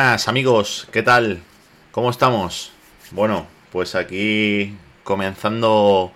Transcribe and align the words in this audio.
buenas 0.00 0.28
amigos, 0.28 0.88
¿qué 0.90 1.02
tal? 1.02 1.42
¿Cómo 1.92 2.08
estamos? 2.08 2.72
Bueno, 3.10 3.46
pues 3.70 3.94
aquí 3.94 4.74
comenzando 5.04 6.10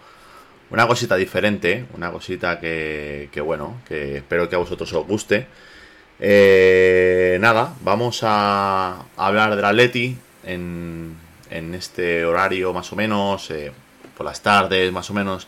una 0.70 0.86
cosita 0.86 1.16
diferente, 1.16 1.84
una 1.92 2.11
cosita 2.11 2.58
que, 2.61 3.28
bueno, 3.45 3.83
que 3.86 4.17
espero 4.17 4.48
que 4.48 4.55
a 4.55 4.58
vosotros 4.58 4.90
os 4.95 5.06
guste. 5.06 5.46
Eh, 6.18 7.36
nada, 7.42 7.74
vamos 7.83 8.20
a 8.22 9.05
hablar 9.18 9.55
del 9.55 9.67
Atleti 9.67 10.16
en, 10.45 11.14
en 11.51 11.74
este 11.74 12.24
horario 12.24 12.72
más 12.72 12.90
o 12.90 12.96
menos, 12.96 13.51
eh, 13.51 13.70
por 14.16 14.24
las 14.24 14.40
tardes 14.40 14.90
más 14.92 15.11
o 15.11 15.12
menos, 15.12 15.46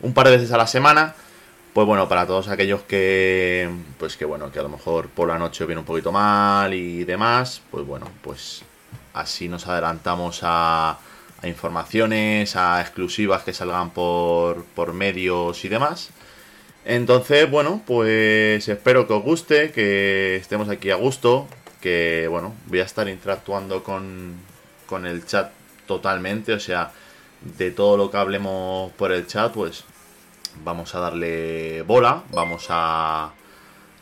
un 0.00 0.12
par 0.14 0.26
de 0.26 0.36
veces 0.36 0.50
a 0.50 0.56
la 0.56 0.66
semana. 0.66 1.14
Pues 1.78 1.86
bueno, 1.86 2.08
para 2.08 2.26
todos 2.26 2.48
aquellos 2.48 2.82
que, 2.82 3.70
pues 4.00 4.16
que 4.16 4.24
bueno, 4.24 4.50
que 4.50 4.58
a 4.58 4.64
lo 4.64 4.68
mejor 4.68 5.08
por 5.10 5.28
la 5.28 5.38
noche 5.38 5.64
viene 5.64 5.78
un 5.78 5.84
poquito 5.84 6.10
mal 6.10 6.74
y 6.74 7.04
demás, 7.04 7.62
pues 7.70 7.86
bueno, 7.86 8.10
pues 8.20 8.64
así 9.14 9.48
nos 9.48 9.64
adelantamos 9.68 10.40
a, 10.42 10.98
informaciones, 11.44 12.56
a 12.56 12.80
exclusivas 12.80 13.44
que 13.44 13.52
salgan 13.52 13.90
por, 13.90 14.64
por 14.74 14.92
medios 14.92 15.64
y 15.64 15.68
demás. 15.68 16.10
Entonces, 16.84 17.48
bueno, 17.48 17.80
pues 17.86 18.66
espero 18.66 19.06
que 19.06 19.12
os 19.12 19.22
guste, 19.22 19.70
que 19.70 20.34
estemos 20.34 20.68
aquí 20.70 20.90
a 20.90 20.96
gusto, 20.96 21.46
que 21.80 22.26
bueno, 22.28 22.54
voy 22.66 22.80
a 22.80 22.84
estar 22.86 23.08
interactuando 23.08 23.84
con, 23.84 24.34
con 24.86 25.06
el 25.06 25.24
chat 25.26 25.52
totalmente, 25.86 26.54
o 26.54 26.60
sea, 26.60 26.90
de 27.40 27.70
todo 27.70 27.96
lo 27.96 28.10
que 28.10 28.16
hablemos 28.16 28.90
por 28.94 29.12
el 29.12 29.28
chat, 29.28 29.52
pues 29.52 29.84
vamos 30.64 30.94
a 30.94 31.00
darle 31.00 31.82
bola, 31.82 32.24
vamos 32.32 32.66
a, 32.70 33.32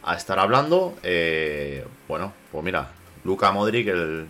a 0.02 0.14
estar 0.16 0.38
hablando. 0.38 0.94
Eh, 1.02 1.84
bueno, 2.08 2.32
pues 2.52 2.64
mira, 2.64 2.90
Luca 3.24 3.52
Modric, 3.52 3.88
el, 3.88 4.26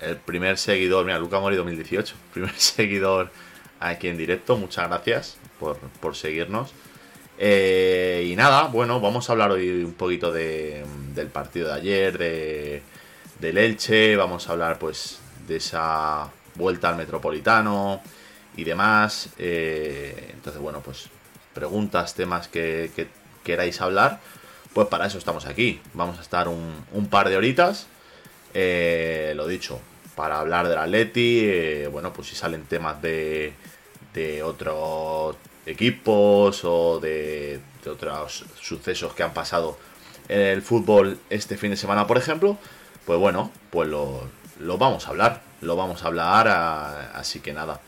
el 0.00 0.16
primer 0.16 0.58
seguidor, 0.58 1.04
mira, 1.04 1.18
Luca 1.18 1.40
Modric 1.40 1.58
2018, 1.58 2.14
primer 2.34 2.54
seguidor 2.54 3.30
aquí 3.80 4.08
en 4.08 4.16
directo, 4.16 4.56
muchas 4.56 4.88
gracias 4.88 5.36
por, 5.58 5.78
por 6.00 6.16
seguirnos. 6.16 6.72
Eh, 7.38 8.28
y 8.30 8.36
nada, 8.36 8.64
bueno, 8.68 9.00
vamos 9.00 9.28
a 9.28 9.32
hablar 9.32 9.50
hoy 9.50 9.82
un 9.82 9.94
poquito 9.94 10.32
de, 10.32 10.84
del 11.14 11.28
partido 11.28 11.68
de 11.68 11.74
ayer, 11.74 12.16
de, 12.18 12.82
del 13.40 13.58
Elche, 13.58 14.16
vamos 14.16 14.48
a 14.48 14.52
hablar 14.52 14.78
pues 14.78 15.18
de 15.46 15.56
esa 15.56 16.30
vuelta 16.54 16.88
al 16.88 16.96
Metropolitano 16.96 18.00
y 18.56 18.64
demás. 18.64 19.30
Eh, 19.38 20.30
entonces, 20.34 20.62
bueno, 20.62 20.80
pues 20.80 21.08
preguntas, 21.54 22.14
temas 22.14 22.48
que, 22.48 22.90
que, 22.94 23.08
queráis 23.44 23.80
hablar, 23.80 24.20
pues 24.72 24.88
para 24.88 25.06
eso 25.06 25.18
estamos 25.18 25.46
aquí. 25.46 25.80
Vamos 25.94 26.18
a 26.18 26.22
estar 26.22 26.48
un, 26.48 27.08
par 27.10 27.28
de 27.28 27.36
horitas, 27.36 27.86
eh, 28.54 29.32
lo 29.36 29.46
dicho, 29.46 29.80
para 30.16 30.40
hablar 30.40 30.68
del 30.68 30.78
Atleti, 30.78 31.40
eh, 31.44 31.88
bueno, 31.90 32.12
pues 32.12 32.28
si 32.28 32.36
salen 32.36 32.64
temas 32.64 33.00
de, 33.00 33.52
de 34.12 34.42
otros 34.42 35.36
equipos 35.66 36.64
o 36.64 37.00
de, 37.00 37.60
de, 37.82 37.90
otros 37.90 38.44
sucesos 38.60 39.14
que 39.14 39.22
han 39.22 39.32
pasado 39.32 39.78
en 40.28 40.40
el 40.40 40.62
fútbol 40.62 41.18
este 41.30 41.56
fin 41.56 41.70
de 41.70 41.76
semana, 41.76 42.06
por 42.06 42.18
ejemplo, 42.18 42.58
pues 43.04 43.18
bueno, 43.18 43.50
pues 43.70 43.88
lo, 43.88 44.28
vamos 44.78 45.06
a 45.06 45.10
hablar, 45.10 45.42
lo 45.60 45.76
vamos 45.76 46.02
a 46.02 46.06
hablar, 46.06 46.48
así 47.14 47.40
que 47.40 47.52
nada. 47.52 47.80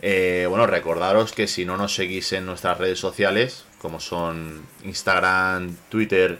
Eh, 0.00 0.46
bueno, 0.48 0.66
recordaros 0.66 1.32
que 1.32 1.48
si 1.48 1.64
no 1.64 1.76
nos 1.76 1.94
seguís 1.94 2.32
en 2.32 2.46
nuestras 2.46 2.78
redes 2.78 2.98
sociales, 2.98 3.64
como 3.78 4.00
son 4.00 4.64
Instagram, 4.84 5.76
Twitter 5.88 6.38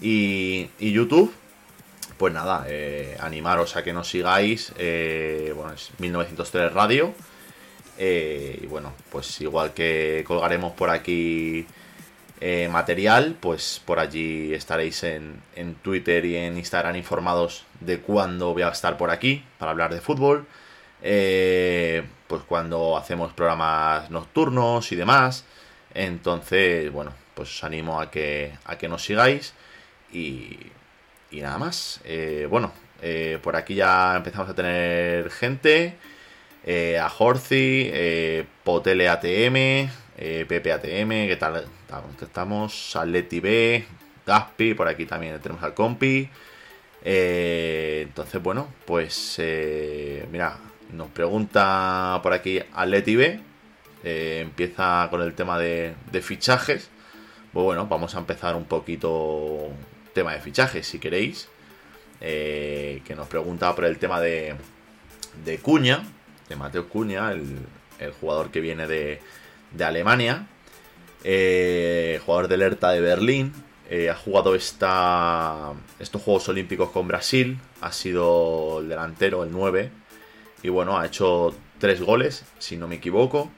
y, 0.00 0.68
YouTube, 0.78 1.32
pues 2.18 2.34
nada, 2.34 2.66
eh, 2.68 3.16
animaros 3.20 3.76
a 3.76 3.82
que 3.82 3.92
nos 3.92 4.08
sigáis. 4.08 4.72
Eh, 4.76 5.52
bueno, 5.56 5.72
es 5.72 5.90
1903 5.98 6.72
Radio. 6.72 7.14
Y 7.98 8.66
bueno, 8.66 8.92
pues 9.10 9.40
igual 9.40 9.74
que 9.74 10.22
colgaremos 10.26 10.72
por 10.74 10.88
aquí 10.90 11.66
material, 12.70 13.36
pues 13.40 13.82
por 13.84 13.98
allí 13.98 14.54
estaréis 14.54 15.02
en, 15.02 15.42
en, 15.56 15.74
Twitter 15.74 16.24
y 16.24 16.36
en 16.36 16.56
Instagram 16.56 16.94
informados 16.94 17.64
de 17.80 17.98
cuándo 17.98 18.52
voy 18.52 18.62
a 18.62 18.68
estar 18.68 18.96
por 18.96 19.10
aquí 19.10 19.42
para 19.58 19.72
hablar 19.72 19.92
de 19.92 20.00
fútbol. 20.00 20.46
Eh, 21.02 22.04
pues 22.26 22.42
cuando 22.42 22.96
hacemos 22.96 23.32
programas 23.32 24.10
nocturnos 24.10 24.92
y 24.92 24.96
demás. 24.96 25.44
Entonces, 25.94 26.92
bueno, 26.92 27.12
pues 27.34 27.50
os 27.50 27.64
animo 27.64 28.00
a 28.00 28.10
que, 28.10 28.52
a 28.64 28.76
que 28.78 28.88
nos 28.88 29.04
sigáis. 29.04 29.54
Y, 30.12 30.58
y 31.30 31.40
nada 31.40 31.58
más. 31.58 32.00
Eh, 32.04 32.46
bueno, 32.50 32.72
eh, 33.02 33.38
por 33.42 33.56
aquí 33.56 33.74
ya 33.74 34.16
empezamos 34.16 34.48
a 34.50 34.54
tener 34.54 35.30
gente. 35.30 35.96
Eh, 36.64 36.98
a 36.98 37.10
Horci, 37.16 37.88
eh, 37.92 38.44
Potele 38.64 39.08
ATM, 39.08 39.88
Pepe 40.46 40.72
ATM, 40.72 41.28
¿qué 41.28 41.36
tal? 41.38 41.64
Estamos, 42.20 42.96
Atleti 42.96 43.40
B, 43.40 43.84
Gaspi, 44.26 44.74
por 44.74 44.88
aquí 44.88 45.06
también 45.06 45.40
tenemos 45.40 45.62
al 45.62 45.74
compi. 45.74 46.28
Entonces, 47.02 48.42
bueno, 48.42 48.68
pues 48.84 49.40
mira, 50.30 50.58
nos 50.92 51.08
pregunta 51.08 52.20
por 52.22 52.32
aquí 52.32 52.60
Atleti 52.72 53.16
B. 53.16 53.40
empieza 54.04 55.08
con 55.10 55.22
el 55.22 55.34
tema 55.34 55.58
de, 55.58 55.94
fichajes. 56.22 56.90
Pues 57.52 57.64
bueno, 57.64 57.86
vamos 57.86 58.14
a 58.14 58.18
empezar 58.18 58.56
un 58.56 58.64
poquito 58.64 59.70
tema 60.14 60.32
de 60.32 60.40
fichajes, 60.40 60.86
si 60.86 60.98
queréis. 60.98 61.48
eh, 62.20 63.02
que 63.04 63.14
nos 63.14 63.28
pregunta 63.28 63.74
por 63.74 63.84
el 63.84 63.98
tema 63.98 64.20
de, 64.20 64.56
Cuña, 65.62 66.04
de 66.48 66.56
Mateo 66.56 66.88
Cuña, 66.88 67.32
el, 67.32 67.58
jugador 68.20 68.50
que 68.50 68.60
viene 68.60 68.86
de, 68.86 69.20
de 69.72 69.84
Alemania, 69.84 70.46
eh, 71.24 72.20
jugador 72.24 72.48
del 72.48 72.62
Hertha 72.62 72.90
de 72.90 73.00
Berlín, 73.00 73.52
ha 74.10 74.14
jugado 74.14 74.54
esta, 74.54 75.72
estos 75.98 76.20
Juegos 76.20 76.48
Olímpicos 76.50 76.90
con 76.90 77.08
Brasil, 77.08 77.58
ha 77.80 77.90
sido 77.90 78.80
el 78.80 78.88
delantero, 78.88 79.44
el 79.44 79.50
9, 79.50 79.90
y 80.62 80.68
bueno, 80.68 80.98
ha 80.98 81.06
hecho 81.06 81.54
tres 81.78 82.00
goles, 82.00 82.44
si 82.58 82.76
no 82.76 82.88
me 82.88 82.96
equivoco. 82.96 83.50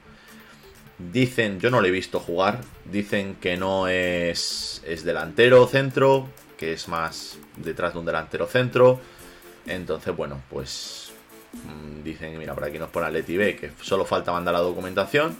Dicen, 0.97 1.59
yo 1.59 1.71
no 1.71 1.81
le 1.81 1.87
he 1.87 1.91
visto 1.91 2.19
jugar, 2.19 2.61
dicen 2.85 3.35
que 3.35 3.57
no 3.57 3.87
es, 3.87 4.83
es 4.85 5.03
delantero 5.03 5.65
centro, 5.67 6.29
que 6.57 6.73
es 6.73 6.87
más 6.87 7.39
detrás 7.57 7.93
de 7.93 7.99
un 7.99 8.05
delantero 8.05 8.45
centro. 8.45 8.99
Entonces, 9.65 10.15
bueno, 10.15 10.41
pues 10.49 11.11
mm, 11.53 12.03
dicen, 12.03 12.37
mira, 12.37 12.53
por 12.53 12.65
aquí 12.65 12.77
nos 12.77 12.89
pone 12.89 13.09
Leti 13.09 13.35
B, 13.35 13.55
que 13.55 13.71
solo 13.81 14.05
falta 14.05 14.31
mandar 14.31 14.53
la 14.53 14.59
documentación. 14.59 15.35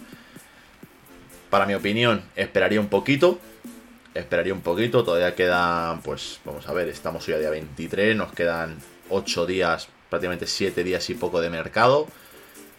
Para 1.48 1.66
mi 1.66 1.74
opinión, 1.74 2.22
esperaría 2.34 2.80
un 2.80 2.88
poquito. 2.88 3.38
Esperaría 4.14 4.52
un 4.52 4.60
poquito, 4.60 5.04
todavía 5.04 5.34
quedan, 5.34 6.02
pues 6.02 6.40
vamos 6.44 6.68
a 6.68 6.72
ver, 6.74 6.88
estamos 6.88 7.26
hoy 7.28 7.34
a 7.34 7.38
día 7.38 7.48
23, 7.48 8.14
nos 8.14 8.32
quedan 8.32 8.76
8 9.08 9.46
días, 9.46 9.88
prácticamente 10.12 10.46
7 10.46 10.84
días 10.84 11.08
y 11.08 11.14
poco 11.14 11.40
de 11.40 11.48
mercado. 11.48 12.06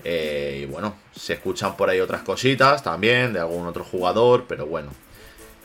Eh, 0.03 0.59
y 0.61 0.65
bueno, 0.67 0.97
se 1.15 1.33
escuchan 1.33 1.75
por 1.75 1.89
ahí 1.89 1.99
otras 1.99 2.21
cositas 2.21 2.83
también 2.83 3.33
de 3.33 3.39
algún 3.39 3.65
otro 3.65 3.83
jugador, 3.83 4.45
pero 4.47 4.67
bueno. 4.67 4.91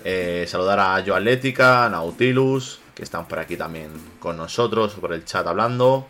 Eh, 0.02 0.46
saludar 0.48 0.80
a 0.80 1.04
Joe 1.06 1.18
Atlética, 1.18 1.86
Nautilus, 1.90 2.80
que 2.94 3.02
están 3.02 3.28
por 3.28 3.38
aquí 3.38 3.58
también 3.58 3.90
con 4.18 4.38
nosotros, 4.38 4.94
por 4.94 5.12
el 5.12 5.26
chat 5.26 5.46
hablando. 5.46 6.06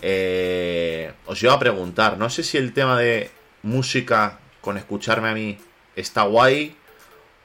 Eh, 0.00 1.12
os 1.26 1.42
iba 1.42 1.52
a 1.52 1.58
preguntar, 1.58 2.16
no 2.16 2.30
sé 2.30 2.42
si 2.42 2.56
el 2.56 2.72
tema 2.72 2.98
de 2.98 3.30
música 3.62 4.38
con 4.62 4.78
escucharme 4.78 5.28
a 5.28 5.34
mí 5.34 5.58
está 5.96 6.22
guay, 6.22 6.74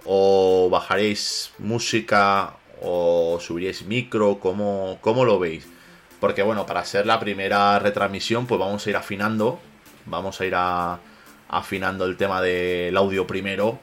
o 0.06 0.70
bajaréis 0.72 1.52
música, 1.58 2.56
o 2.82 3.38
subiréis 3.42 3.84
micro, 3.84 4.40
¿cómo, 4.40 4.98
cómo 5.02 5.26
lo 5.26 5.40
veis? 5.40 5.73
Porque 6.24 6.42
bueno, 6.42 6.66
para 6.66 6.86
ser 6.86 7.06
la 7.06 7.20
primera 7.20 7.78
retransmisión, 7.80 8.48
pues 8.48 8.58
vamos 8.58 8.88
a 8.88 8.90
ir 8.90 8.96
afinando 8.96 9.60
Vamos 10.06 10.40
a 10.40 10.46
ir 10.46 10.56
afinando 11.50 12.06
el 12.06 12.16
tema 12.16 12.42
del 12.42 12.96
audio 12.96 13.28
primero. 13.28 13.78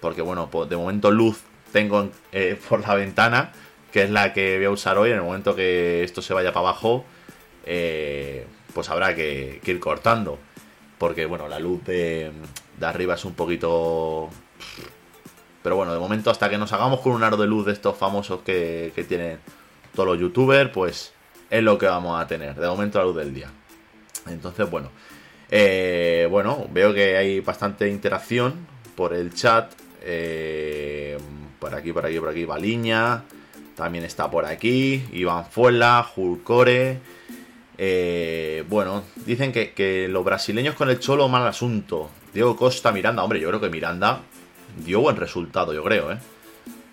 Porque 0.00 0.20
bueno, 0.20 0.50
pues 0.50 0.68
de 0.68 0.76
momento 0.76 1.12
luz 1.12 1.42
tengo 1.70 2.10
eh, 2.32 2.58
por 2.68 2.80
la 2.80 2.96
ventana. 2.96 3.52
Que 3.92 4.02
es 4.02 4.10
la 4.10 4.32
que 4.32 4.56
voy 4.56 4.64
a 4.64 4.70
usar 4.70 4.98
hoy. 4.98 5.10
En 5.10 5.18
el 5.18 5.22
momento 5.22 5.54
que 5.54 6.02
esto 6.02 6.20
se 6.20 6.34
vaya 6.34 6.52
para 6.52 6.70
abajo. 6.70 7.04
Eh, 7.64 8.44
pues 8.74 8.90
habrá 8.90 9.14
que, 9.14 9.60
ir 9.64 9.78
cortando. 9.78 10.40
Porque 10.98 11.26
bueno, 11.26 11.46
la 11.46 11.60
luz 11.60 11.84
de, 11.84 12.32
arriba 12.80 13.14
es 13.14 13.24
un 13.24 13.34
poquito... 13.34 14.30
Pero 15.62 15.76
bueno, 15.76 15.92
de 15.92 16.00
momento 16.00 16.32
hasta 16.32 16.50
que 16.50 16.58
nos 16.58 16.72
hagamos 16.72 16.98
con 17.02 17.12
un 17.12 17.22
aro 17.22 17.36
de 17.36 17.46
luz 17.46 17.66
de 17.66 17.72
estos 17.72 17.96
famosos 17.96 18.40
que, 18.40 18.90
que 18.96 19.04
tienen 19.04 19.38
todos 19.94 20.08
los 20.08 20.18
youtubers, 20.18 20.70
pues 20.70 21.14
es 21.50 21.62
lo 21.62 21.78
que 21.78 21.86
vamos 21.86 22.20
a 22.20 22.26
tener. 22.26 22.54
De 22.54 22.66
momento 22.66 22.98
la 22.98 23.04
luz 23.04 23.16
del 23.16 23.34
día. 23.34 23.50
Entonces, 24.26 24.68
bueno, 24.70 24.90
eh, 25.50 26.26
bueno, 26.30 26.66
veo 26.72 26.94
que 26.94 27.16
hay 27.16 27.40
bastante 27.40 27.88
interacción 27.88 28.66
por 28.94 29.14
el 29.14 29.34
chat. 29.34 29.72
Eh, 30.02 31.18
por 31.58 31.74
aquí, 31.74 31.92
por 31.92 32.06
aquí, 32.06 32.18
por 32.18 32.28
aquí, 32.28 32.44
Baliña. 32.44 33.22
También 33.76 34.04
está 34.04 34.30
por 34.30 34.44
aquí. 34.44 35.04
Iván 35.12 35.46
Fuela, 35.46 36.02
Julcore. 36.02 36.98
Eh, 37.76 38.64
bueno, 38.68 39.02
dicen 39.26 39.52
que, 39.52 40.06
los 40.08 40.24
brasileños 40.24 40.74
con 40.74 40.90
el 40.90 40.98
Cholo 41.00 41.28
mal 41.28 41.46
asunto. 41.46 42.10
Diego 42.32 42.56
Costa, 42.56 42.92
Miranda. 42.92 43.22
Hombre, 43.22 43.40
yo 43.40 43.48
creo 43.48 43.60
que 43.60 43.68
Miranda 43.68 44.20
dio 44.84 45.00
buen 45.00 45.16
resultado, 45.16 45.72
yo 45.72 45.82
creo, 45.84 46.12
¿eh? 46.12 46.18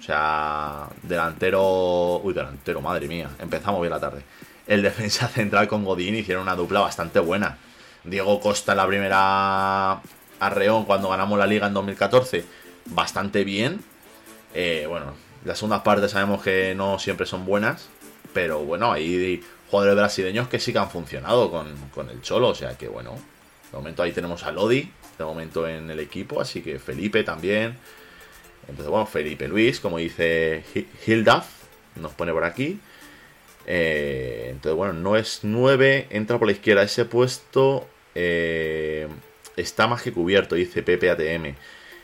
O 0.02 0.04
sea, 0.04 0.88
delantero... 1.04 2.18
Uy, 2.24 2.34
delantero, 2.34 2.82
madre 2.82 3.08
mía. 3.08 3.30
Empezamos 3.38 3.82
bien 3.82 3.92
la 3.92 4.00
tarde. 4.00 4.24
El 4.66 4.82
defensa 4.82 5.28
central 5.30 5.68
con 5.68 5.86
Godín 5.86 6.16
hicieron 6.16 6.42
una 6.44 6.56
dupla 6.56 6.80
bastante 6.80 7.20
buena. 7.20 7.58
Diego 8.04 8.40
Costa 8.40 8.72
en 8.72 8.78
la 8.80 8.88
primera 8.88 10.02
arreón 10.40 10.86
cuando 10.86 11.10
ganamos 11.10 11.38
la 11.38 11.46
liga 11.46 11.68
en 11.68 11.74
2014, 11.74 12.44
bastante 12.86 13.44
bien. 13.44 13.84
Eh, 14.54 14.86
bueno, 14.90 15.14
las 15.46 15.60
segundas 15.60 15.82
partes 15.82 16.12
sabemos 16.12 16.42
que 16.42 16.74
no 16.76 16.98
siempre 16.98 17.28
son 17.28 17.46
buenas, 17.46 17.90
pero 18.34 18.60
bueno, 18.60 18.92
hay 18.92 19.44
jugadores 19.70 19.96
brasileños 19.96 20.48
que 20.48 20.60
sí 20.60 20.74
que 20.74 20.80
han 20.80 20.90
funcionado 20.90 21.52
con, 21.52 22.10
el 22.10 22.22
Cholo, 22.22 22.50
o 22.50 22.56
sea 22.56 22.76
que 22.76 22.88
bueno, 22.88 23.16
de 23.72 23.78
momento 23.78 24.02
ahí 24.02 24.12
tenemos 24.12 24.44
a 24.44 24.52
Lodi, 24.52 24.92
de 25.18 25.24
momento 25.24 25.68
en 25.68 25.92
el 25.92 26.00
equipo, 26.00 26.42
así 26.42 26.62
que 26.62 26.80
Felipe 26.80 27.24
también. 27.24 27.78
Entonces, 28.72 28.90
bueno, 28.90 29.06
Felipe 29.06 29.48
Luis, 29.48 29.80
como 29.80 29.98
dice 29.98 30.64
Hildaf, 31.06 31.46
nos 31.98 32.14
pone 32.14 32.32
por 32.32 32.44
aquí. 32.46 32.80
Eh, 33.68 34.48
entonces, 34.52 34.76
bueno, 34.76 34.94
no 34.94 35.16
es 35.18 35.42
9, 35.44 36.08
entra 36.10 36.40
por 36.40 36.48
la 36.48 36.54
izquierda. 36.54 36.82
Ese 36.82 37.06
puesto 37.06 37.86
eh, 38.16 39.08
está 39.58 39.88
más 39.88 40.02
que 40.02 40.14
cubierto, 40.14 40.56
dice 40.56 40.84
PPATM. 40.84 41.56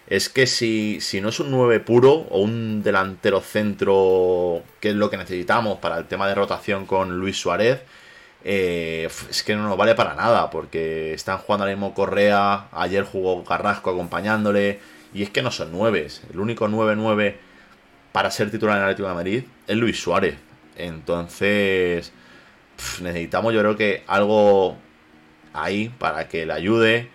Es 0.07 0.29
que 0.29 0.45
si, 0.45 0.99
si 1.01 1.21
no 1.21 1.29
es 1.29 1.39
un 1.39 1.51
9 1.51 1.79
puro 1.79 2.11
o 2.29 2.41
un 2.41 2.83
delantero 2.83 3.41
centro, 3.41 4.61
que 4.79 4.89
es 4.89 4.95
lo 4.95 5.09
que 5.09 5.17
necesitamos 5.17 5.79
para 5.79 5.97
el 5.97 6.05
tema 6.05 6.27
de 6.27 6.35
rotación 6.35 6.85
con 6.85 7.17
Luis 7.17 7.37
Suárez, 7.37 7.79
eh, 8.43 9.09
es 9.29 9.43
que 9.43 9.55
no 9.55 9.63
nos 9.63 9.77
vale 9.77 9.95
para 9.95 10.15
nada, 10.15 10.49
porque 10.49 11.13
están 11.13 11.37
jugando 11.39 11.63
ahora 11.63 11.75
mismo 11.75 11.93
Correa, 11.93 12.67
ayer 12.71 13.03
jugó 13.03 13.43
Carrasco 13.43 13.89
acompañándole, 13.89 14.79
y 15.13 15.24
es 15.24 15.30
que 15.30 15.42
no 15.42 15.51
son 15.51 15.71
9. 15.71 16.07
El 16.31 16.39
único 16.39 16.68
9-9 16.68 17.36
para 18.12 18.31
ser 18.31 18.51
titular 18.51 18.77
en 18.77 18.83
el 18.83 18.89
Atlético 18.89 19.09
de 19.09 19.15
Madrid 19.15 19.44
es 19.68 19.77
Luis 19.77 20.01
Suárez. 20.01 20.36
Entonces, 20.75 22.12
necesitamos 23.01 23.54
yo 23.54 23.59
creo 23.59 23.75
que 23.75 24.04
algo 24.07 24.77
ahí 25.54 25.89
para 25.89 26.27
que 26.27 26.45
le 26.45 26.54
ayude. 26.54 27.09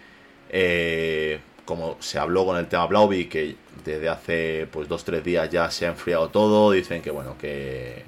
Eh, 0.50 1.41
como 1.65 1.97
se 2.00 2.19
habló 2.19 2.44
con 2.44 2.56
el 2.56 2.67
tema 2.67 2.87
Blauvi, 2.87 3.27
que 3.27 3.56
desde 3.85 4.09
hace 4.09 4.69
pues 4.71 4.88
dos 4.88 5.05
tres 5.05 5.25
días 5.25 5.49
ya 5.50 5.71
se 5.71 5.87
ha 5.87 5.91
enfriado 5.91 6.29
todo, 6.29 6.73
dicen 6.73 7.03
que 7.03 7.11
bueno, 7.11 7.37
que, 7.38 8.03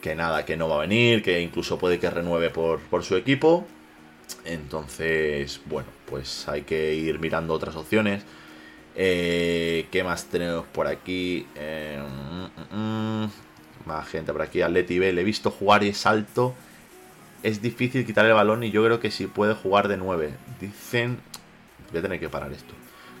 que 0.00 0.14
nada, 0.14 0.44
que 0.44 0.56
no 0.56 0.68
va 0.68 0.76
a 0.76 0.80
venir, 0.80 1.22
que 1.22 1.40
incluso 1.40 1.78
puede 1.78 1.98
que 1.98 2.10
renueve 2.10 2.50
por, 2.50 2.80
su 3.02 3.16
equipo. 3.16 3.66
Entonces, 4.44 5.60
bueno, 5.66 5.88
pues 6.06 6.48
hay 6.48 6.62
que 6.62 6.94
ir 6.94 7.18
mirando 7.18 7.54
otras 7.54 7.76
opciones. 7.76 8.24
Eh, 8.94 9.86
¿Qué 9.90 10.04
más 10.04 10.26
tenemos 10.26 10.66
por 10.66 10.86
aquí? 10.86 11.46
Eh, 11.54 12.00
mm, 12.00 12.76
mm, 12.76 13.24
mm. 13.24 13.32
más 13.86 14.08
gente 14.08 14.32
por 14.32 14.42
aquí. 14.42 14.62
Atleti 14.62 14.98
B, 14.98 15.12
le 15.12 15.20
he 15.20 15.24
visto 15.24 15.50
jugar 15.50 15.82
y 15.82 15.88
es 15.88 16.06
alto 16.06 16.54
es 17.42 17.60
difícil 17.60 18.06
quitar 18.06 18.24
el 18.26 18.32
balón 18.32 18.62
y 18.62 18.70
yo 18.70 18.84
creo 18.84 19.00
que 19.00 19.10
sí 19.10 19.26
puede 19.26 19.54
jugar 19.54 19.88
de 19.88 19.96
9. 19.96 20.32
Dicen, 20.60 21.18
voy 21.90 21.98
a 21.98 22.02
tener 22.02 22.20
que 22.20 22.28
parar 22.28 22.52
esto, 22.52 22.74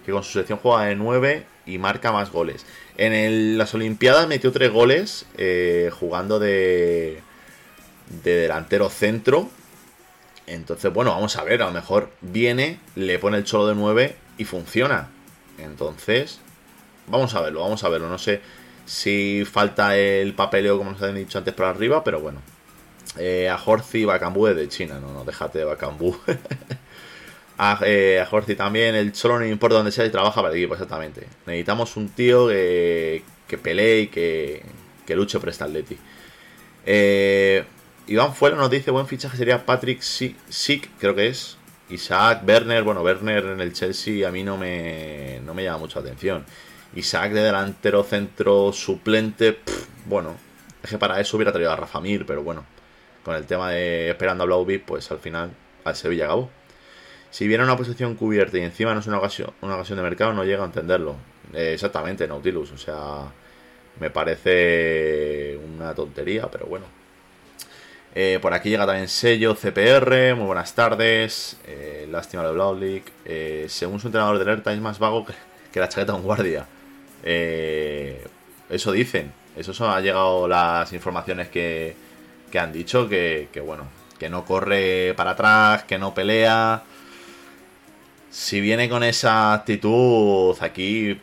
que 0.06 0.12
con 0.12 0.22
su 0.22 0.32
selección 0.32 0.58
juega 0.62 0.84
de 0.84 0.94
9 0.94 1.46
y 1.66 1.78
marca 1.78 2.12
más 2.12 2.30
goles. 2.30 2.64
En 2.96 3.58
las 3.58 3.74
Olimpiadas 3.74 4.28
metió 4.28 4.52
3 4.52 4.70
goles 4.70 5.26
eh, 5.36 5.90
jugando 5.92 6.38
de, 6.38 7.20
de 8.22 8.36
delantero 8.36 8.88
centro. 8.90 9.50
Entonces, 10.46 10.92
bueno, 10.92 11.12
vamos 11.12 11.36
a 11.36 11.44
ver, 11.44 11.62
a 11.62 11.66
lo 11.66 11.72
mejor 11.72 12.10
viene, 12.20 12.78
le 12.94 13.18
pone 13.18 13.38
el 13.38 13.44
cholo 13.44 13.68
de 13.68 13.74
9 13.74 14.16
y 14.38 14.44
funciona. 14.44 15.08
Entonces, 15.58 16.40
vamos 17.06 17.34
a 17.34 17.40
verlo, 17.40 17.60
vamos 17.60 17.82
a 17.84 17.88
verlo. 17.88 18.08
No 18.08 18.18
sé 18.18 18.40
si 18.86 19.44
falta 19.44 19.96
el 19.96 20.34
papeleo, 20.34 20.78
como 20.78 20.92
nos 20.92 21.02
han 21.02 21.14
dicho 21.14 21.38
antes, 21.38 21.54
por 21.54 21.66
arriba, 21.66 22.02
pero 22.04 22.20
bueno, 22.20 22.40
eh, 23.18 23.48
a 23.48 23.60
Horzi 23.62 24.04
Bacambú 24.04 24.46
de 24.46 24.68
China, 24.68 24.98
no, 25.00 25.12
no, 25.12 25.24
déjate 25.24 25.58
de 25.58 25.64
Bacambú. 25.64 26.16
a, 27.58 27.78
eh, 27.84 28.24
también, 28.56 28.94
el 28.94 29.14
solo 29.14 29.38
no 29.38 29.46
importa 29.46 29.76
dónde 29.76 29.92
sea 29.92 30.04
y 30.04 30.10
trabaja 30.10 30.40
para 30.40 30.52
el 30.52 30.58
equipo, 30.58 30.74
exactamente. 30.74 31.26
Necesitamos 31.46 31.96
un 31.96 32.08
tío 32.08 32.48
que, 32.48 33.22
que 33.46 33.58
pelee 33.58 34.00
y 34.02 34.06
que, 34.08 34.64
que 35.06 35.16
luche 35.16 35.38
por 35.38 35.48
esta 35.48 35.66
Atleti. 35.66 35.98
Eh, 36.86 37.64
Iván 38.06 38.34
Fuera 38.34 38.56
nos 38.56 38.70
dice, 38.70 38.90
buen 38.90 39.06
fichaje 39.06 39.36
sería 39.36 39.64
Patrick 39.64 40.00
Sick, 40.00 40.90
creo 40.98 41.14
que 41.14 41.28
es. 41.28 41.56
Isaac, 41.92 42.42
Werner, 42.46 42.82
bueno, 42.82 43.02
Werner 43.02 43.44
en 43.44 43.60
el 43.60 43.72
Chelsea 43.72 44.26
a 44.26 44.32
mí 44.32 44.42
no 44.42 44.56
me, 44.56 45.40
no 45.44 45.54
me 45.54 45.64
llama 45.64 45.78
mucha 45.78 46.00
atención. 46.00 46.44
Isaac 46.94 47.32
de 47.32 47.42
delantero 47.42 48.02
centro 48.02 48.72
suplente, 48.72 49.58
bueno, 50.06 50.36
es 50.82 50.90
que 50.90 50.98
para 50.98 51.20
eso 51.20 51.36
hubiera 51.36 51.52
traído 51.52 51.72
a 51.72 51.76
Rafa 51.76 52.00
Mir, 52.00 52.26
pero 52.26 52.42
bueno, 52.42 52.64
con 53.24 53.34
el 53.36 53.46
tema 53.46 53.70
de 53.70 54.10
esperando 54.10 54.44
a 54.44 54.46
Blauvi, 54.46 54.78
pues 54.78 55.10
al 55.10 55.18
final 55.18 55.52
al 55.84 55.96
Sevilla 55.96 56.24
acabó. 56.24 56.50
Si 57.30 57.48
viene 57.48 57.64
una 57.64 57.76
posición 57.76 58.14
cubierta 58.14 58.58
y 58.58 58.62
encima 58.62 58.92
no 58.94 59.00
es 59.00 59.06
una 59.06 59.18
ocasión, 59.18 59.52
una 59.62 59.76
ocasión 59.76 59.96
de 59.96 60.02
mercado, 60.02 60.34
no 60.34 60.44
llega 60.44 60.62
a 60.62 60.66
entenderlo. 60.66 61.16
Eh, 61.54 61.72
exactamente, 61.74 62.28
Nautilus. 62.28 62.72
O 62.72 62.78
sea, 62.78 63.32
me 64.00 64.10
parece 64.10 65.58
una 65.74 65.94
tontería, 65.94 66.50
pero 66.50 66.66
bueno. 66.66 67.01
Eh, 68.14 68.38
por 68.42 68.52
aquí 68.52 68.68
llega 68.68 68.84
también 68.84 69.08
sello 69.08 69.54
CPR, 69.54 70.34
muy 70.36 70.46
buenas 70.46 70.74
tardes. 70.74 71.56
Eh, 71.66 72.06
lástima 72.10 72.42
de 72.44 72.52
Blaulik. 72.52 73.10
Eh, 73.24 73.66
según 73.68 74.00
su 74.00 74.08
entrenador 74.08 74.36
de 74.36 74.44
alerta 74.44 74.72
es 74.72 74.80
más 74.80 74.98
vago 74.98 75.24
que, 75.24 75.80
la 75.80 75.88
chaqueta 75.88 76.12
de 76.12 76.18
un 76.18 76.24
guardia. 76.24 76.66
eso 77.22 78.92
dicen. 78.92 79.32
Eso 79.56 79.72
son, 79.74 79.90
ha 79.90 80.00
llegado 80.00 80.48
las 80.48 80.92
informaciones 80.92 81.48
que, 81.48 81.94
que 82.50 82.58
han 82.58 82.72
dicho. 82.72 83.08
Que, 83.08 83.48
que, 83.52 83.60
bueno, 83.60 83.84
que 84.18 84.28
no 84.28 84.44
corre 84.44 85.14
para 85.16 85.30
atrás, 85.32 85.84
que 85.84 85.98
no 85.98 86.14
pelea. 86.14 86.82
Si 88.30 88.60
viene 88.60 88.88
con 88.88 89.02
esa 89.02 89.54
actitud, 89.54 90.56
aquí 90.60 91.18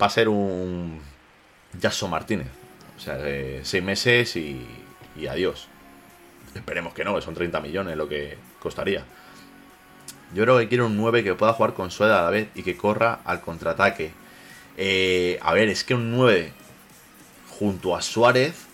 va 0.00 0.06
a 0.06 0.10
ser 0.10 0.28
un 0.28 1.00
Jason 1.80 2.10
Martínez. 2.10 2.48
O 2.96 3.00
sea, 3.00 3.18
seis 3.62 3.82
meses 3.82 4.36
y, 4.36 4.64
y 5.16 5.26
adiós. 5.26 5.68
Esperemos 6.54 6.94
que 6.94 7.04
no, 7.04 7.14
que 7.14 7.22
son 7.22 7.34
30 7.34 7.60
millones 7.60 7.96
lo 7.96 8.08
que 8.08 8.36
costaría. 8.60 9.04
Yo 10.34 10.42
creo 10.42 10.58
que 10.58 10.68
quiero 10.68 10.86
un 10.86 10.96
9 10.96 11.22
que 11.22 11.34
pueda 11.34 11.52
jugar 11.52 11.74
con 11.74 11.90
Sueda 11.90 12.20
a 12.20 12.22
la 12.22 12.30
vez 12.30 12.48
y 12.54 12.62
que 12.62 12.76
corra 12.76 13.20
al 13.24 13.40
contraataque. 13.40 14.12
Eh, 14.76 15.38
a 15.42 15.52
ver, 15.52 15.68
es 15.68 15.84
que 15.84 15.94
un 15.94 16.10
9 16.10 16.52
junto 17.58 17.96
a 17.96 18.02
Suárez. 18.02 18.66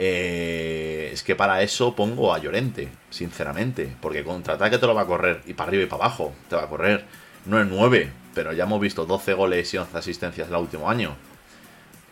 Eh, 0.00 1.10
es 1.12 1.24
que 1.24 1.34
para 1.34 1.62
eso 1.62 1.94
pongo 1.96 2.32
a 2.32 2.38
Llorente, 2.38 2.88
sinceramente. 3.10 3.94
Porque 4.00 4.24
contraataque 4.24 4.78
te 4.78 4.86
lo 4.86 4.94
va 4.94 5.02
a 5.02 5.06
correr 5.06 5.42
y 5.46 5.54
para 5.54 5.68
arriba 5.68 5.84
y 5.84 5.86
para 5.86 6.04
abajo. 6.04 6.34
Te 6.48 6.56
va 6.56 6.64
a 6.64 6.68
correr. 6.68 7.04
No 7.46 7.60
es 7.60 7.66
9, 7.66 8.10
pero 8.34 8.52
ya 8.52 8.64
hemos 8.64 8.80
visto 8.80 9.06
12 9.06 9.34
goles 9.34 9.72
y 9.74 9.78
11 9.78 9.98
asistencias 9.98 10.48
el 10.48 10.56
último 10.56 10.90
año. 10.90 11.16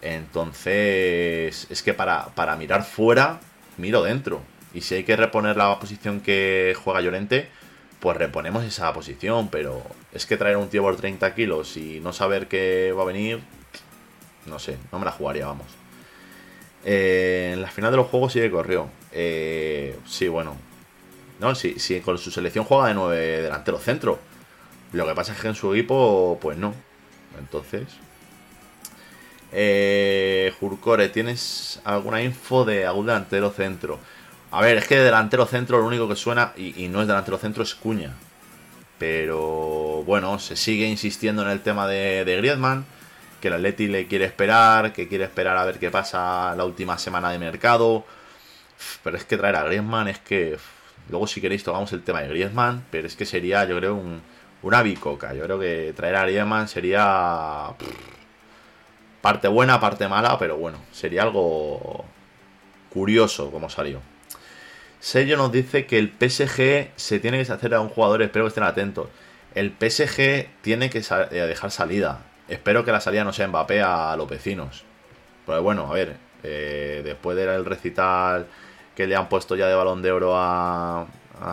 Entonces, 0.03 1.67
es 1.69 1.83
que 1.83 1.95
para, 1.95 2.27
para 2.35 2.57
mirar 2.57 2.85
fuera, 2.85 3.41
miro 3.79 4.03
dentro. 4.03 4.43
Y 4.76 4.83
si 4.83 4.95
hay 4.95 5.04
que 5.04 5.16
reponer 5.16 5.56
la 5.56 5.80
posición 5.80 6.21
que 6.21 6.76
juega 6.85 7.00
Llorente, 7.00 7.49
pues 7.99 8.14
reponemos 8.18 8.62
esa 8.62 8.92
posición. 8.92 9.49
Pero 9.49 9.83
es 10.12 10.26
que 10.26 10.37
traer 10.37 10.59
un 10.59 10.68
tío 10.68 10.83
por 10.83 10.97
30 10.97 11.35
kilos 11.35 11.78
y 11.78 11.99
no 12.00 12.12
saber 12.12 12.47
qué 12.47 12.92
va 12.92 13.04
a 13.04 13.06
venir, 13.06 13.40
no 14.45 14.59
sé, 14.59 14.76
no 14.92 14.99
me 14.99 15.06
la 15.06 15.12
jugaría, 15.12 15.47
vamos. 15.47 15.66
Eh, 16.85 17.52
en 17.54 17.62
la 17.62 17.68
final 17.68 17.90
de 17.90 17.97
los 17.97 18.09
juegos 18.09 18.35
sí 18.35 18.40
que 18.40 18.50
corrió. 18.50 18.90
Eh, 19.12 19.99
sí, 20.06 20.28
bueno. 20.28 20.54
No, 21.40 21.54
sí, 21.54 21.76
sí, 21.78 22.00
con 22.00 22.18
su 22.18 22.30
selección 22.30 22.66
juega 22.66 22.88
de 22.88 22.95
9 22.95 23.42
delantero 23.42 23.78
centro. 23.78 24.18
Lo 24.92 25.06
que 25.06 25.14
pasa 25.14 25.33
es 25.33 25.40
que 25.40 25.49
en 25.49 25.54
su 25.54 25.73
equipo, 25.73 26.38
pues 26.38 26.59
no. 26.59 26.75
Entonces. 27.38 27.85
Eh, 29.52 30.52
Jurcore, 30.61 31.09
¿tienes 31.09 31.80
alguna 31.85 32.21
info 32.23 32.66
de 32.66 32.85
algún 32.85 33.06
delantero 33.06 33.50
centro? 33.52 33.99
A 34.50 34.61
ver, 34.61 34.76
es 34.79 34.87
que 34.87 34.97
de 34.97 35.05
delantero 35.05 35.47
centro 35.47 35.79
lo 35.79 35.87
único 35.87 36.09
que 36.09 36.17
suena, 36.17 36.53
y, 36.57 36.88
no 36.88 37.03
es 37.03 37.09
delantero 37.09 37.38
centro, 37.38 37.62
es 37.62 37.75
Cuña. 37.75 38.15
Pero 38.99 40.03
bueno, 40.05 40.38
se 40.38 40.57
sigue 40.57 40.87
insistiendo 40.87 41.43
en 41.43 41.49
el 41.49 41.61
tema 41.61 41.87
de, 41.87 42.25
de 42.25 42.37
Griezmann, 42.37 42.87
que 43.41 43.49
el 43.49 43.55
Atleti 43.55 43.88
le 43.88 44.07
quiere 44.07 44.25
esperar, 44.25 44.93
que 44.93 45.09
quiere 45.09 45.25
esperar 45.25 45.57
a 45.59 45.65
ver 45.65 45.79
qué 45.79 45.91
pasa 45.91 46.55
la 46.57 46.65
última 46.65 46.97
semana 46.99 47.31
de 47.31 47.38
mercado. 47.38 48.05
Pero 49.03 49.17
es 49.17 49.25
que 49.25 49.37
traer 49.37 49.57
a 49.57 49.65
Griezmann 49.65 50.09
es 50.09 50.19
que... 50.21 50.59
Luego 51.09 51.26
si 51.26 51.41
queréis 51.41 51.62
tocamos 51.62 51.93
el 51.93 52.03
tema 52.03 52.21
de 52.23 52.29
Griezmann, 52.29 52.85
pero 52.91 53.07
es 53.07 53.15
que 53.17 53.26
sería 53.26 53.65
yo 53.65 53.76
creo 53.76 53.95
un, 53.95 54.23
una 54.62 54.83
bicoca. 54.83 55.35
Yo 55.35 55.45
creo 55.45 55.59
que 55.59 55.93
traer 55.97 56.17
a 56.17 56.23
Griezmann 56.23 56.69
sería... 56.69 57.69
parte 59.21 59.49
buena, 59.49 59.81
parte 59.81 60.09
mala, 60.09 60.38
pero 60.38 60.57
bueno, 60.57 60.79
sería 60.93 61.23
algo 61.23 62.05
curioso 62.91 63.50
como 63.50 63.69
salió. 63.71 64.00
Sello 65.00 65.37
nos 65.37 65.53
dice 65.53 65.87
que 65.87 65.99
el 65.99 66.09
PSG 66.09 66.91
se 66.97 67.19
tiene 67.21 67.45
que 67.45 67.53
hacer 67.53 67.75
a 67.75 67.81
un 67.81 67.88
jugador, 67.88 68.23
espero 68.23 68.45
que 68.45 68.49
estén 68.49 68.65
atentos. 68.65 69.09
El 69.55 69.71
PSG 69.71 70.49
tiene 70.62 70.91
que 70.91 70.99
eh, 70.99 71.35
dejar 71.35 71.71
salida. 71.71 72.25
Espero 72.49 72.85
que 72.85 72.93
la 72.93 73.00
salida 73.00 73.25
no 73.25 73.33
sea 73.33 73.49
Mbappé 73.49 73.83
a 73.83 74.15
los 74.17 74.29
vecinos. 74.29 74.85
Pues 75.47 75.61
bueno, 75.61 75.91
a 75.91 75.95
ver, 75.95 76.17
eh, 76.43 77.03
después 77.05 77.37
del 77.37 77.65
recital 77.65 78.47
que 78.95 79.07
le 79.07 79.17
han 79.17 79.29
puesto 79.29 79.57
ya 79.57 79.67
de 79.67 79.75
balón 79.75 80.03
de 80.03 80.12
oro 80.12 80.33
a, 80.35 81.07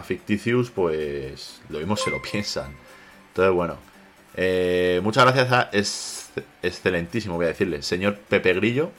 Ficticius, 0.06 0.72
pues 0.72 1.62
lo 1.70 1.80
mismo 1.80 1.98
se 1.98 2.10
lo 2.10 2.22
piensan. 2.22 2.76
Entonces, 3.30 3.54
bueno, 3.54 3.76
eh, 4.36 5.02
muchas 5.04 5.26
gracias 5.26 5.52
a 5.52 5.70
es, 5.74 6.32
excelentísimo, 6.62 7.36
voy 7.36 7.46
a 7.46 7.50
decirle, 7.50 7.82
señor 7.82 8.18
Pepe 8.18 8.54
Grillo. 8.54 8.92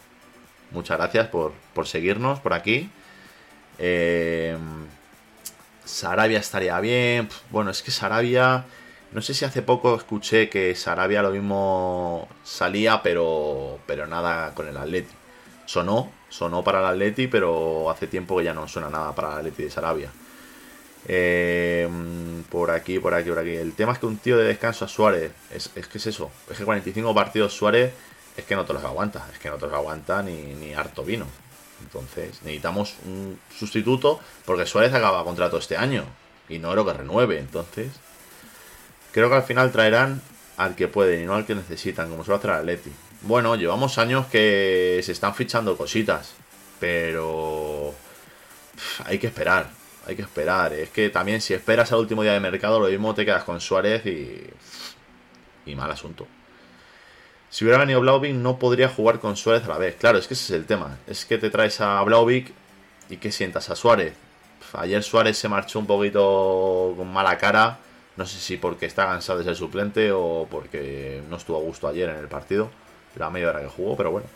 Muchas 0.73 0.99
gracias 0.99 1.29
por, 1.29 1.53
por 1.73 1.87
seguirnos 1.87 2.41
por 2.41 2.53
aquí. 2.53 2.91
Eh, 3.79 4.57
Sarabia 5.85 6.39
estaría 6.39 6.79
bien. 6.81 7.29
Bueno, 7.51 7.71
es 7.71 7.83
que 7.83 7.91
Sarabia. 7.91 8.65
No 9.13 9.23
sé 9.23 9.33
si 9.33 9.45
hace 9.45 9.63
poco 9.63 9.95
escuché 9.95 10.49
que 10.49 10.75
Sarabia 10.75 11.23
lo 11.23 11.31
mismo 11.31 12.29
salía, 12.43 13.01
pero, 13.03 13.79
pero 13.87 14.07
nada 14.07 14.55
con 14.55 14.67
el 14.67 14.77
Atleti. 14.77 15.15
Sonó, 15.67 16.11
sonó 16.29 16.65
para 16.65 16.81
el 16.81 16.87
Atleti, 16.87 17.29
pero 17.29 17.91
hace 17.91 18.09
tiempo 18.09 18.37
que 18.39 18.45
ya 18.45 18.55
no 18.55 18.67
suena 18.67 18.91
nada 18.91 19.15
para 19.15 19.33
el 19.33 19.39
Atleti 19.39 19.63
de 19.65 19.71
Sarabia. 19.71 20.11
Eh, 21.07 21.89
por 22.51 22.71
aquí, 22.71 22.99
por 22.99 23.15
aquí, 23.15 23.29
por 23.29 23.39
aquí. 23.39 23.55
El 23.55 23.75
tema 23.75 23.93
es 23.93 23.99
que 23.99 24.07
un 24.07 24.19
tío 24.19 24.37
de 24.37 24.45
descanso 24.45 24.85
a 24.85 24.89
Suárez. 24.89 25.33
Es, 25.53 25.69
que 25.69 25.99
es 25.99 26.07
eso. 26.07 26.31
Es 26.51 26.59
que 26.59 26.65
45 26.65 27.15
partidos 27.15 27.53
Suárez 27.55 27.93
es 28.37 28.45
que 28.45 28.57
no 28.57 28.65
te 28.65 28.73
los 28.73 28.85
aguanta. 28.85 29.27
Es 29.33 29.39
que 29.39 29.51
no 29.51 29.57
te 29.57 29.67
los 29.67 29.75
aguanta 29.75 30.23
ni, 30.23 30.33
ni 30.55 30.75
harto 30.75 31.05
vino. 31.05 31.27
Entonces 31.85 32.41
necesitamos 32.43 32.95
un 33.05 33.39
sustituto 33.57 34.21
porque 34.45 34.67
Suárez 34.67 34.93
acaba 34.95 35.25
contrato 35.25 35.59
este 35.59 35.77
año 35.77 36.05
y 36.49 36.59
no 36.59 36.73
creo 36.73 36.85
que 36.85 36.93
renueve. 36.95 37.39
Entonces 37.39 37.93
creo 39.13 39.29
que 39.29 39.37
al 39.37 39.43
final 39.43 39.71
traerán 39.71 40.23
al 40.57 40.75
que 40.75 40.89
pueden 40.89 41.23
y 41.23 41.27
no 41.27 41.35
al 41.35 41.47
que 41.47 41.55
necesitan, 41.55 42.09
como 42.09 42.25
suele 42.25 42.39
hacer 42.39 42.51
Atleti. 42.51 42.93
Bueno, 43.23 43.57
llevamos 43.57 43.99
años 43.99 44.27
que 44.27 45.01
se 45.03 45.13
están 45.13 45.35
fichando 45.35 45.77
cositas, 45.77 46.35
pero 46.81 47.95
hay 49.05 49.19
que 49.19 49.27
esperar, 49.27 49.71
hay 50.07 50.17
que 50.17 50.23
esperar. 50.23 50.73
Es 50.73 50.91
que 50.91 51.11
también 51.11 51.41
si 51.41 51.55
esperas 51.55 51.93
al 51.93 52.01
último 52.01 52.23
día 52.23 52.33
de 52.33 52.41
mercado, 52.41 52.81
lo 52.81 52.89
mismo 52.89 53.15
te 53.15 53.25
quedas 53.25 53.45
con 53.45 53.61
Suárez 53.61 54.05
y, 54.07 54.43
y 55.67 55.75
mal 55.75 55.91
asunto. 55.91 56.27
Si 57.51 57.65
hubiera 57.65 57.79
venido 57.79 58.01
Blauvik 58.01 58.35
no 58.35 58.59
podría 58.59 58.89
jugar 58.89 59.21
con 59.21 59.37
Suárez 59.37 59.65
a 59.65 59.69
la 59.69 59.79
vez. 59.79 59.95
Claro, 59.97 60.19
es 60.19 60.27
que 60.27 60.35
ese 60.35 60.45
es 60.45 60.61
el 60.61 60.67
tema. 60.67 60.99
Es 61.07 61.25
que 61.25 61.39
te 61.39 61.51
traes 61.51 61.81
a 61.81 62.03
Blauvik 62.03 62.53
y 63.09 63.17
que 63.19 63.31
sientas 63.31 63.71
a 63.71 63.77
Suárez. 63.77 64.15
Ayer 64.73 65.03
Suárez 65.03 65.39
se 65.39 65.49
marchó 65.49 65.79
un 65.79 65.87
poquito 65.87 66.95
con 66.97 67.13
mala 67.13 67.39
cara. 67.39 67.79
No 68.17 68.27
sé 68.27 68.39
si 68.39 68.57
porque 68.57 68.87
está 68.87 69.07
cansado 69.07 69.39
de 69.39 69.45
ser 69.45 69.57
suplente 69.57 70.11
o 70.13 70.47
porque 70.51 71.23
no 71.31 71.37
estuvo 71.37 71.57
a 71.59 71.61
gusto 71.61 71.89
ayer 71.89 72.09
en 72.09 72.17
el 72.17 72.29
partido. 72.29 72.71
La 73.17 73.31
media 73.31 73.51
hora 73.51 73.61
que 73.61 73.69
jugó, 73.69 73.97
pero 73.97 74.11
bueno. 74.11 74.27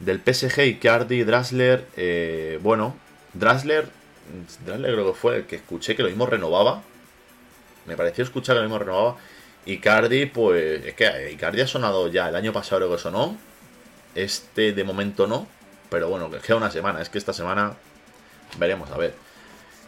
Del 0.00 0.20
PSG, 0.20 0.66
Icardi, 0.66 1.22
Drasler. 1.24 1.86
Eh, 1.96 2.58
bueno, 2.62 2.94
Drasler. 3.32 3.88
Drasler 4.66 4.92
creo 4.92 5.12
que 5.12 5.18
fue 5.18 5.36
el 5.36 5.46
que 5.46 5.56
escuché 5.56 5.96
que 5.96 6.02
lo 6.02 6.08
mismo 6.08 6.26
renovaba. 6.26 6.82
Me 7.86 7.96
pareció 7.96 8.24
escuchar 8.24 8.56
que 8.56 8.62
lo 8.62 8.68
mismo 8.68 8.78
renovaba. 8.78 9.16
Icardi, 9.66 10.26
pues 10.26 10.84
es 10.84 10.94
que 10.94 11.32
Icardi 11.32 11.60
ha 11.60 11.66
sonado 11.66 12.08
ya 12.08 12.28
el 12.28 12.36
año 12.36 12.52
pasado 12.52 12.80
creo 12.80 12.96
que 12.96 13.02
sonó. 13.02 13.36
Este 14.14 14.72
de 14.72 14.84
momento 14.84 15.26
no. 15.26 15.46
Pero 15.90 16.08
bueno, 16.08 16.30
que 16.30 16.38
queda 16.38 16.56
una 16.56 16.70
semana. 16.70 17.00
Es 17.00 17.08
que 17.08 17.18
esta 17.18 17.32
semana 17.32 17.74
veremos, 18.58 18.90
a 18.90 18.96
ver. 18.96 19.14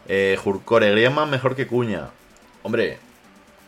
Eh, 0.07 0.37
Jurcore 0.41 0.91
Griezmann 0.91 1.29
mejor 1.29 1.55
que 1.55 1.67
Cuña. 1.67 2.09
Hombre, 2.63 2.97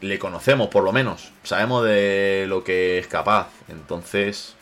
le 0.02 0.20
conocemos 0.20 0.70
por 0.70 0.84
lo 0.84 0.92
menos. 0.92 1.32
Sabemos 1.44 1.86
de 1.86 2.46
lo 2.48 2.64
que 2.64 3.00
es 3.00 3.08
capaz. 3.08 3.50
Entonces, 3.68 4.56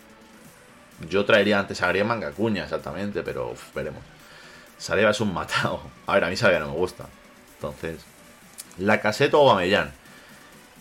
yo 1.10 1.26
traería 1.26 1.60
antes 1.60 1.82
a 1.82 1.88
Griezmann 1.90 2.20
que 2.20 2.26
a 2.26 2.32
Cuña, 2.32 2.64
exactamente. 2.64 3.22
Pero 3.24 3.54
veremos. 3.74 4.02
Saliva 4.78 5.12
es 5.12 5.22
un 5.22 5.34
matado. 5.34 5.82
A 6.08 6.16
ver, 6.16 6.24
a 6.24 6.30
mí 6.30 6.36
Saliva 6.36 6.60
no 6.60 6.68
me 6.68 6.78
gusta. 6.78 7.06
Entonces, 7.56 8.04
la 8.78 9.02
caseta 9.02 9.38
o 9.38 9.52
Amellán. 9.52 9.92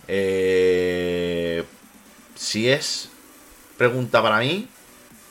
Eh, 0.09 1.65
si 2.35 2.69
es 2.69 3.11
pregunta 3.77 4.23
para 4.23 4.39
mí, 4.39 4.69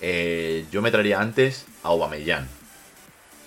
eh, 0.01 0.65
yo 0.71 0.81
me 0.81 0.91
traería 0.91 1.19
antes 1.19 1.65
a 1.83 1.89
Aubameyang. 1.89 2.47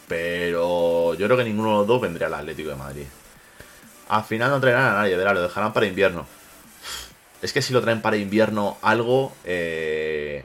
Pero 0.06 1.14
yo 1.14 1.26
creo 1.26 1.36
que 1.36 1.44
ninguno 1.44 1.70
de 1.70 1.76
los 1.78 1.86
dos 1.86 2.00
vendría 2.00 2.28
al 2.28 2.34
Atlético 2.34 2.70
de 2.70 2.76
Madrid. 2.76 3.04
Al 4.08 4.24
final 4.24 4.50
no 4.50 4.60
traerán 4.60 4.86
a 4.86 4.94
nadie, 4.94 5.16
verá, 5.16 5.34
lo 5.34 5.42
dejarán 5.42 5.72
para 5.72 5.86
invierno. 5.86 6.26
Es 7.42 7.52
que 7.52 7.62
si 7.62 7.72
lo 7.72 7.82
traen 7.82 8.00
para 8.00 8.16
invierno 8.16 8.78
algo, 8.80 9.34
eh, 9.44 10.44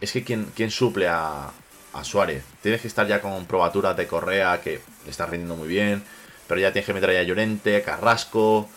es 0.00 0.12
que 0.12 0.22
quien, 0.22 0.70
suple 0.70 1.08
a, 1.08 1.50
a, 1.92 2.04
Suárez. 2.04 2.44
Tienes 2.62 2.80
que 2.80 2.88
estar 2.88 3.06
ya 3.06 3.20
con 3.20 3.46
probaturas 3.46 3.96
de 3.96 4.06
Correa 4.06 4.60
que 4.62 4.80
le 5.04 5.10
está 5.10 5.26
rindiendo 5.26 5.56
muy 5.56 5.68
bien. 5.68 6.04
Pero 6.46 6.60
ya 6.60 6.72
tienes 6.72 6.86
que 6.86 6.94
meter 6.94 7.10
a 7.10 7.22
Llorente, 7.22 7.82
Carrasco 7.82 8.68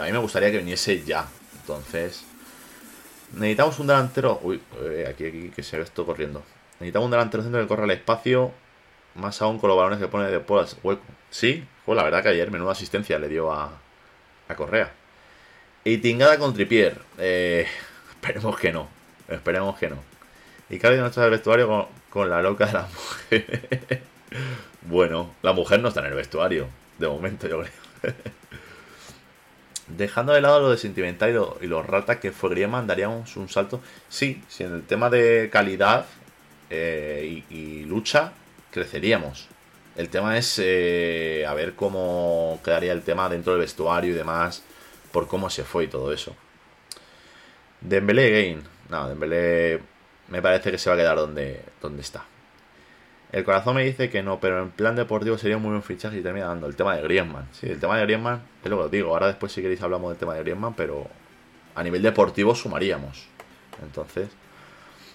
a 0.00 0.04
mí 0.04 0.12
me 0.12 0.18
gustaría 0.18 0.50
que 0.50 0.58
viniese 0.58 1.02
ya. 1.04 1.26
Entonces, 1.60 2.24
necesitamos 3.32 3.78
un 3.78 3.86
delantero. 3.86 4.40
Uy, 4.42 4.60
aquí, 5.08 5.26
aquí, 5.26 5.50
que 5.54 5.62
se 5.62 5.76
ve 5.76 5.84
esto 5.84 6.04
corriendo. 6.04 6.42
Necesitamos 6.74 7.06
un 7.06 7.10
delantero 7.12 7.42
centro 7.42 7.60
que 7.60 7.68
corra 7.68 7.84
al 7.84 7.90
espacio. 7.90 8.52
Más 9.14 9.40
aún 9.42 9.58
con 9.58 9.68
los 9.68 9.76
balones 9.76 9.98
que 9.98 10.08
pone 10.08 10.28
de 10.30 10.40
Polas 10.40 10.76
hueco. 10.82 11.02
Sí, 11.30 11.64
pues 11.84 11.96
la 11.96 12.02
verdad 12.02 12.22
que 12.22 12.30
ayer 12.30 12.50
menuda 12.50 12.72
asistencia 12.72 13.18
le 13.18 13.28
dio 13.28 13.52
a, 13.52 13.70
a 14.48 14.54
Correa. 14.56 14.92
Y 15.84 15.98
tingada 15.98 16.38
con 16.38 16.54
Tripier. 16.54 17.00
Eh, 17.18 17.66
esperemos 18.10 18.58
que 18.58 18.72
no. 18.72 18.88
Esperemos 19.28 19.78
que 19.78 19.88
no. 19.88 19.96
Y 20.68 20.78
Cádiz 20.78 20.98
no 20.98 21.06
está 21.06 21.20
en 21.20 21.26
el 21.26 21.30
vestuario 21.30 21.68
con, 21.68 21.86
con 22.10 22.30
la 22.30 22.42
loca 22.42 22.66
de 22.66 22.72
la 22.72 22.88
mujer. 22.88 24.02
bueno, 24.82 25.34
la 25.42 25.52
mujer 25.52 25.80
no 25.80 25.88
está 25.88 26.00
en 26.00 26.06
el 26.06 26.14
vestuario. 26.14 26.68
De 26.98 27.06
momento, 27.06 27.46
yo 27.48 27.60
creo. 27.60 28.14
Dejando 29.86 30.32
de 30.32 30.40
lado 30.40 30.60
lo 30.60 30.70
de 30.70 30.78
sentimental 30.78 31.30
y 31.30 31.32
lo, 31.34 31.58
y 31.60 31.66
lo 31.66 31.82
rata 31.82 32.18
que 32.18 32.32
fue 32.32 32.50
Griezmann, 32.50 32.86
daríamos 32.86 33.36
un 33.36 33.48
salto. 33.48 33.80
Sí, 34.08 34.42
si 34.48 34.64
en 34.64 34.74
el 34.74 34.82
tema 34.82 35.10
de 35.10 35.50
calidad 35.52 36.06
eh, 36.70 37.42
y, 37.50 37.54
y 37.54 37.84
lucha, 37.84 38.32
creceríamos. 38.70 39.48
El 39.96 40.08
tema 40.08 40.36
es 40.36 40.58
eh, 40.62 41.44
a 41.46 41.54
ver 41.54 41.74
cómo 41.74 42.60
quedaría 42.64 42.92
el 42.92 43.02
tema 43.02 43.28
dentro 43.28 43.52
del 43.52 43.60
vestuario 43.60 44.10
y 44.10 44.14
demás, 44.14 44.62
por 45.12 45.28
cómo 45.28 45.50
se 45.50 45.64
fue 45.64 45.84
y 45.84 45.88
todo 45.88 46.12
eso. 46.12 46.34
Dembélé 47.80 48.30
Gain. 48.30 48.62
No, 48.88 49.08
Dembélé 49.08 49.80
me 50.28 50.42
parece 50.42 50.70
que 50.70 50.78
se 50.78 50.90
va 50.90 50.96
a 50.96 50.98
quedar 50.98 51.16
donde, 51.16 51.62
donde 51.80 52.02
está. 52.02 52.24
El 53.34 53.42
corazón 53.42 53.74
me 53.74 53.82
dice 53.82 54.10
que 54.10 54.22
no, 54.22 54.38
pero 54.38 54.62
en 54.62 54.70
plan 54.70 54.94
deportivo 54.94 55.36
sería 55.36 55.56
un 55.56 55.64
muy 55.64 55.70
buen 55.70 55.82
fichaje 55.82 56.18
y 56.18 56.22
termina 56.22 56.46
dando 56.46 56.68
el 56.68 56.76
tema 56.76 56.94
de 56.94 57.02
Griezmann. 57.02 57.48
Sí, 57.50 57.66
el 57.66 57.80
tema 57.80 57.96
de 57.96 58.04
Griezmann 58.04 58.40
es 58.62 58.70
lo 58.70 58.76
que 58.76 58.82
os 58.84 58.90
digo. 58.92 59.10
Ahora 59.10 59.26
después 59.26 59.50
si 59.50 59.60
queréis 59.60 59.82
hablamos 59.82 60.10
del 60.10 60.18
tema 60.18 60.34
de 60.34 60.42
Griezmann, 60.44 60.74
pero 60.74 61.08
a 61.74 61.82
nivel 61.82 62.00
deportivo 62.00 62.54
sumaríamos. 62.54 63.26
Entonces, 63.82 64.28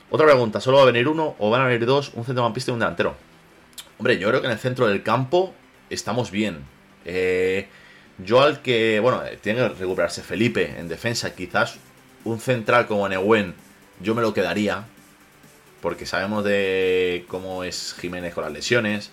otra 0.09 0.25
pregunta, 0.25 0.59
¿solo 0.59 0.79
va 0.79 0.83
a 0.83 0.87
venir 0.87 1.07
uno 1.07 1.37
o 1.39 1.49
van 1.49 1.61
a 1.61 1.67
venir 1.67 1.85
dos, 1.85 2.11
un 2.13 2.25
centrocampista 2.25 2.71
y 2.71 2.73
un 2.73 2.81
delantero? 2.81 3.15
Hombre, 3.99 4.19
yo 4.19 4.27
creo 4.27 4.41
que 4.41 4.47
en 4.47 4.53
el 4.53 4.59
centro 4.59 4.85
del 4.87 5.01
campo 5.01 5.53
estamos 5.89 6.29
bien. 6.29 6.57
Eh, 7.05 7.69
yo 8.17 8.41
al 8.41 8.61
que, 8.61 8.99
bueno, 8.99 9.21
tiene 9.39 9.61
que 9.61 9.69
recuperarse 9.69 10.23
Felipe 10.23 10.77
en 10.77 10.89
defensa, 10.89 11.33
quizás 11.33 11.77
un 12.25 12.41
central 12.41 12.85
como 12.85 13.07
Neuen, 13.07 13.55
yo 14.01 14.13
me 14.13 14.21
lo 14.21 14.33
quedaría, 14.33 14.87
porque 15.81 16.05
sabemos 16.05 16.43
de 16.43 17.25
cómo 17.27 17.63
es 17.63 17.95
Jiménez 17.99 18.33
con 18.33 18.43
las 18.43 18.53
lesiones, 18.53 19.11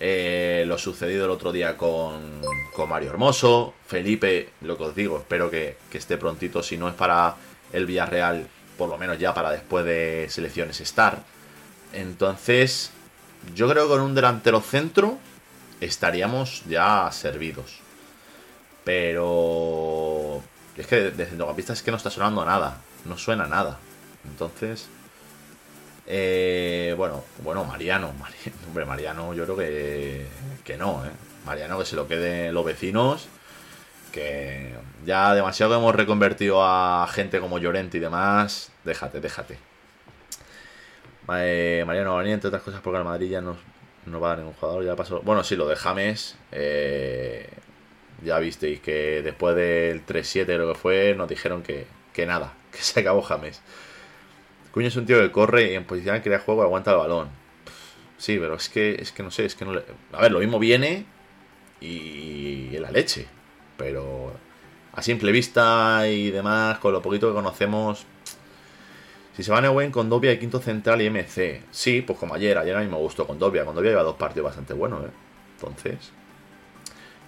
eh, 0.00 0.64
lo 0.66 0.78
sucedido 0.78 1.24
el 1.24 1.30
otro 1.30 1.50
día 1.50 1.76
con, 1.76 2.40
con, 2.74 2.88
Mario 2.88 3.10
Hermoso, 3.10 3.74
Felipe, 3.86 4.50
lo 4.60 4.76
que 4.76 4.84
os 4.84 4.94
digo, 4.94 5.18
espero 5.18 5.50
que, 5.50 5.76
que, 5.90 5.98
esté 5.98 6.16
prontito, 6.16 6.62
si 6.62 6.76
no 6.76 6.88
es 6.88 6.94
para 6.94 7.34
el 7.72 7.84
Villarreal, 7.86 8.46
por 8.76 8.88
lo 8.88 8.96
menos 8.96 9.18
ya 9.18 9.34
para 9.34 9.50
después 9.50 9.84
de 9.84 10.26
selecciones 10.30 10.80
estar. 10.80 11.24
Entonces, 11.92 12.92
yo 13.54 13.68
creo 13.68 13.84
que 13.84 13.94
con 13.94 14.02
un 14.02 14.14
delantero 14.14 14.60
centro 14.60 15.18
estaríamos 15.80 16.62
ya 16.66 17.10
servidos. 17.10 17.80
Pero 18.84 20.42
es 20.76 20.86
que 20.86 21.10
de 21.10 21.26
centrocampista 21.26 21.72
es 21.72 21.82
que 21.82 21.90
no 21.90 21.96
está 21.96 22.10
sonando 22.10 22.44
nada, 22.44 22.80
no 23.04 23.18
suena 23.18 23.46
nada. 23.46 23.78
Entonces, 24.24 24.88
eh, 26.10 26.94
bueno, 26.96 27.22
bueno, 27.42 27.64
Mariano, 27.64 28.12
hombre, 28.66 28.86
Mariano 28.86 29.34
yo 29.34 29.44
creo 29.44 29.56
que, 29.56 30.26
que 30.64 30.76
no, 30.78 31.04
¿eh? 31.04 31.10
Mariano 31.44 31.78
que 31.78 31.84
se 31.84 31.96
lo 31.96 32.08
queden 32.08 32.54
los 32.54 32.64
vecinos, 32.64 33.28
que 34.10 34.74
ya 35.04 35.34
demasiado 35.34 35.76
hemos 35.76 35.94
reconvertido 35.94 36.64
a 36.64 37.06
gente 37.10 37.40
como 37.40 37.58
Llorente 37.58 37.98
y 37.98 38.00
demás, 38.00 38.72
déjate, 38.84 39.20
déjate. 39.20 39.58
Eh, 41.30 41.84
Mariano 41.86 42.14
va 42.14 42.26
entre 42.26 42.48
otras 42.48 42.62
cosas, 42.62 42.80
porque 42.80 42.98
el 42.98 43.04
Madrid 43.04 43.30
ya 43.30 43.40
no, 43.42 43.56
no 44.06 44.18
va 44.18 44.28
a 44.28 44.30
dar 44.30 44.38
ningún 44.38 44.54
jugador, 44.54 44.84
ya 44.84 44.96
pasó. 44.96 45.20
Bueno, 45.20 45.44
sí, 45.44 45.56
lo 45.56 45.68
de 45.68 45.76
James, 45.76 46.36
eh, 46.52 47.50
ya 48.24 48.38
visteis 48.38 48.80
que 48.80 49.22
después 49.22 49.54
del 49.56 50.06
3-7 50.06 50.44
creo 50.46 50.72
que 50.72 50.78
fue, 50.78 51.14
nos 51.14 51.28
dijeron 51.28 51.62
que, 51.62 51.86
que 52.14 52.24
nada, 52.26 52.54
que 52.72 52.78
se 52.78 53.00
acabó 53.00 53.20
James. 53.22 53.60
Cuño 54.72 54.88
es 54.88 54.96
un 54.96 55.06
tío 55.06 55.18
que 55.20 55.30
corre 55.30 55.72
y 55.72 55.74
en 55.74 55.84
posición 55.84 56.20
crea 56.20 56.40
juego 56.40 56.62
aguanta 56.62 56.92
el 56.92 56.98
balón. 56.98 57.28
Sí, 58.18 58.36
pero 58.38 58.56
es 58.56 58.68
que, 58.68 58.96
es 59.00 59.12
que 59.12 59.22
no 59.22 59.30
sé, 59.30 59.44
es 59.44 59.54
que 59.54 59.64
no 59.64 59.72
le... 59.72 59.84
A 60.12 60.20
ver, 60.20 60.32
lo 60.32 60.40
mismo 60.40 60.58
viene 60.58 61.06
y 61.80 62.74
en 62.74 62.82
la 62.82 62.90
leche. 62.90 63.26
Pero 63.76 64.32
a 64.92 65.02
simple 65.02 65.32
vista 65.32 66.08
y 66.08 66.30
demás, 66.30 66.78
con 66.78 66.92
lo 66.92 67.00
poquito 67.00 67.28
que 67.28 67.34
conocemos... 67.34 68.06
Si 69.36 69.44
se 69.44 69.52
va 69.52 69.60
Neuen 69.60 69.92
con 69.92 70.10
Dobia 70.10 70.32
y 70.32 70.38
quinto 70.40 70.58
central 70.58 71.00
y 71.00 71.08
MC. 71.08 71.62
Sí, 71.70 72.02
pues 72.02 72.18
como 72.18 72.34
ayer, 72.34 72.58
ayer 72.58 72.76
a 72.76 72.80
mí 72.80 72.88
me 72.88 72.96
gustó 72.96 73.24
con 73.24 73.38
Dobia. 73.38 73.64
Con 73.64 73.76
Dobia 73.76 73.90
lleva 73.90 74.02
dos 74.02 74.16
partidos 74.16 74.46
bastante 74.46 74.74
buenos, 74.74 75.04
¿eh? 75.04 75.10
Entonces... 75.54 76.12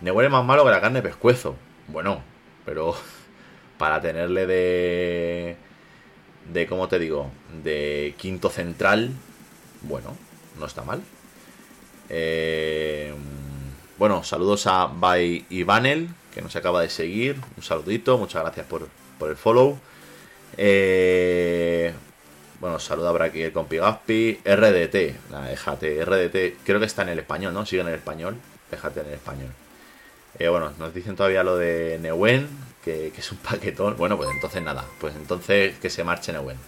Neuen 0.00 0.26
es 0.26 0.32
más 0.32 0.44
malo 0.44 0.64
que 0.64 0.70
la 0.70 0.80
carne 0.80 1.02
de 1.02 1.08
pescuezo. 1.08 1.54
Bueno, 1.86 2.22
pero 2.64 2.96
para 3.78 4.00
tenerle 4.00 4.46
de 4.46 5.56
de, 6.52 6.66
¿cómo 6.66 6.88
te 6.88 6.98
digo? 6.98 7.30
De 7.62 8.14
quinto 8.18 8.50
central, 8.50 9.10
bueno, 9.82 10.16
no 10.58 10.66
está 10.66 10.82
mal. 10.82 11.02
Eh, 12.08 13.12
bueno, 13.98 14.24
saludos 14.24 14.66
a 14.66 14.86
By 14.86 15.46
Ivanel, 15.50 16.08
que 16.34 16.42
nos 16.42 16.56
acaba 16.56 16.82
de 16.82 16.90
seguir. 16.90 17.36
Un 17.56 17.62
saludito, 17.62 18.18
muchas 18.18 18.42
gracias 18.42 18.66
por, 18.66 18.88
por 19.18 19.30
el 19.30 19.36
follow. 19.36 19.78
Eh, 20.56 21.92
bueno, 22.60 22.78
saluda 22.78 23.12
por 23.12 23.22
aquí 23.22 23.42
el 23.42 23.52
compi 23.52 23.76
Gaspi. 23.76 24.40
RDT, 24.44 25.30
la 25.30 25.42
déjate, 25.48 26.04
RDT, 26.04 26.64
creo 26.64 26.80
que 26.80 26.86
está 26.86 27.02
en 27.02 27.10
el 27.10 27.18
español, 27.20 27.54
¿no? 27.54 27.64
Sigue 27.64 27.82
en 27.82 27.88
el 27.88 27.94
español, 27.94 28.36
déjate 28.70 29.00
en 29.00 29.06
el 29.06 29.14
español. 29.14 29.50
Eh, 30.38 30.48
bueno, 30.48 30.72
nos 30.78 30.92
dicen 30.94 31.16
todavía 31.16 31.42
lo 31.42 31.56
de 31.56 31.98
Neuen, 32.00 32.48
que, 32.84 33.12
es 33.16 33.32
un 33.32 33.38
paquetón. 33.50 33.96
Bueno, 33.96 34.16
pues 34.16 34.30
entonces 34.30 34.62
nada, 34.62 34.84
pues 35.00 35.14
entonces 35.16 35.78
que 35.78 35.90
se 35.90 36.04
marche 36.04 36.32
Neuen. 36.32 36.58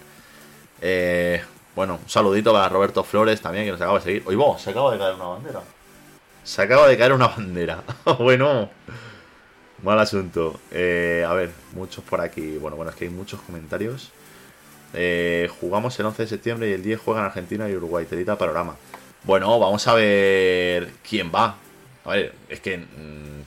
Eh, 0.81 1.42
bueno, 1.75 1.98
un 2.03 2.09
saludito 2.09 2.53
para 2.53 2.68
Roberto 2.68 3.05
Flores 3.05 3.40
también, 3.40 3.64
que 3.64 3.72
nos 3.72 3.81
acaba 3.81 3.98
de 3.98 4.05
seguir. 4.05 4.22
Oye, 4.27 4.59
se 4.59 4.70
acaba 4.70 4.92
de 4.92 4.98
caer 4.98 5.14
una 5.14 5.25
bandera. 5.25 5.61
Se 6.44 6.62
acaba 6.62 6.88
de 6.88 6.98
caer 6.98 7.12
una 7.12 7.29
bandera. 7.37 7.83
bueno, 8.18 8.68
mal 9.83 9.98
asunto. 9.98 10.61
Eh, 10.70 11.25
a 11.27 11.33
ver, 11.35 11.51
muchos 11.75 12.05
por 12.05 12.20
aquí. 12.20 12.59
Bueno, 12.59 12.77
bueno, 12.77 12.90
es 12.90 12.96
que 12.96 13.05
hay 13.05 13.11
muchos 13.11 13.40
comentarios. 13.40 14.11
Eh, 14.94 15.48
jugamos 15.61 15.98
el 15.98 16.07
11 16.07 16.22
de 16.22 16.29
septiembre 16.29 16.68
y 16.68 16.72
el 16.72 16.83
10 16.83 17.01
juegan 17.01 17.25
Argentina 17.25 17.68
y 17.68 17.77
Uruguay. 17.77 18.05
Telita 18.05 18.37
panorama. 18.37 18.77
Bueno, 19.25 19.59
vamos 19.59 19.87
a 19.88 19.94
ver 19.94 20.92
quién 21.09 21.31
va. 21.35 21.57
A 22.05 22.11
ver, 22.11 22.35
es 22.48 22.61
que... 22.61 22.79
Mmm, 22.79 23.42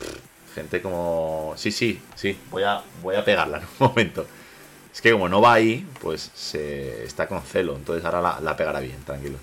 Gente 0.56 0.82
como... 0.82 1.54
Sí, 1.58 1.70
sí, 1.70 2.00
sí, 2.16 2.38
voy 2.50 2.64
a, 2.64 2.82
voy 3.04 3.16
a 3.16 3.26
pegarla 3.26 3.58
en 3.58 3.64
un 3.64 3.70
momento. 3.90 4.26
Es 4.94 5.02
que 5.02 5.12
como 5.12 5.28
no 5.28 5.42
va 5.42 5.56
ahí, 5.56 5.86
pues 6.02 6.32
se 6.34 7.04
está 7.04 7.28
con 7.28 7.42
celo. 7.42 7.76
Entonces 7.76 8.06
ahora 8.06 8.40
la, 8.42 8.56
pegará 8.56 8.80
bien, 8.80 9.04
tranquilo. 9.04 9.38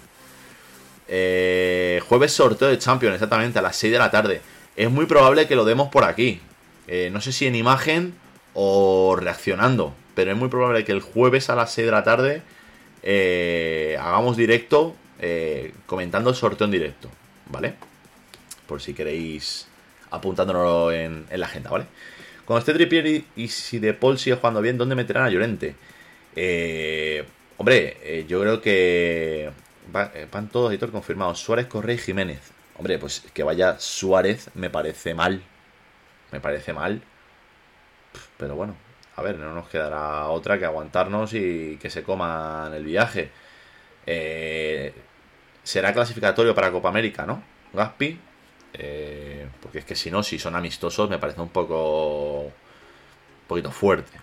Eh, 1.09 2.01
jueves 2.09 2.33
sorteo 2.33 2.69
de 2.69 2.79
Champions, 2.79 3.13
exactamente, 3.13 3.59
a 3.59 3.63
las 3.63 3.77
6 3.77 3.93
de 3.93 3.99
la 3.99 4.11
tarde. 4.11 4.41
Es 4.75 4.91
muy 4.91 5.05
probable 5.05 5.47
que 5.47 5.55
lo 5.55 5.67
demos 5.67 5.91
por 5.91 6.05
aquí. 6.05 6.41
Eh, 6.89 7.11
no 7.13 7.21
sé 7.21 7.33
si 7.33 7.47
en 7.47 7.57
imagen 7.57 8.15
o 8.55 9.15
reaccionando. 9.15 9.95
Pero 10.15 10.33
es 10.33 10.39
muy 10.39 10.49
probable 10.49 10.83
que 10.87 10.93
el 10.93 11.03
jueves 11.03 11.51
a 11.51 11.55
las 11.55 11.75
6 11.75 11.85
de 11.85 11.93
la 11.93 12.03
tarde 12.03 12.43
eh, 13.03 13.99
hagamos 14.01 14.39
directo 14.39 14.97
comentando 15.85 16.31
el 16.31 16.37
sorteo 16.37 16.65
en 16.65 16.71
directo. 16.71 17.11
¿Vale? 17.51 17.75
Por 18.67 18.81
si 18.81 18.95
queréis 18.95 19.69
apuntándonos 20.13 20.93
en, 20.93 21.27
la 21.31 21.47
agenda, 21.47 21.71
¿vale? 21.71 21.87
Cuando 22.45 22.61
esté 22.61 22.75
Trippier 22.75 23.25
y, 23.35 23.49
si 23.49 23.79
De 23.79 23.95
Paul 23.95 24.19
sigue 24.19 24.37
jugando 24.37 24.61
bien, 24.61 24.79
¿dónde 24.79 24.95
meterán 24.95 25.25
a 25.25 25.31
Llorente? 25.31 25.75
Eh, 26.37 27.25
hombre, 27.57 27.97
eh, 28.03 28.27
yo 28.29 28.41
creo 28.41 28.61
que 28.61 29.51
eh, 29.95 30.29
van 30.31 30.49
todos 30.49 30.71
editor 30.71 30.91
confirmados. 30.91 31.41
Suárez, 31.41 31.67
Correa 31.67 31.95
y 31.95 31.99
Jiménez. 31.99 32.53
Hombre, 32.77 32.99
pues 32.99 33.21
que 33.33 33.43
vaya 33.43 33.79
Suárez 33.79 34.51
me 34.55 34.71
parece 34.71 35.15
mal. 35.15 35.43
Me 36.31 36.41
parece 36.41 36.73
mal. 36.73 37.03
Pero 38.37 38.57
bueno, 38.57 38.77
a 39.17 39.23
ver, 39.23 39.39
no 39.39 39.55
nos 39.55 39.69
quedará 39.69 40.29
otra 40.29 40.59
que 40.59 40.65
aguantarnos 40.67 41.33
y 41.35 41.79
que 41.81 41.91
se 41.91 42.03
coman 42.03 42.75
el 42.75 42.85
viaje. 42.85 43.31
será 45.63 45.93
clasificatorio 45.93 46.55
para 46.55 46.71
Copa 46.73 46.89
América, 46.89 47.25
¿no? 47.27 47.43
Gaspi, 47.73 48.19
eh, 48.75 49.47
porque 49.61 49.81
es 49.81 49.85
que 49.85 49.95
si 49.95 50.11
no, 50.11 50.23
si 50.23 50.39
son 50.39 50.57
amistosos, 50.57 51.11
me 51.11 51.19
parece 51.19 51.41
un 51.41 51.49
poco. 51.49 52.45
Un 52.45 53.49
poquito 53.49 53.71
fuerte, 53.71 54.19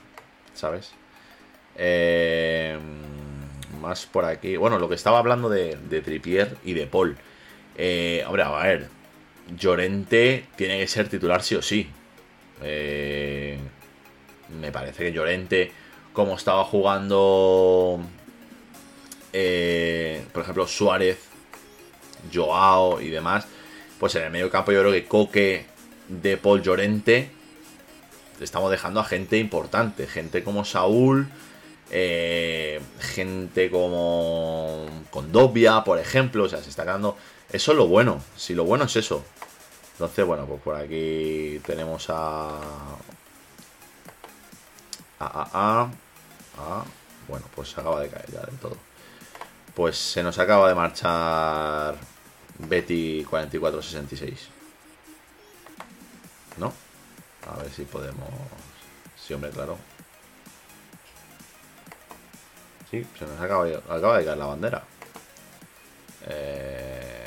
¿sabes? 0.54 0.92
Eh, 1.76 2.78
más 3.82 4.06
por 4.06 4.26
aquí. 4.26 4.58
Bueno, 4.58 4.80
lo 4.80 4.90
que 4.90 4.96
estaba 4.96 5.20
hablando 5.20 5.50
de, 5.50 5.76
de 5.76 6.02
Tripier 6.02 6.58
y 6.64 6.74
de 6.74 6.88
Paul. 6.88 7.18
Eh, 7.78 8.24
hombre, 8.26 8.44
a 8.44 8.52
ver. 8.52 8.90
Llorente 9.58 10.46
tiene 10.56 10.80
que 10.80 10.88
ser 10.88 11.10
titular 11.10 11.42
sí 11.42 11.56
o 11.56 11.62
sí. 11.62 11.90
me 12.62 13.58
parece 14.72 15.06
que 15.06 15.12
Llorente, 15.12 15.72
como 16.14 16.36
estaba 16.36 16.64
jugando. 16.66 18.00
por 19.32 20.44
ejemplo, 20.44 20.68
Suárez 20.68 21.18
Joao 22.32 23.02
y 23.02 23.10
demás. 23.10 23.48
Pues 24.00 24.16
en 24.16 24.24
el 24.24 24.32
medio 24.32 24.50
campo 24.50 24.72
yo 24.72 24.80
creo 24.80 24.92
que 24.92 25.06
Coque 25.06 25.66
de 26.08 26.38
Paul 26.38 26.62
Llorente 26.62 27.32
estamos 28.40 28.72
dejando 28.72 29.00
a 29.02 29.04
gente 29.04 29.38
importante, 29.38 30.08
gente 30.08 30.44
como 30.44 30.64
Saúl, 30.64 31.28
eh, 31.92 32.80
gente 33.00 33.70
como 33.70 34.86
Condovia, 35.10 35.84
por 35.84 36.00
ejemplo, 36.00 36.46
o 36.46 36.50
sea, 36.50 36.64
se 36.64 36.70
está 36.70 36.84
quedando... 36.84 37.18
Eso 37.52 37.72
es 37.72 37.78
lo 37.78 37.88
bueno, 37.88 38.22
si 38.38 38.54
lo 38.54 38.64
bueno 38.64 38.86
es 38.86 38.96
eso. 38.96 39.26
Entonces, 39.94 40.26
bueno, 40.26 40.46
pues 40.46 40.62
por 40.62 40.76
aquí 40.76 41.60
tenemos 41.66 42.10
a... 42.10 42.60
A, 45.20 45.26
a, 45.26 45.50
a, 45.52 45.82
a... 46.58 46.86
Bueno, 47.28 47.46
pues 47.54 47.70
se 47.70 47.82
acaba 47.82 48.00
de 48.00 48.08
caer 48.08 48.32
ya 48.32 48.42
del 48.42 48.58
todo. 48.60 48.78
Pues 49.76 49.98
se 49.98 50.24
nos 50.24 50.38
acaba 50.40 50.70
de 50.70 50.76
marchar 50.76 51.96
Betty 52.60 53.24
4466. 53.24 54.50
¿No? 56.58 56.74
A 57.48 57.58
ver 57.58 57.72
si 57.72 57.84
podemos... 57.84 58.30
Sí, 59.16 59.34
hombre, 59.34 59.50
claro. 59.52 59.78
Sí, 62.92 63.06
se 63.18 63.26
nos 63.26 63.40
acaba 63.40 63.66
acaba 63.68 64.18
de 64.18 64.26
caer 64.26 64.38
la 64.38 64.46
bandera. 64.46 64.84
Eh... 66.28 67.26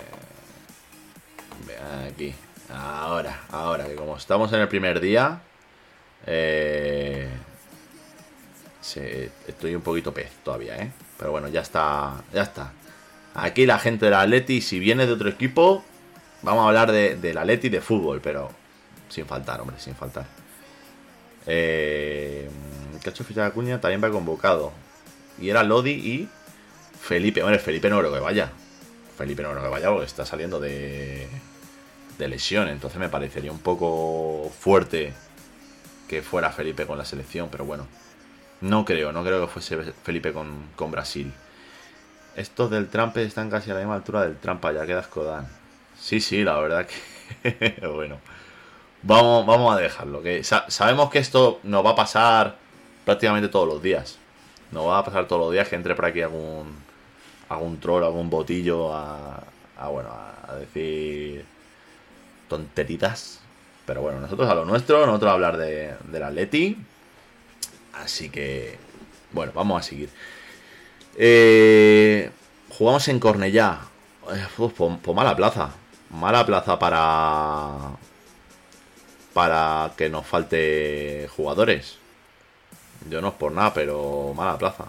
Aquí. 2.09 2.35
Ahora, 2.71 3.41
ahora, 3.51 3.87
que 3.87 3.95
como 3.95 4.17
estamos 4.17 4.53
en 4.53 4.61
el 4.61 4.69
primer 4.69 5.01
día... 5.01 5.41
Eh... 6.27 7.31
estoy 9.47 9.75
un 9.75 9.83
poquito 9.83 10.13
pez 10.13 10.31
todavía, 10.45 10.77
¿eh? 10.77 10.93
Pero 11.19 11.31
bueno, 11.31 11.49
ya 11.49 11.61
está, 11.61 12.23
ya 12.33 12.43
está. 12.43 12.73
Aquí 13.35 13.67
la 13.67 13.79
gente 13.79 14.07
del 14.07 14.15
Atleti, 14.15 14.61
si 14.61 14.79
viene 14.79 15.07
de 15.07 15.13
otro 15.13 15.29
equipo, 15.29 15.85
vamos 16.43 16.65
a 16.65 16.69
hablar 16.69 16.93
de, 16.93 17.17
del 17.17 17.39
Atleti 17.39 17.69
de 17.69 17.81
fútbol, 17.81 18.21
pero 18.21 18.51
sin 19.09 19.27
faltar, 19.27 19.61
hombre, 19.61 19.77
sin 19.79 19.95
faltar. 19.95 20.27
Eh, 21.47 22.49
Cacho 23.03 23.25
Ficha 23.25 23.47
Acuña 23.47 23.81
también 23.81 24.03
va 24.03 24.11
convocado. 24.11 24.73
Y 25.41 25.49
era 25.49 25.63
Lodi 25.63 25.93
y 25.93 26.29
Felipe. 27.01 27.43
Hombre, 27.43 27.59
Felipe 27.59 27.91
no 27.91 27.99
creo 27.99 28.13
que 28.13 28.21
vaya. 28.21 28.53
Felipe 29.17 29.43
no 29.43 29.51
creo 29.51 29.63
que 29.63 29.69
vaya 29.69 29.91
porque 29.91 30.07
está 30.07 30.25
saliendo 30.25 30.61
de, 30.61 31.29
de 32.19 32.29
lesión. 32.29 32.69
Entonces 32.69 32.99
me 33.01 33.09
parecería 33.09 33.51
un 33.51 33.59
poco 33.59 34.51
fuerte 34.59 35.13
que 36.09 36.23
fuera 36.23 36.51
Felipe 36.51 36.87
con 36.87 36.99
la 36.99 37.05
selección. 37.05 37.49
Pero 37.51 37.65
bueno, 37.65 37.87
no 38.61 38.85
creo, 38.85 39.13
no 39.13 39.25
creo 39.25 39.41
que 39.47 39.53
fuese 39.53 39.93
Felipe 40.05 40.33
con, 40.33 40.69
con 40.77 40.91
Brasil. 40.91 41.33
Estos 42.37 42.71
del 42.71 42.89
Trampe 42.89 43.23
están 43.23 43.51
casi 43.51 43.71
a 43.71 43.75
la 43.75 43.81
misma 43.81 43.97
altura 43.97 44.23
del 44.23 44.37
Trampa, 44.37 44.73
ya 44.73 44.87
quedas 44.87 45.07
Kodan. 45.07 45.47
Sí, 45.99 46.21
sí, 46.21 46.43
la 46.45 46.59
verdad 46.59 46.87
que. 46.87 47.87
bueno. 47.87 48.19
Vamos, 49.03 49.45
vamos 49.47 49.77
a 49.77 49.81
dejarlo. 49.81 50.23
Que 50.23 50.45
sabemos 50.45 51.11
que 51.11 51.19
esto 51.19 51.61
nos 51.65 51.85
va 51.85 51.91
a 51.91 51.97
pasar 51.97 52.57
prácticamente 53.05 53.49
todos 53.49 53.67
los 53.67 53.83
días. 53.83 54.19
Nos 54.71 54.87
va 54.87 54.99
a 54.99 55.05
pasar 55.05 55.27
todos 55.27 55.43
los 55.43 55.53
días 55.53 55.69
que 55.69 55.77
entre 55.77 55.95
por 55.95 56.07
aquí 56.07 56.23
algún, 56.23 56.77
algún 57.49 57.81
troll, 57.81 58.05
algún 58.05 58.31
botillo 58.31 58.95
a, 58.95 59.43
a 59.77 59.89
bueno, 59.89 60.11
a 60.11 60.55
decir 60.55 61.45
tonteritas. 62.49 63.41
Pero 63.87 64.03
bueno, 64.03 64.21
nosotros 64.21 64.49
a 64.49 64.55
lo 64.55 64.65
nuestro, 64.65 65.05
nosotros 65.05 65.31
a 65.31 65.35
hablar 65.35 65.57
de, 65.57 65.95
del 66.05 66.23
Atleti. 66.23 66.77
Así 67.95 68.31
que, 68.31 68.79
bueno, 69.33 69.53
vamos 69.55 69.81
a 69.81 69.83
seguir. 69.83 70.09
Eh, 71.17 72.31
jugamos 72.71 73.07
en 73.09 73.21
Cornellá. 73.21 73.81
Pues, 74.57 74.73
pues 74.73 75.17
mala 75.17 75.37
plaza. 75.37 75.71
Mala 76.11 76.45
plaza 76.45 76.79
para 76.79 77.97
para 79.33 79.93
que 79.97 80.09
nos 80.11 80.27
falte 80.27 81.29
jugadores. 81.35 81.97
Yo 83.09 83.21
no 83.21 83.29
es 83.29 83.35
por 83.35 83.53
nada, 83.53 83.73
pero 83.75 84.33
mala 84.37 84.59
plaza. 84.59 84.85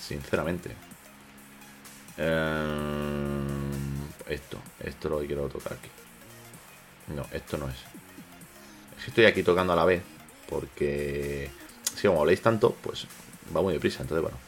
Sinceramente. 0.00 0.70
Eh, 2.18 3.46
esto, 4.28 4.58
esto 4.80 5.08
lo 5.08 5.18
quiero 5.20 5.48
tocar 5.48 5.74
aquí. 5.74 5.90
No, 7.14 7.26
esto 7.32 7.58
no 7.58 7.68
es. 7.68 7.76
Es 8.98 9.04
que 9.04 9.10
estoy 9.10 9.24
aquí 9.26 9.42
tocando 9.42 9.72
a 9.72 9.76
la 9.76 9.84
vez. 9.84 10.02
Porque 10.48 11.50
si 11.94 12.06
como 12.06 12.20
habléis 12.20 12.42
tanto, 12.42 12.76
pues 12.82 13.06
va 13.54 13.62
muy 13.62 13.74
deprisa. 13.74 14.02
Entonces, 14.02 14.22
bueno. 14.22 14.38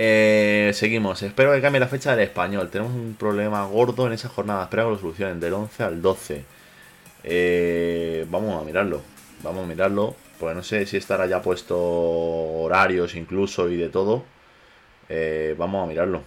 Eh, 0.00 0.70
seguimos. 0.74 1.22
Espero 1.22 1.52
que 1.52 1.60
cambie 1.60 1.80
la 1.80 1.88
fecha 1.88 2.12
del 2.14 2.20
español. 2.20 2.70
Tenemos 2.70 2.94
un 2.94 3.16
problema 3.18 3.64
gordo 3.66 4.06
en 4.06 4.12
esa 4.12 4.28
jornada. 4.28 4.62
Espero 4.62 4.84
que 4.84 4.90
lo 4.92 4.98
solucionen 4.98 5.40
del 5.40 5.54
11 5.54 5.82
al 5.82 6.00
12. 6.00 6.44
Eh, 7.24 8.24
vamos 8.30 8.62
a 8.62 8.64
mirarlo. 8.64 9.02
Vamos 9.42 9.64
a 9.64 9.66
mirarlo. 9.66 10.14
Porque 10.38 10.54
no 10.54 10.62
sé 10.62 10.86
si 10.86 10.96
estará 10.96 11.26
ya 11.26 11.42
puesto 11.42 11.76
horarios 11.76 13.16
incluso 13.16 13.68
y 13.68 13.76
de 13.76 13.88
todo. 13.88 14.24
Eh, 15.08 15.56
vamos 15.58 15.84
a 15.84 15.86
mirarlo. 15.88 16.22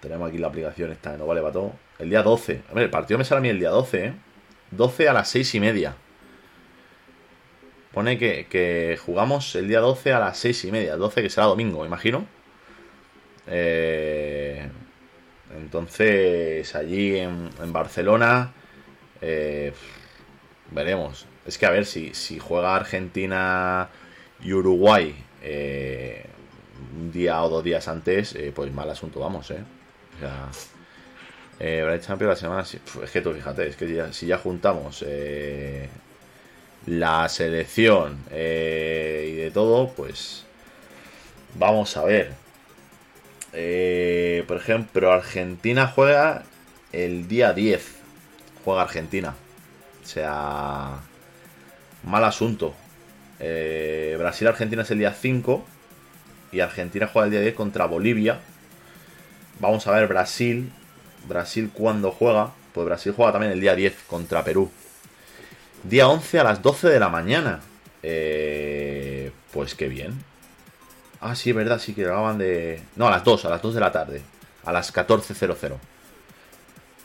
Tenemos 0.00 0.28
aquí 0.28 0.38
la 0.38 0.46
aplicación 0.46 0.92
esta, 0.92 1.16
no 1.16 1.26
vale 1.26 1.40
para 1.40 1.52
todo. 1.52 1.72
El 1.98 2.08
día 2.08 2.22
12. 2.22 2.62
A 2.70 2.74
ver, 2.74 2.84
el 2.84 2.90
partido 2.90 3.18
me 3.18 3.24
sale 3.24 3.40
a 3.40 3.42
mí 3.42 3.48
el 3.48 3.58
día 3.58 3.70
12, 3.70 4.04
¿eh? 4.04 4.12
12 4.70 5.08
a 5.08 5.12
las 5.12 5.28
6 5.28 5.56
y 5.56 5.60
media. 5.60 5.96
Pone 7.92 8.16
que, 8.18 8.98
jugamos 9.04 9.56
el 9.56 9.66
día 9.66 9.80
12 9.80 10.12
a 10.12 10.20
las 10.20 10.38
6 10.38 10.64
y 10.66 10.72
media. 10.72 10.96
12 10.96 11.22
que 11.22 11.30
será 11.30 11.46
domingo, 11.46 11.84
imagino. 11.84 12.26
Eh, 13.50 14.68
entonces, 15.56 16.74
allí 16.74 17.18
en, 17.18 17.50
Barcelona 17.72 18.52
eh, 19.20 19.72
veremos. 20.70 21.26
Es 21.46 21.58
que 21.58 21.66
a 21.66 21.70
ver, 21.70 21.86
si, 21.86 22.14
si 22.14 22.38
juega 22.38 22.76
Argentina 22.76 23.88
y 24.42 24.52
Uruguay 24.52 25.14
eh, 25.42 26.24
un 26.98 27.12
día 27.12 27.42
o 27.42 27.48
dos 27.48 27.64
días 27.64 27.88
antes, 27.88 28.34
eh, 28.34 28.52
pues 28.54 28.72
mal 28.72 28.88
asunto 28.90 29.20
vamos, 29.20 29.50
¿eh? 29.50 29.62
O 30.16 30.20
sea, 30.20 30.48
eh, 31.58 32.00
Champions 32.00 32.30
la 32.30 32.36
semana... 32.36 32.62
Es 33.04 33.10
que 33.10 33.20
tú 33.20 33.32
fíjate, 33.32 33.68
es 33.68 33.76
que 33.76 34.12
si 34.12 34.26
ya 34.26 34.38
juntamos 34.38 35.04
la 36.86 37.28
selección 37.28 38.18
y 38.30 39.34
de 39.34 39.50
todo, 39.52 39.88
pues 39.88 40.44
vamos 41.54 41.96
a 41.96 42.04
ver. 42.04 42.39
Por 43.52 44.56
ejemplo, 44.56 45.12
Argentina 45.12 45.86
juega 45.86 46.44
el 46.92 47.28
día 47.28 47.52
10 47.52 48.00
juega 48.64 48.82
Argentina. 48.82 49.34
O 50.02 50.06
sea, 50.06 51.00
mal 52.04 52.24
asunto. 52.24 52.74
Eh, 53.38 54.16
Brasil-Argentina 54.18 54.82
es 54.82 54.90
el 54.90 54.98
día 54.98 55.12
5 55.12 55.64
y 56.52 56.60
Argentina 56.60 57.08
juega 57.10 57.26
el 57.26 57.32
día 57.32 57.40
10 57.40 57.54
contra 57.54 57.86
Bolivia. 57.86 58.40
Vamos 59.60 59.86
a 59.86 59.92
ver 59.92 60.08
Brasil. 60.08 60.72
Brasil 61.28 61.70
cuando 61.72 62.10
juega. 62.10 62.52
Pues 62.72 62.86
Brasil 62.86 63.12
juega 63.14 63.32
también 63.32 63.52
el 63.52 63.60
día 63.60 63.74
10 63.74 63.94
contra 64.06 64.44
Perú. 64.44 64.70
Día 65.82 66.08
11 66.08 66.40
a 66.40 66.44
las 66.44 66.62
12 66.62 66.88
de 66.88 67.00
la 67.00 67.08
mañana. 67.08 67.60
Eh, 68.02 69.32
pues 69.52 69.74
qué 69.74 69.88
bien. 69.88 70.29
Ah, 71.20 71.34
sí, 71.34 71.50
es 71.50 71.56
verdad, 71.56 71.78
sí 71.78 71.92
que 71.92 72.04
acaban 72.04 72.38
de... 72.38 72.80
No, 72.96 73.06
a 73.06 73.10
las 73.10 73.24
2, 73.24 73.44
a 73.44 73.50
las 73.50 73.60
2 73.62 73.74
de 73.74 73.80
la 73.80 73.92
tarde. 73.92 74.22
A 74.64 74.72
las 74.72 74.92
14.00. 74.92 75.76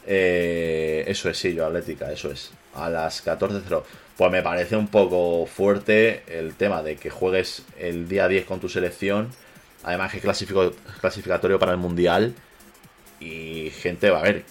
Eh, 0.07 1.03
eso 1.07 1.29
es, 1.29 1.37
sí, 1.37 1.53
yo 1.53 1.65
Atlética, 1.65 2.11
eso 2.11 2.31
es. 2.31 2.51
A 2.75 2.89
las 2.89 3.25
14.00. 3.25 3.83
Pues 4.17 4.31
me 4.31 4.41
parece 4.41 4.77
un 4.77 4.87
poco 4.87 5.45
fuerte 5.45 6.23
el 6.27 6.55
tema 6.55 6.81
de 6.81 6.95
que 6.95 7.09
juegues 7.09 7.63
el 7.77 8.07
día 8.07 8.27
10 8.29 8.45
con 8.45 8.61
tu 8.61 8.69
selección. 8.69 9.31
Además 9.83 10.11
que 10.11 10.17
es 10.17 10.45
clasificatorio 11.01 11.59
para 11.59 11.73
el 11.73 11.77
Mundial. 11.77 12.33
Y 13.19 13.71
gente, 13.71 14.09
va 14.09 14.19
a 14.19 14.23
ver. 14.23 14.45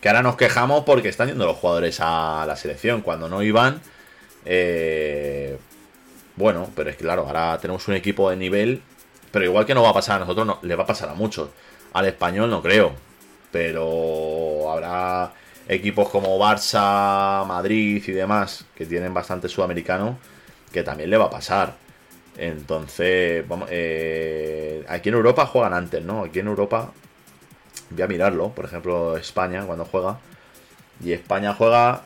Que 0.00 0.08
ahora 0.08 0.22
nos 0.22 0.36
quejamos 0.36 0.84
porque 0.84 1.08
están 1.08 1.28
yendo 1.28 1.46
los 1.46 1.56
jugadores 1.56 1.98
a 2.00 2.44
la 2.46 2.56
selección. 2.56 3.02
Cuando 3.02 3.28
no 3.28 3.42
iban. 3.42 3.80
Eh, 4.44 5.56
bueno, 6.36 6.70
pero 6.74 6.90
es 6.90 6.96
que 6.96 7.04
claro, 7.04 7.26
ahora 7.26 7.58
tenemos 7.60 7.86
un 7.88 7.94
equipo 7.94 8.30
de 8.30 8.36
nivel. 8.36 8.82
Pero 9.30 9.44
igual 9.46 9.64
que 9.64 9.74
no 9.74 9.82
va 9.82 9.90
a 9.90 9.94
pasar 9.94 10.16
a 10.16 10.20
nosotros, 10.20 10.46
no, 10.46 10.58
le 10.62 10.74
va 10.76 10.84
a 10.84 10.86
pasar 10.86 11.08
a 11.08 11.14
muchos. 11.14 11.48
Al 11.94 12.06
español 12.06 12.50
no 12.50 12.62
creo 12.62 12.92
pero 13.52 14.72
habrá 14.72 15.32
equipos 15.68 16.08
como 16.08 16.38
Barça, 16.38 17.46
Madrid 17.46 18.02
y 18.04 18.12
demás 18.12 18.64
que 18.74 18.86
tienen 18.86 19.14
bastante 19.14 19.48
sudamericano 19.48 20.18
que 20.72 20.82
también 20.82 21.10
le 21.10 21.18
va 21.18 21.26
a 21.26 21.30
pasar. 21.30 21.76
Entonces, 22.36 23.46
vamos, 23.46 23.68
eh, 23.70 24.84
aquí 24.88 25.10
en 25.10 25.16
Europa 25.16 25.44
juegan 25.44 25.74
antes, 25.74 26.02
¿no? 26.02 26.24
Aquí 26.24 26.38
en 26.38 26.46
Europa, 26.46 26.90
voy 27.90 28.02
a 28.02 28.06
mirarlo, 28.06 28.48
por 28.50 28.64
ejemplo, 28.64 29.18
España 29.18 29.64
cuando 29.66 29.84
juega. 29.84 30.18
Y 31.04 31.12
España 31.12 31.54
juega, 31.54 32.02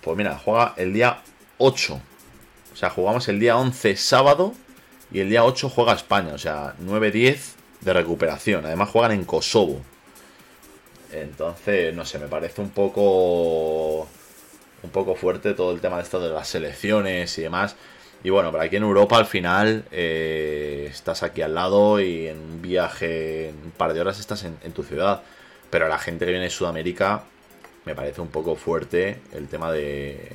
pues 0.00 0.16
mira, 0.16 0.38
juega 0.38 0.74
el 0.76 0.92
día 0.92 1.22
8. 1.58 2.00
O 2.74 2.76
sea, 2.76 2.90
jugamos 2.90 3.28
el 3.28 3.40
día 3.40 3.56
11 3.56 3.96
sábado 3.96 4.52
y 5.10 5.20
el 5.20 5.30
día 5.30 5.44
8 5.44 5.70
juega 5.70 5.92
España. 5.92 6.34
O 6.34 6.38
sea, 6.38 6.74
9-10 6.84 7.38
de 7.80 7.92
recuperación. 7.92 8.66
Además 8.66 8.90
juegan 8.90 9.12
en 9.12 9.24
Kosovo. 9.24 9.80
Entonces, 11.12 11.94
no 11.94 12.04
sé, 12.04 12.18
me 12.18 12.26
parece 12.26 12.60
un 12.60 12.70
poco 12.70 14.08
un 14.84 14.90
poco 14.90 15.14
fuerte 15.14 15.54
todo 15.54 15.72
el 15.72 15.80
tema 15.80 15.96
de 15.96 16.02
esto 16.02 16.20
de 16.20 16.28
las 16.28 16.48
selecciones 16.48 17.38
y 17.38 17.42
demás. 17.42 17.76
Y 18.24 18.30
bueno, 18.30 18.50
pero 18.50 18.64
aquí 18.64 18.76
en 18.76 18.82
Europa 18.82 19.18
al 19.18 19.26
final 19.26 19.84
eh, 19.92 20.88
estás 20.90 21.22
aquí 21.22 21.42
al 21.42 21.54
lado 21.54 22.00
y 22.00 22.26
en 22.28 22.38
un 22.38 22.62
viaje, 22.62 23.50
en 23.50 23.56
un 23.64 23.70
par 23.70 23.92
de 23.94 24.00
horas 24.00 24.18
estás 24.18 24.44
en, 24.44 24.72
tu 24.72 24.82
ciudad. 24.82 25.22
Pero 25.70 25.88
la 25.88 25.98
gente 25.98 26.24
que 26.24 26.30
viene 26.32 26.46
de 26.46 26.50
Sudamérica 26.50 27.24
me 27.84 27.94
parece 27.94 28.20
un 28.20 28.28
poco 28.28 28.56
fuerte 28.56 29.20
el 29.32 29.48
tema 29.48 29.70
de, 29.72 30.32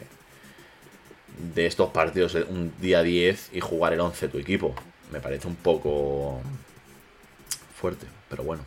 de 1.40 1.66
estos 1.66 1.90
partidos 1.90 2.36
un 2.36 2.74
día 2.80 3.02
10 3.02 3.52
y 3.54 3.60
jugar 3.60 3.94
el 3.94 4.00
11 4.02 4.28
tu 4.28 4.38
equipo. 4.38 4.76
Me 5.12 5.20
parece 5.20 5.48
un 5.48 5.56
poco 5.56 6.42
fuerte, 7.80 8.06
pero 8.30 8.44
bueno. 8.44 8.64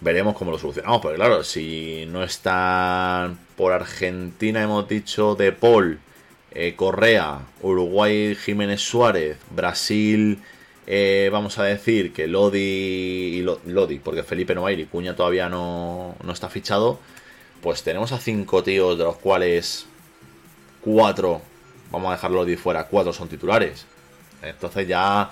Veremos 0.00 0.36
cómo 0.36 0.50
lo 0.50 0.58
solucionamos, 0.58 1.00
porque 1.00 1.16
claro, 1.16 1.42
si 1.44 2.04
no 2.08 2.22
están 2.22 3.38
por 3.56 3.72
Argentina, 3.72 4.62
hemos 4.62 4.86
dicho 4.88 5.34
de 5.34 5.52
Paul 5.52 5.98
eh, 6.52 6.74
Correa, 6.76 7.40
Uruguay 7.62 8.34
Jiménez 8.34 8.80
Suárez, 8.82 9.38
Brasil, 9.50 10.40
eh, 10.86 11.30
vamos 11.32 11.58
a 11.58 11.64
decir 11.64 12.12
que 12.12 12.26
Lodi 12.26 12.58
y 12.58 13.42
Lodi, 13.42 13.98
porque 13.98 14.22
Felipe 14.22 14.54
no 14.54 14.68
y 14.68 14.84
Cuña 14.84 15.16
todavía 15.16 15.48
no, 15.48 16.16
no 16.22 16.32
está 16.32 16.48
fichado, 16.50 16.98
pues 17.62 17.82
tenemos 17.82 18.12
a 18.12 18.18
cinco 18.18 18.62
tíos 18.62 18.98
de 18.98 19.04
los 19.04 19.16
cuales 19.16 19.86
cuatro, 20.82 21.40
vamos 21.94 22.10
a 22.10 22.16
dejar 22.16 22.30
Lodi 22.30 22.56
fuera, 22.56 22.84
cuatro 22.84 23.12
son 23.12 23.28
titulares. 23.28 23.86
Entonces 24.42 24.86
ya 24.86 25.30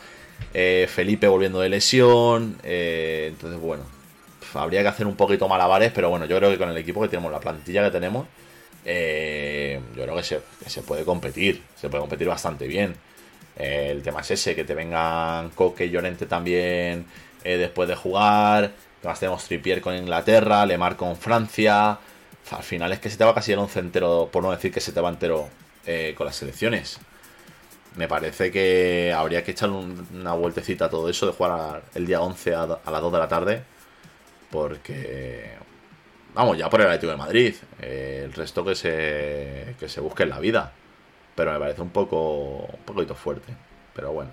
eh, 0.55 0.89
Felipe 0.89 1.29
volviendo 1.29 1.61
de 1.61 1.69
lesión, 1.69 2.57
entonces 2.63 3.61
bueno, 3.61 3.85
habría 4.55 4.83
que 4.83 4.89
hacer 4.89 5.07
un 5.07 5.17
poquito 5.17 5.49
malabares, 5.49 5.93
pero 5.95 6.11
bueno, 6.11 6.27
yo 6.27 6.37
creo 6.39 6.51
que 6.51 6.59
con 6.59 6.69
el 6.69 6.77
equipo 6.77 7.01
que 7.03 7.09
tenemos, 7.09 7.31
la 7.33 7.41
plantilla 7.41 7.85
que 7.85 7.91
tenemos, 7.91 8.27
eh, 8.85 9.81
yo 9.97 10.03
creo 10.03 10.17
que 10.17 10.23
se, 10.23 10.83
puede 10.83 11.05
competir, 11.05 11.63
se 11.77 11.89
puede 11.89 12.01
competir 12.01 12.29
bastante 12.29 12.67
bien. 12.67 12.95
Eh, 13.57 13.89
el 13.91 14.03
tema 14.03 14.21
es 14.21 14.31
ese, 14.33 14.55
que 14.55 14.65
te 14.65 14.75
vengan 14.75 15.51
Coque 15.51 15.87
y 15.87 15.91
Llorente 15.91 16.27
también 16.27 17.07
eh, 17.45 17.57
después 17.57 17.89
de 17.89 17.97
jugar. 17.97 18.73
Además 19.01 19.21
tenemos 19.21 19.45
Tripier 19.45 19.81
con 19.81 19.97
Inglaterra, 19.97 20.65
Lemar 20.67 20.97
con 20.97 21.17
Francia. 21.17 21.99
Al 22.51 22.63
final 22.63 22.93
es 22.93 22.99
que 22.99 23.11
se 23.11 23.17
te 23.17 23.25
va 23.25 23.35
casi 23.35 23.53
el 23.53 23.59
once 23.59 23.79
entero, 23.79 24.29
por 24.33 24.43
no 24.43 24.51
decir 24.51 24.73
que 24.73 24.81
se 24.81 24.93
te 24.93 25.01
va 25.01 25.09
entero 25.09 25.49
con 26.17 26.27
las 26.27 26.37
selecciones. 26.37 26.99
Me 27.97 28.09
parece 28.09 28.51
que 28.51 29.13
habría 29.15 29.45
que 29.45 29.51
echar 29.51 29.71
una 29.71 30.33
vueltecita 30.33 30.87
a 30.87 30.91
todo 30.91 31.09
eso 31.09 31.27
de 31.27 31.33
jugar 31.33 31.83
el 31.95 32.07
día 32.07 32.21
11 32.21 32.55
a, 32.55 32.63
a 32.63 32.91
las 32.91 33.01
2 33.01 33.13
de 33.13 33.19
la 33.19 33.29
tarde. 33.29 33.63
Porque 34.51 35.57
Vamos, 36.35 36.57
ya 36.57 36.71
por 36.71 36.81
el 36.81 36.87
Atlético 36.87 37.13
de 37.13 37.19
Madrid. 37.19 37.55
Eh, 37.81 38.23
el 38.25 38.33
resto 38.33 38.65
que 38.65 38.75
se, 38.75 39.75
que 39.79 39.89
se 39.89 40.01
busque 40.01 40.23
en 40.23 40.31
la 40.31 40.41
vida. 40.41 40.73
Pero 41.35 41.53
me 41.53 41.59
parece 41.59 41.83
un 41.83 41.91
poco 41.91 42.69
un 42.73 42.85
poquito 42.85 43.15
fuerte. 43.15 43.55
Pero 43.95 44.13
bueno. 44.13 44.31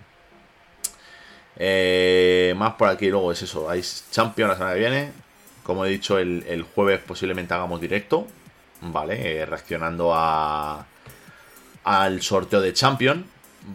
Eh, 1.57 2.53
más 2.55 2.75
por 2.75 2.88
aquí 2.88 3.09
luego 3.09 3.31
es 3.31 3.41
eso. 3.41 3.69
Hay 3.69 3.81
Champions 4.12 4.49
la 4.49 4.55
semana 4.55 4.73
que 4.75 4.79
viene. 4.79 5.12
Como 5.63 5.85
he 5.85 5.89
dicho, 5.89 6.17
el, 6.17 6.65
jueves 6.73 7.01
posiblemente 7.05 7.53
hagamos 7.53 7.81
directo. 7.81 8.27
¿Vale? 8.81 9.39
Eh, 9.41 9.45
reaccionando 9.45 10.13
a 10.15 10.85
al 11.83 12.21
sorteo 12.21 12.61
de 12.61 12.73
Champion. 12.73 13.25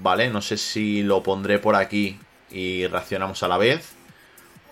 ¿Vale? 0.02 0.30
No 0.30 0.40
sé 0.40 0.56
si 0.56 1.02
lo 1.02 1.22
pondré 1.22 1.58
por 1.58 1.76
aquí 1.76 2.18
y 2.50 2.86
reaccionamos 2.86 3.42
a 3.42 3.48
la 3.48 3.58
vez. 3.58 3.92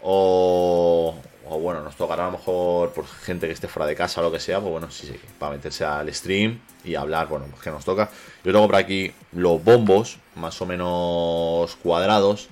O, 0.03 1.15
o 1.49 1.59
bueno, 1.59 1.83
nos 1.83 1.97
tocará 1.97 2.25
a 2.25 2.27
lo 2.27 2.39
mejor 2.39 2.93
por 2.93 3.07
gente 3.07 3.47
que 3.47 3.53
esté 3.53 3.69
fuera 3.69 3.87
de 3.87 3.95
casa 3.95 4.21
o 4.21 4.25
lo 4.25 4.33
que 4.33 4.41
sea, 4.41 4.59
pues 4.61 4.73
bueno, 4.73 4.91
sí, 4.91 5.07
sí, 5.07 5.21
para 5.39 5.53
meterse 5.53 5.85
al 5.85 6.13
stream 6.13 6.61
y 6.85 6.95
hablar, 6.95 7.29
bueno, 7.29 7.47
pues 7.51 7.63
que 7.63 7.71
nos 7.71 7.85
toca. 7.85 8.11
Yo 8.43 8.53
tengo 8.53 8.67
por 8.67 8.77
aquí 8.77 9.13
los 9.33 9.63
bombos, 9.63 10.19
más 10.35 10.61
o 10.61 10.67
menos 10.67 11.77
cuadrados, 11.77 12.49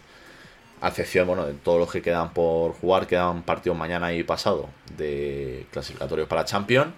a 0.81 0.89
excepción, 0.89 1.27
bueno, 1.27 1.47
de 1.47 1.55
todos 1.55 1.79
los 1.79 1.91
que 1.91 2.03
quedan 2.03 2.33
por 2.33 2.73
jugar, 2.75 3.07
quedan 3.07 3.43
partidos 3.43 3.77
mañana 3.77 4.13
y 4.13 4.23
pasado 4.23 4.69
de 4.97 5.67
clasificatorios 5.71 6.29
para 6.29 6.45
Champions. 6.45 6.93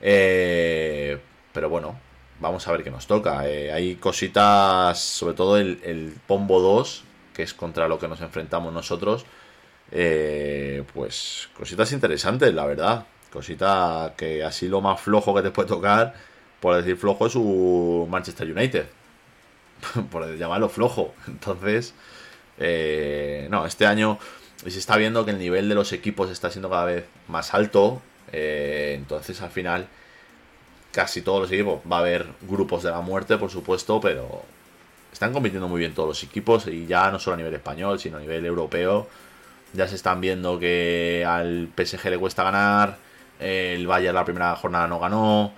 Eh, 0.00 1.18
pero 1.52 1.68
bueno, 1.68 1.98
vamos 2.42 2.68
a 2.68 2.72
ver 2.72 2.84
qué 2.84 2.90
nos 2.90 3.06
toca. 3.06 3.48
Eh, 3.48 3.72
hay 3.72 3.94
cositas, 3.94 4.98
sobre 4.98 5.34
todo 5.34 5.56
el, 5.56 5.80
el 5.82 6.14
bombo 6.28 6.60
2, 6.60 7.04
que 7.32 7.42
es 7.42 7.54
contra 7.54 7.88
lo 7.88 7.98
que 7.98 8.08
nos 8.08 8.20
enfrentamos 8.20 8.72
nosotros 8.72 9.24
eh, 9.94 10.84
pues 10.94 11.50
cositas 11.56 11.92
interesantes, 11.92 12.52
la 12.54 12.66
verdad. 12.66 13.06
Cosita 13.30 14.14
que 14.16 14.42
así 14.42 14.68
lo 14.68 14.80
más 14.80 15.00
flojo 15.00 15.34
que 15.34 15.42
te 15.42 15.50
puede 15.50 15.68
tocar, 15.68 16.14
por 16.60 16.74
decir 16.76 16.96
flojo, 16.96 17.26
es 17.26 17.32
su 17.32 18.06
Manchester 18.10 18.50
United. 18.50 18.86
por 20.10 20.36
llamarlo 20.36 20.68
flojo. 20.68 21.14
Entonces, 21.28 21.94
eh, 22.58 23.46
no, 23.50 23.66
este 23.66 23.86
año 23.86 24.18
se 24.66 24.78
está 24.78 24.96
viendo 24.96 25.24
que 25.24 25.32
el 25.32 25.38
nivel 25.38 25.68
de 25.68 25.74
los 25.74 25.92
equipos 25.92 26.30
está 26.30 26.50
siendo 26.50 26.70
cada 26.70 26.84
vez 26.86 27.04
más 27.28 27.54
alto. 27.54 28.02
Eh, 28.32 28.94
entonces, 28.96 29.42
al 29.42 29.50
final, 29.50 29.88
casi 30.92 31.22
todos 31.22 31.42
los 31.42 31.52
equipos, 31.52 31.80
va 31.90 31.96
a 31.96 32.00
haber 32.00 32.26
grupos 32.42 32.82
de 32.82 32.90
la 32.90 33.00
muerte, 33.00 33.38
por 33.38 33.50
supuesto, 33.50 34.00
pero 34.00 34.42
están 35.12 35.32
compitiendo 35.32 35.68
muy 35.68 35.80
bien 35.80 35.94
todos 35.94 36.08
los 36.08 36.22
equipos 36.22 36.66
y 36.68 36.86
ya 36.86 37.10
no 37.10 37.18
solo 37.18 37.34
a 37.34 37.36
nivel 37.38 37.54
español, 37.54 37.98
sino 37.98 38.18
a 38.18 38.20
nivel 38.20 38.44
europeo 38.46 39.08
ya 39.72 39.88
se 39.88 39.96
están 39.96 40.20
viendo 40.20 40.58
que 40.58 41.24
al 41.26 41.68
PSG 41.74 42.10
le 42.10 42.18
cuesta 42.18 42.44
ganar. 42.44 42.96
El 43.40 43.86
Bayern 43.86 44.14
la 44.14 44.24
primera 44.24 44.54
jornada 44.56 44.86
no 44.86 45.00
ganó. 45.00 45.52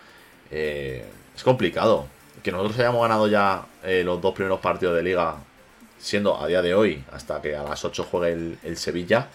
Eh, 0.50 1.04
es 1.34 1.42
complicado. 1.42 2.06
Que 2.42 2.52
nosotros 2.52 2.78
hayamos 2.78 3.02
ganado 3.02 3.26
ya 3.26 3.66
eh, 3.82 4.02
los 4.04 4.20
dos 4.20 4.34
primeros 4.34 4.60
partidos 4.60 4.96
de 4.96 5.02
liga, 5.02 5.36
siendo 5.98 6.40
a 6.40 6.46
día 6.46 6.62
de 6.62 6.74
hoy, 6.74 7.02
hasta 7.12 7.40
que 7.40 7.56
a 7.56 7.62
las 7.62 7.84
8 7.84 8.06
juegue 8.10 8.58
el, 8.62 8.76
Sevilla, 8.76 9.28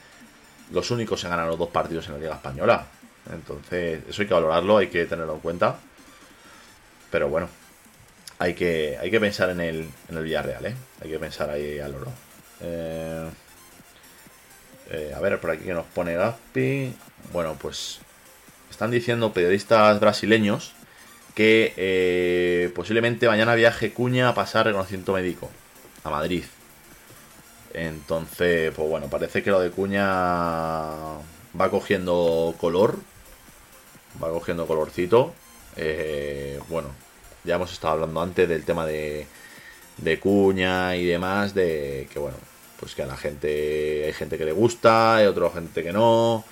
los 0.72 0.92
únicos 0.92 1.24
en 1.24 1.32
ganar 1.32 1.48
los 1.48 1.58
dos 1.58 1.70
partidos 1.70 2.08
en 2.08 2.14
la 2.14 2.20
liga 2.20 2.36
española. 2.36 2.86
Entonces, 3.34 4.04
eso 4.08 4.22
hay 4.22 4.28
que 4.28 4.34
valorarlo, 4.34 4.78
hay 4.78 4.88
que 4.88 5.06
tenerlo 5.06 5.36
en 5.36 5.40
cuenta. 5.40 5.78
Pero 7.12 7.30
bueno, 7.30 7.50
hay 8.38 8.54
que, 8.54 8.98
hay 9.00 9.12
que 9.12 9.20
pensar 9.20 9.50
en 9.50 9.62
el, 9.62 9.90
en 10.10 10.18
el 10.18 10.24
Villarreal, 10.24 10.66
¿eh? 10.66 10.76
Hay 11.02 11.10
que 11.10 11.20
pensar 11.20 11.50
ahí 11.50 11.80
al 11.80 11.96
oro. 11.96 12.12
Eh, 12.62 13.30
eh, 14.92 15.14
a 15.16 15.20
ver, 15.20 15.40
por 15.40 15.52
aquí 15.52 15.66
que 15.66 15.74
nos 15.74 15.86
pone 15.86 16.16
Gaspi. 16.16 16.94
Bueno, 17.34 17.58
pues 17.60 18.00
están 18.70 18.92
diciendo 18.92 19.34
periodistas 19.34 20.00
brasileños 20.00 20.74
que 21.36 21.74
eh, 21.78 22.72
posiblemente 22.76 23.28
mañana 23.28 23.56
viaje 23.56 23.94
Cuña 23.94 24.30
a 24.30 24.34
pasar 24.34 24.66
reconocimiento 24.66 25.14
médico 25.14 25.50
a 26.04 26.10
Madrid. 26.10 26.44
Entonces, 27.74 28.74
pues 28.76 28.90
bueno, 28.90 29.08
parece 29.10 29.44
que 29.44 29.52
lo 29.52 29.60
de 29.60 29.70
Cuña 29.70 30.06
va 31.60 31.70
cogiendo 31.70 32.56
color. 32.58 33.00
Va 34.22 34.30
cogiendo 34.30 34.66
colorcito. 34.66 35.34
Eh, 35.76 36.60
bueno, 36.70 36.90
ya 37.44 37.56
hemos 37.56 37.72
estado 37.72 37.94
hablando 37.94 38.22
antes 38.22 38.48
del 38.48 38.66
tema 38.66 38.86
de, 38.86 39.28
de 39.98 40.20
Cuña 40.20 40.96
y 40.96 41.06
demás. 41.06 41.54
De 41.54 42.08
que 42.12 42.20
bueno, 42.20 42.38
pues 42.80 42.96
que 42.96 43.04
a 43.04 43.08
la 43.08 43.18
gente 43.18 44.04
hay 44.06 44.14
gente 44.14 44.38
que 44.38 44.46
le 44.46 44.52
gusta, 44.52 45.18
hay 45.18 45.26
otra 45.26 45.50
gente 45.52 45.84
que 45.84 45.92
no, 45.92 46.44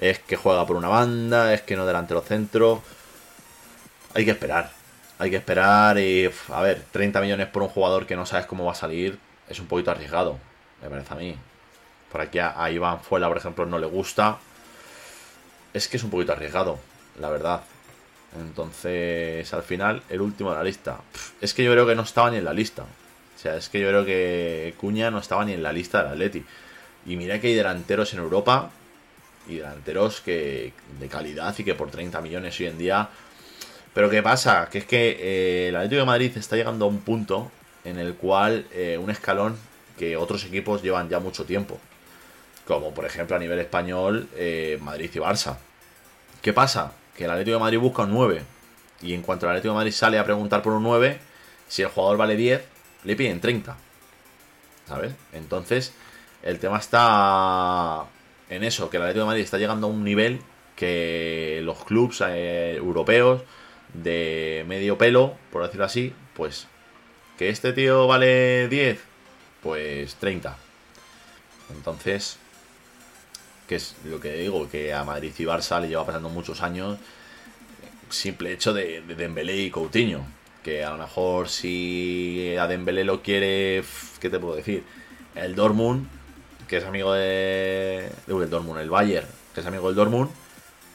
es 0.00 0.18
que 0.20 0.36
juega 0.36 0.66
por 0.66 0.76
una 0.76 0.88
banda, 0.88 1.54
es 1.54 1.62
que 1.62 1.76
no 1.76 1.86
delantero 1.86 2.22
centro. 2.22 2.82
Hay 4.14 4.24
que 4.24 4.32
esperar, 4.32 4.70
hay 5.18 5.30
que 5.30 5.36
esperar 5.36 5.98
y 5.98 6.30
a 6.48 6.62
ver, 6.62 6.82
30 6.92 7.20
millones 7.20 7.48
por 7.48 7.62
un 7.62 7.68
jugador 7.68 8.06
que 8.06 8.16
no 8.16 8.26
sabes 8.26 8.46
cómo 8.46 8.64
va 8.64 8.72
a 8.72 8.74
salir 8.74 9.18
es 9.52 9.60
un 9.60 9.66
poquito 9.66 9.90
arriesgado, 9.90 10.38
me 10.82 10.88
parece 10.88 11.14
a 11.14 11.16
mí. 11.16 11.36
Por 12.10 12.20
aquí 12.20 12.38
a, 12.38 12.70
Iván 12.70 13.00
Fuela, 13.00 13.28
por 13.28 13.38
ejemplo, 13.38 13.64
no 13.66 13.78
le 13.78 13.86
gusta. 13.86 14.38
Es 15.72 15.88
que 15.88 15.96
es 15.96 16.04
un 16.04 16.10
poquito 16.10 16.32
arriesgado, 16.32 16.78
la 17.18 17.30
verdad. 17.30 17.62
Entonces, 18.38 19.52
al 19.52 19.62
final, 19.62 20.02
el 20.08 20.20
último 20.20 20.50
de 20.50 20.56
la 20.56 20.64
lista. 20.64 20.98
Es 21.40 21.54
que 21.54 21.64
yo 21.64 21.72
creo 21.72 21.86
que 21.86 21.94
no 21.94 22.02
estaba 22.02 22.30
ni 22.30 22.38
en 22.38 22.44
la 22.44 22.52
lista. 22.52 22.82
O 22.82 23.38
sea, 23.38 23.56
es 23.56 23.68
que 23.68 23.80
yo 23.80 23.88
creo 23.88 24.04
que 24.04 24.74
Cuña 24.78 25.10
no 25.10 25.18
estaba 25.18 25.44
ni 25.44 25.52
en 25.52 25.62
la 25.62 25.72
lista 25.72 26.02
del 26.02 26.12
Atleti. 26.12 26.44
Y 27.06 27.16
mira 27.16 27.40
que 27.40 27.48
hay 27.48 27.54
delanteros 27.54 28.12
en 28.12 28.20
Europa 28.20 28.70
y 29.48 29.56
delanteros 29.56 30.20
que 30.20 30.72
de 31.00 31.08
calidad 31.08 31.54
y 31.58 31.64
que 31.64 31.74
por 31.74 31.90
30 31.90 32.20
millones 32.20 32.58
hoy 32.60 32.66
en 32.66 32.78
día. 32.78 33.08
Pero 33.92 34.08
¿qué 34.08 34.22
pasa? 34.22 34.68
Que 34.70 34.78
es 34.78 34.84
que 34.86 35.18
eh, 35.18 35.68
el 35.68 35.76
Atlético 35.76 36.00
de 36.00 36.06
Madrid 36.06 36.32
está 36.36 36.56
llegando 36.56 36.84
a 36.84 36.88
un 36.88 37.00
punto 37.00 37.50
en 37.84 37.98
el 37.98 38.14
cual 38.14 38.66
eh, 38.72 38.98
un 39.02 39.10
escalón 39.10 39.56
que 39.98 40.16
otros 40.16 40.44
equipos 40.44 40.82
llevan 40.82 41.08
ya 41.08 41.18
mucho 41.18 41.44
tiempo. 41.44 41.78
Como 42.66 42.94
por 42.94 43.04
ejemplo 43.04 43.36
a 43.36 43.38
nivel 43.38 43.58
español, 43.58 44.28
eh, 44.36 44.78
Madrid 44.80 45.10
y 45.12 45.18
Barça. 45.18 45.56
¿Qué 46.40 46.52
pasa? 46.52 46.92
Que 47.16 47.24
el 47.24 47.30
Atlético 47.30 47.56
de 47.56 47.60
Madrid 47.60 47.78
busca 47.78 48.02
un 48.02 48.12
9. 48.12 48.42
Y 49.02 49.14
en 49.14 49.22
cuanto 49.22 49.46
el 49.46 49.50
Atlético 49.50 49.74
de 49.74 49.78
Madrid 49.78 49.92
sale 49.92 50.18
a 50.18 50.24
preguntar 50.24 50.62
por 50.62 50.72
un 50.72 50.82
9, 50.82 51.18
si 51.68 51.82
el 51.82 51.88
jugador 51.88 52.16
vale 52.16 52.36
10, 52.36 52.62
le 53.04 53.16
piden 53.16 53.40
30. 53.40 53.76
¿Sabes? 54.86 55.14
Entonces, 55.32 55.94
el 56.42 56.58
tema 56.58 56.78
está 56.78 58.04
en 58.48 58.64
eso, 58.64 58.90
que 58.90 58.96
el 58.96 59.02
Atlético 59.02 59.24
de 59.24 59.28
Madrid 59.28 59.42
está 59.42 59.58
llegando 59.58 59.86
a 59.86 59.90
un 59.90 60.04
nivel 60.04 60.40
que 60.76 61.60
los 61.64 61.84
clubs 61.84 62.22
eh, 62.26 62.74
europeos 62.76 63.42
de 63.94 64.64
medio 64.66 64.98
pelo, 64.98 65.36
por 65.50 65.62
decirlo 65.62 65.84
así, 65.84 66.12
pues 66.34 66.66
que 67.38 67.48
este 67.48 67.72
tío 67.72 68.06
vale 68.06 68.68
10, 68.68 69.00
pues 69.62 70.14
30. 70.16 70.56
Entonces, 71.74 72.38
que 73.66 73.76
es 73.76 73.94
lo 74.04 74.20
que 74.20 74.32
digo, 74.34 74.68
que 74.68 74.92
a 74.92 75.04
Madrid 75.04 75.32
y 75.38 75.44
Barça 75.44 75.80
le 75.80 75.88
lleva 75.88 76.06
pasando 76.06 76.28
muchos 76.28 76.62
años 76.62 76.98
simple 78.12 78.52
hecho 78.52 78.72
de, 78.72 79.00
de 79.02 79.14
Dembélé 79.14 79.56
y 79.56 79.70
Coutinho. 79.70 80.24
Que 80.62 80.84
a 80.84 80.90
lo 80.90 80.98
mejor 80.98 81.48
si 81.48 82.54
a 82.58 82.66
Dembélé 82.68 83.04
lo 83.04 83.22
quiere, 83.22 83.82
¿qué 84.20 84.30
te 84.30 84.38
puedo 84.38 84.54
decir? 84.54 84.84
El 85.34 85.54
Dortmund, 85.56 86.06
que 86.68 86.76
es 86.76 86.84
amigo 86.84 87.12
de... 87.12 88.10
el 88.28 88.50
Dortmund, 88.50 88.80
el 88.80 88.90
Bayern, 88.90 89.26
que 89.54 89.60
es 89.60 89.66
amigo 89.66 89.88
del 89.88 89.96
Dortmund, 89.96 90.30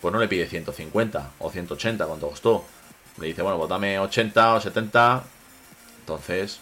pues 0.01 0.13
no 0.13 0.19
le 0.19 0.27
pide 0.27 0.47
150 0.47 1.31
o 1.39 1.51
180, 1.51 2.05
¿cuánto 2.05 2.29
costó? 2.29 2.65
Le 3.19 3.27
dice, 3.27 3.41
bueno, 3.41 3.57
pues 3.57 3.69
dame 3.69 3.99
80 3.99 4.53
o 4.53 4.61
70. 4.61 5.23
Entonces, 6.01 6.59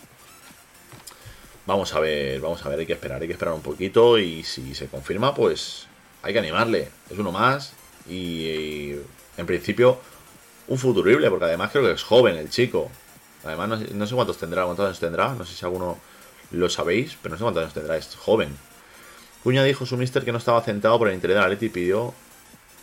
vamos 1.67 1.93
a 1.93 1.99
ver, 1.99 2.39
vamos 2.41 2.65
a 2.65 2.69
ver, 2.69 2.79
hay 2.79 2.85
que 2.87 2.93
esperar, 2.93 3.21
hay 3.21 3.27
que 3.27 3.33
esperar 3.33 3.53
un 3.53 3.61
poquito 3.61 4.17
y 4.17 4.43
si 4.43 4.73
se 4.73 4.87
confirma, 4.87 5.35
pues 5.35 5.87
hay 6.25 6.33
que 6.33 6.39
animarle. 6.39 6.89
Es 7.09 7.17
uno 7.19 7.31
más 7.31 7.73
y, 8.09 8.93
en 9.37 9.45
principio 9.45 9.99
un 10.67 10.79
futurible, 10.79 11.29
porque 11.29 11.45
además 11.45 11.69
creo 11.71 11.83
que 11.83 11.91
es 11.91 12.03
joven 12.03 12.35
el 12.35 12.49
chico. 12.49 12.89
Además, 13.43 13.91
no 13.91 14.07
sé, 14.07 14.15
cuántos 14.15 14.39
tendrá, 14.39 14.65
cuántos 14.65 14.87
años 14.87 14.99
tendrá, 14.99 15.33
no 15.35 15.45
sé 15.45 15.53
si 15.53 15.63
alguno 15.63 15.99
lo 16.49 16.67
sabéis, 16.67 17.15
pero 17.21 17.33
no 17.33 17.37
sé 17.37 17.43
cuántos 17.43 17.61
años 17.61 17.73
tendrá, 17.75 17.95
es 17.95 18.15
joven. 18.15 18.57
Cuña 19.43 19.63
dijo 19.63 19.85
su 19.85 19.97
mister 19.97 20.25
que 20.25 20.31
no 20.31 20.39
estaba 20.39 20.63
centrado 20.63 20.97
por 20.97 21.09
el 21.09 21.13
interés 21.13 21.35
de 21.35 21.41
la 21.41 21.47
Leti 21.47 21.67
y 21.67 21.69
pidió 21.69 22.15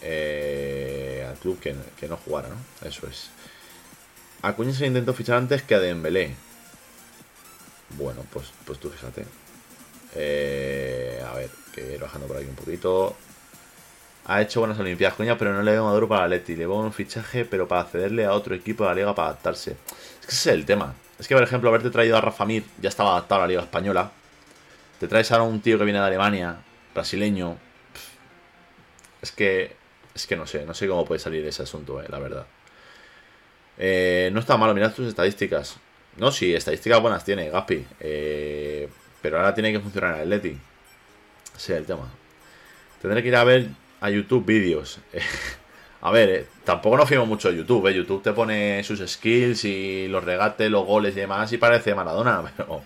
eh, 0.03 1.27
al 1.29 1.37
club 1.39 1.59
que, 1.59 1.75
no 2.09 2.17
jugara, 2.19 2.49
¿no? 2.49 2.89
Eso 2.89 3.09
es. 3.09 3.31
Acuña 4.43 4.73
se 4.73 4.83
le 4.83 4.87
intentó 4.87 5.15
fichar 5.15 5.39
antes 5.39 5.65
que 5.65 5.75
a 5.75 5.81
Dembélé. 5.81 6.37
Bueno, 7.99 8.25
pues, 8.33 8.53
pues 8.65 8.79
tú 8.79 8.89
fíjate. 8.89 9.25
Eh, 10.15 11.21
a 11.29 11.35
ver, 11.35 11.51
que 11.75 11.95
ir 11.95 12.01
bajando 12.01 12.29
por 12.29 12.37
aquí 12.37 12.47
un 12.47 12.55
poquito. 12.55 13.17
Ha 14.27 14.41
hecho 14.41 14.61
buenas 14.61 14.79
Olimpiadas, 14.79 15.17
Cuña, 15.17 15.37
pero 15.37 15.53
no 15.53 15.63
le 15.63 15.73
veo 15.73 15.85
maduro 15.85 16.09
para 16.09 16.29
Leti. 16.29 16.55
Le 16.55 16.67
veo 16.67 16.77
un 16.77 16.93
fichaje, 16.93 17.45
pero 17.45 17.67
para 17.67 17.85
cederle 17.85 18.25
a 18.25 18.33
otro 18.33 18.55
equipo 18.55 18.85
de 18.85 18.91
la 18.91 18.95
liga 18.95 19.15
para 19.15 19.29
adaptarse. 19.31 19.73
Es 20.21 20.27
que 20.27 20.33
ese 20.33 20.51
es 20.51 20.55
el 20.57 20.65
tema. 20.65 20.95
Es 21.19 21.27
que, 21.27 21.35
por 21.35 21.43
ejemplo, 21.43 21.69
haberte 21.69 21.91
traído 21.91 22.17
a 22.17 22.21
Rafa 22.21 22.45
Mir, 22.45 22.65
ya 22.81 22.89
estaba 22.89 23.13
adaptado 23.13 23.41
a 23.41 23.45
la 23.45 23.49
liga 23.49 23.63
española. 23.63 24.13
Te 25.01 25.09
traes 25.09 25.33
ahora 25.33 25.45
un 25.45 25.61
tío 25.61 25.79
que 25.79 25.85
viene 25.85 25.99
de 25.99 26.07
Alemania, 26.07 26.57
brasileño. 26.95 27.59
Es 29.21 29.33
que. 29.33 29.77
Es 30.15 30.27
que 30.27 30.37
no 30.37 30.47
sé, 30.47 30.67
no 30.67 30.75
sé 30.75 30.87
cómo 30.87 31.07
puede 31.07 31.19
salir 31.19 31.45
ese 31.47 31.63
asunto, 31.63 32.01
eh, 32.03 32.07
la 32.09 32.19
verdad. 32.19 32.47
Eh, 33.79 34.31
no 34.33 34.41
está 34.41 34.57
malo, 34.57 34.75
mirad 34.75 34.93
tus 34.93 35.09
estadísticas. 35.09 35.77
No, 36.19 36.31
sí, 36.31 36.55
estadísticas 36.55 37.01
buenas 37.01 37.25
tiene, 37.25 37.49
Gaspi. 37.49 37.87
Eh, 37.99 38.89
pero 39.23 39.39
ahora 39.39 39.55
tiene 39.55 39.73
que 39.73 39.81
funcionar 39.81 40.21
el 40.21 40.29
Leti. 40.29 40.57
Ese 41.57 41.73
es 41.73 41.79
el 41.79 41.87
tema. 41.87 42.11
Tendré 43.01 43.23
que 43.23 43.29
ir 43.29 43.37
a 43.37 43.45
ver 43.45 43.69
a 44.03 44.11
YouTube 44.11 44.45
vídeos. 44.45 44.99
a 46.03 46.11
ver, 46.11 46.29
eh, 46.29 46.47
tampoco 46.65 46.97
nos 46.97 47.09
fío 47.09 47.25
mucho 47.25 47.51
de 47.51 47.57
YouTube. 47.57 47.87
Eh. 47.89 47.95
YouTube 47.95 48.23
te 48.23 48.33
pone 48.33 48.83
sus 48.85 49.01
skills 49.09 49.65
y 49.65 50.09
los 50.09 50.23
regates, 50.23 50.71
los 50.71 50.85
goles 50.85 51.17
y 51.17 51.21
demás 51.21 51.51
y 51.53 51.59
parece 51.59 51.95
Maradona. 51.95 52.43
Pero 52.57 52.83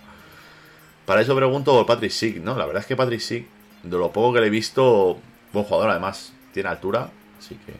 para 1.05 1.21
eso 1.21 1.35
pregunto 1.35 1.73
por 1.73 1.85
Patrick 1.85 2.11
Sig, 2.11 2.41
¿no? 2.41 2.55
La 2.55 2.65
verdad 2.65 2.81
es 2.81 2.87
que 2.87 2.95
Patrick 2.95 3.19
Sig, 3.19 3.47
de 3.83 3.97
lo 3.97 4.11
poco 4.11 4.33
que 4.33 4.41
le 4.41 4.47
he 4.47 4.51
visto, 4.51 5.19
buen 5.51 5.65
jugador 5.65 5.89
además. 5.89 6.33
Tiene 6.53 6.69
altura, 6.69 7.09
así 7.37 7.55
que... 7.65 7.73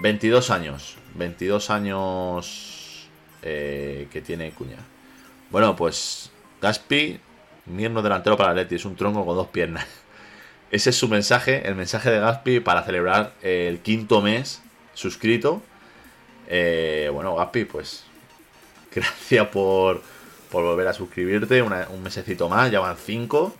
22 0.00 0.50
años. 0.50 0.96
22 1.14 1.70
años 1.70 3.08
eh, 3.42 4.08
que 4.10 4.20
tiene 4.20 4.50
Cuña. 4.52 4.78
Bueno, 5.50 5.76
pues 5.76 6.30
Gaspi, 6.60 7.20
mierno 7.66 8.02
delantero 8.02 8.36
para 8.36 8.54
Leti, 8.54 8.76
es 8.76 8.84
un 8.84 8.96
tronco 8.96 9.24
con 9.26 9.36
dos 9.36 9.48
piernas. 9.48 9.86
Ese 10.72 10.88
es 10.88 10.96
su 10.96 11.06
mensaje, 11.06 11.68
el 11.68 11.74
mensaje 11.74 12.10
de 12.10 12.18
Gaspi 12.18 12.60
para 12.60 12.82
celebrar 12.82 13.34
el 13.42 13.80
quinto 13.80 14.22
mes 14.22 14.62
suscrito. 14.94 15.62
Eh, 16.48 17.10
bueno, 17.12 17.36
Gaspi, 17.36 17.66
pues 17.66 18.04
gracias 18.94 19.48
por, 19.48 20.02
por 20.50 20.64
volver 20.64 20.88
a 20.88 20.94
suscribirte, 20.94 21.60
un 21.60 22.02
mesecito 22.02 22.48
más, 22.48 22.70
ya 22.70 22.80
van 22.80 22.96
cinco. 22.96 23.54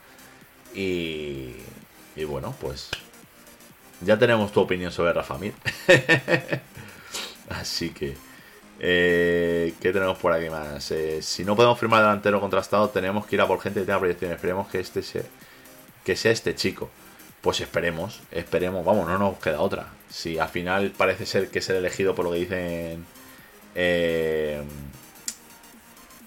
Y, 0.75 1.51
y 2.16 2.25
bueno, 2.25 2.55
pues 2.59 2.88
ya 4.01 4.18
tenemos 4.18 4.51
tu 4.51 4.61
opinión 4.61 4.90
sobre 4.90 5.12
Rafa 5.12 5.37
Mir. 5.37 5.53
Así 7.51 7.90
que, 7.90 8.16
eh, 8.81 9.75
¿qué 9.83 9.92
tenemos 9.92 10.16
por 10.16 10.33
aquí 10.33 10.48
más? 10.48 10.90
Eh, 10.92 11.20
si 11.20 11.44
no 11.44 11.57
podemos 11.57 11.79
firmar 11.79 12.01
delantero 12.01 12.40
contrastado, 12.40 12.88
tenemos 12.88 13.27
que 13.27 13.37
ir 13.37 13.42
a 13.42 13.46
por 13.46 13.61
gente 13.61 13.81
que 13.81 13.87
tenga 13.87 13.98
proyección. 13.98 14.33
Esperemos 14.33 14.68
que 14.68 14.81
este 14.81 15.03
sea, 15.03 15.25
que 16.05 16.16
sea 16.16 16.33
este 16.33 16.55
chico. 16.55 16.88
Pues 17.42 17.61
esperemos, 17.61 18.20
esperemos, 18.31 18.85
vamos, 18.85 19.07
no 19.09 19.18
nos 19.18 19.38
queda 19.38 19.61
otra. 19.61 19.88
Si 20.09 20.38
al 20.38 20.48
final 20.48 20.92
parece 20.96 21.26
ser 21.26 21.50
que 21.50 21.59
es 21.59 21.68
el 21.70 21.76
elegido 21.76 22.14
por 22.14 22.24
lo 22.24 22.33
que 22.33 22.38
dicen 22.38 23.05
eh, 23.74 24.62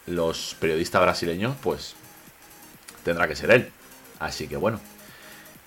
los 0.07 0.57
periodistas 0.59 1.01
brasileños, 1.01 1.55
pues 1.63 1.95
tendrá 3.03 3.29
que 3.29 3.35
ser 3.35 3.49
él. 3.51 3.71
Así 4.19 4.47
que 4.47 4.57
bueno. 4.57 4.81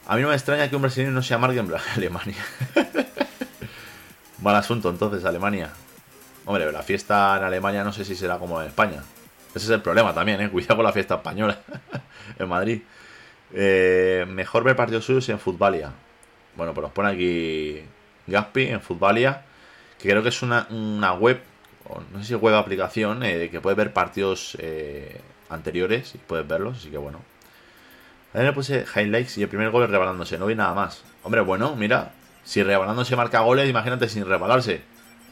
A 0.07 0.17
mí 0.17 0.23
no 0.23 0.29
me 0.29 0.35
extraña 0.35 0.69
que 0.69 0.77
un 0.77 0.83
brasileño 0.83 1.13
no 1.13 1.23
se 1.23 1.33
amargue 1.33 1.61
en 1.61 1.71
Alemania. 1.97 2.45
Mal 4.43 4.55
asunto 4.55 4.91
entonces, 4.91 5.25
Alemania. 5.25 5.71
Hombre, 6.45 6.71
la 6.71 6.83
fiesta 6.83 7.37
en 7.39 7.45
Alemania 7.45 7.85
no 7.85 7.93
sé 7.93 8.05
si 8.05 8.15
será 8.15 8.39
como 8.39 8.61
en 8.61 8.69
España. 8.69 9.03
Ese 9.55 9.65
es 9.65 9.71
el 9.71 9.83
problema 9.83 10.15
también, 10.15 10.41
¿eh? 10.43 10.51
Cuidado 10.51 10.77
con 10.77 10.85
la 10.85 10.93
fiesta 10.93 11.17
española 11.17 11.59
en 12.39 12.49
Madrid. 12.49 12.83
Eh, 13.53 14.27
mejor 14.29 14.65
ver 14.65 14.77
partidos 14.77 15.05
suyos 15.05 15.29
en 15.29 15.39
Futbalia. 15.39 15.93
Bueno, 16.57 16.75
pues 16.75 16.83
nos 16.83 16.93
pone 16.93 17.11
aquí 17.11 17.83
Gaspi 18.27 18.69
en 18.69 18.81
Futbalia, 18.81 19.43
que 19.99 20.09
creo 20.09 20.23
que 20.23 20.29
es 20.29 20.43
una, 20.43 20.67
web, 21.15 21.41
no 22.13 22.19
sé 22.21 22.29
si 22.29 22.35
web 22.35 22.55
aplicación, 22.55 23.23
eh, 23.23 23.49
que 23.51 23.61
puede 23.61 23.77
ver 23.77 23.93
partidos 23.93 24.57
eh, 24.61 25.21
anteriores 25.49 26.15
y 26.15 26.19
puedes 26.19 26.47
verlos, 26.47 26.79
así 26.79 26.91
que 26.91 26.99
bueno. 26.99 27.21
A 28.35 28.43
le 28.43 28.53
puse 28.53 28.85
highlights 28.95 29.39
y 29.39 29.43
el 29.43 29.49
primer 29.49 29.71
gol 29.71 29.89
rebalándose, 29.89 30.39
no 30.39 30.47
vi 30.47 30.55
nada 30.55 30.75
más. 30.75 31.03
Hombre, 31.23 31.41
bueno, 31.41 31.75
mira, 31.77 32.13
si 32.45 32.63
rebalándose 32.63 33.17
marca 33.17 33.41
goles, 33.41 33.69
imagínate 33.69 34.09
sin 34.09 34.27
rebalarse. 34.27 34.83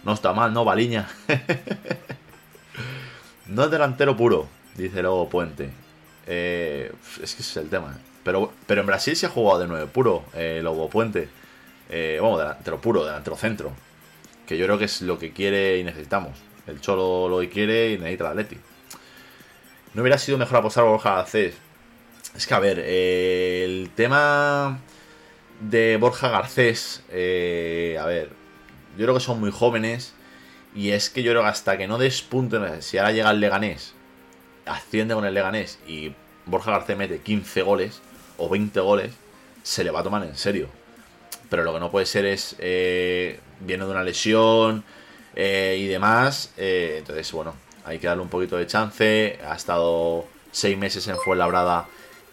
No 0.05 0.13
está 0.13 0.33
mal, 0.33 0.55
¿no? 0.55 0.65
Baliña. 0.65 1.09
no 3.47 3.65
es 3.65 3.71
delantero 3.71 4.17
puro, 4.17 4.49
dice 4.77 5.03
luego 5.03 5.29
Puente. 5.29 5.86
Eh, 6.27 6.93
es 7.23 7.35
que 7.35 7.43
ese 7.43 7.53
es 7.53 7.57
el 7.57 7.69
tema. 7.69 7.97
Pero, 8.25 8.53
pero 8.67 8.81
en 8.81 8.87
Brasil 8.87 9.15
se 9.17 9.27
ha 9.27 9.29
jugado 9.29 9.61
de 9.61 9.69
nueve 9.69 9.87
puro, 9.87 10.25
eh, 10.35 10.61
Lobo 10.63 10.91
Puente. 10.91 11.29
Eh, 11.89 12.19
vamos, 12.21 12.39
delantero 12.41 12.81
puro, 12.81 13.05
delantero 13.05 13.37
centro. 13.37 13.73
Que 14.47 14.59
yo 14.59 14.67
creo 14.67 14.79
que 14.79 14.87
es 14.87 15.03
lo 15.03 15.19
que 15.19 15.33
quiere 15.33 15.79
y 15.79 15.85
necesitamos. 15.85 16.39
El 16.67 16.81
Cholo 16.81 17.29
lo 17.29 17.49
quiere 17.49 17.93
y 17.93 17.99
necesita 17.99 18.25
la 18.25 18.31
Atleti. 18.31 18.59
¿No 19.95 20.03
hubiera 20.03 20.19
sido 20.19 20.39
mejor 20.39 20.59
apostar 20.59 20.85
por 20.85 20.93
Borja 20.93 21.15
Garcés? 21.15 21.55
Es 22.35 22.47
que, 22.47 22.55
a 22.55 22.59
ver, 22.59 22.83
eh, 22.85 23.63
el 23.65 23.91
tema 23.95 24.81
de 25.61 25.97
Borja 25.97 26.29
Garcés, 26.29 27.03
a 27.09 28.07
ver, 28.07 28.31
yo 28.99 29.05
creo 29.05 29.15
que 29.15 29.21
son 29.21 29.41
muy 29.41 29.51
jóvenes. 29.51 30.13
Y 30.75 30.91
es 30.91 31.09
que 31.09 31.23
yo 31.23 31.33
creo 31.33 31.43
que 31.43 31.49
hasta 31.49 31.79
que 31.79 31.87
no 31.89 31.97
despunten, 31.97 32.83
si 32.83 32.99
ahora 32.99 33.13
llega 33.13 33.31
el 33.31 33.41
Leganés, 33.41 33.96
asciende 34.67 35.15
con 35.15 35.25
el 35.25 35.35
Leganés 35.35 35.79
y 35.87 36.13
Borja 36.45 36.71
Garcés 36.71 36.97
mete 36.97 37.21
15 37.21 37.63
goles 37.63 38.01
o 38.39 38.49
20 38.49 38.79
goles, 38.81 39.13
se 39.63 39.85
le 39.85 39.91
va 39.91 40.01
a 40.01 40.03
tomar 40.03 40.23
en 40.23 40.37
serio. 40.37 40.69
Pero 41.49 41.65
lo 41.65 41.73
que 41.73 41.81
no 41.81 41.91
puede 41.91 42.07
ser 42.07 42.25
es, 42.25 42.57
eh, 42.59 43.41
viene 43.61 43.85
de 43.85 43.91
una 43.91 44.03
lesión 44.03 44.85
eh, 45.35 45.77
y 45.79 45.87
demás, 45.87 46.53
eh, 46.57 46.97
entonces 46.99 47.31
bueno, 47.33 47.55
hay 47.85 47.99
que 47.99 48.07
darle 48.07 48.23
un 48.23 48.29
poquito 48.29 48.57
de 48.57 48.67
chance. 48.67 49.39
Ha 49.47 49.55
estado 49.55 50.27
6 50.53 50.77
meses 50.79 51.07
en 51.09 51.17
Fuenlabrada 51.17 51.87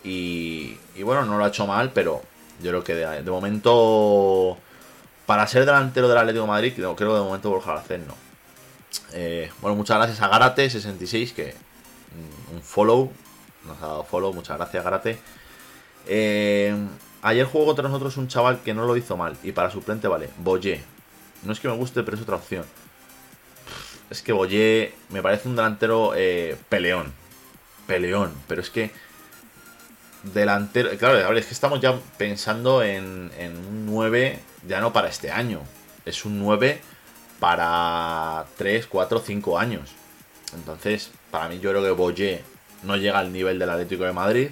y, 0.03 0.77
y 0.95 1.03
bueno, 1.03 1.25
no 1.25 1.37
lo 1.37 1.45
ha 1.45 1.49
hecho 1.49 1.67
mal, 1.67 1.91
pero 1.93 2.21
yo 2.61 2.69
creo 2.69 2.83
que 2.83 2.95
de, 2.95 3.31
momento, 3.31 4.57
para 5.25 5.45
ser 5.47 5.65
delantero 5.65 6.07
del 6.07 6.17
Atlético 6.17 6.43
de 6.43 6.51
Madrid, 6.51 6.73
creo, 6.75 6.95
que 6.95 7.03
de 7.03 7.09
momento 7.09 7.49
Borja 7.49 7.75
Garcés 7.75 8.01
no. 8.05 8.15
bueno, 9.61 9.75
muchas 9.75 9.97
gracias 9.97 10.21
a 10.21 10.31
Garate66, 10.31 11.33
que 11.33 11.55
un 12.53 12.61
follow, 12.61 13.11
nos 13.65 13.77
ha 13.81 13.87
dado 13.87 14.03
follow, 14.03 14.33
muchas 14.33 14.57
gracias 14.57 14.83
Garate. 14.83 15.19
Eh, 16.05 16.75
ayer 17.21 17.45
jugó 17.45 17.67
contra 17.67 17.87
nosotros 17.87 18.17
un 18.17 18.27
chaval 18.27 18.61
que 18.61 18.73
no 18.73 18.85
lo 18.85 18.97
hizo 18.97 19.15
mal 19.17 19.37
y 19.43 19.51
para 19.51 19.71
suplente 19.71 20.07
vale, 20.07 20.29
Boyé. 20.37 20.83
No 21.43 21.53
es 21.53 21.59
que 21.59 21.67
me 21.67 21.75
guste, 21.75 22.03
pero 22.03 22.15
es 22.15 22.23
otra 22.23 22.35
opción. 22.35 22.65
Es 24.09 24.21
que 24.21 24.31
Boyé 24.31 24.93
me 25.09 25.21
parece 25.21 25.47
un 25.47 25.55
delantero 25.55 26.13
eh, 26.15 26.57
peleón. 26.69 27.13
Peleón, 27.87 28.33
pero 28.47 28.61
es 28.61 28.69
que 28.69 28.91
delantero. 30.23 30.89
Claro, 30.97 31.35
es 31.37 31.45
que 31.45 31.53
estamos 31.53 31.81
ya 31.81 31.99
pensando 32.17 32.81
en, 32.81 33.31
en 33.37 33.57
un 33.57 33.85
9 33.85 34.39
ya 34.67 34.79
no 34.79 34.93
para 34.93 35.09
este 35.09 35.31
año. 35.31 35.61
Es 36.05 36.25
un 36.25 36.39
9 36.39 36.79
para 37.39 38.45
3, 38.57 38.87
4, 38.87 39.21
5 39.25 39.59
años. 39.59 39.89
Entonces, 40.55 41.11
para 41.31 41.49
mí 41.49 41.59
yo 41.59 41.69
creo 41.71 41.83
que 41.83 41.91
Boye 41.91 42.43
no 42.83 42.95
llega 42.97 43.19
al 43.19 43.31
nivel 43.31 43.59
del 43.59 43.69
Atlético 43.69 44.03
de 44.03 44.13
Madrid. 44.13 44.49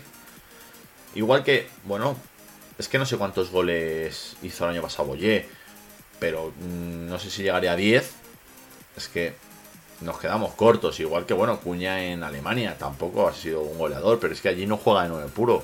Igual 1.15 1.43
que, 1.43 1.67
bueno, 1.83 2.15
es 2.77 2.87
que 2.87 2.97
no 2.97 3.05
sé 3.05 3.17
cuántos 3.17 3.51
goles 3.51 4.37
hizo 4.41 4.65
el 4.65 4.71
año 4.71 4.81
pasado 4.81 5.09
Boye, 5.09 5.47
pero 6.19 6.53
mm, 6.59 7.07
no 7.07 7.19
sé 7.19 7.29
si 7.29 7.43
llegaría 7.43 7.73
a 7.73 7.75
10. 7.75 8.11
Es 8.97 9.07
que 9.07 9.33
nos 10.01 10.19
quedamos 10.19 10.53
cortos, 10.53 10.99
igual 10.99 11.25
que, 11.25 11.33
bueno, 11.33 11.59
Cuña 11.59 12.03
en 12.03 12.23
Alemania 12.23 12.77
tampoco 12.77 13.27
ha 13.27 13.33
sido 13.33 13.61
un 13.61 13.77
goleador, 13.77 14.19
pero 14.19 14.33
es 14.33 14.41
que 14.41 14.49
allí 14.49 14.65
no 14.65 14.77
juega 14.77 15.03
de 15.03 15.09
9 15.09 15.29
puro. 15.33 15.63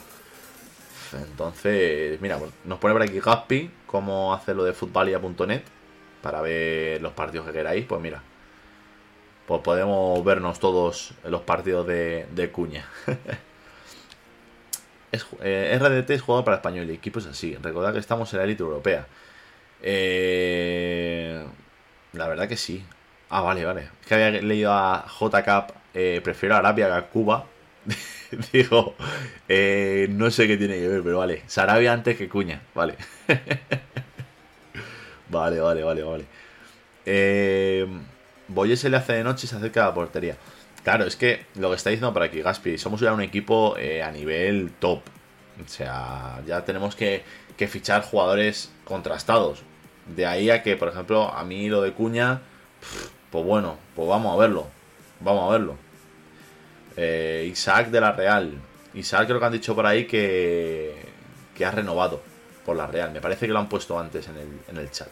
Entonces, 1.14 2.20
mira, 2.22 2.38
pues, 2.38 2.52
nos 2.66 2.80
pone 2.80 2.94
por 2.94 3.02
aquí 3.02 3.20
Gaspi 3.20 3.72
cómo 3.86 4.34
hace 4.34 4.54
lo 4.54 4.64
de 4.64 4.74
futbalia.net 4.74 5.64
para 6.22 6.42
ver 6.42 7.02
los 7.02 7.14
partidos 7.14 7.48
que 7.48 7.54
queráis. 7.54 7.86
Pues 7.86 8.02
mira, 8.02 8.22
pues 9.48 9.62
podemos 9.62 10.24
vernos 10.26 10.60
todos 10.60 11.14
los 11.24 11.42
partidos 11.42 11.88
de, 11.88 12.50
Cuña. 12.52 12.86
es, 15.12 15.26
eh, 15.42 15.80
RDT 15.80 16.10
es 16.12 16.22
jugador 16.22 16.44
para 16.44 16.58
español 16.58 16.90
y 16.90 16.94
equipo 16.94 17.20
es 17.20 17.28
así. 17.28 17.56
Recordad 17.56 17.94
que 17.94 18.00
estamos 18.00 18.32
en 18.34 18.40
la 18.40 18.44
élite 18.44 18.64
europea. 18.64 19.08
Eh, 19.82 21.46
la 22.12 22.28
verdad 22.28 22.50
que 22.50 22.58
sí. 22.58 22.84
Ah, 23.30 23.42
vale, 23.42 23.64
vale. 23.64 23.90
Es 24.02 24.08
que 24.08 24.16
había 24.16 24.32
leído 24.42 24.74
a 24.74 25.06
JCap, 25.08 25.72
eh, 25.94 26.20
prefiero 26.22 26.56
Arabia 26.56 26.88
que 26.88 26.94
a 26.94 27.08
Cuba. 27.08 27.46
Digo, 28.52 28.96
eh, 29.48 30.08
no 30.12 30.30
sé 30.30 30.48
qué 30.48 30.58
tiene 30.58 30.76
que 30.76 30.90
ver, 30.90 31.04
pero 31.04 31.20
vale. 31.20 31.44
Sarabia 31.48 31.94
antes 31.94 32.18
que 32.18 32.28
Cuña, 32.28 32.62
vale. 32.76 32.96
vale, 35.30 35.62
vale, 35.62 35.84
vale, 35.84 36.04
vale. 36.04 36.26
Eh, 37.06 37.88
Boye 38.48 38.78
se 38.78 38.90
le 38.90 38.98
hace 38.98 39.14
de 39.14 39.24
noche 39.24 39.46
y 39.46 39.50
se 39.50 39.56
acerca 39.56 39.84
a 39.84 39.88
la 39.88 39.94
portería. 39.94 40.38
Claro, 40.84 41.06
es 41.06 41.16
que 41.16 41.46
lo 41.56 41.70
que 41.70 41.76
está 41.76 41.90
diciendo 41.90 42.14
por 42.14 42.24
aquí 42.24 42.42
Gaspi, 42.42 42.78
somos 42.78 43.02
ya 43.02 43.12
un 43.12 43.22
equipo 43.22 43.76
eh, 43.78 44.02
a 44.02 44.12
nivel 44.12 44.72
top. 44.80 45.02
O 45.64 45.68
sea, 45.68 46.42
ya 46.46 46.64
tenemos 46.64 46.96
que, 46.96 47.24
fichar 47.68 48.04
jugadores 48.04 48.72
contrastados. 48.86 49.64
De 50.06 50.26
ahí 50.26 50.50
a 50.50 50.64
que, 50.64 50.78
por 50.78 50.88
ejemplo, 50.88 51.34
a 51.34 51.44
mí 51.44 51.68
lo 51.68 51.82
de 51.82 51.92
Cuña, 51.92 52.42
pues 53.32 53.44
bueno, 53.44 53.78
pues 53.96 54.08
vamos 54.08 54.34
a 54.34 54.38
verlo. 54.38 54.68
Vamos 55.20 55.50
a 55.50 55.52
verlo. 55.52 55.76
Eh, 56.96 57.50
Isaac 57.52 57.90
de 57.90 58.00
la 58.00 58.14
Real. 58.14 58.54
Isaac 58.94 59.28
creo 59.28 59.40
que 59.40 59.46
han 59.46 59.52
dicho 59.52 59.76
por 59.76 59.86
ahí 59.86 60.06
que, 60.06 60.96
que 61.56 61.66
ha 61.66 61.72
renovado 61.72 62.22
por 62.66 62.78
la 62.78 62.88
Real. 62.88 63.12
Me 63.12 63.20
parece 63.20 63.46
que 63.46 63.52
lo 63.52 63.60
han 63.60 63.68
puesto 63.68 64.00
antes 64.00 64.28
en 64.30 64.38
el, 64.38 64.60
en 64.70 64.78
el 64.78 64.90
chat. 64.90 65.10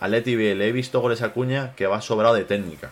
Atleti 0.00 0.36
le 0.36 0.68
he 0.68 0.72
visto 0.72 1.00
goles 1.00 1.22
a 1.22 1.32
Cuña 1.32 1.74
que 1.76 1.86
va 1.86 2.00
sobrado 2.00 2.34
de 2.34 2.44
técnica. 2.44 2.90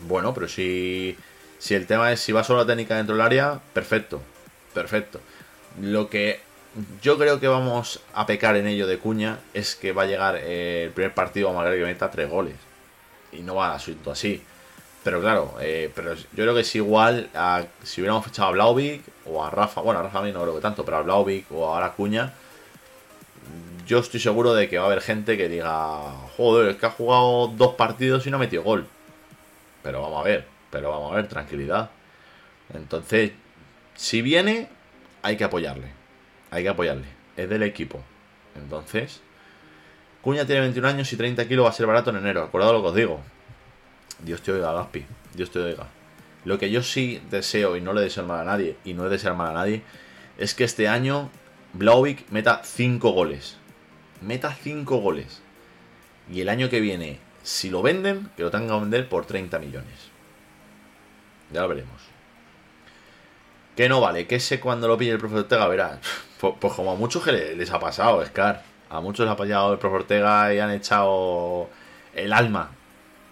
Bueno, 0.00 0.34
pero 0.34 0.48
si, 0.48 1.16
si 1.58 1.74
el 1.74 1.86
tema 1.86 2.12
es 2.12 2.20
si 2.20 2.32
va 2.32 2.44
sobrado 2.44 2.66
de 2.66 2.72
técnica 2.72 2.96
dentro 2.96 3.14
del 3.14 3.24
área, 3.24 3.60
perfecto. 3.72 4.20
Perfecto. 4.74 5.20
Lo 5.80 6.08
que 6.08 6.40
yo 7.02 7.18
creo 7.18 7.38
que 7.38 7.48
vamos 7.48 8.00
a 8.14 8.26
pecar 8.26 8.56
en 8.56 8.66
ello 8.66 8.86
de 8.86 8.98
Cuña 8.98 9.38
es 9.52 9.76
que 9.76 9.92
va 9.92 10.02
a 10.02 10.06
llegar 10.06 10.36
el 10.36 10.90
primer 10.90 11.14
partido 11.14 11.50
a 11.50 11.52
Magre 11.52 11.78
que 11.78 11.84
meta 11.84 12.10
tres 12.10 12.30
goles. 12.30 12.54
Y 13.32 13.40
no 13.40 13.54
va 13.54 13.68
a 13.68 13.74
asunto 13.74 14.10
así. 14.10 14.42
Pero 15.04 15.20
claro, 15.20 15.54
eh, 15.60 15.90
pero 15.94 16.14
yo 16.14 16.24
creo 16.32 16.54
que 16.54 16.60
es 16.60 16.74
igual 16.76 17.28
si 17.82 18.00
hubiéramos 18.00 18.24
fichado 18.24 18.48
a 18.48 18.52
Blauvik 18.52 19.02
o 19.26 19.44
a 19.44 19.50
Rafa. 19.50 19.80
Bueno, 19.80 20.00
a 20.00 20.02
Rafa 20.04 20.20
a 20.20 20.22
mí 20.22 20.32
no 20.32 20.42
creo 20.42 20.54
que 20.54 20.60
tanto, 20.60 20.84
pero 20.84 20.98
a 20.98 21.02
Blauvik 21.02 21.50
o 21.50 21.66
ahora 21.66 21.86
a 21.86 21.92
Cuña. 21.92 22.32
Yo 23.86 23.98
estoy 23.98 24.20
seguro 24.20 24.54
de 24.54 24.68
que 24.68 24.78
va 24.78 24.84
a 24.84 24.86
haber 24.86 25.00
gente 25.00 25.36
que 25.36 25.48
diga, 25.48 26.12
joder, 26.36 26.70
es 26.70 26.76
que 26.76 26.86
ha 26.86 26.90
jugado 26.90 27.48
dos 27.48 27.74
partidos 27.74 28.26
y 28.26 28.30
no 28.30 28.36
ha 28.36 28.40
metido 28.40 28.62
gol. 28.62 28.86
Pero 29.82 30.02
vamos 30.02 30.20
a 30.20 30.24
ver, 30.24 30.46
pero 30.70 30.90
vamos 30.90 31.12
a 31.12 31.16
ver, 31.16 31.28
tranquilidad. 31.28 31.90
Entonces, 32.72 33.32
si 33.94 34.22
viene, 34.22 34.68
hay 35.22 35.36
que 35.36 35.44
apoyarle. 35.44 35.88
Hay 36.50 36.62
que 36.62 36.68
apoyarle. 36.68 37.06
Es 37.36 37.48
del 37.48 37.62
equipo. 37.62 38.02
Entonces, 38.54 39.20
Cuña 40.22 40.46
tiene 40.46 40.60
21 40.60 40.88
años 40.88 41.12
y 41.12 41.16
30 41.16 41.48
kilos 41.48 41.64
va 41.66 41.70
a 41.70 41.72
ser 41.72 41.86
barato 41.86 42.10
en 42.10 42.16
enero. 42.16 42.44
Acordado 42.44 42.72
lo 42.74 42.82
que 42.82 42.88
os 42.88 42.94
digo. 42.94 43.20
Dios 44.20 44.40
te 44.40 44.52
oiga, 44.52 44.72
Gaspi. 44.72 45.04
Dios 45.34 45.50
te 45.50 45.58
oiga. 45.58 45.88
Lo 46.44 46.58
que 46.58 46.70
yo 46.70 46.82
sí 46.82 47.20
deseo, 47.28 47.76
y 47.76 47.80
no 47.80 47.92
le 47.92 48.02
deseo 48.02 48.24
mal 48.24 48.40
a 48.40 48.44
nadie, 48.44 48.76
y 48.84 48.94
no 48.94 49.06
he 49.06 49.08
deseado 49.08 49.36
mal 49.36 49.50
a 49.50 49.60
nadie, 49.60 49.82
es 50.38 50.54
que 50.54 50.64
este 50.64 50.86
año 50.88 51.28
Blauvik 51.72 52.30
meta 52.30 52.62
5 52.64 53.10
goles. 53.10 53.56
Meta 54.20 54.54
5 54.54 54.96
goles. 54.98 55.42
Y 56.30 56.40
el 56.40 56.48
año 56.48 56.68
que 56.68 56.80
viene, 56.80 57.18
si 57.42 57.70
lo 57.70 57.82
venden, 57.82 58.30
que 58.36 58.42
lo 58.42 58.50
tengan 58.50 58.68
que 58.68 58.80
vender 58.80 59.08
por 59.08 59.26
30 59.26 59.58
millones. 59.58 60.10
Ya 61.52 61.62
lo 61.62 61.68
veremos. 61.68 62.00
Que 63.76 63.88
no 63.88 64.00
vale, 64.00 64.26
que 64.26 64.38
sé 64.38 64.60
cuando 64.60 64.86
lo 64.86 64.98
pille 64.98 65.12
el 65.12 65.18
profesor 65.18 65.44
Ortega, 65.44 65.68
verás. 65.68 65.98
Pues, 66.42 66.54
pues, 66.58 66.72
como 66.72 66.90
a 66.90 66.96
muchos 66.96 67.22
que 67.22 67.30
les 67.30 67.70
ha 67.70 67.78
pasado, 67.78 68.26
Scar. 68.26 68.64
A 68.90 69.00
muchos 69.00 69.20
les 69.20 69.30
ha 69.30 69.34
apoyado 69.34 69.74
el 69.74 69.78
profesor 69.78 70.00
Ortega 70.00 70.52
y 70.52 70.58
han 70.58 70.72
echado 70.72 71.70
el 72.16 72.32
alma 72.32 72.72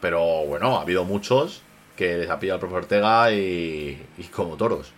pero 0.01 0.47
bueno, 0.47 0.79
ha 0.79 0.83
habido 0.83 1.05
muchos 1.05 1.63
que 1.97 2.17
les 2.17 2.31
ha 2.31 2.41
pillado 2.41 2.57
el 2.57 2.61
profesor 2.61 2.85
Ortega 2.85 3.33
y, 3.33 4.07
y, 4.19 4.25
como 4.25 4.57
toros. 4.57 4.93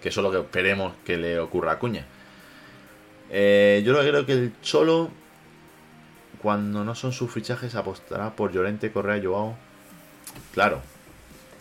Que 0.00 0.10
eso 0.10 0.20
es 0.20 0.24
lo 0.24 0.30
que 0.30 0.38
esperemos 0.38 0.94
que 1.04 1.16
le 1.16 1.38
ocurra 1.40 1.72
a 1.72 1.78
Cuña. 1.78 2.06
Eh, 3.30 3.82
yo 3.84 3.98
creo 3.98 4.26
que 4.26 4.32
el 4.32 4.52
Cholo, 4.62 5.10
cuando 6.42 6.84
no 6.84 6.94
son 6.94 7.12
sus 7.12 7.30
fichajes, 7.30 7.74
apostará 7.74 8.34
por 8.34 8.52
Llorente, 8.52 8.92
Correa, 8.92 9.20
Joao. 9.22 9.56
Claro, 10.52 10.80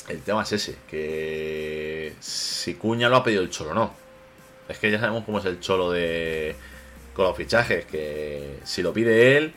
el 0.08 0.22
tema 0.22 0.44
es 0.44 0.54
ese, 0.54 0.78
que 0.90 2.14
si 2.20 2.76
Cuña 2.76 3.10
lo 3.10 3.18
ha 3.18 3.24
pedido 3.24 3.42
el 3.42 3.50
Cholo 3.50 3.74
no. 3.74 3.94
Es 4.70 4.80
que 4.80 4.92
ya 4.92 5.00
sabemos 5.00 5.24
cómo 5.26 5.40
es 5.40 5.46
el 5.46 5.60
Cholo 5.60 5.92
de 5.92 6.56
con 7.14 7.26
los 7.26 7.36
fichajes, 7.36 7.86
que 7.86 8.60
si 8.64 8.84
lo 8.84 8.94
pide 8.94 9.38
él, 9.38 9.54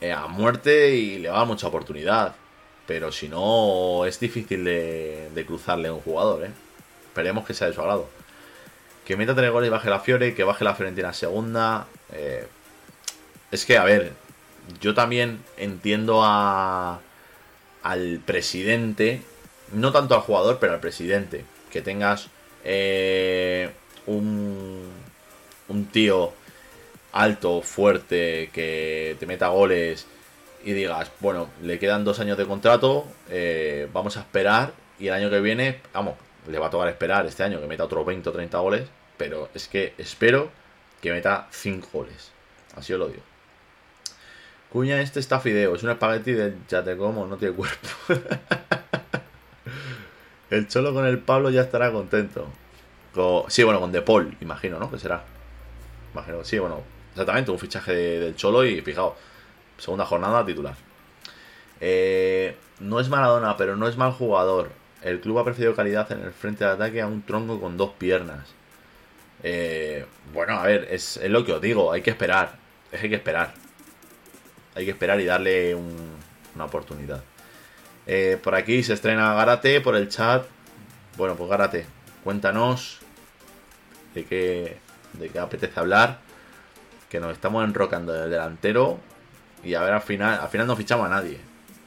eh, 0.00 0.12
a 0.12 0.26
muerte 0.26 0.94
y 0.94 1.18
le 1.18 1.30
va 1.30 1.36
a 1.36 1.38
dar 1.38 1.46
mucha 1.46 1.66
oportunidad. 1.66 2.34
Pero 2.86 3.10
si 3.10 3.28
no, 3.28 4.04
es 4.04 4.20
difícil 4.20 4.64
de, 4.64 5.44
cruzarle 5.46 5.88
a 5.88 5.94
un 5.94 6.00
jugador, 6.00 6.44
¿eh? 6.44 6.50
Esperemos 7.06 7.46
que 7.46 7.54
sea 7.54 7.68
de 7.68 7.72
su 7.72 7.80
agrado. 7.80 8.08
Que 9.06 9.16
meta 9.16 9.34
tres 9.34 9.50
goles 9.50 9.68
y 9.68 9.70
baje 9.70 9.90
la 9.90 10.00
Fiore, 10.00 10.34
que 10.34 10.44
baje 10.44 10.64
la 10.64 10.74
Fiorentina 10.74 11.12
segunda. 11.12 11.86
Eh, 12.12 12.46
es 13.50 13.64
que, 13.64 13.76
a 13.76 13.84
ver, 13.84 14.12
yo 14.80 14.94
también 14.94 15.40
entiendo 15.56 16.22
a, 16.22 17.00
al 17.82 18.20
presidente, 18.24 19.22
no 19.72 19.92
tanto 19.92 20.14
al 20.14 20.20
jugador, 20.20 20.58
pero 20.60 20.74
al 20.74 20.80
presidente. 20.80 21.44
Que 21.70 21.82
tengas 21.82 22.28
eh, 22.64 23.70
un, 24.06 24.88
un 25.68 25.84
tío 25.86 26.32
alto, 27.12 27.62
fuerte, 27.62 28.50
que 28.52 29.16
te 29.18 29.26
meta 29.26 29.48
goles 29.48 30.06
y 30.64 30.72
digas, 30.72 31.10
bueno, 31.20 31.48
le 31.62 31.78
quedan 31.78 32.04
dos 32.04 32.20
años 32.20 32.38
de 32.38 32.46
contrato, 32.46 33.06
eh, 33.28 33.88
vamos 33.92 34.16
a 34.16 34.20
esperar 34.20 34.72
y 34.98 35.08
el 35.08 35.14
año 35.14 35.30
que 35.30 35.40
viene, 35.40 35.80
vamos, 35.92 36.14
le 36.48 36.58
va 36.58 36.66
a 36.66 36.70
tocar 36.70 36.88
esperar 36.88 37.26
este 37.26 37.42
año 37.42 37.60
que 37.60 37.66
meta 37.66 37.84
otros 37.84 38.04
20 38.04 38.28
o 38.28 38.32
30 38.32 38.58
goles, 38.58 38.88
pero 39.16 39.48
es 39.54 39.68
que 39.68 39.94
espero 39.98 40.50
que 41.00 41.12
meta 41.12 41.48
5 41.50 41.88
goles. 41.92 42.32
Así 42.76 42.92
os 42.92 42.98
lo 42.98 43.08
digo. 43.08 43.22
Cuña, 44.70 45.00
este 45.00 45.20
está 45.20 45.38
fideo, 45.38 45.74
es 45.74 45.82
un 45.82 45.90
espagueti 45.90 46.32
de 46.32 46.54
ya 46.68 46.82
te 46.82 46.96
como, 46.96 47.26
no 47.26 47.36
tiene 47.36 47.54
cuerpo. 47.54 47.88
el 50.50 50.66
Cholo 50.68 50.94
con 50.94 51.04
el 51.04 51.18
Pablo 51.18 51.50
ya 51.50 51.60
estará 51.60 51.92
contento. 51.92 52.48
sí, 53.48 53.62
bueno, 53.62 53.80
con 53.80 53.92
De 53.92 54.00
Paul, 54.00 54.36
imagino, 54.40 54.78
¿no? 54.78 54.90
Que 54.90 54.98
será. 54.98 55.24
Imagino, 56.14 56.42
sí, 56.44 56.58
bueno, 56.58 56.80
exactamente, 57.10 57.50
un 57.50 57.58
fichaje 57.58 57.92
del 57.92 58.36
Cholo 58.36 58.64
y 58.64 58.80
fijaos 58.80 59.14
Segunda 59.82 60.06
jornada 60.06 60.46
titular. 60.46 60.76
Eh, 61.80 62.56
no 62.78 63.00
es 63.00 63.08
Maradona, 63.08 63.56
pero 63.56 63.76
no 63.76 63.88
es 63.88 63.96
mal 63.96 64.12
jugador. 64.12 64.70
El 65.02 65.20
club 65.20 65.38
ha 65.38 65.44
preferido 65.44 65.74
calidad 65.74 66.10
en 66.12 66.22
el 66.22 66.32
frente 66.32 66.64
de 66.64 66.70
ataque 66.70 67.00
a 67.00 67.06
un 67.06 67.22
tronco 67.22 67.60
con 67.60 67.76
dos 67.76 67.90
piernas. 67.98 68.48
Eh, 69.42 70.06
bueno, 70.32 70.58
a 70.58 70.62
ver, 70.62 70.86
es, 70.90 71.20
lo 71.24 71.44
que 71.44 71.52
os 71.52 71.60
digo, 71.60 71.92
hay 71.92 72.02
que 72.02 72.10
esperar. 72.10 72.56
Es 72.92 73.00
que 73.00 73.06
hay 73.06 73.10
que 73.10 73.16
esperar. 73.16 73.54
Hay 74.74 74.84
que 74.84 74.92
esperar 74.92 75.20
y 75.20 75.24
darle 75.24 75.74
una 75.74 76.64
oportunidad. 76.64 77.22
Eh, 78.06 78.38
por 78.42 78.54
aquí 78.54 78.82
se 78.82 78.94
estrena 78.94 79.34
Garate 79.34 79.80
por 79.80 79.96
el 79.96 80.08
chat. 80.08 80.44
Bueno, 81.16 81.34
pues 81.36 81.50
Garate, 81.50 81.86
cuéntanos 82.24 83.00
de 84.14 84.24
qué, 84.24 84.78
de 85.14 85.28
qué 85.28 85.38
apetece 85.38 85.78
hablar. 85.78 86.20
Que 87.10 87.20
nos 87.20 87.32
estamos 87.32 87.64
enrocando 87.64 88.12
del 88.12 88.30
delantero 88.30 88.98
y 89.64 89.74
a 89.74 89.82
ver, 89.82 89.92
al 89.92 90.02
final, 90.02 90.40
al 90.40 90.48
final 90.48 90.66
no 90.66 90.76
fichamos 90.76 91.06
a 91.06 91.10
nadie. 91.10 91.38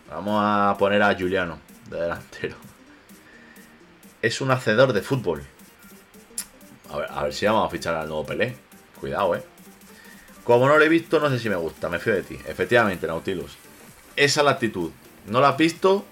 Vamos 0.10 0.40
a 0.44 0.76
poner 0.78 1.02
a 1.02 1.16
Juliano 1.16 1.60
de 1.90 2.02
delantero. 2.02 2.75
Es 4.26 4.42
un 4.42 4.50
hacedor 4.50 4.92
de 4.92 5.04
fútbol. 5.04 5.44
A 6.90 6.98
ver, 6.98 7.08
a 7.12 7.24
ver 7.26 7.32
si 7.32 7.46
vamos 7.46 7.68
a 7.68 7.70
fichar 7.70 7.94
al 7.94 8.08
nuevo 8.08 8.26
Pelé. 8.26 8.56
Cuidado, 9.00 9.36
eh. 9.36 9.44
Como 10.44 10.68
no 10.68 10.80
lo 10.80 10.84
he 10.84 10.90
visto, 10.90 11.20
no 11.20 11.30
sé 11.30 11.38
si 11.38 11.48
me 11.48 11.56
gusta. 11.56 11.90
Me 11.90 12.00
fío 12.00 12.16
de 12.16 12.24
ti. 12.24 12.36
Efectivamente, 12.48 13.06
Nautilus. 13.06 13.56
Esa 14.16 14.42
es 14.42 14.46
la 14.46 14.50
actitud. 14.50 14.90
No 15.28 15.42
la 15.42 15.50
has 15.50 15.58
visto. 15.58 16.06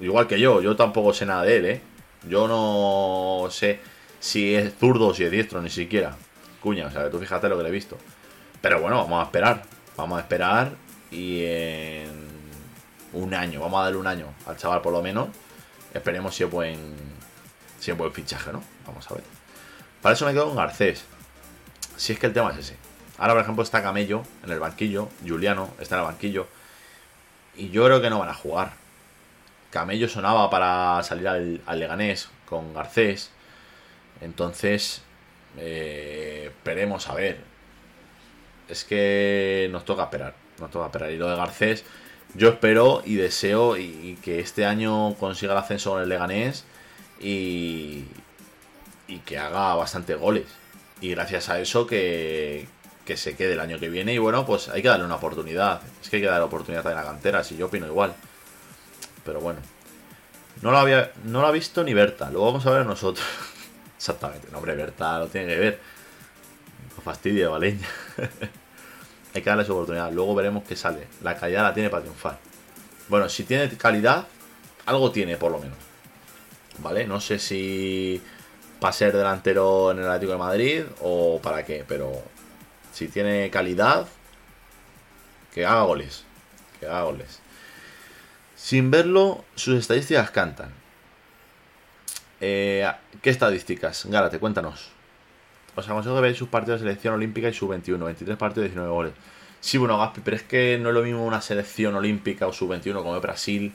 Igual 0.00 0.28
que 0.28 0.40
yo. 0.40 0.62
Yo 0.62 0.76
tampoco 0.76 1.12
sé 1.12 1.26
nada 1.26 1.42
de 1.42 1.56
él, 1.58 1.66
eh. 1.66 1.82
Yo 2.26 2.48
no 2.48 3.50
sé 3.50 3.80
si 4.18 4.54
es 4.54 4.72
zurdo 4.78 5.08
o 5.08 5.14
si 5.14 5.24
es 5.24 5.30
diestro, 5.30 5.60
ni 5.60 5.68
siquiera. 5.68 6.16
Cuña, 6.62 6.86
o 6.86 6.90
sea, 6.90 7.10
tú 7.10 7.18
fíjate 7.18 7.50
lo 7.50 7.58
que 7.58 7.64
le 7.64 7.68
he 7.68 7.72
visto. 7.72 7.98
Pero 8.62 8.80
bueno, 8.80 8.96
vamos 8.96 9.20
a 9.20 9.24
esperar. 9.24 9.62
Vamos 9.94 10.16
a 10.16 10.22
esperar 10.22 10.72
y 11.10 11.44
en 11.44 12.30
un 13.12 13.34
año, 13.34 13.60
vamos 13.60 13.78
a 13.78 13.82
darle 13.84 13.98
un 13.98 14.06
año 14.06 14.28
al 14.46 14.56
chaval 14.56 14.80
por 14.80 14.94
lo 14.94 15.02
menos. 15.02 15.28
Esperemos 15.92 16.34
si 16.34 16.44
es 16.44 16.50
buen, 16.50 17.09
si 17.80 17.90
es 17.90 17.96
buen 17.96 18.12
fichaje, 18.12 18.52
¿no? 18.52 18.62
Vamos 18.86 19.10
a 19.10 19.14
ver. 19.14 19.24
Para 20.02 20.14
eso 20.14 20.26
me 20.26 20.32
quedo 20.32 20.46
con 20.46 20.56
Garcés. 20.56 21.04
Si 21.96 22.12
es 22.12 22.18
que 22.18 22.26
el 22.26 22.32
tema 22.32 22.52
es 22.52 22.58
ese. 22.58 22.76
Ahora, 23.18 23.34
por 23.34 23.42
ejemplo, 23.42 23.64
está 23.64 23.82
Camello 23.82 24.22
en 24.44 24.50
el 24.52 24.60
banquillo. 24.60 25.08
Juliano 25.26 25.70
está 25.80 25.96
en 25.96 26.02
el 26.02 26.06
banquillo. 26.06 26.46
Y 27.56 27.70
yo 27.70 27.84
creo 27.84 28.00
que 28.00 28.10
no 28.10 28.18
van 28.18 28.28
a 28.28 28.34
jugar. 28.34 28.72
Camello 29.70 30.08
sonaba 30.08 30.48
para 30.50 31.02
salir 31.02 31.28
al, 31.28 31.78
Leganés 31.78 32.28
con 32.46 32.72
Garcés. 32.74 33.30
Entonces, 34.20 35.02
eh, 35.56 36.46
esperemos 36.48 37.08
a 37.08 37.14
ver. 37.14 37.40
Es 38.68 38.84
que 38.84 39.68
nos 39.72 39.84
toca 39.84 40.04
esperar. 40.04 40.34
Nos 40.58 40.70
toca 40.70 40.86
esperar. 40.86 41.10
Y 41.10 41.16
lo 41.16 41.28
de 41.28 41.36
Garcés, 41.36 41.84
yo 42.34 42.48
espero 42.48 43.02
y 43.04 43.16
deseo 43.16 43.76
y, 43.76 44.18
que 44.22 44.40
este 44.40 44.64
año 44.64 45.14
consiga 45.16 45.52
el 45.52 45.58
ascenso 45.58 45.96
en 45.96 46.04
el 46.04 46.08
Leganés 46.10 46.64
y, 47.20 48.04
y 49.06 49.18
que 49.18 49.38
haga 49.38 49.74
bastante 49.74 50.14
goles. 50.14 50.46
Y 51.00 51.10
gracias 51.10 51.48
a 51.48 51.60
eso 51.60 51.86
que, 51.86 52.68
se 53.14 53.34
quede 53.34 53.54
el 53.54 53.60
año 53.60 53.78
que 53.80 53.88
viene. 53.88 54.14
Y 54.14 54.18
bueno, 54.18 54.46
pues 54.46 54.68
hay 54.68 54.82
que 54.82 54.88
darle 54.88 55.04
una 55.04 55.16
oportunidad. 55.16 55.80
Es 56.02 56.08
que 56.08 56.16
hay 56.16 56.22
que 56.22 56.28
darle 56.28 56.44
oportunidad 56.44 56.86
a 56.86 56.94
la 56.94 57.02
cantera, 57.02 57.42
si 57.42 57.56
yo 57.56 57.66
opino 57.66 57.86
igual. 57.86 58.14
Pero 59.24 59.40
bueno. 59.40 59.60
No 60.62 60.70
lo, 60.70 60.78
había, 60.78 61.12
no 61.24 61.40
lo 61.40 61.46
ha 61.46 61.52
visto 61.52 61.82
ni 61.82 61.94
Berta, 61.94 62.30
lo 62.30 62.44
vamos 62.44 62.66
a 62.66 62.70
ver 62.70 62.84
nosotros. 62.84 63.26
Exactamente, 63.96 64.48
no, 64.52 64.58
hombre, 64.58 64.74
Berta 64.74 65.18
lo 65.18 65.28
tiene 65.28 65.46
que 65.48 65.58
ver. 65.58 65.80
No 66.96 67.02
fastidia, 67.02 67.48
Valeña. 67.48 67.88
Hay 69.34 69.42
que 69.42 69.48
darle 69.48 69.64
su 69.64 69.72
oportunidad. 69.72 70.12
Luego 70.12 70.34
veremos 70.34 70.64
qué 70.64 70.76
sale. 70.76 71.06
La 71.22 71.36
calidad 71.36 71.62
la 71.62 71.72
tiene 71.72 71.88
para 71.88 72.02
triunfar. 72.02 72.38
Bueno, 73.08 73.28
si 73.28 73.44
tiene 73.44 73.68
calidad, 73.76 74.26
algo 74.86 75.10
tiene 75.10 75.36
por 75.36 75.50
lo 75.50 75.58
menos. 75.58 75.89
¿Vale? 76.78 77.06
No 77.06 77.20
sé 77.20 77.38
si 77.38 78.20
para 78.80 78.92
ser 78.92 79.16
delantero 79.16 79.90
en 79.90 79.98
el 79.98 80.06
Atlético 80.06 80.32
de 80.32 80.38
Madrid 80.38 80.82
o 81.02 81.40
para 81.42 81.64
qué, 81.64 81.84
pero 81.86 82.22
si 82.92 83.08
tiene 83.08 83.50
calidad, 83.50 84.06
que 85.54 85.66
haga 85.66 85.82
goles. 85.82 86.24
Que 86.78 86.86
haga 86.86 87.02
goles. 87.02 87.40
Sin 88.56 88.90
verlo, 88.90 89.44
sus 89.54 89.78
estadísticas 89.78 90.30
cantan. 90.30 90.72
Eh, 92.40 92.90
¿Qué 93.20 93.30
estadísticas? 93.30 94.06
Gárate, 94.06 94.38
cuéntanos. 94.38 94.90
Os 95.76 95.88
aconsejo 95.88 96.16
que 96.16 96.22
veáis 96.22 96.38
sus 96.38 96.48
partidos 96.48 96.80
de 96.80 96.86
selección 96.86 97.14
olímpica 97.14 97.48
y 97.48 97.54
sub-21, 97.54 98.04
23 98.04 98.36
partidos, 98.36 98.68
19 98.70 98.90
goles. 98.90 99.12
Sí, 99.60 99.78
bueno, 99.78 99.98
Gaspi, 99.98 100.22
pero 100.24 100.36
es 100.36 100.42
que 100.42 100.78
no 100.80 100.88
es 100.88 100.94
lo 100.94 101.02
mismo 101.02 101.24
una 101.24 101.42
selección 101.42 101.94
olímpica 101.94 102.46
o 102.46 102.52
sub-21 102.52 102.94
como 102.94 103.14
de 103.14 103.20
Brasil 103.20 103.72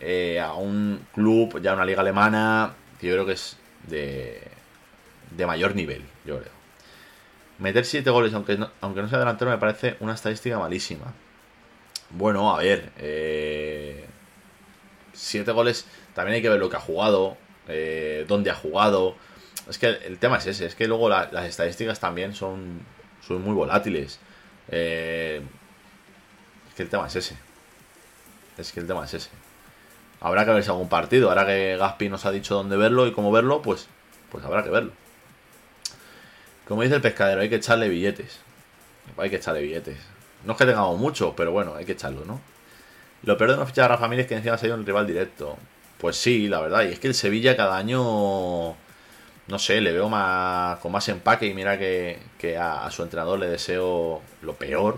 eh, 0.00 0.40
a 0.40 0.54
un 0.54 1.06
club, 1.14 1.60
ya 1.60 1.74
una 1.74 1.84
liga 1.84 2.00
alemana, 2.00 2.74
yo 3.00 3.12
creo 3.12 3.26
que 3.26 3.32
es 3.32 3.56
de, 3.88 4.42
de 5.30 5.46
mayor 5.46 5.74
nivel, 5.74 6.02
yo 6.24 6.38
creo. 6.38 6.60
Meter 7.58 7.84
7 7.84 8.08
goles, 8.10 8.32
aunque 8.32 8.56
no, 8.56 8.70
aunque 8.80 9.02
no 9.02 9.08
sea 9.08 9.18
delantero, 9.18 9.50
me 9.50 9.58
parece 9.58 9.96
una 10.00 10.14
estadística 10.14 10.58
malísima. 10.58 11.12
Bueno, 12.10 12.54
a 12.54 12.58
ver, 12.58 12.90
7 15.12 15.50
eh, 15.50 15.52
goles, 15.52 15.86
también 16.14 16.36
hay 16.36 16.42
que 16.42 16.48
ver 16.48 16.58
lo 16.58 16.70
que 16.70 16.76
ha 16.76 16.80
jugado, 16.80 17.36
eh, 17.68 18.24
dónde 18.26 18.50
ha 18.50 18.54
jugado. 18.54 19.14
Es 19.68 19.78
que 19.78 19.86
el 19.88 20.18
tema 20.18 20.38
es 20.38 20.46
ese, 20.46 20.66
es 20.66 20.74
que 20.74 20.88
luego 20.88 21.08
las 21.08 21.44
estadísticas 21.44 22.00
también 22.00 22.34
son, 22.34 22.80
son 23.26 23.42
muy 23.42 23.54
volátiles. 23.54 24.18
Eh, 24.68 25.42
es 26.68 26.74
que 26.74 26.82
el 26.82 26.88
tema 26.88 27.06
es 27.06 27.16
ese. 27.16 27.36
Es 28.58 28.72
que 28.72 28.80
el 28.80 28.86
tema 28.86 29.04
es 29.04 29.14
ese. 29.14 29.30
Habrá 30.20 30.44
que 30.44 30.52
verse 30.52 30.70
algún 30.70 30.88
partido. 30.88 31.30
Ahora 31.30 31.46
que 31.46 31.76
Gaspi 31.78 32.08
nos 32.08 32.26
ha 32.26 32.30
dicho 32.30 32.54
dónde 32.54 32.76
verlo 32.76 33.06
y 33.06 33.12
cómo 33.12 33.32
verlo, 33.32 33.62
pues, 33.62 33.88
pues 34.30 34.44
habrá 34.44 34.62
que 34.62 34.70
verlo. 34.70 34.92
Como 36.68 36.82
dice 36.82 36.94
el 36.94 37.00
pescadero, 37.00 37.40
hay 37.40 37.48
que 37.48 37.56
echarle 37.56 37.88
billetes. 37.88 38.40
Hay 39.16 39.30
que 39.30 39.36
echarle 39.36 39.62
billetes. 39.62 39.98
No 40.44 40.52
es 40.52 40.58
que 40.58 40.66
tengamos 40.66 40.98
mucho, 40.98 41.34
pero 41.34 41.52
bueno, 41.52 41.74
hay 41.74 41.84
que 41.84 41.92
echarlo, 41.92 42.24
¿no? 42.24 42.40
Lo 43.22 43.36
peor 43.36 43.50
de 43.50 43.56
no 43.56 43.66
fichar 43.66 43.86
a 43.86 43.96
Rafa 43.96 44.14
es 44.14 44.26
que 44.26 44.36
encima 44.36 44.54
ha 44.54 44.66
ido 44.66 44.74
un 44.74 44.86
rival 44.86 45.06
directo. 45.06 45.56
Pues 45.98 46.16
sí, 46.16 46.48
la 46.48 46.60
verdad. 46.60 46.84
Y 46.84 46.92
es 46.92 46.98
que 46.98 47.08
el 47.08 47.14
Sevilla 47.14 47.56
cada 47.56 47.76
año, 47.76 48.00
no 49.48 49.58
sé, 49.58 49.80
le 49.80 49.92
veo 49.92 50.08
más 50.08 50.78
con 50.78 50.92
más 50.92 51.08
empaque 51.08 51.46
y 51.46 51.54
mira 51.54 51.78
que, 51.78 52.18
a, 52.58 52.90
su 52.90 53.02
entrenador 53.02 53.38
le 53.38 53.48
deseo 53.48 54.22
lo 54.42 54.54
peor. 54.54 54.96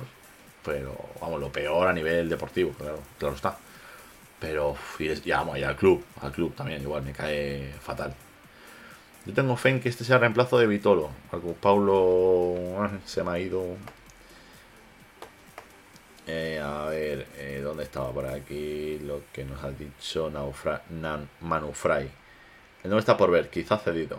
Pero, 0.64 0.94
vamos, 1.20 1.40
lo 1.40 1.50
peor 1.50 1.88
a 1.88 1.92
nivel 1.92 2.28
deportivo, 2.28 2.72
claro, 2.72 3.00
claro 3.18 3.34
está. 3.34 3.58
Pero, 4.43 4.76
ya 5.24 5.38
vamos, 5.38 5.59
ya 5.59 5.68
al 5.70 5.76
club, 5.76 6.05
al 6.20 6.32
club 6.32 6.55
también, 6.55 6.82
igual, 6.82 7.03
me 7.03 7.12
cae 7.12 7.72
fatal. 7.80 8.12
Yo 9.24 9.32
tengo 9.32 9.57
fe 9.57 9.70
en 9.70 9.80
que 9.80 9.88
este 9.88 10.05
sea 10.05 10.16
el 10.16 10.22
reemplazo 10.22 10.59
de 10.59 10.66
Vitolo. 10.66 11.11
Marcos 11.30 11.55
Paulo 11.61 12.82
ah, 12.82 12.90
se 13.07 13.22
me 13.22 13.30
ha 13.30 13.38
ido 13.38 13.76
eh, 16.26 16.61
a 16.62 16.86
ver, 16.86 17.26
eh, 17.36 17.61
¿dónde 17.62 17.82
estaba 17.84 18.12
por 18.12 18.26
aquí? 18.26 18.99
Lo 19.01 19.22
que 19.32 19.45
nos 19.45 19.62
ha 19.64 19.70
dicho 19.70 20.30
Naufra 20.30 20.82
Nan 20.90 21.28
Manufray. 21.40 22.11
El 22.84 22.90
nombre 22.90 23.01
está 23.01 23.16
por 23.16 23.30
ver, 23.30 23.51
quizás 23.51 23.82
cedido. 23.82 24.18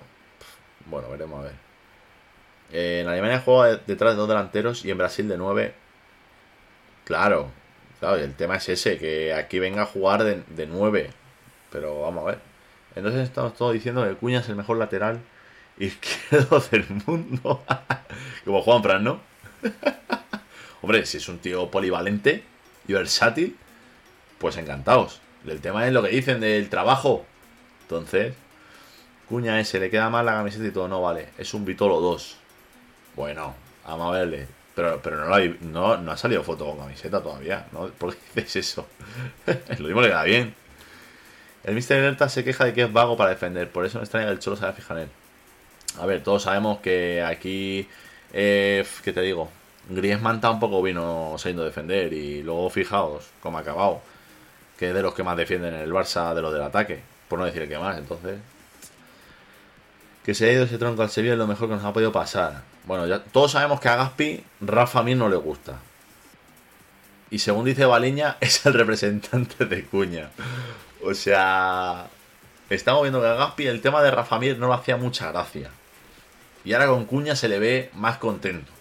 Bueno, 0.85 1.09
veremos 1.09 1.39
a 1.39 1.43
ver. 1.43 1.53
Eh, 2.71 3.01
en 3.01 3.07
Alemania 3.07 3.41
juega 3.43 3.77
detrás 3.85 4.13
de 4.13 4.17
dos 4.17 4.27
delanteros 4.27 4.83
y 4.85 4.91
en 4.91 4.97
Brasil 4.97 5.27
de 5.27 5.37
nueve. 5.37 5.73
Claro, 7.05 7.51
claro, 8.03 8.17
el 8.17 8.33
tema 8.33 8.57
es 8.57 8.67
ese, 8.67 8.97
que 8.97 9.33
aquí 9.33 9.59
venga 9.59 9.83
a 9.83 9.85
jugar 9.85 10.25
de, 10.25 10.43
de 10.49 10.67
nueve. 10.67 11.09
Pero 11.71 12.01
vamos 12.01 12.23
a 12.23 12.31
ver. 12.31 12.39
Entonces 12.95 13.21
estamos 13.21 13.55
todos 13.55 13.71
diciendo 13.71 14.03
que 14.05 14.15
Cuña 14.15 14.41
es 14.41 14.49
el 14.49 14.57
mejor 14.57 14.77
lateral 14.77 15.21
izquierdo 15.79 16.59
del 16.69 16.85
mundo. 17.05 17.63
Como 18.45 18.61
Juan 18.61 18.83
Fran, 18.83 19.05
¿no? 19.05 19.21
Hombre, 20.81 21.05
si 21.05 21.15
es 21.15 21.29
un 21.29 21.39
tío 21.39 21.71
polivalente 21.71 22.43
y 22.89 22.91
versátil, 22.91 23.55
pues 24.37 24.57
encantados. 24.57 25.21
El 25.47 25.61
tema 25.61 25.87
es 25.87 25.93
lo 25.93 26.03
que 26.03 26.09
dicen 26.09 26.41
del 26.41 26.67
trabajo. 26.67 27.25
Entonces, 27.83 28.33
Cuña 29.29 29.61
ese, 29.61 29.79
le 29.79 29.89
queda 29.89 30.09
mal 30.09 30.25
la 30.25 30.33
camiseta 30.33 30.65
y 30.65 30.71
todo. 30.71 30.89
No, 30.89 31.01
vale, 31.01 31.29
es 31.37 31.53
un 31.53 31.63
Vitolo 31.63 32.01
2. 32.01 32.35
Bueno, 33.15 33.55
vamos 33.87 34.13
a 34.13 34.19
verle. 34.19 34.47
Pero, 34.75 34.99
pero 35.03 35.25
no, 35.61 35.97
no, 35.97 36.11
ha 36.11 36.17
salido 36.17 36.43
foto 36.43 36.65
con 36.65 36.79
camiseta 36.79 37.21
todavía. 37.21 37.67
¿no? 37.71 37.87
¿Por 37.89 38.15
qué 38.15 38.41
dices 38.41 38.69
eso? 38.69 38.87
lo 39.79 39.85
mismo 39.85 40.01
le 40.01 40.07
queda 40.07 40.23
bien. 40.23 40.55
El 41.63 41.75
Mr. 41.75 41.93
Alerta 41.93 42.27
se 42.27 42.43
queja 42.43 42.65
de 42.65 42.73
que 42.73 42.83
es 42.83 42.91
vago 42.91 43.15
para 43.15 43.29
defender. 43.29 43.69
Por 43.69 43.85
eso 43.85 43.99
me 43.99 44.03
extraña 44.03 44.27
que 44.27 44.33
el 44.33 44.39
Cholo 44.39 44.55
se 44.55 44.65
haya 44.65 44.73
fijar 44.73 44.97
en 44.97 45.03
él. 45.03 45.09
A 45.99 46.05
ver, 46.05 46.23
todos 46.23 46.43
sabemos 46.43 46.79
que 46.79 47.23
aquí... 47.23 47.87
Eh, 48.33 48.83
¿Qué 49.03 49.13
te 49.13 49.21
digo? 49.21 49.49
Griezmann 49.89 50.41
tampoco 50.41 50.81
vino 50.81 51.35
saliendo 51.37 51.63
a 51.63 51.65
defender 51.65 52.11
y 52.13 52.41
luego 52.41 52.69
fijaos 52.69 53.29
cómo 53.41 53.57
ha 53.57 53.61
acabado. 53.61 54.01
Que 54.77 54.89
es 54.89 54.95
de 54.95 55.01
los 55.03 55.13
que 55.13 55.23
más 55.23 55.37
defienden 55.37 55.75
en 55.75 55.81
el 55.81 55.91
Barça 55.91 56.33
de 56.33 56.41
los 56.41 56.51
del 56.51 56.63
ataque. 56.63 57.01
Por 57.27 57.39
no 57.39 57.45
decir 57.45 57.67
que 57.67 57.77
más, 57.77 57.97
entonces. 57.97 58.39
Que 60.25 60.33
se 60.33 60.49
ha 60.49 60.53
ido 60.53 60.63
ese 60.63 60.77
tronco 60.77 61.03
al 61.03 61.09
Sevilla 61.09 61.33
es 61.33 61.39
lo 61.39 61.47
mejor 61.47 61.69
que 61.69 61.75
nos 61.75 61.85
ha 61.85 61.93
podido 61.93 62.11
pasar. 62.11 62.63
Bueno, 62.85 63.07
ya 63.07 63.23
todos 63.23 63.51
sabemos 63.51 63.79
que 63.79 63.89
a 63.89 63.95
Gaspi 63.95 64.43
Rafa 64.61 65.03
mí 65.03 65.15
no 65.15 65.29
le 65.29 65.37
gusta. 65.37 65.79
Y 67.29 67.39
según 67.39 67.65
dice 67.65 67.85
Baleña, 67.85 68.37
es 68.41 68.65
el 68.65 68.73
representante 68.73 69.65
de 69.65 69.85
Cuña. 69.85 70.29
O 71.03 71.13
sea, 71.13 72.07
estamos 72.69 73.01
viendo 73.01 73.21
que 73.21 73.27
a 73.27 73.33
Gaspi 73.33 73.67
el 73.67 73.81
tema 73.81 74.03
de 74.03 74.11
Rafa 74.11 74.37
Mir 74.37 74.57
no 74.57 74.67
le 74.67 74.75
hacía 74.75 74.97
mucha 74.97 75.31
gracia. 75.31 75.71
Y 76.63 76.73
ahora 76.73 76.87
con 76.87 77.05
Cuña 77.05 77.35
se 77.35 77.47
le 77.47 77.59
ve 77.59 77.89
más 77.93 78.17
contento. 78.17 78.71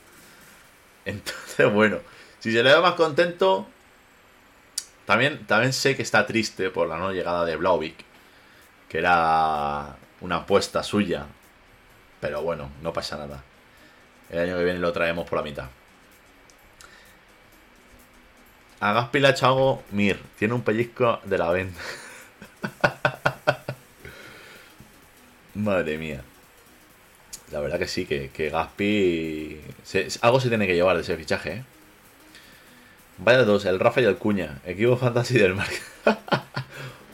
Entonces, 1.05 1.72
bueno, 1.72 1.98
si 2.40 2.53
se 2.53 2.62
le 2.62 2.74
ve 2.74 2.80
más 2.80 2.94
contento, 2.94 3.66
también, 5.07 5.46
también 5.46 5.72
sé 5.72 5.96
que 5.96 6.03
está 6.03 6.26
triste 6.26 6.70
por 6.70 6.88
la 6.88 6.98
no 6.98 7.12
llegada 7.12 7.44
de 7.44 7.57
Blauvik, 7.57 8.05
que 8.88 8.98
era 8.98 9.96
una 10.20 10.36
apuesta 10.36 10.82
suya. 10.82 11.26
Pero 12.20 12.42
bueno, 12.42 12.70
no 12.82 12.92
pasa 12.92 13.16
nada. 13.16 13.42
El 14.32 14.40
año 14.40 14.56
que 14.56 14.64
viene 14.64 14.80
lo 14.80 14.92
traemos 14.92 15.28
por 15.28 15.38
la 15.38 15.44
mitad. 15.44 15.68
A 18.80 18.92
Gaspi 18.92 19.20
le 19.20 19.28
ha 19.28 19.30
algo 19.30 19.82
Mir. 19.92 20.18
Tiene 20.38 20.54
un 20.54 20.62
pellizco 20.62 21.20
de 21.24 21.38
la 21.38 21.52
venta. 21.52 21.80
Madre 25.54 25.98
mía. 25.98 26.22
La 27.52 27.60
verdad 27.60 27.78
que 27.78 27.86
sí, 27.86 28.06
que, 28.06 28.30
que 28.30 28.48
Gaspi. 28.48 29.60
algo 30.22 30.40
se 30.40 30.48
tiene 30.48 30.66
que 30.66 30.74
llevar 30.74 30.96
de 30.96 31.02
ese 31.02 31.16
fichaje, 31.16 31.52
¿eh? 31.52 31.64
Vaya 33.18 33.44
dos, 33.44 33.66
el 33.66 33.78
Rafa 33.78 34.00
y 34.00 34.04
el 34.04 34.16
Cuña. 34.16 34.60
Equipo 34.66 34.96
fantasy 34.96 35.38
del 35.38 35.54
marca. 35.54 35.76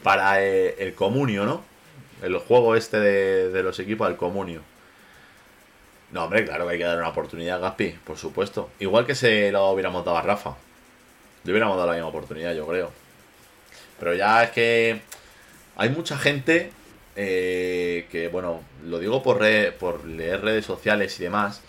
Para 0.03 0.43
eh, 0.43 0.77
el 0.79 0.95
comunio, 0.95 1.45
¿no? 1.45 1.63
El 2.23 2.39
juego 2.39 2.77
este 2.77 2.99
de, 2.99 3.51
de, 3.51 3.63
los 3.63 3.79
equipos 3.79 4.09
del 4.09 4.17
comunio. 4.17 4.63
No, 6.11 6.25
hombre, 6.25 6.45
claro 6.45 6.67
que 6.67 6.73
hay 6.73 6.79
que 6.79 6.85
dar 6.85 6.99
una 6.99 7.09
oportunidad 7.09 7.57
a 7.57 7.61
Gaspi, 7.61 7.91
por 8.05 8.17
supuesto. 8.17 8.71
Igual 8.79 9.07
que 9.07 9.15
se 9.15 9.53
lo 9.53 9.71
hubiéramos 9.71 10.05
dado 10.05 10.17
a 10.17 10.23
Rafa. 10.23 10.57
Le 11.45 11.53
hubiéramos 11.53 11.77
dado 11.77 11.89
la 11.89 11.95
misma 11.95 12.09
oportunidad, 12.09 12.55
yo 12.55 12.67
creo. 12.67 12.91
Pero 13.99 14.15
ya 14.15 14.43
es 14.45 14.51
que 14.51 15.01
hay 15.77 15.91
mucha 15.91 16.17
gente 16.17 16.73
eh, 17.17 18.07
que, 18.11 18.29
bueno, 18.29 18.63
lo 18.85 18.99
digo 18.99 19.23
por, 19.23 19.41
por 19.75 20.05
leer 20.05 20.41
redes 20.43 20.65
sociales 20.65 21.19
y 21.19 21.25
demás, 21.25 21.63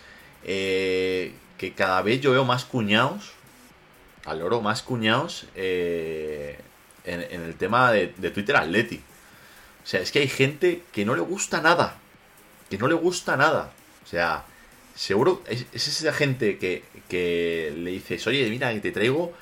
eh, 0.44 1.34
que 1.58 1.74
cada 1.74 2.00
vez 2.02 2.20
yo 2.20 2.32
veo 2.32 2.44
más 2.44 2.64
cuñados, 2.64 3.32
al 4.24 4.42
oro, 4.42 4.60
más 4.60 4.82
cuñados 4.82 5.46
eh, 5.54 6.58
en, 7.04 7.42
el 7.42 7.54
tema 7.56 7.92
de, 7.92 8.08
Twitter 8.08 8.56
Atleti. 8.56 9.02
O 9.82 9.86
sea, 9.86 10.00
es 10.00 10.12
que 10.12 10.20
hay 10.20 10.28
gente 10.28 10.82
que 10.92 11.04
no 11.04 11.14
le 11.14 11.22
gusta 11.22 11.60
nada. 11.60 11.96
Que 12.68 12.78
no 12.78 12.86
le 12.86 12.94
gusta 12.94 13.36
nada. 13.36 13.72
Sea, 14.10 14.44
seguro 14.94 15.42
es, 15.46 15.66
esa 15.72 16.12
gente 16.12 16.58
que, 16.58 16.84
que, 17.08 17.72
le 17.76 17.92
dices, 17.92 18.26
oye, 18.26 18.48
mira, 18.50 18.78
te 18.80 18.92
traigo 18.92 19.32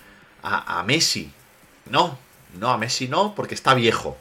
a, 0.42 0.78
a 0.78 0.82
Messi. 0.84 1.32
No, 1.90 2.18
no, 2.58 2.70
a 2.70 2.78
Messi 2.78 3.08
no, 3.08 3.34
porque 3.34 3.54
está 3.54 3.74
viejo 3.74 4.16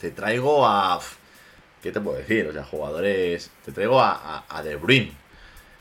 te 0.00 0.10
traigo 0.10 0.66
a... 0.66 1.00
¿Qué 1.82 1.92
te 1.92 2.00
puedo 2.00 2.18
decir? 2.18 2.46
O 2.46 2.52
sea, 2.52 2.64
jugadores... 2.64 3.50
Te 3.64 3.72
traigo 3.72 4.00
a, 4.00 4.44
a, 4.48 4.62
De 4.62 4.76
Bruyne. 4.76 5.12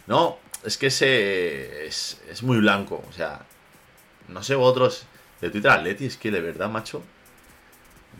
No, 0.05 0.37
es 0.63 0.77
que 0.77 0.87
ese 0.87 1.87
es, 1.87 2.21
es 2.29 2.43
muy 2.43 2.57
blanco. 2.57 3.03
O 3.09 3.13
sea, 3.13 3.45
no 4.27 4.43
sé 4.43 4.55
vosotros 4.55 5.05
de 5.41 5.49
Twitter 5.49 5.71
Atleti, 5.71 6.05
es 6.05 6.17
que 6.17 6.31
de 6.31 6.41
verdad, 6.41 6.69
macho. 6.69 7.03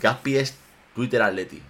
Gaspi 0.01 0.37
es 0.37 0.55
Twitter 0.95 1.21
Atleti. 1.21 1.61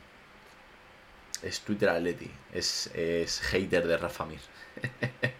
Es 1.44 1.62
Twitter 1.62 1.90
Atleti. 1.90 2.30
Es, 2.54 2.88
es 2.94 3.40
hater 3.42 3.88
de 3.88 3.98
Rafa 3.98 4.26
Mir. 4.26 4.40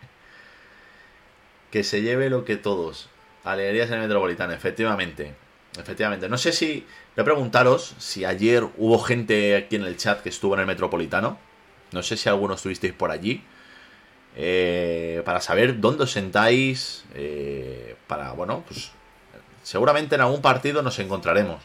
que 1.72 1.84
se 1.84 2.02
lleve 2.02 2.30
lo 2.30 2.46
que 2.46 2.58
todos. 2.58 3.10
Alegrías 3.44 3.90
en 3.90 3.96
el 3.96 4.02
Metropolitano, 4.02 4.54
efectivamente. 4.54 5.34
Efectivamente. 5.80 6.30
No 6.30 6.38
sé 6.38 6.52
si. 6.52 6.86
Voy 7.16 7.22
a 7.22 7.26
preguntaros 7.26 7.96
si 7.98 8.26
ayer 8.26 8.64
hubo 8.78 9.00
gente 9.00 9.56
aquí 9.56 9.76
en 9.76 9.84
el 9.84 9.98
chat 9.98 10.22
que 10.22 10.30
estuvo 10.30 10.54
en 10.54 10.62
el 10.62 10.66
Metropolitano. 10.68 11.38
No 11.92 12.04
sé 12.04 12.18
si 12.18 12.30
alguno 12.30 12.56
estuvisteis 12.56 12.94
por 12.94 13.12
allí. 13.12 13.44
Eh, 14.36 15.22
para 15.26 15.42
saber 15.42 15.80
dónde 15.80 16.04
os 16.04 16.12
sentáis. 16.12 17.06
Eh, 17.16 17.96
para, 18.08 18.32
bueno, 18.34 18.64
pues. 18.68 18.92
Seguramente 19.64 20.16
en 20.16 20.22
algún 20.22 20.42
partido 20.42 20.82
nos 20.82 20.98
encontraremos. 21.00 21.62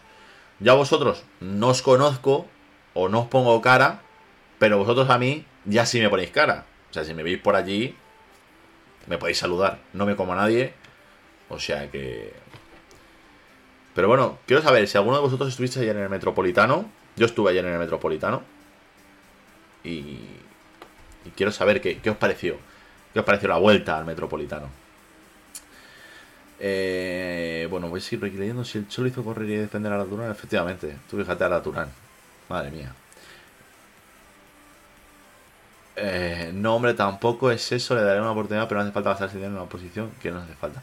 Ya 0.58 0.74
vosotros 0.74 1.22
no 1.40 1.68
os 1.68 1.82
conozco 1.82 2.46
o 2.94 3.08
no 3.08 3.20
os 3.20 3.28
pongo 3.28 3.60
cara. 3.62 4.02
Pero 4.62 4.78
vosotros 4.78 5.10
a 5.10 5.18
mí 5.18 5.44
ya 5.64 5.84
sí 5.84 5.98
me 5.98 6.08
ponéis 6.08 6.30
cara. 6.30 6.66
O 6.88 6.94
sea, 6.94 7.02
si 7.02 7.14
me 7.14 7.24
veis 7.24 7.38
por 7.38 7.56
allí, 7.56 7.96
me 9.08 9.18
podéis 9.18 9.38
saludar. 9.38 9.80
No 9.92 10.06
me 10.06 10.14
como 10.14 10.34
a 10.34 10.36
nadie. 10.36 10.72
O 11.48 11.58
sea 11.58 11.90
que 11.90 12.32
pero 13.92 14.06
bueno, 14.06 14.38
quiero 14.46 14.62
saber 14.62 14.86
si 14.86 14.96
alguno 14.96 15.16
de 15.16 15.22
vosotros 15.22 15.48
estuviste 15.48 15.80
ayer 15.80 15.96
en 15.96 16.04
el 16.04 16.08
Metropolitano. 16.08 16.88
Yo 17.16 17.26
estuve 17.26 17.50
ayer 17.50 17.64
en 17.64 17.72
el 17.72 17.78
Metropolitano. 17.80 18.44
Y, 19.82 20.20
y 21.24 21.30
quiero 21.34 21.50
saber 21.50 21.80
qué, 21.80 21.98
os 22.08 22.16
pareció. 22.16 22.56
¿Qué 23.12 23.18
os 23.18 23.24
pareció 23.24 23.48
la 23.48 23.58
vuelta 23.58 23.98
al 23.98 24.04
Metropolitano? 24.04 24.68
Eh, 26.60 27.66
bueno, 27.68 27.88
voy 27.88 27.98
a 27.98 28.00
seguir 28.00 28.32
leyendo 28.32 28.64
si 28.64 28.78
el 28.78 28.86
Cholo 28.86 29.08
hizo 29.08 29.24
correr 29.24 29.50
y 29.50 29.56
defender 29.56 29.92
a 29.92 29.98
la 29.98 30.04
Turán. 30.04 30.30
Efectivamente, 30.30 30.98
tú 31.10 31.16
fíjate 31.16 31.42
a 31.42 31.48
la 31.48 31.60
Turán. 31.60 31.88
Madre 32.48 32.70
mía. 32.70 32.94
Eh, 35.96 36.50
no, 36.54 36.76
hombre, 36.76 36.94
tampoco 36.94 37.50
es 37.50 37.72
eso. 37.72 37.94
Le 37.94 38.02
daré 38.02 38.20
una 38.20 38.32
oportunidad, 38.32 38.68
pero 38.68 38.80
no 38.80 38.84
hace 38.84 38.92
falta 38.92 39.10
basarse 39.10 39.44
en 39.44 39.52
una 39.52 39.64
posición 39.64 40.10
que 40.20 40.30
no 40.30 40.38
hace 40.38 40.54
falta. 40.54 40.82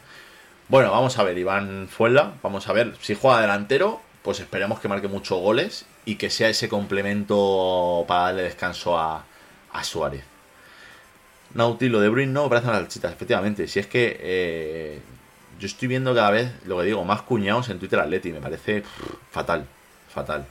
Bueno, 0.68 0.92
vamos 0.92 1.18
a 1.18 1.24
ver, 1.24 1.36
Iván 1.36 1.88
Fuela, 1.88 2.34
vamos 2.42 2.68
a 2.68 2.72
ver, 2.72 2.94
si 3.00 3.16
juega 3.16 3.40
delantero, 3.40 4.00
pues 4.22 4.38
esperemos 4.38 4.78
que 4.78 4.86
marque 4.86 5.08
muchos 5.08 5.40
goles 5.40 5.84
y 6.04 6.14
que 6.14 6.30
sea 6.30 6.48
ese 6.48 6.68
complemento 6.68 8.04
para 8.06 8.26
darle 8.26 8.42
descanso 8.42 8.96
a, 8.96 9.24
a 9.72 9.84
Suárez. 9.84 10.22
Nautilo 11.54 12.00
de 12.00 12.08
Bruin 12.08 12.32
no, 12.32 12.48
parece 12.48 12.68
una 12.68 12.78
salchitas, 12.78 13.12
efectivamente. 13.12 13.66
Si 13.66 13.80
es 13.80 13.88
que 13.88 14.16
eh, 14.20 15.00
yo 15.58 15.66
estoy 15.66 15.88
viendo 15.88 16.14
cada 16.14 16.30
vez, 16.30 16.52
lo 16.66 16.78
que 16.78 16.84
digo, 16.84 17.04
más 17.04 17.22
cuñados 17.22 17.68
en 17.68 17.80
Twitter 17.80 17.98
Atleti, 17.98 18.32
me 18.32 18.40
parece 18.40 18.84
fatal, 19.32 19.66
fatal. 20.08 20.46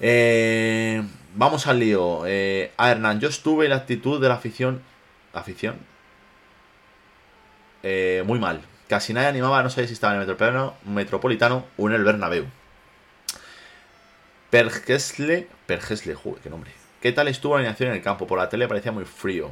Eh, 0.00 1.02
vamos 1.38 1.66
al 1.66 1.78
lío. 1.78 2.26
Eh, 2.26 2.72
a 2.76 2.90
Hernán, 2.90 3.20
yo 3.20 3.28
estuve 3.28 3.64
en 3.64 3.70
la 3.70 3.76
actitud 3.76 4.20
de 4.20 4.28
la 4.28 4.34
afición. 4.34 4.82
¿Afición? 5.32 5.78
muy 8.26 8.38
mal. 8.38 8.60
Casi 8.86 9.14
nadie 9.14 9.28
animaba, 9.28 9.62
no 9.62 9.70
sé 9.70 9.86
si 9.86 9.94
estaba 9.94 10.14
en 10.14 10.20
el 10.20 10.26
Metropolitano, 10.26 10.74
Metropolitano 10.84 11.64
o 11.78 11.88
en 11.88 11.94
el 11.94 12.04
Bernabéu. 12.04 12.44
Pergesle, 14.50 15.48
Pergesle, 15.66 16.14
joder, 16.14 16.42
qué 16.42 16.50
nombre. 16.50 16.72
¿Qué 17.00 17.12
tal 17.12 17.28
estuvo 17.28 17.54
la 17.54 17.60
animación 17.60 17.90
en 17.90 17.96
el 17.96 18.02
campo? 18.02 18.26
Por 18.26 18.38
la 18.38 18.48
tele 18.48 18.66
parecía 18.66 18.92
muy 18.92 19.04
frío. 19.04 19.50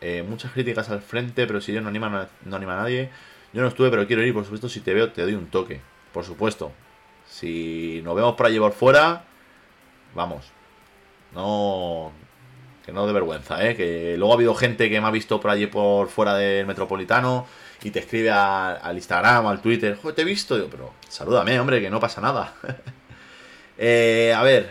Eh, 0.00 0.24
muchas 0.26 0.52
críticas 0.52 0.88
al 0.88 1.02
frente, 1.02 1.46
pero 1.46 1.60
si 1.60 1.72
yo 1.72 1.80
no 1.80 1.88
anima, 1.88 2.28
no 2.44 2.56
anima 2.56 2.74
a 2.74 2.82
nadie. 2.82 3.10
Yo 3.52 3.62
no 3.62 3.68
estuve, 3.68 3.90
pero 3.90 4.06
quiero 4.06 4.22
ir, 4.22 4.32
por 4.32 4.44
supuesto, 4.44 4.68
si 4.68 4.80
te 4.80 4.94
veo 4.94 5.12
te 5.12 5.22
doy 5.22 5.34
un 5.34 5.46
toque. 5.46 5.80
Por 6.12 6.24
supuesto. 6.24 6.72
Si 7.28 8.00
nos 8.04 8.14
vemos 8.14 8.34
por 8.36 8.46
allí 8.46 8.58
por 8.58 8.72
fuera, 8.72 9.24
vamos. 10.14 10.55
No... 11.36 12.12
Que 12.84 12.92
no 12.92 13.06
de 13.06 13.12
vergüenza, 13.12 13.64
¿eh? 13.64 13.76
Que 13.76 14.16
luego 14.16 14.32
ha 14.32 14.36
habido 14.36 14.54
gente 14.54 14.88
que 14.88 15.00
me 15.00 15.06
ha 15.06 15.10
visto 15.10 15.40
por 15.40 15.50
allí 15.50 15.66
por 15.66 16.08
fuera 16.08 16.34
del 16.34 16.66
Metropolitano 16.66 17.46
y 17.82 17.90
te 17.90 18.00
escribe 18.00 18.30
al 18.30 18.96
Instagram, 18.96 19.46
al 19.46 19.60
Twitter, 19.60 19.96
Joder, 19.96 20.14
te 20.16 20.22
he 20.22 20.24
visto, 20.24 20.66
pero 20.70 20.92
salúdame, 21.08 21.58
hombre, 21.60 21.80
que 21.80 21.90
no 21.90 22.00
pasa 22.00 22.20
nada. 22.20 22.54
Eh, 23.78 24.32
a 24.34 24.42
ver, 24.42 24.70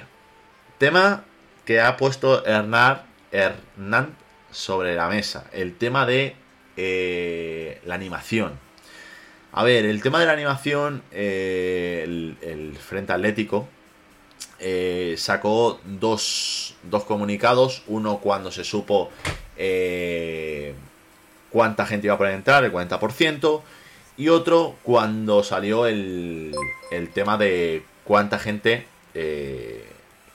tema 0.80 1.26
que 1.64 1.80
ha 1.80 1.96
puesto 1.96 2.44
Hernán, 2.44 3.04
Hernán 3.32 4.16
sobre 4.50 4.96
la 4.96 5.10
mesa, 5.10 5.46
el 5.52 5.76
tema 5.76 6.08
de 6.08 6.36
eh, 6.76 7.80
la 7.86 7.94
animación. 7.94 8.58
A 9.52 9.64
ver, 9.64 9.86
el 9.86 10.02
tema 10.02 10.20
de 10.20 10.26
la 10.26 10.32
animación, 10.32 11.04
eh, 11.12 12.02
el, 12.42 12.78
Frente 12.78 13.14
Atlético 13.14 13.68
sacó 15.18 15.80
dos, 15.86 16.76
dos, 16.84 17.04
comunicados, 17.04 17.84
uno 17.88 18.20
cuando 18.20 18.52
se 18.52 18.64
supo 18.64 19.12
cuánta 21.50 21.86
gente 21.86 22.08
iba 22.08 22.16
a 22.16 22.18
poder 22.18 22.34
entrar, 22.34 22.64
el 22.64 22.72
40%, 22.72 23.62
y 24.18 24.30
otro 24.30 24.76
cuando 24.84 25.44
salió 25.44 25.86
el, 25.88 26.54
el 26.92 27.10
tema 27.10 27.38
de 27.38 27.84
cuánta 28.06 28.40
gente 28.40 28.88
eh, 29.14 29.84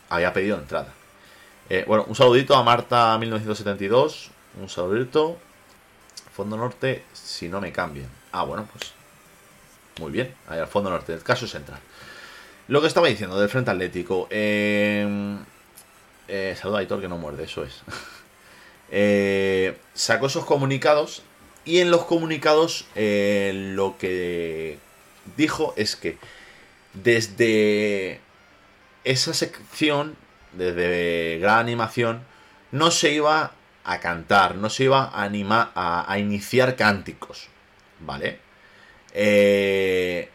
había 0.08 0.32
pedido 0.32 0.58
entrada. 0.58 0.92
Eh, 1.68 1.84
bueno, 1.86 2.04
un 2.08 2.16
saludito 2.16 2.56
a 2.56 2.64
Marta1972, 2.64 4.30
un 4.60 4.68
saludito. 4.68 5.38
Fondo 6.32 6.56
Norte, 6.56 7.04
si 7.12 7.48
no 7.48 7.60
me 7.60 7.72
cambian. 7.72 8.08
Ah, 8.32 8.44
bueno, 8.44 8.66
pues 8.72 8.92
muy 10.00 10.10
bien, 10.10 10.34
ahí 10.48 10.58
al 10.58 10.66
Fondo 10.66 10.90
Norte, 10.90 11.12
el 11.12 11.22
caso 11.22 11.46
central. 11.46 11.80
Lo 12.70 12.80
que 12.80 12.86
estaba 12.86 13.08
diciendo 13.08 13.36
del 13.40 13.48
Frente 13.48 13.72
Atlético. 13.72 14.28
Eh, 14.30 15.36
eh, 16.28 16.56
a 16.62 16.78
Aitor 16.78 17.00
que 17.00 17.08
no 17.08 17.18
muerde, 17.18 17.44
eso 17.44 17.64
es. 17.64 17.82
Eh, 18.92 19.76
sacó 19.94 20.26
esos 20.26 20.44
comunicados 20.44 21.22
y 21.64 21.78
en 21.78 21.92
los 21.92 22.06
comunicados 22.06 22.86
eh, 22.96 23.52
lo 23.54 23.96
que 23.98 24.78
dijo 25.36 25.74
es 25.76 25.94
que 25.94 26.18
desde 26.92 28.18
esa 29.04 29.32
sección, 29.32 30.16
desde 30.54 31.38
gran 31.38 31.60
animación, 31.60 32.24
no 32.72 32.90
se 32.90 33.12
iba 33.12 33.52
a 33.84 34.00
cantar, 34.00 34.56
no 34.56 34.70
se 34.70 34.82
iba 34.82 35.04
a, 35.04 35.22
animar, 35.22 35.70
a, 35.76 36.18
iniciar 36.18 36.74
cánticos, 36.74 37.46
¿vale? 38.00 38.40
Eh, 39.14 40.30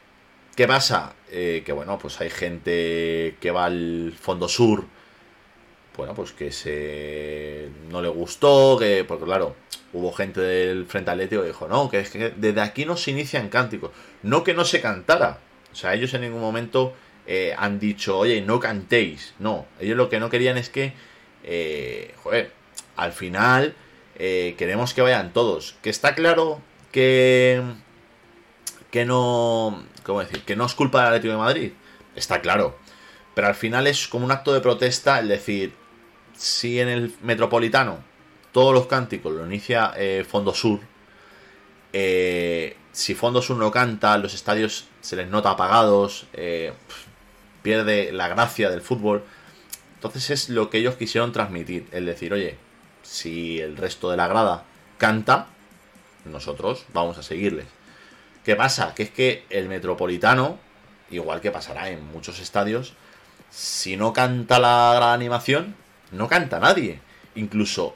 ¿Qué 0.56 0.68
pasa? 0.68 1.14
que 1.30 1.72
bueno, 1.74 1.98
pues 2.00 2.22
hay 2.22 2.30
gente 2.30 3.36
que 3.42 3.52
va 3.52 3.66
al 3.66 4.14
fondo 4.18 4.48
sur 4.48 4.86
bueno, 5.98 6.14
pues 6.14 6.32
que 6.34 6.52
se 6.52 7.70
no 7.90 8.02
le 8.02 8.10
gustó, 8.10 8.78
que 8.80 9.04
porque 9.04 9.26
claro, 9.26 9.56
hubo 9.94 10.12
gente 10.12 10.42
del 10.42 10.86
Frente 10.86 11.12
Atlético 11.12 11.42
que 11.42 11.48
dijo, 11.48 11.68
no, 11.68 11.90
que 11.90 12.00
es 12.00 12.10
que 12.10 12.34
desde 12.36 12.62
aquí 12.62 12.86
no 12.86 12.98
se 12.98 13.12
inician 13.12 13.50
cánticos, 13.50 13.92
no 14.24 14.44
que 14.44 14.54
no 14.54 14.66
se 14.66 14.82
cantara, 14.82 15.40
o 15.72 15.76
sea, 15.76 15.94
ellos 15.94 16.14
en 16.14 16.22
ningún 16.22 16.42
momento 16.42 16.94
eh, 17.28 17.54
han 17.58 17.80
dicho, 17.80 18.18
oye, 18.18 18.42
no 18.42 18.60
cantéis, 18.60 19.34
no, 19.40 19.66
ellos 19.80 19.98
lo 19.98 20.10
que 20.10 20.20
no 20.20 20.30
querían 20.30 20.58
es 20.58 20.70
que, 20.70 20.94
eh, 21.44 22.14
joder, 22.24 22.52
al 22.96 23.12
final 23.12 23.76
eh, 24.18 24.56
queremos 24.58 24.94
que 24.94 25.02
vayan 25.02 25.34
todos. 25.34 25.76
Que 25.82 25.90
está 25.90 26.16
claro 26.16 26.62
que 26.92 27.62
que 28.92 29.04
no, 29.04 29.84
¿cómo 30.06 30.20
decir? 30.20 30.42
Que 30.44 30.56
no 30.56 30.66
es 30.66 30.74
culpa 30.74 31.00
del 31.00 31.08
Atlético 31.08 31.34
de 31.34 31.40
Madrid. 31.40 31.72
Está 32.16 32.42
claro. 32.42 32.78
Pero 33.34 33.48
al 33.48 33.56
final 33.56 33.88
es 33.88 34.08
como 34.08 34.26
un 34.26 34.32
acto 34.32 34.54
de 34.54 34.62
protesta 34.62 35.20
el 35.20 35.28
decir, 35.28 35.74
si 36.38 36.80
en 36.80 36.88
el 36.88 37.16
Metropolitano 37.22 38.00
todos 38.52 38.74
los 38.74 38.88
cánticos 38.88 39.34
lo 39.34 39.46
inicia 39.46 39.94
eh, 39.98 40.26
Fondo 40.28 40.54
Sur, 40.54 40.80
eh, 41.92 42.78
si 42.94 43.14
Fondo 43.14 43.42
Sur 43.42 43.58
no 43.58 43.72
canta, 43.72 44.18
los 44.18 44.34
estadios 44.34 44.88
se 45.02 45.18
les 45.18 45.28
nota 45.28 45.52
apagados, 45.52 46.28
eh, 46.34 46.72
pierde 47.62 48.14
la 48.14 48.30
gracia 48.30 48.70
del 48.70 48.82
fútbol. 48.82 49.24
Entonces 49.96 50.30
es 50.30 50.50
lo 50.50 50.70
que 50.70 50.78
ellos 50.78 50.96
quisieron 50.96 51.34
transmitir, 51.34 51.88
el 51.92 52.06
decir, 52.06 52.32
oye, 52.32 52.58
si 53.02 53.60
el 53.60 53.76
resto 53.76 54.10
de 54.12 54.18
la 54.18 54.28
grada 54.28 54.64
canta, 54.98 55.48
nosotros 56.24 56.86
vamos 56.94 57.18
a 57.18 57.24
seguirles. 57.24 57.75
¿Qué 58.46 58.56
pasa? 58.56 58.94
Que 58.94 59.04
es 59.04 59.10
que 59.10 59.44
el 59.50 59.68
Metropolitano, 59.68 60.60
igual 61.10 61.42
que 61.42 61.50
pasará 61.50 61.90
en 61.90 62.06
muchos 62.06 62.40
estadios, 62.40 62.94
si 63.50 63.98
no 63.98 64.14
canta 64.14 64.60
la 64.60 64.94
gran 64.96 65.10
animación, 65.10 65.76
no 66.12 66.28
canta 66.28 66.60
nadie. 66.60 67.00
Incluso 67.34 67.96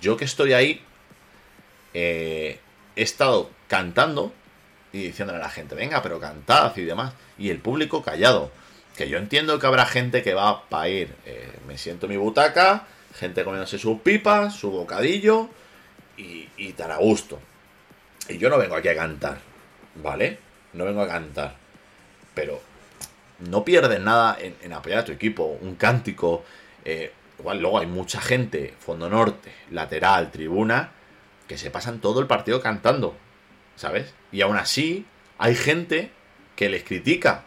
yo 0.00 0.16
que 0.16 0.24
estoy 0.24 0.54
ahí, 0.54 0.82
eh, 1.92 2.58
he 2.96 3.02
estado 3.02 3.50
cantando 3.68 4.32
y 4.92 5.02
diciéndole 5.02 5.40
a 5.40 5.42
la 5.42 5.50
gente, 5.50 5.74
venga, 5.74 6.02
pero 6.02 6.18
cantad 6.18 6.74
y 6.76 6.84
demás. 6.84 7.12
Y 7.36 7.50
el 7.50 7.58
público 7.58 8.02
callado. 8.02 8.50
Que 8.96 9.10
yo 9.10 9.18
entiendo 9.18 9.58
que 9.58 9.66
habrá 9.66 9.84
gente 9.84 10.22
que 10.22 10.32
va 10.32 10.68
para 10.68 10.88
ir, 10.88 11.14
eh, 11.26 11.52
me 11.66 11.76
siento 11.76 12.06
en 12.06 12.12
mi 12.12 12.18
butaca, 12.18 12.86
gente 13.14 13.44
comiéndose 13.44 13.78
sus 13.78 14.00
pipas, 14.00 14.54
su 14.54 14.70
bocadillo 14.70 15.48
y, 16.16 16.48
y 16.56 16.74
a 16.80 16.96
gusto. 16.96 17.40
Y 18.28 18.38
yo 18.38 18.48
no 18.48 18.58
vengo 18.58 18.74
aquí 18.74 18.88
a 18.88 18.96
cantar, 18.96 19.38
¿vale? 19.96 20.38
No 20.72 20.84
vengo 20.84 21.02
a 21.02 21.08
cantar. 21.08 21.56
Pero 22.34 22.60
no 23.40 23.64
pierdes 23.64 24.00
nada 24.00 24.36
en, 24.40 24.72
apoyar 24.72 25.00
a 25.00 25.04
tu 25.04 25.12
equipo. 25.12 25.58
Un 25.60 25.74
cántico. 25.76 26.44
Eh, 26.84 27.12
igual 27.38 27.60
luego 27.60 27.78
hay 27.78 27.86
mucha 27.86 28.20
gente, 28.20 28.74
fondo 28.78 29.08
norte, 29.08 29.52
lateral, 29.70 30.30
tribuna, 30.30 30.92
que 31.48 31.58
se 31.58 31.70
pasan 31.70 32.00
todo 32.00 32.20
el 32.20 32.26
partido 32.26 32.60
cantando. 32.60 33.16
¿Sabes? 33.76 34.14
Y 34.30 34.42
aún 34.42 34.56
así, 34.56 35.06
hay 35.38 35.54
gente 35.54 36.10
que 36.56 36.68
les 36.68 36.84
critica. 36.84 37.44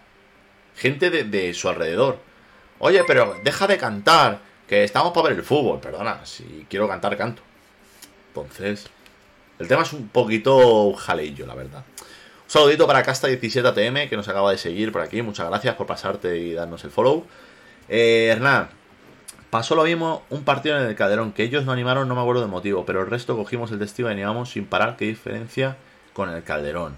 Gente 0.76 1.10
de, 1.10 1.24
de 1.24 1.54
su 1.54 1.70
alrededor. 1.70 2.20
Oye, 2.80 3.04
pero 3.06 3.40
deja 3.44 3.68
de 3.68 3.78
cantar, 3.78 4.40
que 4.68 4.84
estamos 4.84 5.14
para 5.14 5.30
ver 5.30 5.38
el 5.38 5.44
fútbol. 5.44 5.80
Perdona, 5.80 6.26
si 6.26 6.66
quiero 6.70 6.88
cantar, 6.88 7.16
canto. 7.16 7.42
Entonces, 8.28 8.88
el 9.60 9.68
tema 9.68 9.84
es 9.84 9.94
un 9.94 10.10
poquito 10.10 10.94
jaleillo, 10.94 11.46
la 11.46 11.56
verdad. 11.56 11.86
Saludito 12.48 12.86
para 12.86 13.04
Casta17ATM 13.04 14.08
que 14.08 14.16
nos 14.16 14.28
acaba 14.28 14.52
de 14.52 14.58
seguir 14.58 14.92
por 14.92 15.02
aquí. 15.02 15.22
Muchas 15.22 15.50
gracias 15.50 15.76
por 15.76 15.88
pasarte 15.88 16.38
y 16.38 16.54
darnos 16.54 16.84
el 16.84 16.92
follow. 16.92 17.26
Eh, 17.90 18.28
Hernán, 18.32 18.70
pasó 19.50 19.76
lo 19.76 19.84
mismo 19.84 20.24
un 20.30 20.44
partido 20.44 20.78
en 20.78 20.86
el 20.86 20.96
Calderón, 20.96 21.32
que 21.32 21.44
ellos 21.44 21.66
no 21.66 21.72
animaron, 21.72 22.08
no 22.08 22.16
me 22.16 22.22
acuerdo 22.22 22.42
del 22.42 22.52
motivo, 22.52 22.86
pero 22.86 23.02
el 23.02 23.08
resto 23.08 23.36
cogimos 23.36 23.72
el 23.72 23.80
testigo 23.80 24.10
y 24.10 24.12
animamos 24.12 24.52
sin 24.52 24.66
parar. 24.66 24.96
¿Qué 24.96 25.06
diferencia 25.06 25.78
con 26.14 26.30
el 26.30 26.44
Calderón? 26.44 26.98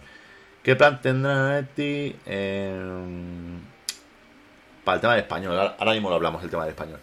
¿Qué 0.64 0.76
plan 0.76 1.02
tendrá 1.02 1.62
Neti 1.62 2.14
para 4.84 4.96
el 4.96 5.02
tema 5.02 5.14
del 5.14 5.24
español? 5.24 5.58
Ahora 5.78 5.94
mismo 5.94 6.10
lo 6.10 6.16
hablamos, 6.16 6.44
el 6.44 6.50
tema 6.50 6.64
del 6.64 6.72
español. 6.72 7.00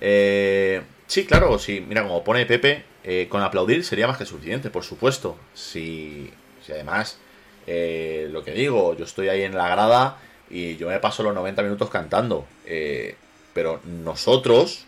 Eh, 0.00 0.82
sí, 1.06 1.26
claro, 1.26 1.58
sí. 1.58 1.84
Mira, 1.86 2.02
como 2.04 2.24
pone 2.24 2.46
Pepe, 2.46 2.86
eh, 3.04 3.26
con 3.28 3.42
aplaudir 3.42 3.84
sería 3.84 4.06
más 4.06 4.16
que 4.16 4.24
suficiente, 4.24 4.70
por 4.70 4.82
supuesto. 4.82 5.36
Si, 5.52 6.32
si 6.64 6.72
además 6.72 7.18
eh, 7.66 8.28
lo 8.30 8.44
que 8.44 8.52
digo, 8.52 8.96
yo 8.96 9.04
estoy 9.04 9.28
ahí 9.28 9.42
en 9.42 9.56
la 9.56 9.68
grada 9.68 10.18
y 10.50 10.76
yo 10.76 10.88
me 10.88 10.98
paso 11.00 11.22
los 11.22 11.34
90 11.34 11.62
minutos 11.62 11.90
cantando. 11.90 12.46
Eh, 12.66 13.16
pero 13.54 13.80
nosotros 13.84 14.84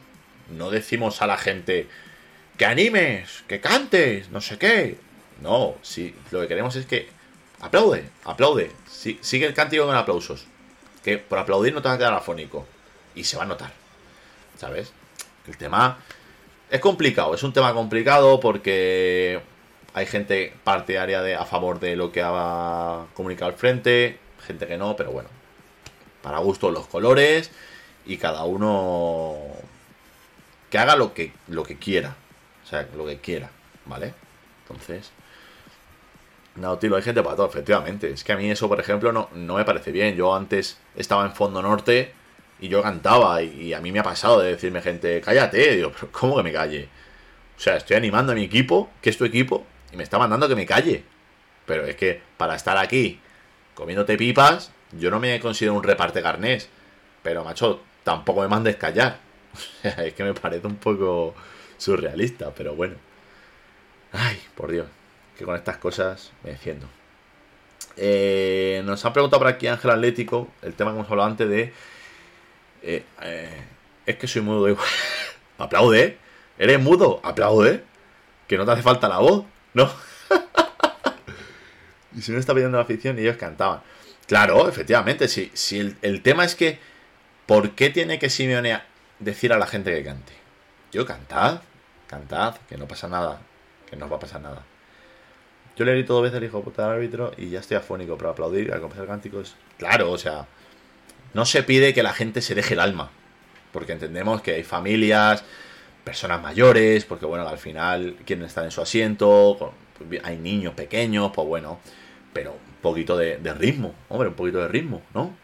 no 0.57 0.70
decimos 0.70 1.22
a 1.22 1.27
la 1.27 1.37
gente 1.37 1.89
que 2.57 2.66
animes, 2.66 3.45
que 3.49 3.61
cantes, 3.61 4.31
no 4.31 4.41
sé 4.41 4.59
qué. 4.59 4.99
No, 5.43 5.75
si 5.83 6.14
lo 6.31 6.41
que 6.41 6.49
queremos 6.49 6.77
es 6.77 6.87
que 6.87 7.09
aplaude, 7.61 8.09
aplaude. 8.25 8.70
sigue 8.87 9.47
el 9.47 9.55
cántico 9.55 9.87
con 9.87 9.97
aplausos. 9.97 10.47
Que 11.03 11.18
por 11.18 11.39
aplaudir 11.39 11.75
no 11.75 11.83
te 11.83 11.89
va 11.89 11.95
a 11.95 11.99
quedar 11.99 12.14
afónico. 12.14 12.66
Y 13.14 13.25
se 13.25 13.37
va 13.37 13.45
a 13.45 13.47
notar. 13.47 13.72
¿Sabes? 14.57 14.93
El 15.47 15.57
tema 15.57 15.99
es 16.70 16.81
complicado, 16.81 17.35
es 17.35 17.43
un 17.43 17.53
tema 17.53 17.72
complicado 17.75 18.41
porque 18.41 19.41
hay 19.95 20.07
gente 20.07 20.53
partidaria 20.64 21.22
de, 21.22 21.36
a 21.36 21.45
favor 21.45 21.80
de 21.80 21.97
lo 21.97 22.12
que 22.12 22.20
ha 22.22 23.07
comunicado 23.14 23.51
el 23.51 23.57
frente, 23.57 24.18
gente 24.47 24.66
que 24.66 24.76
no, 24.76 24.97
pero 24.97 25.12
bueno, 25.12 25.28
para 26.22 26.38
gusto 26.38 26.70
los 26.70 26.86
colores 26.86 27.51
y 28.05 28.16
cada 28.18 28.45
uno 28.45 29.36
que 30.68 30.78
haga 30.78 30.97
lo 30.97 31.14
que, 31.14 31.32
lo 31.49 31.62
que 31.62 31.78
quiera, 31.78 32.16
o 32.64 32.66
sea, 32.66 32.88
lo 32.97 33.07
que 33.07 33.18
quiera, 33.18 33.51
¿vale? 33.86 34.12
Entonces, 34.62 35.12
no, 36.57 36.78
tío, 36.78 36.95
hay 36.97 37.03
gente 37.03 37.22
para 37.22 37.36
todo, 37.36 37.47
efectivamente. 37.47 38.11
Es 38.11 38.24
que 38.24 38.32
a 38.32 38.36
mí 38.36 38.51
eso, 38.51 38.68
por 38.68 38.80
ejemplo, 38.80 39.12
no, 39.12 39.28
no 39.34 39.57
me 39.57 39.64
parece 39.64 39.92
bien. 39.92 40.16
Yo 40.16 40.34
antes 40.34 40.78
estaba 40.97 41.24
en 41.24 41.32
Fondo 41.32 41.62
Norte 41.62 42.12
y 42.61 42.68
yo 42.68 42.82
cantaba 42.82 43.42
y, 43.42 43.74
a 43.74 43.80
mí 43.80 43.92
me 43.92 43.99
ha 43.99 44.03
pasado 44.03 44.40
de 44.40 44.51
decirme 44.53 44.80
gente, 44.80 45.20
cállate, 45.20 45.76
digo, 45.76 45.92
pero 45.92 46.12
¿cómo 46.12 46.36
que 46.36 46.42
me 46.45 46.53
calle? 46.53 46.88
O 47.57 47.61
sea, 47.61 47.76
estoy 47.76 47.97
animando 47.97 48.32
a 48.32 48.34
mi 48.34 48.45
equipo, 48.45 48.90
que 49.03 49.11
es 49.11 49.18
tu 49.18 49.24
equipo, 49.24 49.66
y 49.95 49.97
me 49.97 50.03
está 50.03 50.18
mandando 50.18 50.49
que 50.49 50.57
me 50.57 50.66
calle. 50.66 51.05
Pero 51.66 51.86
es 51.86 51.95
que 51.95 52.20
para 52.36 52.57
estar 52.57 52.76
aquí 52.76 53.20
comiéndote 53.74 54.16
pipas, 54.16 54.72
yo 54.92 55.11
no 55.11 55.20
me 55.20 55.38
considero 55.40 55.74
un 55.74 55.84
reparte 55.84 56.20
carnés. 56.20 56.68
Pero, 57.22 57.45
macho, 57.45 57.80
tampoco 58.03 58.42
me 58.42 58.49
mandes 58.49 58.76
callar. 58.76 59.18
Es 59.82 60.14
que 60.14 60.24
me 60.24 60.34
parece 60.34 60.66
un 60.66 60.76
poco 60.76 61.34
surrealista, 61.78 62.53
pero 62.53 62.74
bueno. 62.74 62.97
Ay, 64.12 64.40
por 64.57 64.70
Dios, 64.72 64.88
que 65.38 65.45
con 65.45 65.55
estas 65.55 65.76
cosas 65.78 66.32
me 66.42 66.51
defiendo. 66.51 66.88
Eh, 67.97 68.82
nos 68.84 69.05
han 69.05 69.12
preguntado 69.12 69.40
por 69.40 69.49
aquí 69.49 69.68
Ángel 69.68 69.92
Atlético, 69.92 70.49
el 70.62 70.74
tema 70.74 70.90
que 70.90 70.99
hemos 70.99 71.11
hablado 71.11 71.30
antes 71.30 71.49
de... 71.49 71.72
Eh, 72.82 73.05
eh, 73.22 73.64
es 74.07 74.16
que 74.16 74.26
soy 74.26 74.42
mudo 74.42 74.68
igual. 74.68 74.86
Aplaude, 75.59 76.18
eres 76.59 76.80
mudo, 76.80 77.20
aplaude. 77.22 77.84
Que 78.49 78.59
no 78.59 78.64
te 78.66 78.72
hace 78.72 78.82
falta 78.82 79.09
la 79.09 79.18
voz. 79.18 79.45
¿No? 79.75 79.93
y 82.16 82.22
si 82.22 82.33
no 82.33 82.39
está 82.39 82.55
pidiendo 82.55 82.79
la 82.79 82.85
afición, 82.85 83.18
y 83.18 83.22
ellos 83.22 83.37
cantaban. 83.37 83.83
Claro, 84.27 84.68
efectivamente, 84.68 85.29
si, 85.29 85.51
si 85.53 85.97
el, 86.01 86.22
tema 86.22 86.45
es 86.45 86.55
que, 86.55 86.79
¿por 87.47 87.72
qué 87.72 87.91
tiene 87.91 88.18
que 88.18 88.31
Simeone 88.31 88.81
decir 89.18 89.53
a 89.53 89.59
la 89.59 89.66
gente 89.66 89.95
que 89.95 90.03
cante? 90.03 90.33
Yo, 90.93 91.05
cantad, 91.05 91.61
cantad, 92.07 92.57
que 92.68 92.79
no 92.79 92.89
pasa 92.89 93.09
nada, 93.09 93.41
que 93.91 93.97
no 93.97 94.09
va 94.09 94.16
a 94.16 94.20
pasar 94.20 94.41
nada. 94.41 94.64
Yo 95.77 95.85
le 95.85 95.93
grito 95.93 96.14
dos 96.14 96.22
veces 96.22 96.39
al 96.39 96.45
hijo 96.45 96.62
puta 96.62 96.83
del 96.83 96.93
árbitro 96.93 97.33
y 97.37 97.51
ya 97.51 97.59
estoy 97.59 97.77
afónico, 97.77 98.16
pero 98.16 98.31
aplaudir, 98.31 98.72
al 98.72 98.81
compensar 98.81 99.09
cánticos. 99.09 99.57
Claro, 99.77 100.11
o 100.11 100.18
sea, 100.18 100.47
no 101.35 101.45
se 101.45 101.64
pide 101.64 101.93
que 101.93 102.03
la 102.03 102.12
gente 102.12 102.41
se 102.41 102.55
deje 102.55 102.75
el 102.75 102.81
alma, 102.81 103.11
porque 103.72 103.93
entendemos 103.93 104.41
que 104.41 104.53
hay 104.55 104.62
familias, 104.62 105.45
personas 106.05 106.42
mayores, 106.42 107.05
porque 107.05 107.26
bueno, 107.26 107.48
al 107.48 107.59
final 107.59 108.16
quieren 108.24 108.44
estar 108.44 108.64
en 108.64 108.70
su 108.70 108.80
asiento, 108.80 109.72
hay 110.22 110.36
niños 110.36 110.74
pequeños, 110.74 111.32
pues 111.34 111.48
bueno, 111.48 111.80
pero 112.32 112.52
un 112.52 112.80
poquito 112.82 113.16
de, 113.16 113.38
ritmo, 113.55 113.94
hombre, 114.09 114.28
un 114.28 114.34
poquito 114.34 114.59
de 114.59 114.68
ritmo, 114.68 115.02
¿no? 115.14 115.34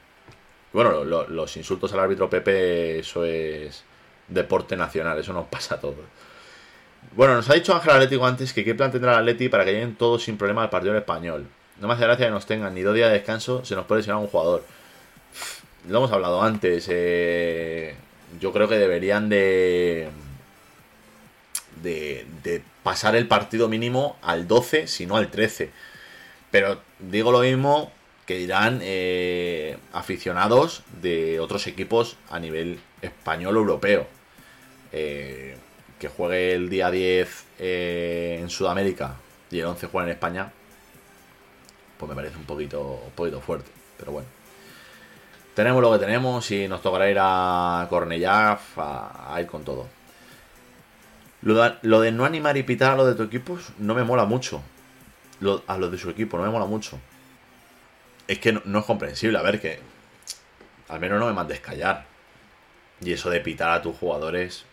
Bueno, 0.72 1.04
los 1.04 1.56
insultos 1.56 1.92
al 1.92 2.00
árbitro 2.00 2.30
Pepe, 2.30 3.00
eso 3.00 3.24
es 3.24 3.84
deporte 4.28 4.76
nacional, 4.76 5.18
eso 5.18 5.32
nos 5.32 5.46
pasa 5.46 5.76
a 5.76 5.80
todos. 5.80 5.96
Bueno, 7.16 7.34
nos 7.34 7.48
ha 7.50 7.54
dicho 7.54 7.74
Ángel 7.74 7.92
Atlético 7.92 8.26
antes 8.26 8.52
que 8.52 8.64
qué 8.64 8.74
plan 8.74 8.92
tendrá 8.92 9.12
el 9.14 9.18
Atleti 9.18 9.48
para 9.48 9.64
que 9.64 9.72
lleguen 9.72 9.96
todos 9.96 10.22
sin 10.22 10.36
problema 10.36 10.62
al 10.62 10.70
partido 10.70 10.96
español. 10.96 11.46
No 11.80 11.88
me 11.88 11.94
hace 11.94 12.04
gracia 12.04 12.26
que 12.26 12.30
nos 12.30 12.46
tengan 12.46 12.74
ni 12.74 12.82
dos 12.82 12.94
días 12.94 13.08
de 13.08 13.14
descanso, 13.14 13.64
se 13.64 13.74
nos 13.74 13.86
puede 13.86 14.00
lesionar 14.00 14.22
un 14.22 14.28
jugador. 14.28 14.64
Lo 15.88 15.98
hemos 15.98 16.12
hablado 16.12 16.42
antes. 16.42 16.86
Eh, 16.90 17.94
yo 18.38 18.52
creo 18.52 18.68
que 18.68 18.78
deberían 18.78 19.28
de 19.28 20.08
de, 21.83 22.62
pasar 22.83 23.16
el 23.16 23.28
partido 23.28 23.68
mínimo 23.68 24.16
al 24.22 24.49
12, 24.49 24.87
si 24.87 25.07
no 25.07 25.16
al 25.16 25.31
13. 25.31 25.70
Pero 26.51 26.81
digo 26.99 27.33
lo 27.33 27.41
mismo 27.41 27.93
que 28.26 28.37
dirán 28.39 28.81
eh, 28.83 29.76
aficionados 29.93 30.83
de 31.01 31.41
otros 31.41 31.66
equipos 31.66 32.16
a 32.31 32.39
nivel 32.39 32.81
español 33.03 33.57
o 33.57 33.61
europeo. 33.61 34.07
Eh, 34.93 35.57
que 35.99 36.09
juegue 36.09 36.55
el 36.55 36.70
día 36.70 36.91
10 36.91 37.45
eh, 37.59 38.39
en 38.41 38.49
Sudamérica 38.49 39.16
y 39.51 39.61
el 39.61 39.66
11 39.66 39.87
juega 39.89 40.07
en 40.09 40.12
España, 40.12 40.53
pues 41.99 42.09
me 42.09 42.14
parece 42.14 42.39
un 42.39 42.45
poquito, 42.45 43.03
un 43.05 43.12
poquito 43.12 43.41
fuerte. 43.41 43.70
Pero 43.99 44.12
bueno. 44.12 44.28
Tenemos 45.55 45.83
lo 45.83 45.93
que 45.93 45.99
tenemos 45.99 46.51
y 46.53 46.68
nos 46.68 46.81
tocará 46.81 47.11
ir 47.11 47.18
a 47.20 47.87
Cornellá 47.91 48.59
a 48.76 49.37
ir 49.41 49.47
con 49.47 49.64
todo. 49.64 49.99
Lo 51.43 52.01
de, 52.01 52.12
no 52.12 52.24
animar 52.24 52.57
y 52.57 52.62
pitar 52.62 52.93
a 52.93 52.97
los 52.97 53.07
de 53.07 53.14
tu 53.14 53.22
equipo 53.22 53.59
no 53.78 53.95
me 53.95 54.05
mola 54.05 54.24
mucho. 54.24 54.62
a 55.66 55.78
los 55.78 55.91
de 55.91 55.99
su 55.99 56.11
equipo, 56.11 56.36
no 56.36 56.45
me 56.45 56.51
mola 56.51 56.66
mucho. 56.66 56.99
Es 58.28 58.38
que 58.38 58.53
no, 58.53 58.78
es 58.78 58.84
comprensible. 58.84 59.38
A 59.38 59.43
ver, 59.43 59.61
que 59.61 59.80
al 60.88 61.01
menos 61.01 61.18
no 61.18 61.26
me 61.26 61.32
mandes 61.32 61.61
callar. 61.61 62.07
Y 63.01 63.12
eso 63.12 63.30
de 63.30 63.41
pitar 63.41 63.70
a 63.70 63.82
tus 63.82 63.97
jugadores, 63.97 64.64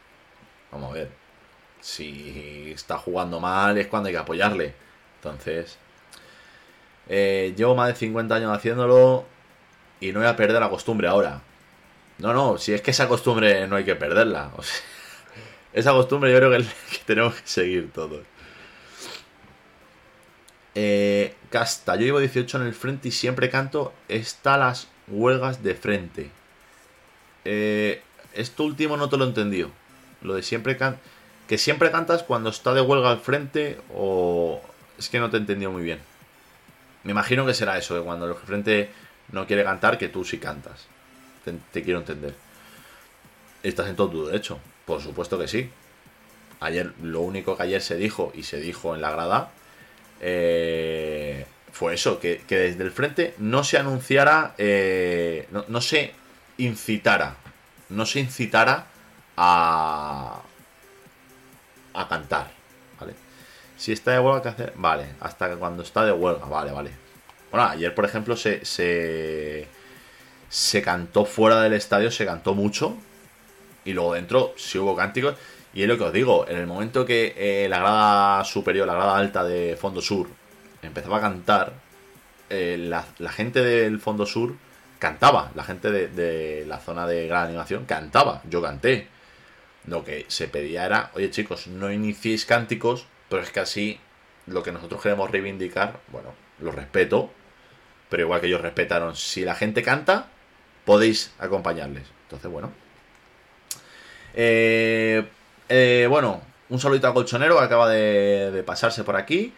vamos 0.72 0.92
a 0.92 0.94
ver. 0.94 1.12
Si 1.80 2.72
está 2.74 2.98
jugando 2.98 3.40
mal 3.40 3.78
es 3.78 3.88
cuando 3.88 4.08
hay 4.08 4.14
que 4.14 4.20
apoyarle. 4.20 4.74
Entonces, 5.16 5.78
eh, 7.08 7.54
llevo 7.56 7.76
más 7.76 7.88
de 7.88 7.96
50 7.96 8.36
años 8.36 8.56
haciéndolo 8.56 9.26
y 10.00 10.12
no 10.12 10.20
voy 10.20 10.28
a 10.28 10.36
perder 10.36 10.60
la 10.62 10.70
costumbre 10.70 11.08
ahora. 11.08 11.42
No, 12.20 12.34
no, 12.34 12.58
si 12.58 12.74
es 12.74 12.82
que 12.82 12.92
esa 12.92 13.08
costumbre 13.08 13.68
no 13.68 13.76
hay 13.76 13.86
que 13.86 13.96
perderla. 13.96 14.52
O 14.58 14.64
sea, 14.64 14.76
esa 15.78 15.92
costumbre 15.92 16.32
yo 16.32 16.38
creo 16.38 16.52
que, 16.58 16.66
tenemos 17.06 17.36
que 17.36 17.48
seguir 17.48 17.92
todos. 17.92 18.22
Eh, 20.76 21.36
casta, 21.50 21.96
yo 21.96 22.02
llevo 22.02 22.20
18 22.20 22.62
en 22.62 22.68
el 22.68 22.74
frente 22.74 23.08
y 23.08 23.12
siempre 23.12 23.50
canto 23.50 23.94
está 24.08 24.58
las 24.58 24.88
huelgas 25.08 25.64
de 25.64 25.76
frente. 25.76 26.32
Eh, 27.46 28.02
esto 28.34 28.64
último 28.64 28.98
no 28.98 29.08
te 29.10 29.18
lo 29.18 29.26
he 29.26 29.28
entendido. 29.28 29.70
Lo 30.22 30.34
de 30.34 30.44
siempre 30.44 30.78
can 30.78 30.98
que 31.48 31.58
siempre 31.58 31.92
cantas 31.92 32.24
cuando 32.24 32.50
está 32.50 32.74
de 32.74 32.82
huelga 32.82 33.10
al 33.10 33.20
frente 33.20 33.80
o 33.94 34.62
es 34.98 35.08
que 35.10 35.20
no 35.20 35.30
te 35.30 35.38
he 35.38 35.40
entendido 35.40 35.72
muy 35.72 35.84
bien. 35.84 36.00
Me 37.04 37.12
imagino 37.12 37.46
que 37.46 37.54
será 37.54 37.78
eso, 37.78 37.96
que 37.96 38.02
cuando 38.02 38.28
el 38.28 38.36
frente 38.36 38.90
no 39.32 39.48
quiere 39.48 39.64
cantar, 39.64 39.98
que 39.98 40.10
tú 40.10 40.26
sí 40.26 40.40
cantas. 40.40 40.88
Te, 41.72 41.84
quiero 41.84 42.00
entender. 42.00 42.34
Estás 43.64 43.88
en 43.88 43.96
todo 43.96 44.10
tu 44.10 44.26
derecho. 44.26 44.60
Por 44.88 45.02
supuesto 45.02 45.38
que 45.38 45.50
sí. 45.50 45.70
Ayer, 46.62 46.94
lo 47.04 47.22
único 47.22 47.56
que 47.56 47.64
ayer 47.64 47.82
se 47.82 47.98
dijo 47.98 48.32
y 48.34 48.44
se 48.44 48.60
dijo 48.60 48.96
en 48.96 49.02
la 49.02 49.12
grada 49.12 49.52
eh, 50.22 51.46
fue 51.72 51.94
eso, 51.94 52.20
que, 52.20 52.42
desde 52.48 52.84
el 52.84 52.92
frente 52.92 53.36
no 53.38 53.64
se 53.64 53.78
anunciara, 53.78 54.56
eh, 54.58 55.48
no, 55.52 55.82
se 55.82 56.14
incitara, 56.58 57.36
no 57.90 58.06
se 58.06 58.22
incitara 58.22 58.88
a, 59.36 60.42
a 61.94 62.08
cantar, 62.08 62.50
¿vale? 63.00 63.14
Si 63.76 63.92
está 63.92 64.12
de 64.12 64.20
huelga, 64.20 64.42
¿qué 64.42 64.50
hacer? 64.50 64.74
Vale, 64.78 65.06
hasta 65.20 65.56
cuando 65.58 65.84
está 65.84 66.04
de 66.06 66.14
huelga, 66.14 66.46
vale, 66.46 66.72
vale. 66.72 66.92
Bueno, 67.52 67.68
ayer, 67.68 67.94
por 67.94 68.06
ejemplo, 68.06 68.36
se, 68.36 68.66
se, 68.66 69.68
se 70.50 70.82
cantó 70.82 71.26
fuera 71.26 71.62
del 71.62 71.74
estadio, 71.74 72.10
se 72.10 72.26
cantó 72.26 72.56
mucho, 72.56 72.98
y 73.88 73.94
luego 73.94 74.14
dentro 74.14 74.54
sí 74.58 74.78
hubo 74.78 74.96
cánticos. 74.96 75.36
Y 75.74 75.82
es 75.82 75.88
lo 75.88 75.98
que 75.98 76.04
os 76.04 76.14
digo, 76.14 76.46
en 76.48 76.58
el 76.58 76.68
momento 76.68 77.06
que 77.06 77.34
eh, 77.38 77.70
la 77.70 77.80
grada 77.80 78.44
superior, 78.44 78.86
la 78.86 78.96
grada 78.96 79.18
alta 79.18 79.44
de 79.44 79.78
Fondo 79.80 80.02
Sur, 80.02 80.28
empezaba 80.82 81.18
a 81.18 81.22
cantar, 81.22 81.74
eh, 82.50 82.78
la, 82.78 83.32
gente 83.32 83.64
del 83.64 84.00
Fondo 84.00 84.26
Sur 84.26 84.56
cantaba, 85.00 85.52
la 85.56 85.64
gente 85.64 85.90
de, 85.90 86.66
la 86.68 86.80
zona 86.80 87.08
de 87.08 87.28
gran 87.28 87.48
animación 87.48 87.86
cantaba, 87.86 88.42
yo 88.50 88.62
canté. 88.62 89.08
Lo 89.86 90.04
que 90.04 90.26
se 90.28 90.50
pedía 90.50 90.86
era, 90.86 91.12
oye 91.14 91.30
chicos, 91.32 91.68
no 91.68 91.90
iniciéis 91.92 92.46
cánticos, 92.46 93.06
pero 93.30 93.42
es 93.42 93.52
que 93.52 93.62
así 93.62 94.00
lo 94.48 94.64
que 94.64 94.74
nosotros 94.74 95.02
queremos 95.02 95.32
reivindicar, 95.32 96.02
bueno, 96.10 96.34
lo 96.60 96.72
respeto, 96.72 97.32
pero 98.10 98.24
igual 98.24 98.42
que 98.42 98.48
ellos 98.48 98.62
respetaron, 98.62 99.16
si 99.16 99.46
la 99.46 99.56
gente 99.56 99.82
canta, 99.82 100.28
podéis 100.84 101.34
acompañarles. 101.40 102.04
Entonces, 102.24 102.52
bueno, 102.52 102.72
eh, 104.40 105.28
eh, 105.68 106.06
bueno, 106.08 106.42
un 106.70 106.80
saludito 106.80 107.08
a 107.08 107.14
Colchonero 107.14 107.58
que 107.58 107.64
acaba 107.64 107.90
de, 107.90 108.64
pasarse 108.64 109.04
por 109.04 109.16
aquí. 109.16 109.52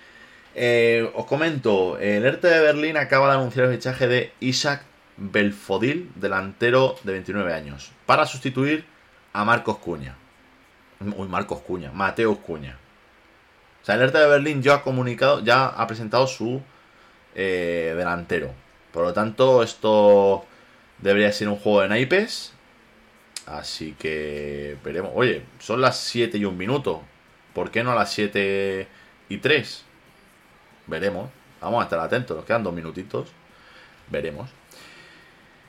Eh, 0.55 1.11
os 1.15 1.25
comento, 1.25 1.97
el 1.99 2.25
ERTE 2.25 2.47
de 2.47 2.59
Berlín 2.61 2.95
acaba 2.95 3.27
de 3.27 3.33
anunciar 3.33 3.65
el 3.65 3.73
fichaje 3.73 4.07
de 4.07 4.31
Isaac 4.39 4.83
Belfodil, 5.17 6.13
delantero 6.15 6.95
de 7.03 7.11
29 7.11 7.53
años, 7.53 7.91
para 8.05 8.25
sustituir 8.25 8.85
a 9.33 9.43
Marcos 9.43 9.79
Cuña. 9.79 10.15
Uy, 11.01 11.27
Marcos 11.27 11.59
Cuña, 11.59 11.91
Mateus 11.91 12.37
Cuña. 12.37 12.77
O 13.81 13.85
sea, 13.85 13.95
el 13.95 14.01
ERTE 14.01 14.17
de 14.17 14.27
Berlín 14.27 14.63
ya 14.63 14.75
ha 14.75 14.81
comunicado, 14.81 15.43
ya 15.43 15.67
ha 15.67 15.87
presentado 15.87 16.25
su 16.25 16.61
delantero. 17.35 18.53
Por 18.93 19.03
lo 19.03 19.13
tanto, 19.13 19.61
esto 19.61 20.45
debería 20.99 21.33
ser 21.33 21.49
un 21.49 21.57
juego 21.57 21.81
de 21.81 21.89
naipes. 21.89 22.53
Así 23.49 23.95
que 23.97 24.77
veremos. 24.83 25.11
Oye, 25.15 25.41
son 25.59 25.81
las 25.81 25.99
7 25.99 26.37
y 26.37 26.45
un 26.45 26.57
minuto. 26.57 27.01
¿Por 27.53 27.71
qué 27.71 27.83
no 27.83 27.91
a 27.91 27.95
las 27.95 28.13
7 28.13 28.87
y 29.27 29.37
3? 29.37 29.85
Veremos. 30.85 31.31
Vamos 31.59 31.81
a 31.81 31.83
estar 31.85 31.99
atentos. 31.99 32.37
Nos 32.37 32.45
quedan 32.45 32.63
dos 32.63 32.73
minutitos. 32.73 33.29
Veremos. 34.09 34.49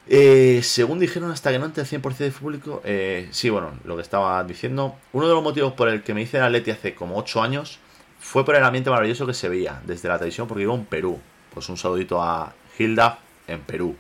Eh, 0.07 0.61
según 0.62 0.99
dijeron, 0.99 1.31
hasta 1.31 1.51
que 1.51 1.59
no 1.59 1.66
entre 1.66 1.83
el 1.83 1.89
100% 1.89 2.18
de 2.18 2.31
público. 2.31 2.83
Eh, 2.85 3.28
sí, 3.31 3.49
bueno, 3.49 3.72
lo 3.85 3.97
que 3.97 4.03
estaba 4.03 4.45
diciendo. 4.45 4.97
Uno 5.12 5.28
de 5.28 5.35
los 5.35 5.43
motivos 5.43 5.72
por 5.72 5.89
el 5.89 6.03
que 6.03 6.12
me 6.12 6.20
hice 6.20 6.37
el 6.37 6.45
Atleti 6.45 6.70
hace 6.70 6.95
como 6.95 7.16
8 7.16 7.43
años 7.43 7.78
fue 8.18 8.45
por 8.45 8.57
el 8.57 8.64
ambiente 8.64 8.91
maravilloso 8.91 9.26
que 9.26 9.35
se 9.35 9.49
veía 9.49 9.81
desde 9.87 10.09
la 10.09 10.18
televisión 10.18 10.47
porque 10.47 10.64
iba 10.64 10.74
en 10.74 10.85
Perú. 10.85 11.18
Pues 11.55 11.68
un 11.70 11.78
saludito 11.78 12.22
a 12.22 12.53
Hilda 12.78 13.20
en 13.47 13.61
Perú 13.61 13.97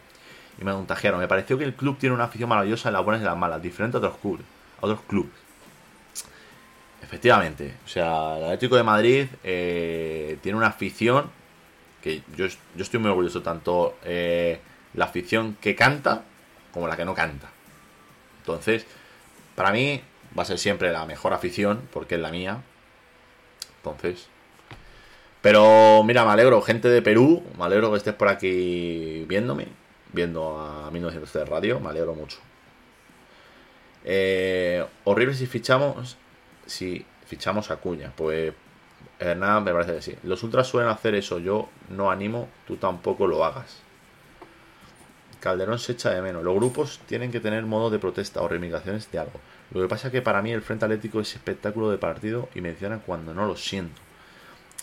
y 0.60 0.64
me 0.64 0.72
contagiaron. 0.72 1.20
Me 1.20 1.28
pareció 1.28 1.56
que 1.58 1.64
el 1.64 1.74
club 1.74 1.98
tiene 1.98 2.14
una 2.14 2.24
afición 2.24 2.48
maravillosa 2.48 2.90
en 2.90 2.92
las 2.92 3.04
buenas 3.04 3.22
y 3.22 3.24
las 3.24 3.36
malas, 3.36 3.62
diferente 3.62 3.96
a 3.96 3.98
otros 3.98 4.18
clubes. 4.18 4.44
otros 4.80 5.00
clubes. 5.08 5.32
Efectivamente, 7.02 7.74
o 7.84 7.88
sea, 7.88 8.36
el 8.36 8.44
Atlético 8.44 8.76
de 8.76 8.82
Madrid 8.82 9.26
eh, 9.42 10.38
tiene 10.42 10.58
una 10.58 10.68
afición 10.68 11.30
que 12.02 12.22
yo, 12.36 12.46
yo 12.46 12.82
estoy 12.82 13.00
muy 13.00 13.10
orgulloso, 13.10 13.42
tanto 13.42 13.96
eh, 14.04 14.60
la 14.94 15.06
afición 15.06 15.56
que 15.60 15.74
canta 15.74 16.22
como 16.72 16.86
la 16.86 16.96
que 16.96 17.04
no 17.04 17.14
canta. 17.14 17.48
Entonces, 18.40 18.86
para 19.56 19.72
mí 19.72 20.02
va 20.38 20.42
a 20.42 20.46
ser 20.46 20.58
siempre 20.58 20.92
la 20.92 21.04
mejor 21.06 21.32
afición, 21.32 21.82
porque 21.92 22.14
es 22.14 22.20
la 22.20 22.30
mía. 22.30 22.62
Entonces, 23.78 24.28
pero 25.40 26.02
mira, 26.04 26.24
me 26.24 26.30
alegro, 26.30 26.60
gente 26.62 26.88
de 26.88 27.02
Perú, 27.02 27.42
me 27.58 27.64
alegro 27.64 27.90
que 27.90 27.96
estés 27.96 28.14
por 28.14 28.28
aquí 28.28 29.24
viéndome 29.26 29.79
viendo 30.12 30.58
a 30.58 30.90
1903 30.90 31.48
Radio, 31.48 31.80
me 31.80 31.90
alegro 31.90 32.14
mucho. 32.14 32.38
Eh, 34.04 34.84
horrible 35.04 35.34
si 35.34 35.46
fichamos 35.46 36.16
si 36.70 37.04
fichamos 37.26 37.70
a 37.70 37.76
Cuña, 37.76 38.12
pues 38.16 38.52
Hernán 39.18 39.64
me 39.64 39.72
parece 39.72 39.94
que 39.94 40.02
sí. 40.02 40.14
Los 40.22 40.42
ultras 40.42 40.66
suelen 40.66 40.90
hacer 40.90 41.14
eso, 41.14 41.38
yo 41.38 41.68
no 41.90 42.10
animo, 42.10 42.48
tú 42.66 42.76
tampoco 42.76 43.26
lo 43.26 43.44
hagas. 43.44 43.82
Calderón 45.40 45.78
se 45.78 45.92
echa 45.92 46.10
de 46.10 46.22
menos. 46.22 46.44
Los 46.44 46.54
grupos 46.54 47.00
tienen 47.06 47.32
que 47.32 47.40
tener 47.40 47.64
modo 47.64 47.90
de 47.90 47.98
protesta 47.98 48.42
o 48.42 48.48
reivindicaciones 48.48 49.10
de 49.10 49.18
algo. 49.18 49.40
Lo 49.72 49.80
que 49.80 49.88
pasa 49.88 50.08
es 50.08 50.12
que 50.12 50.22
para 50.22 50.42
mí 50.42 50.52
el 50.52 50.62
Frente 50.62 50.84
Atlético 50.84 51.20
es 51.20 51.34
espectáculo 51.34 51.90
de 51.90 51.98
partido 51.98 52.48
y 52.54 52.60
mencionan 52.60 53.02
cuando 53.04 53.32
no 53.34 53.46
lo 53.46 53.56
siento. 53.56 54.00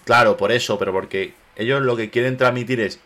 Claro, 0.03 0.36
por 0.36 0.51
eso, 0.51 0.80
pero 0.80 0.91
porque 0.91 1.36
ellos 1.55 1.82
lo 1.82 1.95
que 1.95 2.09
quieren 2.09 2.38
transmitir 2.38 2.80
es 2.80 2.99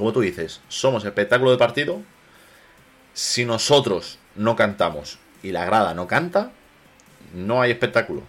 como 0.00 0.14
tú 0.14 0.22
dices, 0.22 0.62
somos 0.68 1.04
espectáculo 1.04 1.50
de 1.50 1.58
partido. 1.58 2.00
Si 3.12 3.44
nosotros 3.44 4.18
no 4.34 4.56
cantamos 4.56 5.18
y 5.42 5.52
la 5.52 5.66
grada 5.66 5.92
no 5.92 6.06
canta, 6.06 6.52
no 7.34 7.60
hay 7.60 7.70
espectáculo. 7.70 8.22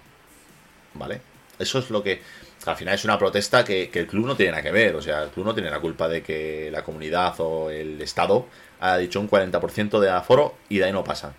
¿Vale? 0.93 1.21
Eso 1.59 1.79
es 1.79 1.89
lo 1.89 2.03
que. 2.03 2.21
Al 2.65 2.75
final 2.75 2.95
es 2.95 3.05
una 3.05 3.17
protesta 3.17 3.63
que, 3.63 3.89
el 3.93 4.05
club 4.05 4.27
no 4.27 4.35
tiene 4.35 4.51
nada 4.51 4.63
que 4.63 4.71
ver. 4.73 4.97
O 4.97 5.01
sea, 5.01 5.23
el 5.23 5.29
club 5.29 5.45
no 5.45 5.53
tiene 5.53 5.69
la 5.69 5.79
culpa 5.79 6.09
de 6.09 6.21
que 6.21 6.69
la 6.73 6.83
comunidad 6.83 7.35
o 7.39 7.69
el 7.69 8.01
Estado 8.01 8.47
haya 8.81 8.97
dicho 8.97 9.21
un 9.21 9.29
40% 9.29 9.97
de 10.01 10.09
aforo 10.09 10.55
y 10.67 10.79
de 10.79 10.83
ahí 10.83 10.91
no 10.91 11.05
pasa. 11.05 11.35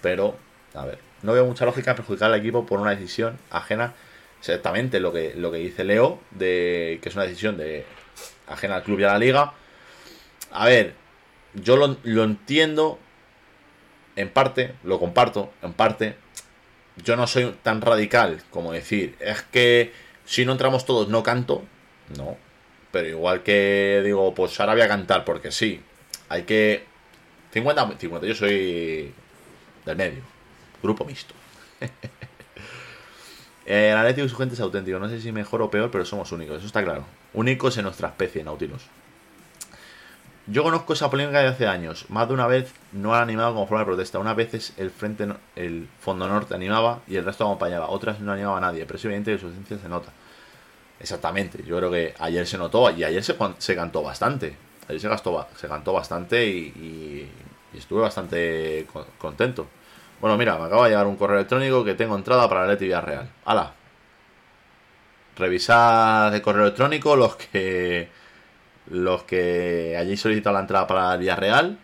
Pero, 0.00 0.36
a 0.74 0.86
ver, 0.86 1.00
no 1.22 1.32
veo 1.32 1.44
mucha 1.44 1.64
lógica 1.64 1.90
en 1.90 1.96
perjudicar 1.96 2.32
al 2.32 2.38
equipo 2.38 2.64
por 2.64 2.78
una 2.78 2.92
decisión 2.92 3.36
ajena. 3.50 3.94
Exactamente 4.38 5.00
lo 5.00 5.12
que, 5.12 5.34
lo 5.34 5.50
que 5.50 5.58
dice 5.58 5.82
Leo, 5.82 6.20
de 6.30 7.00
que 7.02 7.08
es 7.08 7.16
una 7.16 7.24
decisión 7.24 7.56
de 7.56 7.84
ajena 8.48 8.76
al 8.76 8.82
club 8.82 9.00
y 9.00 9.04
a 9.04 9.08
la 9.08 9.18
liga. 9.18 9.52
A 10.50 10.66
ver, 10.66 10.94
yo 11.54 11.76
lo, 11.76 12.24
entiendo 12.24 12.98
en 14.16 14.30
parte, 14.30 14.74
lo 14.84 14.98
comparto 14.98 15.52
en 15.62 15.72
parte. 15.72 16.16
Yo 17.04 17.16
no 17.16 17.26
soy 17.26 17.54
tan 17.62 17.80
radical 17.80 18.42
como 18.50 18.72
decir, 18.72 19.16
es 19.20 19.42
que 19.42 19.92
si 20.24 20.44
no 20.44 20.52
entramos 20.52 20.84
todos 20.84 21.08
no 21.08 21.22
canto. 21.22 21.62
No. 22.16 22.36
Pero 22.90 23.08
igual 23.08 23.42
que 23.42 24.02
digo, 24.04 24.34
pues 24.34 24.58
ahora 24.60 24.72
voy 24.72 24.82
a 24.82 24.88
cantar 24.88 25.24
porque 25.24 25.52
sí. 25.52 25.80
Hay 26.28 26.42
que... 26.42 26.84
50, 27.52 27.98
50, 27.98 28.26
yo 28.26 28.34
soy 28.34 29.12
del 29.84 29.96
medio. 29.96 30.22
Grupo 30.82 31.04
mixto. 31.04 31.34
El 33.66 33.96
Atlético 33.96 34.26
y 34.26 34.30
su 34.30 34.36
gente 34.36 34.54
es 34.54 34.60
auténtico. 34.60 34.98
No 34.98 35.08
sé 35.08 35.20
si 35.20 35.32
mejor 35.32 35.62
o 35.62 35.70
peor, 35.70 35.90
pero 35.90 36.04
somos 36.04 36.32
únicos. 36.32 36.58
Eso 36.58 36.66
está 36.66 36.82
claro. 36.82 37.04
Únicos 37.34 37.76
en 37.76 37.84
nuestra 37.84 38.08
especie, 38.08 38.42
Nautilus. 38.42 38.82
Yo 40.50 40.62
conozco 40.62 40.94
esa 40.94 41.10
polémica 41.10 41.40
de 41.40 41.48
hace 41.48 41.66
años. 41.66 42.06
Más 42.08 42.26
de 42.26 42.32
una 42.32 42.46
vez 42.46 42.72
no 42.92 43.14
han 43.14 43.24
animado 43.24 43.52
como 43.52 43.66
forma 43.66 43.80
de 43.80 43.86
protesta. 43.86 44.18
Una 44.18 44.32
vez 44.32 44.72
el 44.78 44.90
frente, 44.90 45.28
el 45.56 45.88
Fondo 46.00 46.26
Norte 46.26 46.54
animaba 46.54 47.00
y 47.06 47.16
el 47.16 47.24
resto 47.26 47.44
acompañaba. 47.44 47.90
Otras 47.90 48.20
no 48.20 48.32
animaba 48.32 48.56
a 48.56 48.60
nadie. 48.62 48.86
Pero 48.86 48.96
es 48.96 49.04
evidente 49.04 49.32
que 49.32 49.38
su 49.38 49.46
ausencia 49.46 49.78
se 49.78 49.88
nota. 49.90 50.10
Exactamente. 51.00 51.62
Yo 51.64 51.76
creo 51.76 51.90
que 51.90 52.14
ayer 52.18 52.46
se 52.46 52.56
notó 52.56 52.90
y 52.90 53.04
ayer 53.04 53.22
se, 53.22 53.36
se 53.58 53.76
cantó 53.76 54.02
bastante. 54.02 54.56
Ayer 54.88 55.00
se, 55.00 55.08
gastó, 55.08 55.46
se 55.54 55.68
cantó 55.68 55.92
bastante 55.92 56.46
y, 56.46 57.30
estuve 57.74 58.00
bastante 58.00 58.86
contento. 59.18 59.66
Bueno, 60.18 60.38
mira, 60.38 60.56
me 60.56 60.64
acaba 60.64 60.84
de 60.84 60.90
llegar 60.90 61.06
un 61.06 61.16
correo 61.16 61.36
electrónico 61.36 61.84
que 61.84 61.94
tengo 61.94 62.16
entrada 62.16 62.48
para 62.48 62.62
la 62.62 62.68
Leti 62.68 62.88
Real. 62.88 63.30
¡Hala! 63.44 63.74
Revisad 65.38 66.34
el 66.34 66.42
correo 66.42 66.64
electrónico 66.64 67.16
los 67.16 67.36
que 67.36 68.08
los 68.90 69.22
que 69.24 69.96
allí 69.98 70.16
solicitan 70.16 70.54
la 70.54 70.60
entrada 70.60 70.86
para 70.86 71.14
el 71.14 71.36
Real. 71.36 71.78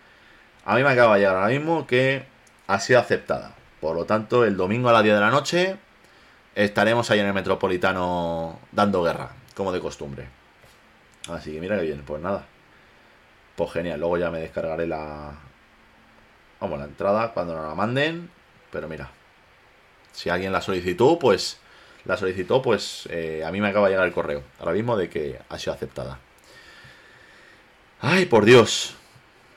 A 0.64 0.74
mí 0.76 0.82
me 0.82 0.88
acaba 0.88 1.14
de 1.14 1.20
llegar 1.20 1.36
ahora 1.36 1.48
mismo 1.48 1.86
que 1.86 2.24
ha 2.66 2.80
sido 2.80 2.98
aceptada. 2.98 3.54
Por 3.80 3.94
lo 3.94 4.06
tanto, 4.06 4.44
el 4.44 4.56
domingo 4.56 4.88
a 4.88 4.92
las 4.92 5.02
10 5.02 5.14
de 5.14 5.20
la 5.20 5.30
noche 5.30 5.76
estaremos 6.54 7.10
ahí 7.10 7.20
en 7.20 7.26
el 7.26 7.34
Metropolitano 7.34 8.58
dando 8.72 9.02
guerra, 9.02 9.30
como 9.54 9.72
de 9.72 9.80
costumbre. 9.80 10.26
Así 11.28 11.52
que 11.52 11.60
mira 11.60 11.76
que 11.76 11.82
bien, 11.82 12.02
pues 12.06 12.22
nada. 12.22 12.46
Pues 13.56 13.72
genial, 13.72 14.00
luego 14.00 14.18
ya 14.18 14.30
me 14.30 14.40
descargaré 14.40 14.86
la... 14.86 15.32
Vamos, 16.60 16.78
la 16.78 16.86
entrada 16.86 17.32
cuando 17.32 17.54
nos 17.54 17.68
la 17.68 17.74
manden. 17.74 18.30
Pero 18.70 18.88
mira, 18.88 19.10
si 20.12 20.30
alguien 20.30 20.52
la 20.52 20.60
solicitó, 20.60 21.18
pues 21.18 21.60
la 22.04 22.16
solicitó, 22.16 22.60
pues 22.60 23.08
eh, 23.10 23.42
a 23.44 23.50
mí 23.50 23.60
me 23.60 23.68
acaba 23.68 23.86
de 23.86 23.92
llegar 23.92 24.06
el 24.06 24.12
correo 24.12 24.42
ahora 24.58 24.72
mismo 24.72 24.96
de 24.96 25.08
que 25.08 25.38
ha 25.48 25.58
sido 25.58 25.72
aceptada. 25.72 26.18
Ay, 28.00 28.26
por 28.26 28.44
Dios. 28.44 28.94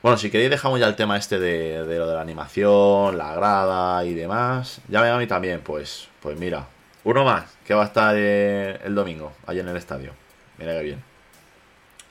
Bueno, 0.01 0.17
si 0.17 0.29
queréis 0.29 0.49
dejamos 0.49 0.79
ya 0.79 0.87
el 0.87 0.95
tema 0.95 1.17
este 1.17 1.39
de, 1.39 1.83
lo 1.85 2.07
de 2.07 2.15
la 2.15 2.21
animación, 2.21 3.17
la 3.17 3.35
grada 3.35 4.05
y 4.05 4.13
demás. 4.13 4.79
Ya 4.87 5.01
me 5.01 5.09
a 5.09 5.17
mí 5.17 5.27
también, 5.27 5.61
pues, 5.61 6.07
pues 6.21 6.37
mira. 6.39 6.67
Uno 7.03 7.23
más, 7.25 7.57
que 7.65 7.73
va 7.73 7.83
a 7.83 7.87
estar 7.87 8.15
eh, 8.17 8.79
el 8.83 8.95
domingo, 8.95 9.33
allí 9.45 9.59
en 9.59 9.67
el 9.67 9.77
estadio. 9.77 10.13
Mira 10.57 10.73
qué 10.73 10.83
bien. 10.83 11.03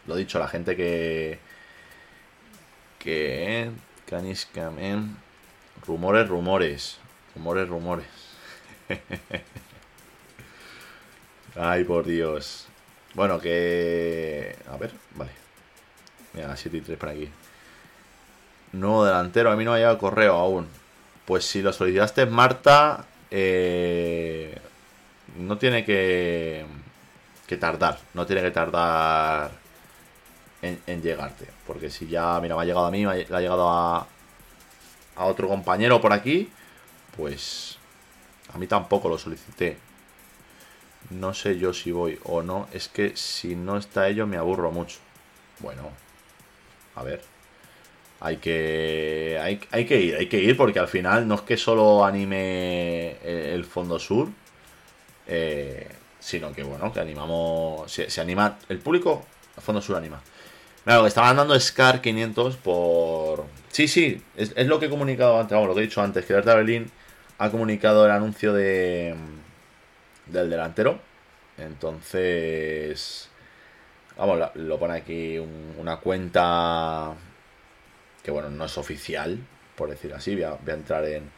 Lo 0.07 0.17
dicho, 0.17 0.39
la 0.39 0.49
gente 0.49 0.77
que... 0.77 1.39
Que... 2.99 3.71
Caniscamen. 4.07 5.17
Rumores, 5.87 6.29
rumores. 6.29 6.99
Rumores, 7.35 7.69
rumores. 7.69 8.07
Ay, 11.59 11.85
por 11.85 12.05
Dios. 12.05 12.67
Bueno, 13.15 13.41
que... 13.41 14.57
A 14.71 14.77
ver, 14.77 14.93
vale. 15.15 15.31
Mira, 16.35 16.55
7 16.55 16.77
y 16.77 16.81
3 16.83 16.99
por 16.99 17.09
aquí. 17.09 17.31
Nuevo 18.73 19.07
delantero, 19.07 19.51
a 19.51 19.57
mí 19.57 19.65
no 19.65 19.71
me 19.71 19.77
ha 19.77 19.81
llegado 19.81 19.99
correo 19.99 20.35
aún. 20.35 20.69
Pues 21.25 21.47
si 21.47 21.63
lo 21.63 21.73
solicitaste, 21.73 22.27
Marta, 22.27 23.07
eh, 23.31 24.59
no 25.39 25.57
tiene 25.57 25.85
que, 25.85 26.67
que 27.47 27.57
tardar. 27.57 27.99
No 28.13 28.27
tiene 28.27 28.43
que 28.43 28.51
tardar 28.51 29.51
en, 30.61 31.03
llegarte. 31.03 31.47
Porque 31.67 31.89
si 31.89 32.07
ya, 32.07 32.39
mira, 32.41 32.55
me 32.55 32.63
ha 32.63 32.65
llegado 32.67 32.87
a 32.87 32.91
mí, 32.91 33.07
me 33.07 33.13
ha, 33.13 33.41
llegado 33.41 33.71
a, 33.71 34.07
a 35.17 35.25
otro 35.25 35.49
compañero 35.49 36.01
por 36.03 36.13
aquí, 36.13 36.51
pues 37.17 37.79
a 38.53 38.59
mí 38.59 38.67
tampoco 38.67 39.09
lo 39.09 39.17
solicité. 39.17 39.86
No 41.11 41.35
sé 41.35 41.59
yo 41.59 41.73
si 41.73 41.93
voy 41.93 42.19
o 42.25 42.43
no. 42.43 42.69
Es 42.73 42.89
que 42.89 43.17
si 43.17 43.55
no 43.55 43.77
está 43.77 44.09
ello 44.09 44.27
me 44.27 44.37
aburro 44.37 44.71
mucho. 44.73 44.99
Bueno, 45.61 45.91
a 46.95 47.03
ver. 47.03 47.23
Hay 48.21 48.39
que, 48.39 49.39
hay, 49.41 49.85
que 49.85 50.01
ir, 50.01 50.17
hay 50.17 50.27
que 50.27 50.39
ir 50.39 50.57
porque 50.57 50.79
al 50.79 50.89
final 50.89 51.29
no 51.29 51.35
es 51.35 51.43
que 51.43 51.57
solo 51.59 52.05
anime 52.05 53.19
el, 53.23 53.65
Fondo 53.67 53.99
Sur, 53.99 54.29
eh, 55.27 55.87
sino 56.19 56.53
que 56.55 56.63
bueno, 56.63 56.91
que 56.93 57.01
animamos, 57.01 57.93
se, 57.93 58.21
anima, 58.21 58.59
el 58.71 58.79
público, 58.79 59.27
el 59.57 59.63
Fondo 59.63 59.83
Sur 59.83 59.97
anima. 59.97 60.23
Que 60.87 61.07
estaban 61.07 61.37
dando 61.37 61.59
Scar 61.61 62.01
500 62.01 62.57
por... 62.57 63.45
Sí, 63.71 63.87
sí, 63.87 64.23
es, 64.37 64.55
lo 64.67 64.79
que 64.79 64.87
he 64.87 64.91
comunicado 64.91 65.39
antes, 65.39 65.53
vamos, 65.53 65.69
lo 65.69 65.75
que 65.75 65.81
he 65.81 65.85
dicho 65.87 66.01
antes, 66.01 66.25
que 66.25 66.33
el 66.33 66.43
Berlín 66.43 66.91
ha 67.39 67.51
comunicado 67.51 68.07
el 68.07 68.13
anuncio 68.13 68.55
de 68.55 69.15
del 70.27 70.51
delantero. 70.51 71.01
Entonces, 71.59 73.31
Vamos, 74.17 74.51
lo 74.55 74.79
pone 74.79 74.95
aquí 74.95 75.39
una 75.39 75.99
cuenta 75.99 77.15
que, 78.23 78.31
bueno, 78.31 78.49
no 78.49 78.65
es 78.65 78.79
oficial, 78.79 79.39
por 79.77 79.91
decir 79.91 80.15
así. 80.15 80.35
Voy 80.35 80.45
a, 80.45 80.59
entrar 80.69 81.05
en, 81.05 81.31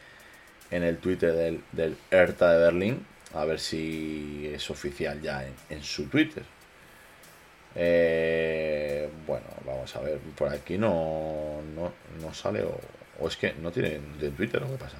en, 0.71 0.83
el 0.83 0.97
Twitter 0.97 1.33
del, 1.33 1.61
del 1.73 1.97
de 2.09 2.35
Berlín 2.39 3.05
a 3.33 3.43
ver 3.45 3.59
si 3.59 4.49
es 4.53 4.69
oficial 4.69 5.21
ya 5.21 5.45
en, 5.69 5.83
su 5.83 6.07
Twitter. 6.07 6.43
Eh, 7.75 9.09
bueno, 9.27 9.45
vamos 9.65 9.93
a 9.95 10.01
ver, 10.01 10.17
por 10.37 10.49
aquí 10.49 10.77
no, 10.77 11.61
no, 11.75 12.33
sale 12.33 12.63
o, 12.63 13.27
es 13.27 13.35
que 13.35 13.53
no 13.61 13.71
tiene 13.71 13.99
de 14.19 14.31
Twitter, 14.31 14.63
¿o 14.63 14.71
qué 14.71 14.77
pasa? 14.77 14.97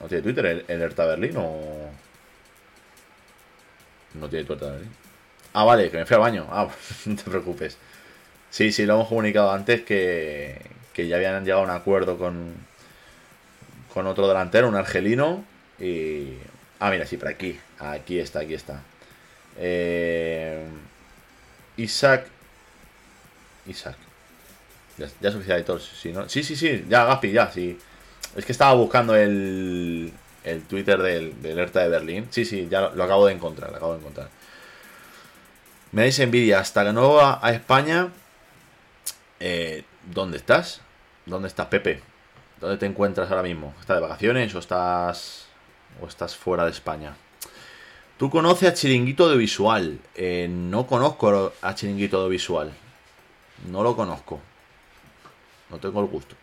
¿No 0.00 0.06
tiene 0.06 0.22
Twitter 0.22 0.46
el, 0.46 0.64
el 0.68 0.80
ERTA 0.80 1.06
Berlín 1.06 1.36
o...? 1.36 1.90
No 4.14 4.28
tiene 4.28 4.44
Twitter 4.44 4.70
Berlín. 4.70 4.90
Ah, 5.52 5.64
vale, 5.64 5.90
que 5.90 5.98
me 5.98 6.06
fui 6.06 6.14
al 6.14 6.20
baño. 6.20 6.46
Ah, 6.50 6.68
no 7.06 7.16
te 7.16 7.22
preocupes. 7.22 7.76
Sí, 8.50 8.72
sí, 8.72 8.86
lo 8.86 8.94
hemos 8.94 9.08
comunicado 9.08 9.50
antes 9.52 9.82
que, 9.82 10.60
que 10.92 11.08
ya 11.08 11.16
habían 11.16 11.44
llegado 11.44 11.62
a 11.62 11.64
un 11.64 11.70
acuerdo 11.70 12.18
con, 12.18 12.54
con 13.92 14.06
otro 14.06 14.28
delantero, 14.28 14.68
un 14.68 14.76
argelino. 14.76 15.44
Y. 15.78 16.34
Ah, 16.80 16.90
mira, 16.90 17.06
sí, 17.06 17.16
por 17.16 17.28
aquí. 17.28 17.58
Aquí 17.78 18.18
está, 18.18 18.40
aquí 18.40 18.54
está. 18.54 18.82
Eh, 19.56 20.64
Isaac. 21.76 22.26
Isaac. 23.66 23.96
Ya, 24.98 25.06
es 25.06 25.34
oficial 25.34 25.58
de 25.58 25.64
todos. 25.64 25.90
Sí, 26.00 26.12
¿no? 26.12 26.28
sí, 26.28 26.42
sí, 26.42 26.56
sí, 26.56 26.84
ya, 26.88 27.04
Gaspi, 27.04 27.32
ya, 27.32 27.50
sí. 27.50 27.78
Es 28.36 28.44
que 28.44 28.52
estaba 28.52 28.74
buscando 28.74 29.14
el, 29.16 30.12
el 30.44 30.62
Twitter 30.64 31.02
del, 31.02 31.40
del 31.42 31.52
Alerta 31.52 31.80
de 31.80 31.88
Berlín. 31.88 32.28
Sí, 32.30 32.44
sí, 32.44 32.68
ya 32.70 32.90
lo, 32.90 33.02
acabo 33.02 33.26
de 33.26 33.32
encontrar, 33.32 33.70
lo 33.70 33.76
acabo 33.76 33.92
de 33.94 34.00
encontrar. 34.00 34.28
Me 35.92 36.02
dais 36.02 36.18
envidia. 36.18 36.60
Hasta 36.60 36.84
que 36.84 36.92
no 36.92 37.14
va 37.14 37.40
a 37.42 37.52
España. 37.52 38.10
Eh, 39.40 39.84
¿Dónde 40.12 40.36
estás? 40.36 40.80
¿Dónde 41.26 41.48
estás, 41.48 41.66
Pepe? 41.66 42.02
¿Dónde 42.60 42.76
te 42.76 42.86
encuentras 42.86 43.30
ahora 43.30 43.42
mismo? 43.42 43.74
¿Estás 43.80 43.96
de 43.96 44.02
vacaciones 44.02 44.54
o 44.54 44.58
estás. 44.58 45.46
o 46.00 46.06
estás 46.06 46.36
fuera 46.36 46.64
de 46.64 46.70
España? 46.70 47.16
¿Tú 48.18 48.30
conoces 48.30 48.68
a 48.68 48.74
Chiringuito 48.74 49.28
de 49.28 49.36
Visual? 49.36 49.98
Eh, 50.14 50.46
no 50.48 50.86
conozco 50.86 51.52
a 51.60 51.74
Chiringuito 51.74 52.22
de 52.22 52.30
Visual. 52.30 52.72
No 53.70 53.82
lo 53.82 53.96
conozco. 53.96 54.40
No 55.70 55.78
tengo 55.78 56.00
el 56.00 56.06
gusto. 56.06 56.36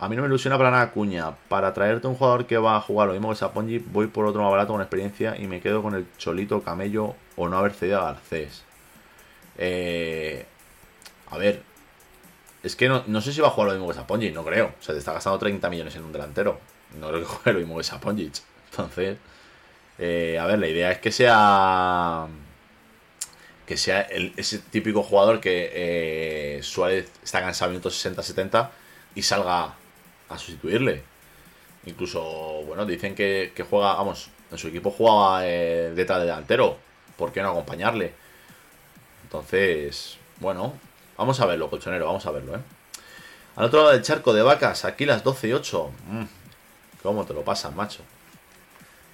A 0.00 0.08
mí 0.08 0.14
no 0.14 0.22
me 0.22 0.28
ilusiona 0.28 0.56
para 0.56 0.70
nada 0.70 0.92
Cuña. 0.92 1.34
Para 1.48 1.74
traerte 1.74 2.06
un 2.06 2.14
jugador 2.14 2.46
que 2.46 2.56
va 2.56 2.76
a 2.76 2.80
jugar 2.80 3.08
lo 3.08 3.14
mismo 3.14 3.30
que 3.30 3.34
Sapongi, 3.34 3.78
voy 3.78 4.06
por 4.06 4.26
otro 4.26 4.42
más 4.42 4.50
barato 4.52 4.72
con 4.72 4.80
experiencia 4.80 5.36
y 5.36 5.48
me 5.48 5.60
quedo 5.60 5.82
con 5.82 5.94
el 5.96 6.06
Cholito 6.16 6.62
Camello 6.62 7.16
o 7.36 7.48
no 7.48 7.58
haber 7.58 7.72
cedido 7.72 8.00
a 8.00 8.12
Garcés. 8.12 8.62
Eh, 9.56 10.46
a 11.30 11.36
ver, 11.36 11.62
es 12.62 12.76
que 12.76 12.88
no, 12.88 13.20
sé 13.20 13.32
si 13.32 13.40
va 13.40 13.48
a 13.48 13.50
jugar 13.50 13.70
lo 13.70 13.74
mismo 13.74 13.88
que 13.88 13.94
Sapongi, 13.94 14.30
no 14.30 14.44
creo. 14.44 14.66
O 14.66 14.82
sea, 14.82 14.94
te 14.94 15.00
está 15.00 15.12
gastando 15.12 15.36
30 15.40 15.68
millones 15.68 15.96
en 15.96 16.04
un 16.04 16.12
delantero. 16.12 16.60
No 17.00 17.08
creo 17.08 17.20
que 17.20 17.26
juegue 17.26 17.52
lo 17.54 17.58
mismo 17.58 17.78
que 17.78 17.84
Sapongi. 17.84 18.30
Entonces, 18.70 19.18
eh, 19.98 20.38
a 20.40 20.46
ver, 20.46 20.60
la 20.60 20.68
idea 20.68 20.92
es 20.92 20.98
que 20.98 21.10
sea 21.10 22.28
que 23.66 23.76
sea 23.76 24.02
ese 24.36 24.60
típico 24.60 25.02
jugador 25.02 25.40
que 25.40 25.70
eh, 25.74 26.62
Suárez 26.62 27.10
está 27.22 27.40
cansado 27.40 27.70
minutos 27.70 28.02
60-70 28.02 28.70
y 29.14 29.22
salga 29.22 29.74
a 30.28 30.38
sustituirle. 30.38 31.02
Incluso, 31.86 32.62
bueno, 32.66 32.84
dicen 32.84 33.14
que, 33.14 33.52
juega, 33.68 33.94
vamos, 33.94 34.30
en 34.50 34.58
su 34.58 34.68
equipo 34.68 34.90
jugaba 34.90 35.46
eh, 35.46 35.92
de 35.94 36.04
delantero. 36.04 36.76
¿Por 37.16 37.32
qué 37.32 37.42
no 37.42 37.50
acompañarle? 37.50 38.12
Entonces, 39.24 40.18
bueno, 40.40 40.74
vamos 41.16 41.40
a 41.40 41.46
verlo, 41.46 41.70
colchonero, 41.70 42.06
vamos 42.06 42.26
a 42.26 42.30
verlo, 42.30 42.56
¿eh? 42.56 42.60
Al 43.56 43.64
otro 43.64 43.80
lado 43.80 43.92
del 43.92 44.02
charco 44.02 44.32
de 44.32 44.42
vacas, 44.42 44.84
aquí 44.84 45.04
las 45.04 45.24
12 45.24 45.48
y 45.48 45.52
8. 45.52 45.90
Mm, 46.10 46.22
¿Cómo 47.02 47.24
te 47.26 47.34
lo 47.34 47.42
pasas, 47.42 47.74
macho? 47.74 48.02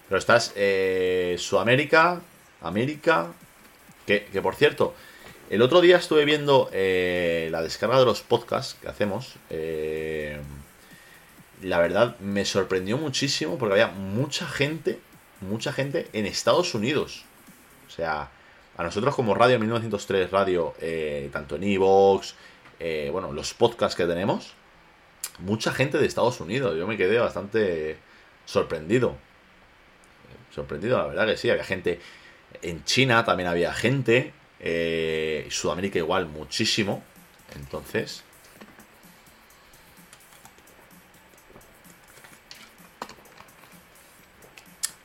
Pero 0.08 0.18
estás 0.18 0.52
eh, 0.54 1.36
Sudamérica, 1.38 2.20
América, 2.60 3.28
que, 4.06 4.26
que 4.26 4.42
por 4.42 4.54
cierto, 4.54 4.94
el 5.50 5.62
otro 5.62 5.80
día 5.80 5.98
estuve 5.98 6.24
viendo 6.24 6.70
eh, 6.72 7.48
la 7.50 7.62
descarga 7.62 7.98
de 7.98 8.04
los 8.04 8.22
podcasts 8.22 8.76
que 8.80 8.88
hacemos. 8.88 9.34
Eh, 9.50 10.38
la 11.64 11.78
verdad 11.78 12.18
me 12.20 12.44
sorprendió 12.44 12.98
muchísimo 12.98 13.56
porque 13.56 13.72
había 13.72 13.88
mucha 13.88 14.46
gente, 14.46 15.00
mucha 15.40 15.72
gente 15.72 16.08
en 16.12 16.26
Estados 16.26 16.74
Unidos. 16.74 17.24
O 17.86 17.90
sea, 17.90 18.30
a 18.76 18.82
nosotros 18.82 19.14
como 19.14 19.34
Radio 19.34 19.58
1903 19.58 20.30
Radio, 20.30 20.74
eh, 20.80 21.30
tanto 21.32 21.56
en 21.56 21.64
Evox, 21.64 22.34
eh, 22.80 23.08
bueno, 23.10 23.32
los 23.32 23.54
podcasts 23.54 23.96
que 23.96 24.04
tenemos, 24.04 24.52
mucha 25.38 25.72
gente 25.72 25.96
de 25.96 26.06
Estados 26.06 26.38
Unidos. 26.40 26.76
Yo 26.76 26.86
me 26.86 26.98
quedé 26.98 27.18
bastante 27.18 27.96
sorprendido. 28.44 29.16
Sorprendido, 30.54 30.98
la 30.98 31.06
verdad 31.06 31.26
que 31.26 31.36
sí. 31.38 31.48
Había 31.48 31.64
gente 31.64 31.98
en 32.60 32.84
China, 32.84 33.24
también 33.24 33.48
había 33.48 33.72
gente. 33.72 34.34
Eh, 34.60 35.46
Sudamérica 35.50 35.98
igual, 35.98 36.26
muchísimo. 36.26 37.02
Entonces... 37.56 38.23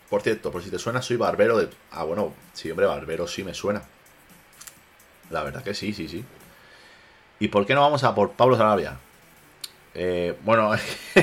Por 0.10 0.22
cierto, 0.22 0.52
por 0.52 0.64
si 0.64 0.72
te 0.72 0.80
suena, 0.80 1.02
soy 1.02 1.18
barbero 1.18 1.58
de... 1.58 1.70
Ah, 1.92 2.04
bueno, 2.04 2.34
sí, 2.54 2.72
hombre, 2.72 2.88
barbero 2.88 3.28
sí 3.28 3.44
me 3.44 3.54
suena. 3.54 3.84
La 5.30 5.44
verdad 5.44 5.64
que 5.64 5.76
sí, 5.76 5.94
sí, 5.94 6.08
sí. 6.08 6.26
¿Y 7.40 7.50
por 7.50 7.66
qué 7.66 7.76
no 7.76 7.82
vamos 7.82 8.04
a 8.04 8.16
por 8.16 8.32
Pablo 8.32 8.58
Sarabia? 8.58 8.98
Eh, 9.94 10.36
bueno, 10.44 10.72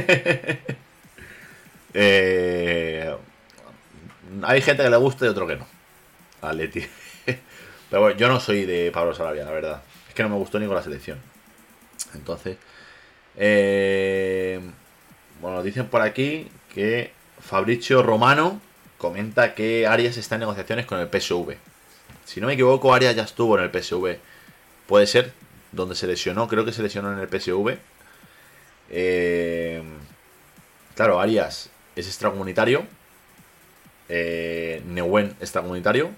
eh, 1.94 3.16
hay 4.42 4.62
gente 4.62 4.82
que 4.84 4.90
le 4.90 4.96
gusta 4.96 5.26
y 5.26 5.28
otro 5.28 5.46
que 5.46 5.56
no. 5.56 5.66
A 6.42 6.52
Leti. 6.52 6.86
Pero 7.90 8.02
bueno, 8.02 8.16
yo 8.16 8.28
no 8.28 8.38
soy 8.38 8.64
de 8.66 8.92
Pablo 8.92 9.14
Sarabia, 9.14 9.44
la 9.44 9.50
verdad. 9.50 9.82
Es 10.08 10.14
que 10.14 10.22
no 10.22 10.28
me 10.28 10.36
gustó 10.36 10.60
ni 10.60 10.66
con 10.66 10.76
la 10.76 10.82
selección. 10.82 11.18
Entonces, 12.14 12.56
eh, 13.36 14.60
bueno, 15.40 15.62
dicen 15.62 15.86
por 15.88 16.02
aquí 16.02 16.48
que 16.72 17.12
Fabricio 17.40 18.02
Romano 18.02 18.60
comenta 18.98 19.54
que 19.54 19.86
Arias 19.86 20.16
está 20.16 20.36
en 20.36 20.40
negociaciones 20.40 20.86
con 20.86 20.98
el 20.98 21.08
PSV. 21.08 21.56
Si 22.24 22.40
no 22.40 22.46
me 22.46 22.54
equivoco, 22.54 22.92
Arias 22.92 23.14
ya 23.14 23.22
estuvo 23.22 23.58
en 23.58 23.64
el 23.64 23.70
PSV. 23.70 24.18
Puede 24.86 25.06
ser, 25.06 25.32
donde 25.72 25.94
se 25.94 26.06
lesionó, 26.06 26.48
creo 26.48 26.64
que 26.64 26.72
se 26.72 26.82
lesionó 26.82 27.12
en 27.12 27.18
el 27.18 27.28
PSV. 27.28 27.78
Eh, 28.90 29.82
claro, 30.94 31.20
Arias 31.20 31.70
es 31.94 32.06
extracomunitario. 32.06 32.84
Eh, 34.08 34.82
Neuen 34.86 35.36
extracomunitario. 35.40 36.10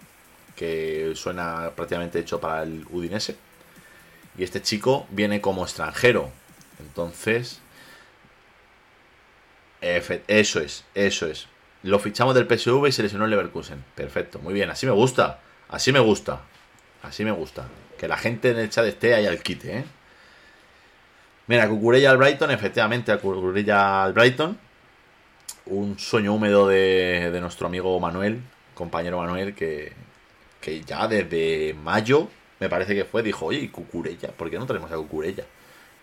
Que 0.56 1.12
suena 1.14 1.70
prácticamente 1.76 2.18
hecho 2.18 2.40
para 2.40 2.62
el 2.62 2.84
Udinese. 2.90 3.36
Y 4.36 4.44
este 4.44 4.62
chico 4.62 5.06
viene 5.10 5.40
como 5.40 5.62
extranjero. 5.62 6.30
Entonces. 6.80 7.60
Eso 9.80 10.60
es, 10.60 10.84
eso 10.94 11.26
es. 11.26 11.46
Lo 11.82 11.98
fichamos 11.98 12.34
del 12.34 12.46
PSV 12.46 12.88
y 12.88 12.92
se 12.92 13.02
lesionó 13.02 13.24
el 13.24 13.30
Leverkusen. 13.30 13.84
Perfecto, 13.94 14.38
muy 14.40 14.52
bien, 14.54 14.70
así 14.70 14.86
me 14.86 14.92
gusta. 14.92 15.40
Así 15.68 15.92
me 15.92 16.00
gusta. 16.00 16.40
Así 17.02 17.24
me 17.24 17.30
gusta. 17.30 17.68
Que 17.98 18.08
la 18.08 18.16
gente 18.16 18.50
en 18.50 18.58
el 18.58 18.70
chat 18.70 18.86
esté 18.86 19.14
ahí 19.14 19.26
al 19.26 19.42
quite, 19.42 19.78
¿eh? 19.78 19.84
Mira, 21.46 21.68
Cucurella 21.68 22.10
al 22.10 22.18
Brighton, 22.18 22.50
efectivamente, 22.50 23.12
a 23.12 23.18
Cucurella 23.18 24.04
al 24.04 24.12
Brighton. 24.12 24.58
Un 25.66 25.98
sueño 25.98 26.34
húmedo 26.34 26.68
de, 26.68 27.36
nuestro 27.40 27.66
amigo 27.66 27.98
Manuel, 28.00 28.42
compañero 28.74 29.18
Manuel, 29.18 29.54
que, 29.54 29.92
que 30.60 30.82
ya 30.82 31.06
desde 31.06 31.74
mayo, 31.74 32.28
me 32.60 32.68
parece 32.68 32.94
que 32.94 33.04
fue, 33.04 33.22
dijo, 33.22 33.46
oye, 33.46 33.70
Cucurella, 33.70 34.28
¿por 34.32 34.50
qué 34.50 34.58
no 34.58 34.66
tenemos 34.66 34.90
a 34.90 34.96
Cucurella? 34.96 35.44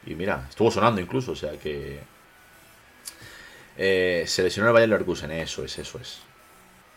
Y 0.05 0.15
mira, 0.15 0.45
estuvo 0.49 0.71
sonando 0.71 1.01
incluso, 1.01 1.33
o 1.33 1.35
sea 1.35 1.51
que 1.53 1.99
eh, 3.77 4.23
se 4.27 4.43
lesionó 4.43 4.67
el 4.69 4.73
Bayern 4.73 4.91
Leverkusen, 4.91 5.31
eso 5.31 5.63
es, 5.63 5.77
eso 5.77 5.99
es. 5.99 6.19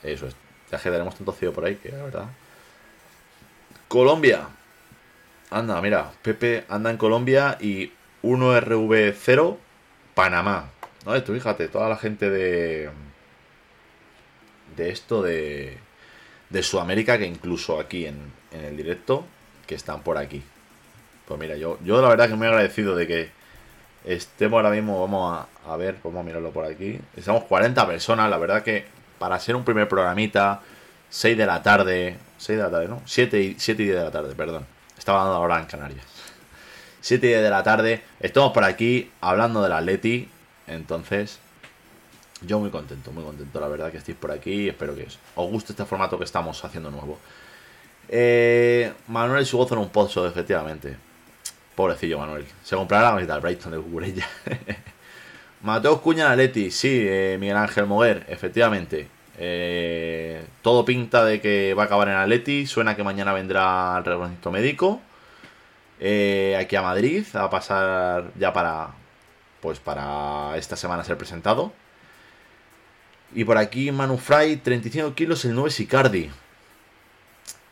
Eso 0.02 0.26
es. 0.26 0.36
Ya 0.70 0.78
que 0.78 0.90
tenemos 0.90 1.16
tanto 1.16 1.32
cielo 1.32 1.52
por 1.52 1.64
ahí 1.64 1.76
que 1.76 1.90
la 1.90 2.04
verdad. 2.04 2.26
Colombia. 3.88 4.48
Anda, 5.50 5.80
mira, 5.80 6.12
Pepe 6.22 6.64
anda 6.68 6.90
en 6.90 6.98
Colombia 6.98 7.56
y 7.60 7.90
1RV0 8.22 9.56
Panamá. 10.14 10.70
¿No? 11.06 11.14
Esto, 11.14 11.32
fíjate, 11.32 11.68
toda 11.68 11.88
la 11.88 11.96
gente 11.96 12.30
de. 12.30 12.90
De 14.76 14.90
esto 14.90 15.22
de. 15.22 15.78
De 16.50 16.62
Sudamérica, 16.62 17.18
que 17.18 17.26
incluso 17.26 17.78
aquí 17.78 18.06
en, 18.06 18.32
en 18.52 18.64
el 18.64 18.76
directo, 18.76 19.26
que 19.66 19.74
están 19.74 20.02
por 20.02 20.16
aquí. 20.16 20.42
Pues 21.26 21.38
mira, 21.38 21.56
yo, 21.56 21.78
yo 21.84 22.00
la 22.00 22.08
verdad 22.08 22.28
que 22.28 22.34
muy 22.36 22.46
agradecido 22.46 22.96
de 22.96 23.06
que 23.06 23.37
estemos 24.04 24.56
ahora 24.56 24.70
mismo, 24.70 25.00
vamos 25.00 25.46
a, 25.66 25.76
ver, 25.76 25.96
vamos 26.02 26.20
a 26.20 26.22
mirarlo 26.22 26.50
por 26.50 26.64
aquí. 26.64 27.00
Estamos 27.16 27.44
40 27.44 27.86
personas, 27.86 28.30
la 28.30 28.38
verdad 28.38 28.62
que 28.62 28.86
para 29.18 29.38
ser 29.38 29.56
un 29.56 29.64
primer 29.64 29.88
programita, 29.88 30.60
6 31.10 31.36
de 31.36 31.46
la 31.46 31.62
tarde, 31.62 32.16
6 32.38 32.58
de 32.58 32.64
la 32.64 32.70
tarde, 32.70 32.88
¿no? 32.88 33.02
7 33.04 33.40
y, 33.40 33.56
7 33.58 33.82
y 33.82 33.86
10 33.86 33.98
de 33.98 34.04
la 34.04 34.10
tarde, 34.10 34.34
perdón. 34.34 34.66
Estaba 34.96 35.20
dando 35.20 35.34
ahora 35.34 35.58
en 35.58 35.66
Canarias. 35.66 36.04
7 37.00 37.26
y 37.26 37.28
10 37.30 37.42
de 37.42 37.50
la 37.50 37.62
tarde, 37.62 38.02
estamos 38.20 38.52
por 38.52 38.64
aquí 38.64 39.10
hablando 39.20 39.62
del 39.62 39.72
Atleti, 39.72 40.28
entonces 40.66 41.38
yo 42.42 42.58
muy 42.60 42.70
contento, 42.70 43.10
muy 43.12 43.24
contento, 43.24 43.60
la 43.60 43.68
verdad 43.68 43.90
que 43.90 43.98
estéis 43.98 44.16
por 44.16 44.30
aquí 44.30 44.68
espero 44.68 44.94
que 44.94 45.06
os 45.34 45.50
guste 45.50 45.72
este 45.72 45.84
formato 45.84 46.18
que 46.18 46.24
estamos 46.24 46.64
haciendo 46.64 46.90
nuevo. 46.90 47.18
Eh, 48.08 48.92
Manuel 49.08 49.42
y 49.42 49.46
su 49.46 49.58
gozo 49.58 49.74
en 49.74 49.80
un 49.80 49.90
pozo, 49.90 50.26
efectivamente. 50.26 50.96
Pobrecillo 51.78 52.18
Manuel. 52.18 52.44
Se 52.64 52.74
comprará 52.74 53.04
la 53.04 53.10
camiseta 53.10 53.34
del 53.34 53.42
Brighton 53.42 53.70
de 53.70 53.78
Cucurella. 53.78 54.28
Mateo 55.62 56.02
Cuña 56.02 56.34
Leti, 56.34 56.72
sí, 56.72 57.06
eh, 57.06 57.36
Miguel 57.38 57.56
Ángel 57.56 57.86
Moguer, 57.86 58.26
efectivamente. 58.28 59.06
Eh, 59.38 60.44
todo 60.60 60.84
pinta 60.84 61.24
de 61.24 61.40
que 61.40 61.74
va 61.74 61.84
a 61.84 61.86
acabar 61.86 62.08
en 62.08 62.14
Atleti. 62.16 62.66
Suena 62.66 62.96
que 62.96 63.04
mañana 63.04 63.32
vendrá 63.32 63.94
el 63.96 64.04
reconocimiento 64.04 64.50
médico. 64.50 65.00
Eh, 66.00 66.58
aquí 66.60 66.74
a 66.74 66.82
Madrid 66.82 67.24
a 67.34 67.48
pasar 67.48 68.32
ya 68.36 68.52
para. 68.52 68.88
Pues 69.60 69.78
para 69.78 70.56
esta 70.56 70.74
semana 70.74 71.04
ser 71.04 71.16
presentado. 71.16 71.72
Y 73.32 73.44
por 73.44 73.56
aquí 73.56 73.92
Manu 73.92 74.18
Fry, 74.18 74.56
35 74.56 75.14
kilos, 75.14 75.44
el 75.44 75.54
9 75.54 75.70
Sicardi 75.70 76.28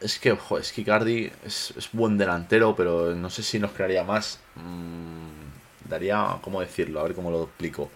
es 0.00 0.18
que, 0.18 0.32
joder, 0.32 0.64
es 0.64 0.72
que 0.72 0.82
Icardi 0.82 1.32
es, 1.44 1.88
buen 1.92 2.18
delantero, 2.18 2.76
pero 2.76 3.14
no 3.14 3.30
sé 3.30 3.42
si 3.42 3.58
nos 3.58 3.72
crearía 3.72 4.04
más. 4.04 4.40
Mm, 4.56 5.88
daría, 5.88 6.38
¿cómo 6.42 6.60
decirlo? 6.60 7.00
A 7.00 7.04
ver 7.04 7.14
cómo 7.14 7.30
lo 7.30 7.44
explico. 7.44 7.90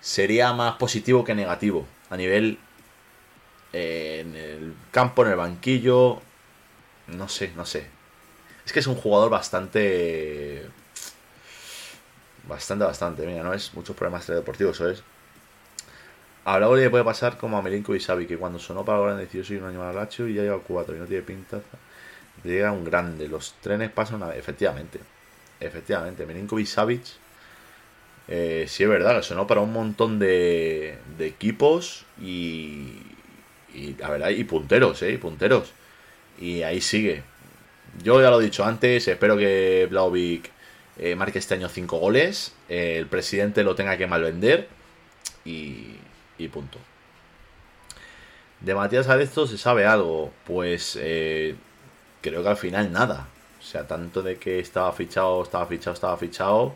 Sería 0.00 0.52
más 0.52 0.76
positivo 0.76 1.24
que 1.24 1.34
negativo. 1.34 1.86
A 2.10 2.16
nivel 2.16 2.58
eh, 3.72 4.20
en 4.20 4.36
el 4.36 4.74
campo, 4.90 5.24
en 5.24 5.30
el 5.32 5.36
banquillo. 5.36 6.20
No 7.08 7.28
sé, 7.28 7.52
no 7.56 7.64
sé. 7.66 7.86
Es 8.64 8.72
que 8.72 8.80
es 8.80 8.86
un 8.86 8.96
jugador 8.96 9.30
bastante. 9.30 10.66
Bastante, 12.46 12.84
bastante. 12.84 13.26
Mira, 13.26 13.42
no 13.42 13.54
es 13.54 13.74
muchos 13.74 13.96
problemas 13.96 14.26
deportivos, 14.26 14.76
eso 14.76 14.90
es. 14.90 15.02
A 16.48 16.58
Laura 16.58 16.80
le 16.80 16.88
puede 16.88 17.04
pasar 17.04 17.36
como 17.36 17.58
a 17.58 17.62
Melinko 17.62 17.94
y 17.94 18.00
Sabi, 18.00 18.26
que 18.26 18.38
cuando 18.38 18.58
sonó 18.58 18.82
para 18.82 18.98
ahora 18.98 19.16
decidió 19.16 19.44
soy 19.44 19.58
un 19.58 19.64
animal 19.64 19.94
lacho 19.94 20.26
y 20.26 20.32
ya 20.32 20.42
lleva 20.42 20.58
cuatro 20.66 20.96
y 20.96 20.98
no 20.98 21.04
tiene 21.04 21.22
pinta. 21.22 21.60
Llega 22.42 22.72
un 22.72 22.84
grande. 22.84 23.28
Los 23.28 23.52
trenes 23.60 23.90
pasan 23.90 24.16
una 24.16 24.28
vez. 24.28 24.38
Efectivamente. 24.38 24.98
Efectivamente. 25.60 26.24
Melinko 26.24 26.58
y 26.58 26.64
Savic. 26.64 27.02
Eh, 28.28 28.64
sí 28.66 28.82
es 28.82 28.88
verdad 28.88 29.20
sonó 29.22 29.46
para 29.46 29.60
un 29.60 29.72
montón 29.74 30.18
de, 30.18 30.98
equipos 31.18 32.06
y, 32.18 32.92
y 33.74 33.94
la 33.98 34.08
verdad 34.08 34.30
y 34.30 34.44
punteros, 34.44 35.02
eh, 35.02 35.12
y 35.12 35.18
punteros. 35.18 35.72
Y 36.40 36.62
ahí 36.62 36.80
sigue. 36.80 37.24
Yo 38.02 38.22
ya 38.22 38.30
lo 38.30 38.40
he 38.40 38.44
dicho 38.44 38.64
antes, 38.64 39.06
espero 39.06 39.36
que 39.36 39.86
Blauvik 39.90 40.50
eh, 40.98 41.14
marque 41.14 41.40
este 41.40 41.54
año 41.54 41.68
5 41.68 41.98
goles, 41.98 42.54
eh, 42.70 42.96
el 42.98 43.06
presidente 43.06 43.64
lo 43.64 43.74
tenga 43.74 43.98
que 43.98 44.06
malvender 44.06 44.68
y, 45.44 45.97
y 46.38 46.48
punto. 46.48 46.78
De 48.60 48.74
Matías 48.74 49.08
Arezzo 49.08 49.46
se 49.46 49.58
sabe 49.58 49.86
algo, 49.86 50.32
pues 50.44 50.98
eh, 51.00 51.54
creo 52.22 52.42
que 52.42 52.48
al 52.48 52.56
final 52.56 52.92
nada. 52.92 53.28
O 53.60 53.62
sea, 53.62 53.86
tanto 53.86 54.22
de 54.22 54.38
que 54.38 54.58
estaba 54.60 54.92
fichado, 54.92 55.42
estaba 55.42 55.66
fichado, 55.66 55.94
estaba 55.94 56.16
fichado. 56.16 56.74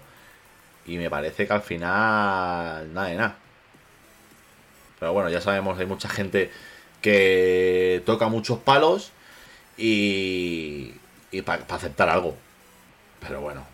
Y 0.87 0.99
me 0.99 1.11
parece 1.11 1.47
que 1.47 1.53
al 1.53 1.63
final 1.63 2.93
nada 2.93 3.09
de 3.09 3.17
nada. 3.17 3.37
Pero 4.99 5.13
bueno, 5.13 5.31
ya 5.31 5.41
sabemos, 5.41 5.79
hay 5.79 5.87
mucha 5.87 6.09
gente 6.09 6.51
que 7.01 8.03
toca 8.07 8.29
muchos 8.29 8.59
palos 8.59 9.13
y, 9.77 10.95
para 11.45 11.65
aceptar 11.69 12.09
algo. 12.09 12.37
Pero 13.21 13.41
bueno, 13.41 13.65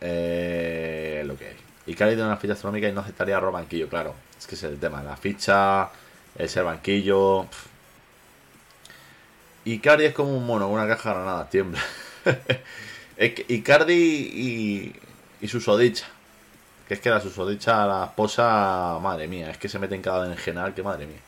eh, 0.00 1.22
lo 1.26 1.36
que 1.36 1.48
hay. 1.48 1.56
Y 1.86 1.94
Cali 1.94 2.12
tiene 2.12 2.26
una 2.28 2.36
ficha 2.36 2.52
astronómica 2.54 2.88
y 2.88 2.92
no 2.92 3.00
aceptaría 3.00 3.36
a 3.36 3.40
banquillo, 3.40 3.88
claro. 3.88 4.14
Es 4.42 4.48
que 4.48 4.56
es 4.56 4.62
el 4.64 4.80
tema. 4.80 5.04
La 5.04 5.16
ficha, 5.16 5.88
el 6.36 6.48
ser 6.48 6.64
banquillo. 6.64 7.46
Icardi 9.64 10.06
es 10.06 10.14
como 10.14 10.36
un 10.36 10.44
mono, 10.44 10.68
una 10.68 10.88
caja 10.88 11.10
de 11.10 11.14
granadas, 11.14 11.48
tiembla. 11.48 11.80
Icardi 13.48 13.94
y, 13.94 14.92
y 15.40 15.48
Susodicha. 15.48 16.06
Que 16.88 16.94
es 16.94 17.00
que 17.00 17.08
la 17.08 17.20
Susodicha, 17.20 17.86
la 17.86 18.06
esposa, 18.06 18.98
madre 19.00 19.28
mía, 19.28 19.50
es 19.52 19.58
que 19.58 19.68
se 19.68 19.78
mete 19.78 19.94
en 19.94 20.02
cada 20.02 20.34
general, 20.34 20.74
que 20.74 20.82
madre 20.82 21.06
mía. 21.06 21.20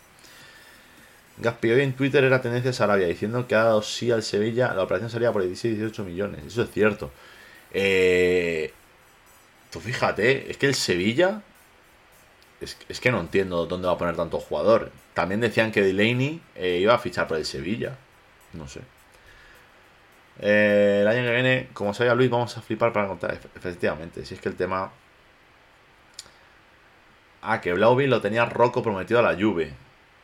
Gaspi, 1.38 1.70
hoy 1.70 1.82
en 1.82 1.92
Twitter 1.92 2.24
era 2.24 2.42
tendencia 2.42 2.84
a 2.84 2.96
diciendo 2.96 3.46
que 3.46 3.54
ha 3.54 3.62
dado 3.62 3.82
sí 3.82 4.10
al 4.10 4.24
Sevilla, 4.24 4.74
la 4.74 4.82
operación 4.82 5.08
salía 5.08 5.30
por 5.30 5.44
16-18 5.44 6.04
millones. 6.04 6.44
Eso 6.44 6.62
es 6.62 6.70
cierto. 6.72 7.12
Eh, 7.72 8.72
tú 9.70 9.78
fíjate, 9.78 10.50
es 10.50 10.56
que 10.56 10.66
el 10.66 10.74
Sevilla. 10.74 11.42
Es, 12.64 13.00
que 13.00 13.10
no 13.12 13.20
entiendo 13.20 13.66
dónde 13.66 13.86
va 13.86 13.94
a 13.94 13.98
poner 13.98 14.16
tanto 14.16 14.40
jugador. 14.40 14.90
También 15.14 15.40
decían 15.40 15.70
que 15.72 15.82
Delaney 15.82 16.40
eh, 16.54 16.78
iba 16.80 16.94
a 16.94 16.98
fichar 16.98 17.28
por 17.28 17.36
el 17.36 17.44
Sevilla. 17.44 17.96
No 18.52 18.66
sé. 18.68 18.80
Eh, 20.40 21.00
el 21.02 21.08
año 21.08 21.22
que 21.22 21.32
viene, 21.32 21.68
como 21.72 21.94
sabía 21.94 22.14
Luis, 22.14 22.30
vamos 22.30 22.56
a 22.56 22.62
flipar 22.62 22.92
para 22.92 23.08
contar. 23.08 23.38
Efectivamente, 23.54 24.24
si 24.24 24.34
es 24.34 24.40
que 24.40 24.48
el 24.48 24.56
tema. 24.56 24.90
Ah, 27.42 27.60
que 27.60 27.72
Blauvik 27.72 28.08
lo 28.08 28.20
tenía 28.20 28.46
Rocco 28.46 28.82
prometido 28.82 29.20
a 29.20 29.22
la 29.22 29.38
Juve. 29.38 29.74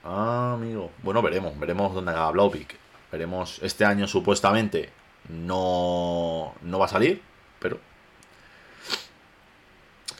Ah, 0.05 0.53
amigo. 0.55 0.91
Bueno, 1.03 1.23
veremos, 1.23 1.59
veremos 1.59 1.95
dónde 1.95 2.13
haga 2.13 2.31
Blauvik. 2.31 2.77
Veremos, 3.13 3.59
este 3.63 3.85
año 3.85 4.07
supuestamente 4.07 4.91
no, 5.29 6.55
no 6.63 6.79
va 6.79 6.87
a 6.87 6.89
salir, 6.89 7.23
pero... 7.59 7.79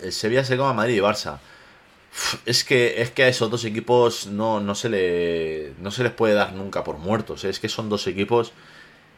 El 0.01 0.13
Sevilla 0.13 0.45
se 0.45 0.55
a 0.55 0.73
Madrid 0.73 0.97
y 0.97 1.01
Barça. 1.01 1.39
Es 2.45 2.65
que, 2.65 3.01
es 3.01 3.11
que 3.11 3.25
a 3.25 3.29
esos 3.29 3.51
dos 3.51 3.65
equipos 3.65 4.27
no, 4.27 4.61
no, 4.61 4.75
se 4.75 4.89
le, 4.89 5.75
no 5.81 5.91
se 5.91 6.03
les 6.03 6.13
puede 6.13 6.35
dar 6.35 6.53
nunca 6.53 6.85
por 6.85 6.99
muertos. 6.99 7.45
¿eh? 7.45 7.51
Es 7.51 7.61
que 7.61 7.69
son 7.69 7.89
dos 7.89 8.07
equipos, 8.07 8.53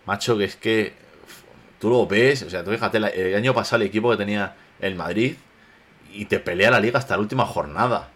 macho, 0.06 0.36
que 0.36 0.44
es 0.44 0.56
que 0.56 0.92
tú 1.78 1.90
lo 1.90 2.06
ves. 2.06 2.42
O 2.42 2.50
sea, 2.50 2.62
tú 2.64 2.70
fíjate, 2.70 2.98
el 2.98 3.34
año 3.34 3.54
pasado 3.54 3.82
el 3.82 3.88
equipo 3.88 4.10
que 4.10 4.16
tenía 4.16 4.56
el 4.80 4.94
Madrid 4.94 5.36
y 6.12 6.26
te 6.26 6.38
pelea 6.38 6.70
la 6.70 6.80
liga 6.80 6.98
hasta 6.98 7.16
la 7.16 7.22
última 7.22 7.46
jornada. 7.46 8.10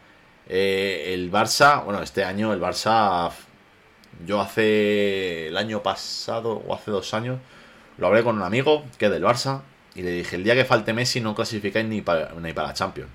Eh, 0.48 1.12
el 1.14 1.30
Barça, 1.32 1.82
bueno, 1.84 2.02
este 2.02 2.24
año 2.24 2.52
el 2.52 2.60
Barça, 2.60 3.32
yo 4.26 4.40
hace 4.40 5.48
el 5.48 5.56
año 5.56 5.82
pasado 5.82 6.62
o 6.66 6.74
hace 6.74 6.90
dos 6.90 7.14
años, 7.14 7.40
lo 7.98 8.06
hablé 8.06 8.22
con 8.22 8.36
un 8.36 8.42
amigo 8.42 8.84
que 8.98 9.06
es 9.06 9.10
del 9.10 9.24
Barça 9.24 9.62
y 9.94 10.02
le 10.02 10.10
dije, 10.10 10.36
el 10.36 10.44
día 10.44 10.54
que 10.54 10.64
falte 10.64 10.92
Messi 10.92 11.20
no 11.20 11.34
clasificáis 11.34 11.86
ni 11.86 12.02
para, 12.02 12.32
ni 12.34 12.52
para 12.52 12.74
Champions. 12.74 13.10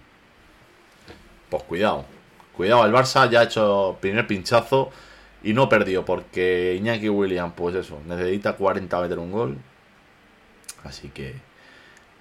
Pues 1.51 1.63
cuidado, 1.63 2.05
cuidado, 2.55 2.85
el 2.85 2.93
Barça 2.93 3.29
ya 3.29 3.41
ha 3.41 3.43
hecho 3.43 3.97
primer 3.99 4.25
pinchazo 4.25 4.89
y 5.43 5.51
no 5.51 5.67
perdió 5.67 6.05
porque 6.05 6.75
Iñaki 6.79 7.09
Williams, 7.09 7.53
pues 7.57 7.75
eso, 7.75 7.99
necesita 8.07 8.53
40 8.53 8.97
a 8.97 9.01
meter 9.01 9.19
un 9.19 9.33
gol. 9.33 9.57
Así 10.85 11.09
que 11.09 11.35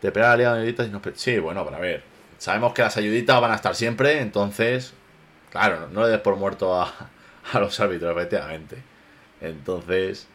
te 0.00 0.10
pega 0.10 0.36
la 0.36 0.54
ayuditas 0.54 0.88
y 0.88 0.90
no 0.90 1.00
Sí, 1.14 1.38
bueno, 1.38 1.64
para 1.64 1.78
ver. 1.78 2.02
Sabemos 2.38 2.72
que 2.72 2.82
las 2.82 2.96
ayuditas 2.96 3.40
van 3.40 3.52
a 3.52 3.54
estar 3.54 3.76
siempre, 3.76 4.20
entonces, 4.20 4.94
claro, 5.50 5.88
no 5.92 6.02
le 6.02 6.08
des 6.08 6.20
por 6.20 6.34
muerto 6.34 6.74
a, 6.74 6.92
a 7.52 7.60
los 7.60 7.78
árbitros, 7.78 8.16
efectivamente. 8.16 8.82
Entonces, 9.40 10.26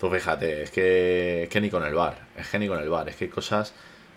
tú 0.00 0.10
fíjate, 0.10 0.62
es 0.64 0.72
que, 0.72 1.44
es 1.44 1.48
que 1.48 1.60
ni 1.60 1.70
con 1.70 1.84
el 1.84 1.94
bar, 1.94 2.18
es 2.36 2.48
que 2.48 2.58
ni 2.58 2.66
con 2.66 2.80
el 2.80 2.88
bar, 2.88 3.08
es 3.08 3.14
que 3.14 3.26
hay 3.26 3.30
cosas. 3.30 3.72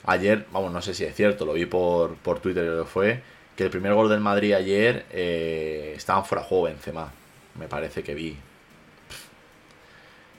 Ayer, 0.10 0.48
vamos, 0.52 0.74
no 0.74 0.82
sé 0.82 0.96
si 0.96 1.04
es 1.04 1.16
cierto, 1.16 1.46
lo 1.46 1.54
vi 1.54 1.68
por, 1.68 2.16
por 2.16 2.40
Twitter, 2.40 2.66
que 2.80 2.84
fue, 2.84 3.22
que 3.56 3.66
el 3.66 3.70
primer 3.70 3.94
gol 3.94 4.10
del 4.10 4.20
Madrid 4.20 4.54
ayer 4.54 5.06
eh, 5.12 5.94
estaban 5.96 6.26
fuera 6.26 6.42
de 6.42 6.50
juego 6.50 6.64
Benzema. 6.64 7.12
Me 7.54 7.68
parece 7.68 8.02
que 8.02 8.16
vi. 8.16 8.36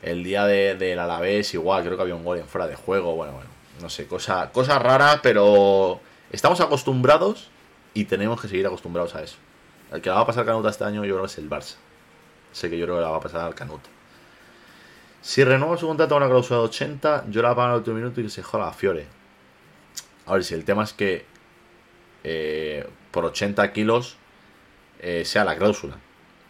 El 0.02 0.24
día 0.24 0.44
del 0.46 0.76
de, 0.76 0.98
Alavés, 0.98 1.54
igual, 1.54 1.84
creo 1.84 1.96
que 1.96 2.02
había 2.02 2.16
un 2.16 2.24
gol 2.24 2.38
en 2.38 2.48
fuera 2.48 2.66
de 2.66 2.74
juego. 2.74 3.14
Bueno, 3.14 3.34
bueno, 3.34 3.48
no 3.80 3.88
sé, 3.88 4.08
cosa 4.08 4.50
raras, 4.80 5.20
pero 5.22 6.00
estamos 6.32 6.60
acostumbrados 6.60 7.48
y 7.94 8.06
tenemos 8.06 8.40
que 8.40 8.48
seguir 8.48 8.66
acostumbrados 8.66 9.14
a 9.14 9.22
eso. 9.22 9.36
El 9.92 10.00
que 10.00 10.08
la 10.08 10.16
va 10.16 10.22
a 10.22 10.26
pasar 10.26 10.44
Canuta 10.44 10.70
este 10.70 10.82
año 10.82 11.04
yo 11.04 11.14
creo 11.14 11.26
que 11.26 11.30
es 11.30 11.38
el 11.38 11.48
Barça. 11.48 11.76
Sé 12.50 12.68
que 12.70 12.76
yo 12.76 12.86
creo 12.86 12.96
que 12.96 13.02
la 13.02 13.10
va 13.10 13.18
a 13.18 13.20
pasar 13.20 13.42
al 13.42 13.54
Canuta. 13.54 13.88
Si 15.22 15.44
renueva 15.44 15.76
su 15.76 15.86
contrato 15.86 16.14
a 16.14 16.16
una 16.16 16.26
cláusula 16.26 16.58
de 16.58 16.66
80, 16.66 17.26
yo 17.28 17.40
la 17.40 17.54
pago 17.54 17.68
en 17.68 17.70
el 17.70 17.78
último 17.78 17.96
minuto 17.98 18.20
y 18.20 18.24
que 18.24 18.30
se 18.30 18.42
joda 18.42 18.66
a 18.66 18.72
Fiore. 18.72 19.19
A 20.30 20.34
ver, 20.34 20.44
si 20.44 20.54
el 20.54 20.64
tema 20.64 20.84
es 20.84 20.92
que 20.92 21.24
eh, 22.22 22.86
por 23.10 23.24
80 23.24 23.72
kilos 23.72 24.16
eh, 25.00 25.24
sea 25.24 25.44
la 25.44 25.56
cláusula. 25.56 25.96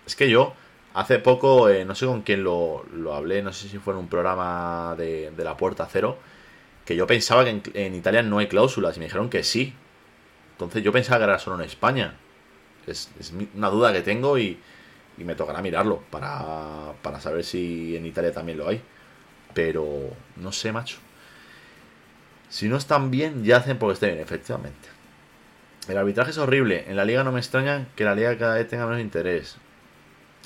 Es 0.07 0.17
que 0.17 0.29
yo, 0.29 0.53
hace 0.93 1.19
poco, 1.19 1.71
eh, 1.71 1.87
no 1.87 1.95
sé 1.95 2.05
con 2.05 2.21
quién 2.21 2.45
lo, 2.45 2.85
hablé, 3.11 3.43
no 3.43 3.55
sé 3.55 3.71
si 3.71 3.79
fue 3.79 3.95
en 3.95 4.01
un 4.01 4.09
programa 4.09 4.95
de, 4.99 5.33
la 5.35 5.57
Puerta 5.57 5.89
Cero, 5.91 6.19
que 6.85 6.95
yo 6.95 7.07
pensaba 7.07 7.43
que 7.47 7.63
en, 7.73 7.95
Italia 7.95 8.23
no 8.23 8.37
hay 8.37 8.49
cláusulas 8.49 8.99
y 8.99 9.01
me 9.01 9.07
dijeron 9.07 9.31
que 9.31 9.43
sí. 9.43 9.73
Entonces 10.53 10.83
yo 10.83 10.93
pensaba 10.93 11.17
que 11.17 11.25
era 11.25 11.39
solo 11.39 11.57
en 11.57 11.63
España. 11.63 12.19
Es, 12.87 13.09
una 13.55 13.71
duda 13.71 13.95
que 13.95 14.03
tengo 14.03 14.37
y, 14.37 14.59
me 15.17 15.35
tocará 15.35 15.63
mirarlo 15.63 16.03
para, 16.11 16.93
para 17.03 17.19
saber 17.19 17.45
si 17.45 17.97
en 17.97 18.05
Italia 18.05 18.35
también 18.35 18.59
lo 18.59 18.69
hay. 18.69 18.83
Pero 19.55 20.11
no 20.37 20.53
sé, 20.53 20.71
macho. 20.71 20.99
Si 22.51 22.69
no 22.69 22.77
están 22.77 23.11
bien, 23.11 23.45
ya 23.45 23.59
hacen 23.59 23.79
porque 23.79 23.95
estén 23.95 24.11
bien, 24.11 24.23
efectivamente. 24.23 24.89
El 25.89 25.97
arbitraje 25.97 26.33
es 26.33 26.39
horrible. 26.39 26.85
En 26.89 26.97
la 26.97 27.05
liga 27.05 27.25
no 27.25 27.33
me 27.33 27.41
extraña 27.41 27.87
que 27.97 28.05
la 28.05 28.15
liga 28.15 28.37
cada 28.37 28.57
vez 28.57 28.69
tenga 28.69 28.87
menos 28.87 29.01
interés. 29.01 29.57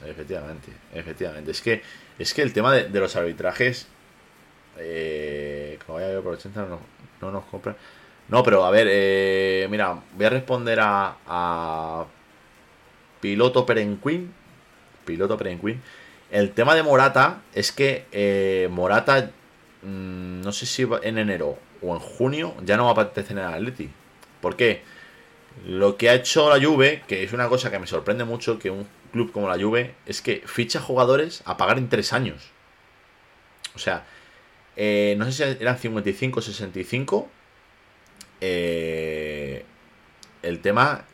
Efectivamente, 0.06 0.68
efectivamente. 0.92 1.50
Es 1.50 1.62
que, 1.62 1.82
es 2.18 2.34
que 2.34 2.42
el 2.42 2.52
tema 2.52 2.72
de, 2.72 3.00
los 3.00 3.16
arbitrajes. 3.16 3.88
Eh, 4.78 5.78
como 5.86 5.98
vaya 5.98 6.20
por 6.20 6.34
80 6.34 6.66
no, 6.66 6.78
no 7.22 7.30
nos 7.30 7.44
compran. 7.46 7.76
No, 8.28 8.42
pero 8.42 8.64
a 8.64 8.70
ver, 8.70 8.86
eh, 8.90 9.66
mira, 9.70 9.98
voy 10.14 10.26
a 10.26 10.30
responder 10.30 10.80
a, 10.80 11.16
a 11.26 12.06
Piloto 13.20 13.64
Perenquin. 13.64 14.32
Piloto 15.06 15.38
Perenquin. 15.38 15.80
El 16.30 16.52
tema 16.52 16.74
de 16.74 16.82
Morata 16.82 17.42
es 17.54 17.72
que 17.72 18.06
eh, 18.12 18.68
Morata, 18.70 19.30
mm, 19.82 20.42
no 20.42 20.52
sé 20.52 20.66
si 20.66 20.86
en 21.02 21.18
enero 21.18 21.58
o 21.84 21.94
en 21.94 22.00
junio, 22.00 22.54
ya 22.64 22.76
no 22.76 22.86
va 22.86 22.92
a 22.92 22.94
pertenecer 22.94 23.38
al 23.38 23.54
Atleti. 23.54 23.90
¿Por 24.40 24.56
qué? 24.56 24.82
Lo 25.66 25.96
que 25.96 26.10
ha 26.10 26.14
hecho 26.14 26.54
la 26.54 26.64
Juve, 26.64 27.02
que 27.06 27.22
es 27.22 27.32
una 27.32 27.48
cosa 27.48 27.70
que 27.70 27.78
me 27.78 27.86
sorprende 27.86 28.24
mucho, 28.24 28.58
que 28.58 28.70
un 28.70 28.86
club 29.12 29.32
como 29.32 29.48
la 29.48 29.62
Juve, 29.62 29.94
es 30.06 30.20
que 30.20 30.42
ficha 30.46 30.80
jugadores 30.80 31.42
a 31.44 31.56
pagar 31.56 31.78
en 31.78 31.88
tres 31.88 32.12
años. 32.12 32.50
O 33.74 33.78
sea, 33.78 34.04
eh, 34.76 35.14
no 35.18 35.24
sé 35.26 35.32
si 35.32 35.62
eran 35.62 35.78
55 35.78 36.38
o 36.38 36.42
65. 36.42 37.28
Eh, 38.40 39.64
el 40.42 40.60
tema 40.60 41.04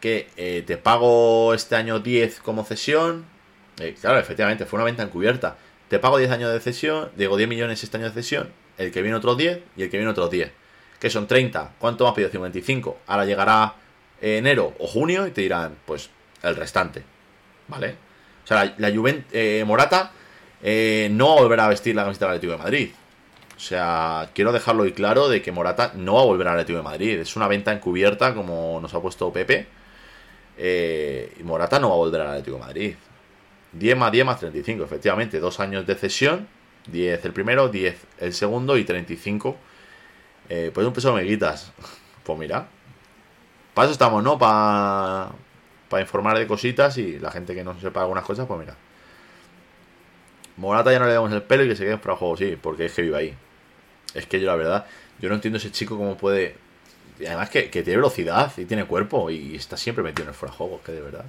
que 0.00 0.28
eh, 0.36 0.64
te 0.66 0.76
pago 0.76 1.54
este 1.54 1.76
año 1.76 2.00
10 2.00 2.40
como 2.40 2.64
cesión. 2.64 3.26
claro, 4.00 4.18
efectivamente, 4.18 4.66
fue 4.66 4.78
una 4.78 4.84
venta 4.84 5.02
encubierta. 5.02 5.56
Te 5.88 5.98
pago 5.98 6.18
10 6.18 6.30
años 6.30 6.52
de 6.52 6.60
cesión, 6.60 7.10
digo 7.16 7.36
10 7.36 7.48
millones 7.48 7.82
este 7.84 7.96
año 7.96 8.06
de 8.06 8.12
cesión, 8.12 8.50
el 8.78 8.90
que 8.92 9.02
viene 9.02 9.16
otros 9.16 9.36
10 9.36 9.60
y 9.76 9.82
el 9.82 9.90
que 9.90 9.96
viene 9.96 10.10
otros 10.10 10.30
10 10.30 10.64
que 11.04 11.10
son 11.10 11.26
30. 11.26 11.72
¿Cuánto 11.78 12.04
me 12.04 12.08
has 12.08 12.14
pedido? 12.14 12.30
55. 12.30 13.00
Ahora 13.08 13.26
llegará 13.26 13.74
enero 14.22 14.72
o 14.78 14.86
junio 14.86 15.26
y 15.26 15.32
te 15.32 15.42
dirán, 15.42 15.76
pues, 15.84 16.08
el 16.42 16.56
restante. 16.56 17.02
¿Vale? 17.68 17.96
O 18.42 18.46
sea, 18.46 18.64
la, 18.64 18.74
la 18.78 18.92
eh, 19.32 19.64
Morata 19.66 20.12
eh, 20.62 21.08
no 21.10 21.28
va 21.28 21.32
a 21.32 21.42
volver 21.42 21.60
a 21.60 21.68
vestir 21.68 21.94
la 21.94 22.04
camiseta 22.04 22.24
del 22.24 22.36
Atlético 22.36 22.52
de 22.52 22.58
Madrid. 22.58 22.90
O 23.54 23.60
sea, 23.60 24.30
quiero 24.34 24.50
dejarlo 24.50 24.86
y 24.86 24.92
claro 24.92 25.28
de 25.28 25.42
que 25.42 25.52
Morata 25.52 25.92
no 25.94 26.14
va 26.14 26.22
a 26.22 26.24
volver 26.24 26.48
al 26.48 26.54
Atlético 26.54 26.78
de 26.78 26.84
Madrid. 26.84 27.18
Es 27.18 27.36
una 27.36 27.48
venta 27.48 27.70
encubierta, 27.70 28.34
como 28.34 28.78
nos 28.80 28.94
ha 28.94 29.00
puesto 29.02 29.30
Pepe. 29.30 29.66
Eh, 30.56 31.36
Morata 31.44 31.78
no 31.78 31.90
va 31.90 31.96
a 31.96 31.98
volver 31.98 32.22
al 32.22 32.28
Atlético 32.28 32.56
de 32.56 32.62
Madrid. 32.62 32.94
10 33.72 33.96
más 33.98 34.10
10 34.10 34.24
más 34.24 34.40
35, 34.40 34.84
efectivamente. 34.84 35.38
Dos 35.38 35.60
años 35.60 35.86
de 35.86 35.94
cesión. 35.96 36.48
10 36.86 37.24
el 37.24 37.32
primero, 37.32 37.68
10 37.68 37.96
el 38.20 38.32
segundo 38.32 38.76
y 38.76 38.84
35 38.84 39.56
eh, 40.48 40.70
pues 40.74 40.86
un 40.86 40.92
peso 40.92 41.14
de 41.14 41.22
meguitas. 41.22 41.72
Pues 42.24 42.38
mira. 42.38 42.68
Para 43.74 43.84
eso 43.84 43.92
estamos, 43.92 44.24
¿no? 44.24 44.38
Para 44.38 45.30
para 45.94 46.02
informar 46.02 46.36
de 46.36 46.46
cositas 46.48 46.98
y 46.98 47.20
la 47.20 47.30
gente 47.30 47.54
que 47.54 47.62
no 47.62 47.78
sepa 47.80 48.00
algunas 48.00 48.24
cosas, 48.24 48.46
pues 48.48 48.58
mira. 48.58 48.76
Morata 50.56 50.90
ya 50.90 50.98
no 50.98 51.06
le 51.06 51.12
damos 51.12 51.32
el 51.32 51.42
pelo 51.42 51.64
y 51.64 51.68
que 51.68 51.76
se 51.76 51.84
quede 51.84 51.98
fuera 51.98 52.16
juego, 52.16 52.36
sí, 52.36 52.58
porque 52.60 52.86
es 52.86 52.92
que 52.92 53.02
vive 53.02 53.16
ahí. 53.16 53.34
Es 54.12 54.26
que 54.26 54.40
yo 54.40 54.46
la 54.48 54.56
verdad, 54.56 54.86
yo 55.20 55.28
no 55.28 55.36
entiendo 55.36 55.58
ese 55.58 55.70
chico 55.70 55.96
cómo 55.96 56.16
puede... 56.16 56.56
Además 57.20 57.48
que, 57.48 57.68
tiene 57.68 57.94
velocidad 57.94 58.52
y 58.56 58.64
tiene 58.64 58.86
cuerpo 58.86 59.30
y 59.30 59.54
está 59.54 59.76
siempre 59.76 60.02
metido 60.02 60.24
en 60.24 60.30
el 60.30 60.34
fuera 60.34 60.52
de 60.52 60.58
juego, 60.58 60.80
que 60.84 60.90
de 60.90 61.00
verdad. 61.00 61.26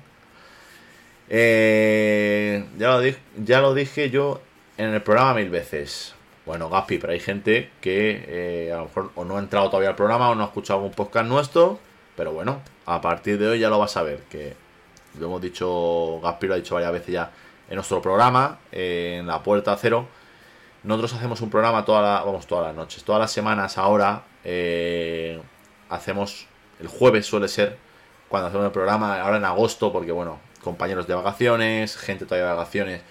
Eh, 1.30 2.66
ya, 2.80 2.98
lo 2.98 3.04
ya 3.44 3.62
lo 3.62 3.76
dije 3.76 4.10
yo 4.10 4.42
en 4.78 4.94
el 4.94 5.02
programa 5.02 5.36
mil 5.36 5.50
veces. 5.50 6.14
Bueno, 6.46 6.70
Gaspi, 6.70 7.00
pero 7.00 7.14
hay 7.14 7.20
gente 7.20 7.72
que 7.82 8.26
eh, 8.28 8.72
a 8.72 8.78
lo 8.78 8.84
mejor 8.86 9.12
o 9.16 9.26
no 9.26 9.38
ha 9.38 9.40
entrado 9.40 9.68
todavía 9.70 9.90
al 9.90 9.96
programa 9.96 10.30
o 10.30 10.36
no 10.36 10.44
ha 10.44 10.48
escuchado 10.48 10.82
un 10.82 10.92
podcast 10.92 11.28
nuestro, 11.28 11.80
pero 12.16 12.34
bueno, 12.34 12.62
a 12.86 13.02
partir 13.02 13.40
de 13.40 13.48
hoy 13.48 13.60
ya 13.60 13.70
lo 13.70 13.80
vas 13.80 13.98
a 13.98 14.04
ver, 14.04 14.20
que 14.30 14.54
lo 15.20 15.26
hemos 15.28 15.42
dicho, 15.42 16.20
Gaspi 16.22 16.48
lo 16.48 16.54
ha 16.54 16.58
dicho 16.58 16.76
varias 16.76 16.92
veces 16.92 17.14
ya 17.14 17.32
en 17.68 17.76
nuestro 17.76 18.02
programa, 18.02 18.60
eh, 18.72 19.18
en 19.20 19.28
la 19.28 19.42
puerta 19.42 19.76
cero. 19.80 20.08
Nosotros 20.84 21.14
hacemos 21.14 21.42
un 21.42 21.50
programa 21.50 21.84
toda 21.84 22.02
la, 22.02 22.24
vamos, 22.24 22.46
todas 22.46 22.68
las 22.68 22.76
noches, 22.76 23.04
todas 23.04 23.20
las 23.20 23.32
semanas 23.32 23.80
ahora. 23.80 24.24
Eh, 24.44 25.42
hacemos, 25.90 26.46
el 26.80 26.88
jueves 26.88 27.26
suele 27.26 27.48
ser 27.48 27.78
cuando 28.30 28.50
hacemos 28.50 28.68
el 28.68 28.72
programa, 28.72 29.20
ahora 29.20 29.38
en 29.38 29.46
agosto, 29.46 29.92
porque 29.92 30.12
bueno, 30.12 30.40
compañeros 30.64 31.08
de 31.08 31.16
vacaciones, 31.16 31.98
gente 31.98 32.26
todavía 32.26 32.50
de 32.50 32.56
vacaciones 32.56 33.02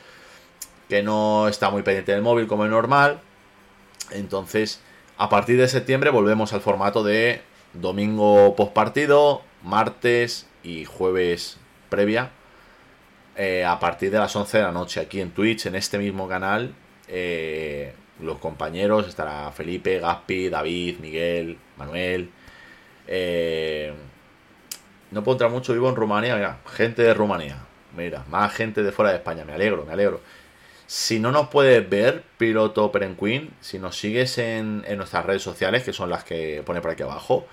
que 0.89 1.03
no 1.03 1.49
está 1.49 1.71
muy 1.71 1.83
pendiente 1.83 2.13
del 2.13 2.23
móvil 2.23 2.47
como 2.47 2.65
es 2.65 2.71
normal. 2.71 3.21
Entonces, 4.11 4.81
a 5.17 5.29
partir 5.29 5.59
de 5.59 5.69
septiembre 5.69 6.11
volvemos 6.11 6.53
al 6.53 6.61
formato 6.61 7.03
de 7.03 7.43
domingo 7.73 8.55
post 8.57 8.73
partido, 8.73 9.43
martes 9.63 10.47
y 10.63 10.85
jueves 10.85 11.59
previa. 11.89 12.31
Eh, 13.37 13.65
a 13.65 13.81
partir 13.81 14.11
de 14.11 14.19
las 14.19 14.35
11 14.35 14.59
de 14.59 14.63
la 14.65 14.73
noche 14.73 15.01
aquí 15.01 15.21
en 15.21 15.31
Twitch, 15.31 15.67
en 15.67 15.75
este 15.75 15.99
mismo 15.99 16.29
canal. 16.29 16.75
Eh, 17.09 17.93
los 18.21 18.39
compañeros 18.39 19.09
estará 19.09 19.51
Felipe, 19.53 19.99
Gaspi, 19.99 20.49
David, 20.49 20.99
Miguel, 21.01 21.59
Manuel. 21.77 22.31
Eh, 23.07 23.93
no 25.11 25.23
puedo 25.23 25.35
entrar 25.35 25.51
mucho, 25.51 25.73
vivo 25.73 25.89
en 25.89 25.97
Rumanía, 25.97 26.37
mira, 26.37 26.59
gente 26.73 27.03
de 27.03 27.15
Rumanía. 27.15 27.59
Mira, 27.97 28.25
más 28.29 28.53
gente 28.53 28.83
de 28.83 28.93
fuera 28.93 29.11
de 29.11 29.19
España, 29.19 29.45
me 29.45 29.53
alegro, 29.53 29.85
me 29.85 29.93
alegro. 29.93 30.21
Si 30.87 31.19
no 31.19 31.33
nos 31.33 31.49
puedes 31.49 31.89
ver, 31.89 32.23
piloto 32.37 32.93
Perenquin, 32.93 33.51
si 33.61 33.79
nos 33.79 33.97
sigues 33.99 34.39
en, 34.39 34.85
nuestras 34.97 35.25
redes 35.25 35.43
sociales, 35.43 35.83
que 35.83 35.93
son 35.93 36.11
las 36.11 36.25
que 36.25 36.63
pone 36.65 36.81
por 36.81 36.91
aquí 36.91 37.03
abajo, 37.03 37.47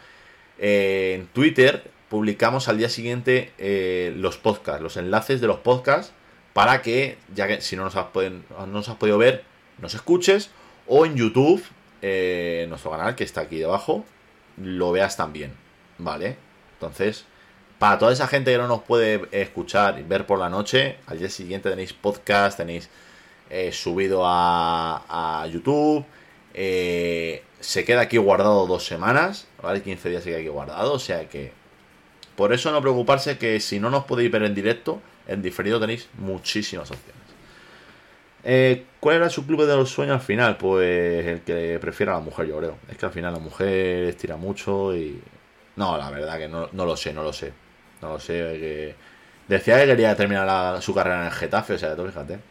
eh, 0.59 1.15
en 1.17 1.27
Twitter 1.27 1.89
publicamos 2.09 2.67
al 2.67 2.77
día 2.77 2.89
siguiente 2.89 3.53
eh, 3.57 4.13
los 4.17 4.37
podcasts, 4.37 4.81
los 4.81 4.97
enlaces 4.97 5.39
de 5.39 5.47
los 5.47 5.59
podcasts, 5.59 6.13
para 6.51 6.81
que, 6.81 7.17
ya 7.33 7.47
que 7.47 7.61
si 7.61 7.77
no 7.77 7.85
nos 7.85 7.95
has, 7.95 8.07
no 8.13 8.67
nos 8.67 8.89
has 8.89 8.97
podido 8.97 9.17
ver, 9.17 9.45
nos 9.77 9.93
escuches, 9.93 10.49
o 10.87 11.05
en 11.05 11.15
YouTube, 11.15 11.63
eh, 12.01 12.65
nuestro 12.67 12.91
canal 12.91 13.15
que 13.15 13.23
está 13.23 13.41
aquí 13.41 13.59
debajo, 13.59 14.03
lo 14.57 14.91
veas 14.91 15.15
también, 15.15 15.53
¿vale? 15.97 16.35
Entonces, 16.73 17.25
para 17.79 17.97
toda 17.97 18.11
esa 18.11 18.27
gente 18.27 18.51
que 18.51 18.57
no 18.57 18.67
nos 18.67 18.81
puede 18.81 19.29
escuchar 19.31 19.97
y 19.97 20.03
ver 20.03 20.25
por 20.25 20.37
la 20.37 20.49
noche, 20.49 20.97
al 21.07 21.19
día 21.19 21.29
siguiente 21.29 21.69
tenéis 21.69 21.93
podcast, 21.93 22.57
tenéis 22.57 22.89
eh, 23.51 23.73
subido 23.73 24.21
a, 24.23 25.45
YouTube. 25.51 26.05
Eh, 26.53 27.43
se 27.59 27.83
queda 27.83 28.01
aquí 28.01 28.17
guardado 28.17 28.65
dos 28.65 28.85
semanas, 28.85 29.47
¿vale? 29.61 29.81
15 29.81 30.09
días 30.09 30.23
se 30.23 30.29
queda 30.29 30.39
aquí 30.39 30.47
guardado, 30.47 30.93
o 30.93 30.99
sea 30.99 31.27
que 31.27 31.51
por 32.35 32.53
eso 32.53 32.71
no 32.71 32.81
preocuparse 32.81 33.37
que 33.37 33.59
si 33.59 33.79
no 33.79 33.89
nos 33.89 34.05
podéis 34.05 34.31
ver 34.31 34.43
en 34.43 34.55
directo, 34.55 35.01
en 35.27 35.41
diferido 35.41 35.79
tenéis 35.81 36.07
muchísimas 36.17 36.89
opciones. 36.91 37.21
Eh, 38.43 38.85
¿Cuál 39.01 39.17
era 39.17 39.29
su 39.29 39.45
club 39.45 39.65
de 39.65 39.75
los 39.75 39.89
sueños 39.89 40.15
al 40.15 40.21
final? 40.21 40.57
Pues 40.57 41.25
el 41.27 41.41
que 41.41 41.77
prefiera 41.79 42.13
a 42.13 42.15
la 42.15 42.21
mujer, 42.21 42.47
yo 42.47 42.57
creo. 42.57 42.77
Es 42.89 42.97
que 42.97 43.05
al 43.05 43.11
final 43.11 43.33
la 43.33 43.39
mujer 43.39 44.05
estira 44.05 44.37
mucho 44.37 44.95
y... 44.95 45.21
No, 45.75 45.97
la 45.97 46.09
verdad 46.09 46.37
que 46.37 46.47
no, 46.47 46.69
lo 46.71 46.97
sé, 46.97 47.13
no 47.13 47.23
lo 47.23 47.33
sé. 47.33 47.53
No 48.01 48.13
lo 48.13 48.19
sé. 48.19 48.95
Decía 49.47 49.79
que 49.79 49.85
quería 49.87 50.15
terminar 50.15 50.81
su 50.81 50.93
carrera 50.93 51.21
en 51.21 51.25
el 51.27 51.33
Getafe, 51.33 51.73
o 51.73 51.77
sea, 51.77 51.95
tú 51.95 52.05
fíjate. 52.05 52.50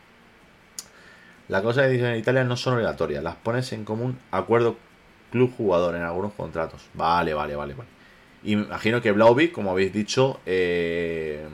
La 1.50 1.62
cosa 1.62 1.82
de 1.82 1.98
en 1.98 2.16
Italia 2.16 2.44
no 2.44 2.56
son 2.56 2.74
obligatorias, 2.74 3.24
las 3.24 3.34
pones 3.34 3.72
en 3.72 3.84
común 3.84 4.16
acuerdo 4.30 4.76
club-jugador 5.32 5.96
en 5.96 6.02
algunos 6.02 6.32
contratos. 6.34 6.82
Vale, 6.94 7.34
vale, 7.34 7.56
vale, 7.56 7.74
vale. 7.74 7.90
Imagino 8.44 9.02
que 9.02 9.10
Blauvik, 9.10 9.50
como 9.50 9.72
habéis 9.72 9.92
dicho, 9.92 10.38
eh, 10.46 11.44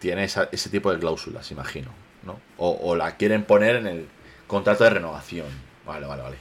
tiene 0.00 0.24
ese 0.24 0.70
tipo 0.70 0.92
de 0.92 0.98
cláusulas, 0.98 1.50
imagino. 1.50 1.92
¿no? 2.24 2.38
O, 2.58 2.94
la 2.94 3.16
quieren 3.16 3.44
poner 3.44 3.76
en 3.76 3.86
el 3.86 4.06
contrato 4.46 4.84
de 4.84 4.90
renovación. 4.90 5.46
Vale, 5.86 6.06
vale, 6.06 6.22
vale. 6.22 6.36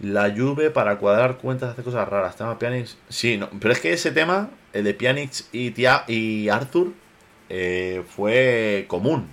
La 0.00 0.34
Juve 0.36 0.70
para 0.70 0.98
cuadrar 0.98 1.36
cuentas 1.36 1.70
hace 1.70 1.84
cosas 1.84 2.08
raras. 2.08 2.34
Tema 2.34 2.58
Pjanic. 2.58 2.88
Sí, 3.08 3.38
no, 3.38 3.48
pero 3.60 3.72
es 3.72 3.78
que 3.78 3.92
ese 3.92 4.10
tema, 4.10 4.50
el 4.72 4.82
de 4.82 4.94
Pjanic 4.94 5.30
y, 5.52 5.70
Tia, 5.70 6.02
y 6.08 6.48
Arthur, 6.48 6.88
eh, 7.48 8.02
fue 8.08 8.86
común. 8.88 9.28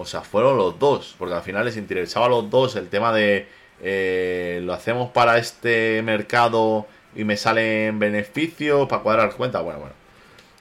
O 0.00 0.06
sea, 0.06 0.22
fueron 0.22 0.56
los 0.56 0.78
dos. 0.78 1.14
Porque 1.18 1.34
al 1.34 1.42
final 1.42 1.66
les 1.66 1.76
interesaba 1.76 2.24
a 2.24 2.28
los 2.30 2.48
dos 2.48 2.74
el 2.76 2.88
tema 2.88 3.12
de. 3.12 3.46
Eh, 3.82 4.60
lo 4.62 4.72
hacemos 4.72 5.10
para 5.10 5.36
este 5.36 6.00
mercado 6.02 6.86
y 7.14 7.24
me 7.24 7.36
salen 7.36 7.98
beneficios 7.98 8.88
para 8.88 9.02
cuadrar 9.02 9.34
cuentas. 9.36 9.62
Bueno, 9.62 9.80
bueno. 9.80 9.94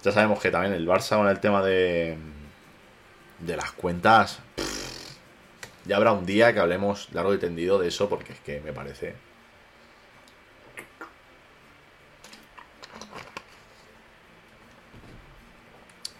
Ya 0.03 0.11
sabemos 0.11 0.40
que 0.41 0.52
también 0.52 0.74
el 0.74 0.86
Barça 0.86 1.16
con 1.16 1.30
el 1.30 1.40
tema 1.40 1.64
de. 1.64 2.18
De 3.40 3.56
las 3.56 3.72
cuentas. 3.72 4.40
ya 5.86 5.95
habrá 5.95 6.11
un 6.11 6.26
día 6.26 6.53
que 6.53 6.60
hablemos 6.60 7.07
largo 7.14 7.34
y 7.34 7.38
tendido 7.38 7.80
de 7.80 7.88
eso 7.88 8.10
porque 8.10 8.34
es 8.34 8.40
que 8.41 8.60
me 8.60 8.74
parece 8.74 9.16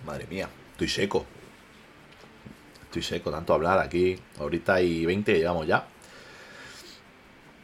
Madre 0.06 0.26
mía, 0.28 0.50
estoy 0.72 0.88
seco. 0.88 1.26
Estoy 2.90 3.04
seco, 3.04 3.30
tanto 3.30 3.54
hablar 3.54 3.78
aquí. 3.78 4.20
Ahorita 4.40 4.82
y 4.82 5.06
20 5.06 5.32
que 5.32 5.38
llevamos 5.38 5.68
ya. 5.68 5.86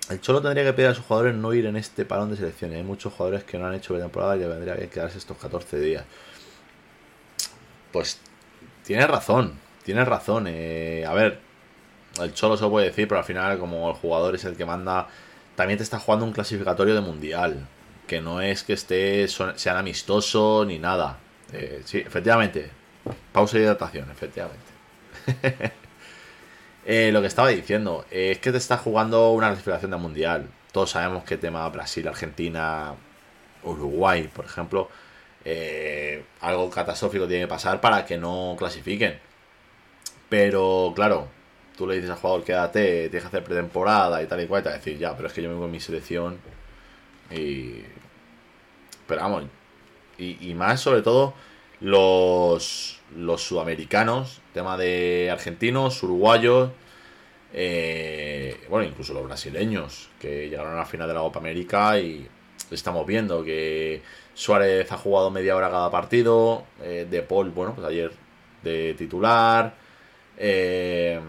El 0.07 0.22
Cholo 0.22 0.39
tendría 0.39 0.64
que 0.64 0.73
pedir 0.73 0.89
a 0.89 0.93
sus 0.93 1.03
jugadores 1.03 1.34
no 1.34 1.52
ir 1.52 1.65
en 1.65 1.76
este 1.77 2.06
parón 2.06 2.30
de 2.30 2.38
selecciones. 2.38 2.77
Hay 2.77 2.84
muchos 2.84 3.11
jugadores 3.11 3.43
que 3.43 3.57
no 3.57 3.65
han 3.65 3.73
hecho 3.73 3.97
temporada 3.97 4.35
y 4.38 4.41
que 4.41 4.47
vendría 4.47 4.76
bien 4.76 4.88
quedarse 4.88 5.18
estos 5.18 5.35
14 5.38 5.80
días. 5.80 6.06
Pues 7.91 8.19
tienes 8.84 9.07
razón, 9.07 9.57
tienes 9.84 10.07
razón. 10.07 10.45
Eh, 10.47 11.03
a 11.07 11.14
ver, 11.15 11.39
el 12.22 12.34
Cholo 12.35 12.56
se 12.56 12.64
lo 12.64 12.69
puede 12.69 12.88
decir, 12.88 13.07
pero 13.07 13.18
al 13.18 13.26
final, 13.26 13.57
como 13.57 13.89
el 13.89 13.95
jugador 13.95 14.35
es 14.35 14.45
el 14.45 14.56
que 14.56 14.65
manda, 14.65 15.07
también 15.56 15.77
te 15.80 15.84
está 15.84 15.97
jugando 15.97 16.23
un 16.23 16.34
clasificatorio 16.34 16.93
de 16.93 17.02
mundial. 17.02 17.68
Que 18.06 18.22
no 18.22 18.41
es 18.41 18.64
que 18.64 18.73
esté, 18.73 19.27
sean 19.27 19.77
amistoso 19.77 20.65
ni 20.68 20.77
nada. 20.77 21.18
Eh, 21.52 21.81
sí, 21.84 21.97
efectivamente. 21.97 22.69
Pausa 23.31 23.57
y 23.57 23.61
hidratación, 23.61 24.11
efectivamente. 24.11 24.74
Eh, 26.88 27.11
lo 27.11 27.19
que 27.19 27.26
estaba 27.26 27.49
diciendo 27.49 28.06
eh, 28.11 28.34
es 28.34 28.38
que 28.38 28.52
te 28.52 28.60
está 28.60 28.77
jugando 28.77 29.31
una 29.31 29.47
clasificación 29.47 29.89
de 29.89 29.97
mundial. 29.97 30.47
Todos 30.72 30.91
sabemos 30.91 31.23
que 31.23 31.35
tema 31.35 31.68
Brasil, 31.69 32.07
Argentina, 32.07 32.93
Uruguay, 33.64 34.30
por 34.31 34.45
ejemplo, 34.45 34.89
algo 36.41 36.69
catastrófico 36.69 37.27
tiene 37.27 37.45
que 37.45 37.47
pasar 37.47 37.81
para 37.81 38.06
que 38.06 38.19
no 38.19 38.56
clasifiquen. 38.56 39.19
Pero 40.30 40.93
claro, 40.95 41.27
tú 41.77 41.88
le 41.88 41.95
dices 41.95 42.10
al 42.11 42.18
jugador 42.18 42.43
quédate, 42.43 43.10
tienes 43.10 43.23
que 43.23 43.27
hacer 43.27 43.43
pretemporada 43.43 44.22
y 44.22 44.27
tal 44.27 44.41
y 44.41 44.47
cual, 44.47 44.61
y 44.61 44.64
te 44.64 44.69
va 44.69 44.76
a 44.76 44.77
decir 44.77 44.97
ya, 44.97 45.15
pero 45.15 45.27
es 45.27 45.34
que 45.34 45.41
yo 45.41 45.49
vengo 45.49 45.65
en 45.65 45.72
mi 45.72 45.80
selección 45.80 46.39
y. 47.31 47.84
Pero 49.07 49.22
vamos, 49.22 49.43
y, 50.18 50.53
más 50.56 50.81
sobre 50.81 51.02
todo 51.02 51.34
los, 51.80 52.99
los 53.15 53.43
sudamericanos, 53.43 54.41
tema 54.56 54.77
de 54.77 55.30
argentinos, 55.30 56.02
uruguayos, 56.02 56.72
eh, 57.52 58.57
bueno, 58.69 58.88
incluso 58.88 59.14
los 59.14 59.26
brasileños, 59.26 60.10
que 60.18 60.49
llegaron 60.49 60.72
a 60.73 60.77
la 60.77 60.86
final 60.86 61.10
de 61.10 61.14
la 61.14 61.19
Copa 61.19 61.40
América 61.40 61.99
y 61.99 62.26
estamos 62.72 63.06
viendo 63.06 63.44
que 63.44 64.02
Suárez 64.34 64.90
ha 64.94 64.98
jugado 64.98 65.30
media 65.30 65.57
hora 65.57 65.69
cada 65.69 65.91
partido, 65.91 66.64
eh, 66.82 67.06
De 67.10 67.22
Paul, 67.22 67.49
bueno, 67.49 67.76
pues 67.76 67.86
ayer 67.86 68.14
de 68.64 68.94
titular, 68.98 69.76
eh, 70.38 71.19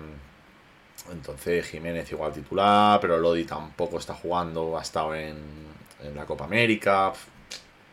entonces 1.11 1.67
Jiménez 1.67 2.11
igual 2.13 2.33
titular, 2.33 3.01
pero 3.01 3.19
Lodi 3.19 3.45
tampoco 3.45 3.99
está 3.99 4.15
jugando, 4.15 4.79
ha 4.79 4.83
estado 4.83 5.17
en, 5.17 5.67
la 6.15 6.25
Copa 6.27 6.45
América, 6.45 7.13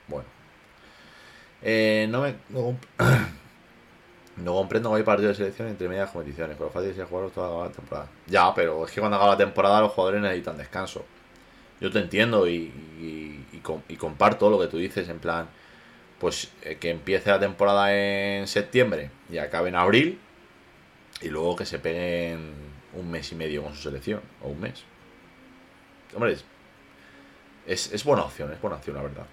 bueno, 0.08 0.28
eh, 1.64 2.06
no 2.08 2.22
me. 2.22 2.36
Comprendo 4.46 4.90
que 4.92 4.98
hay 4.98 5.04
partidos 5.04 5.38
de 5.38 5.44
selección 5.44 5.68
entre 5.68 5.88
medias 5.88 6.10
competiciones. 6.10 6.58
Pero 6.58 6.70
fácil 6.70 6.90
es 6.90 7.08
jugar 7.08 7.30
toda 7.30 7.68
la 7.68 7.72
temporada. 7.72 8.08
Ya, 8.28 8.54
pero 8.54 8.86
es 8.86 8.92
que 8.92 9.00
cuando 9.00 9.18
acaba 9.18 9.34
la 9.34 9.38
temporada 9.38 9.82
los 9.82 9.92
jugadores 9.92 10.22
necesitan 10.22 10.58
descanso. 10.58 11.06
Yo 11.80 11.92
te 11.92 12.00
entiendo 12.00 12.48
y, 12.48 12.72
y, 13.00 13.96
comparto 13.98 14.50
lo 14.50 14.60
que 14.60 14.68
tú 14.68 14.78
dices. 14.78 15.08
En 15.10 15.20
plan, 15.20 15.48
pues 16.20 16.52
eh, 16.64 16.78
que 16.78 16.90
empiece 16.90 17.30
la 17.30 17.40
temporada 17.40 17.94
en 17.94 18.48
septiembre 18.48 19.12
y 19.30 19.38
acabe 19.38 19.70
en 19.70 19.76
abril. 19.76 20.20
Y 21.22 21.30
luego 21.30 21.56
que 21.56 21.66
se 21.66 21.80
peguen 21.80 22.54
un 22.94 23.10
mes 23.12 23.32
y 23.32 23.36
medio 23.36 23.64
con 23.64 23.76
su 23.76 23.84
selección. 23.84 24.22
O 24.42 24.50
un 24.50 24.60
mes. 24.60 24.84
Hombre, 26.16 26.36
es, 27.66 27.94
es 27.94 28.04
buena 28.04 28.24
opción, 28.24 28.52
es 28.52 28.62
buena 28.62 28.78
opción, 28.78 28.96
la 28.96 29.04
verdad 29.04 29.26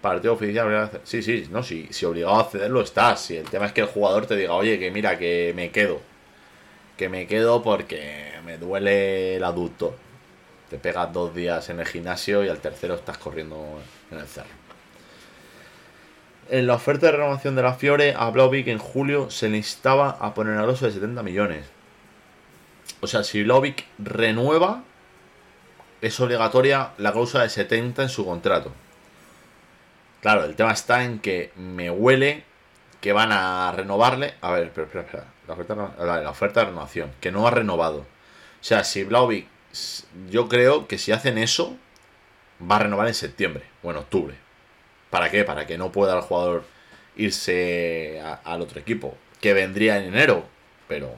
partido 0.00 0.34
oficial. 0.34 0.90
Sí, 1.04 1.22
sí, 1.22 1.48
no, 1.50 1.62
si, 1.62 1.88
si 1.90 2.04
obligado 2.06 2.40
a 2.40 2.44
cederlo 2.44 2.80
estás. 2.80 3.20
Si 3.20 3.36
el 3.36 3.48
tema 3.48 3.66
es 3.66 3.72
que 3.72 3.82
el 3.82 3.88
jugador 3.88 4.26
te 4.26 4.36
diga, 4.36 4.54
oye, 4.54 4.78
que 4.78 4.90
mira, 4.90 5.18
que 5.18 5.52
me 5.54 5.70
quedo. 5.70 6.00
Que 6.96 7.08
me 7.08 7.26
quedo 7.26 7.62
porque 7.62 8.32
me 8.44 8.58
duele 8.58 9.36
el 9.36 9.44
aductor. 9.44 9.94
Te 10.70 10.78
pegas 10.78 11.12
dos 11.12 11.34
días 11.34 11.68
en 11.70 11.80
el 11.80 11.86
gimnasio 11.86 12.44
y 12.44 12.48
al 12.48 12.58
tercero 12.58 12.94
estás 12.94 13.18
corriendo 13.18 13.80
en 14.10 14.18
el 14.18 14.26
cerro. 14.26 14.48
En 16.50 16.66
la 16.66 16.74
oferta 16.74 17.06
de 17.06 17.12
renovación 17.12 17.56
de 17.56 17.62
la 17.62 17.74
Fiore, 17.74 18.14
a 18.16 18.30
Blauvik 18.30 18.68
en 18.68 18.78
julio 18.78 19.30
se 19.30 19.48
le 19.50 19.58
instaba 19.58 20.16
a 20.18 20.32
poner 20.32 20.56
al 20.56 20.68
oso 20.68 20.86
de 20.86 20.92
70 20.92 21.22
millones. 21.22 21.66
O 23.00 23.06
sea, 23.06 23.22
si 23.22 23.42
Blauvik 23.42 23.84
renueva, 23.98 24.82
es 26.00 26.18
obligatoria 26.20 26.92
la 26.96 27.12
cláusula 27.12 27.42
de 27.42 27.50
70 27.50 28.02
en 28.02 28.08
su 28.08 28.24
contrato. 28.24 28.72
Claro, 30.20 30.44
el 30.44 30.56
tema 30.56 30.72
está 30.72 31.04
en 31.04 31.20
que 31.20 31.52
me 31.56 31.90
huele 31.90 32.44
que 33.00 33.12
van 33.12 33.32
a 33.32 33.72
renovarle. 33.72 34.34
A 34.40 34.52
ver, 34.52 34.64
espera, 34.64 34.86
espera, 34.86 35.04
espera. 35.04 35.24
La 35.46 35.54
oferta, 35.54 35.74
la, 35.74 36.30
oferta 36.30 36.60
de 36.60 36.66
renovación, 36.66 37.12
que 37.20 37.32
no 37.32 37.46
ha 37.46 37.50
renovado. 37.50 38.00
O 38.00 38.64
sea, 38.64 38.84
si 38.84 39.04
Blauvik 39.04 39.46
yo 40.30 40.48
creo 40.48 40.88
que 40.88 40.98
si 40.98 41.12
hacen 41.12 41.38
eso, 41.38 41.76
va 42.60 42.76
a 42.76 42.80
renovar 42.80 43.08
en 43.08 43.14
septiembre 43.14 43.64
o 43.82 43.90
en 43.90 43.98
octubre. 43.98 44.34
¿Para 45.10 45.30
qué? 45.30 45.44
Para 45.44 45.66
que 45.66 45.78
no 45.78 45.92
pueda 45.92 46.16
el 46.16 46.22
jugador 46.22 46.64
irse 47.16 48.22
al 48.44 48.60
otro 48.60 48.80
equipo, 48.80 49.16
que 49.40 49.52
vendría 49.52 49.98
en 49.98 50.06
enero, 50.06 50.44
pero... 50.86 51.14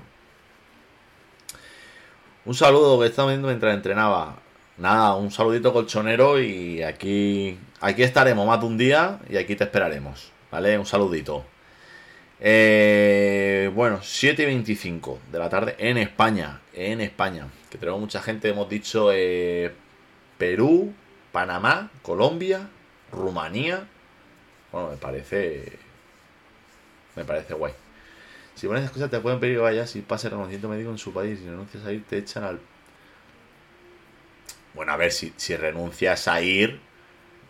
Un 2.44 2.54
saludo 2.54 2.98
que 3.00 3.06
estaba 3.06 3.28
viendo 3.28 3.48
mientras 3.48 3.74
entrenaba. 3.74 4.38
Nada, 4.78 5.14
un 5.14 5.30
saludito 5.30 5.72
colchonero 5.72 6.40
y 6.40 6.82
aquí, 6.82 7.58
aquí 7.80 8.02
estaremos 8.02 8.46
más 8.46 8.60
de 8.60 8.66
un 8.66 8.78
día 8.78 9.18
y 9.28 9.36
aquí 9.36 9.56
te 9.56 9.64
esperaremos. 9.64 10.32
¿Vale? 10.50 10.78
Un 10.78 10.86
saludito. 10.86 11.44
Eh, 12.40 13.70
bueno, 13.74 14.00
7 14.02 14.42
y 14.42 14.46
25 14.46 15.18
de 15.30 15.38
la 15.38 15.48
tarde 15.48 15.76
en 15.78 15.98
España. 15.98 16.60
En 16.72 17.00
España. 17.00 17.46
Que 17.70 17.78
tenemos 17.78 18.00
mucha 18.00 18.20
gente, 18.20 18.48
hemos 18.48 18.68
dicho 18.68 19.10
eh, 19.12 19.72
Perú, 20.38 20.92
Panamá, 21.32 21.90
Colombia, 22.02 22.68
Rumanía. 23.12 23.86
Bueno, 24.72 24.90
me 24.90 24.96
parece. 24.96 25.78
Me 27.14 27.24
parece 27.24 27.54
guay. 27.54 27.72
Si 28.54 28.66
pones 28.66 28.82
esas 28.82 28.92
cosas 28.92 29.10
te 29.10 29.20
pueden 29.20 29.40
pedir 29.40 29.56
que 29.56 29.62
vayas 29.62 29.94
y 29.96 30.00
pase 30.02 30.28
reconocimiento 30.28 30.68
médico 30.68 30.90
en 30.90 30.98
su 30.98 31.12
país. 31.12 31.38
Si 31.38 31.46
renuncias 31.46 31.84
a 31.84 31.92
ir, 31.92 32.04
te 32.04 32.18
echan 32.18 32.44
al. 32.44 32.60
Bueno, 34.74 34.92
a 34.92 34.96
ver, 34.96 35.12
si 35.12 35.56
renuncias 35.56 36.28
a 36.28 36.40
ir, 36.42 36.80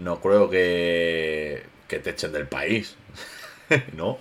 no 0.02 0.20
creo 0.20 0.50
que, 0.50 1.64
que 1.88 1.98
te 2.00 2.10
echen 2.10 2.32
del 2.32 2.48
país. 2.48 2.96
¿No? 3.96 4.10
O 4.10 4.18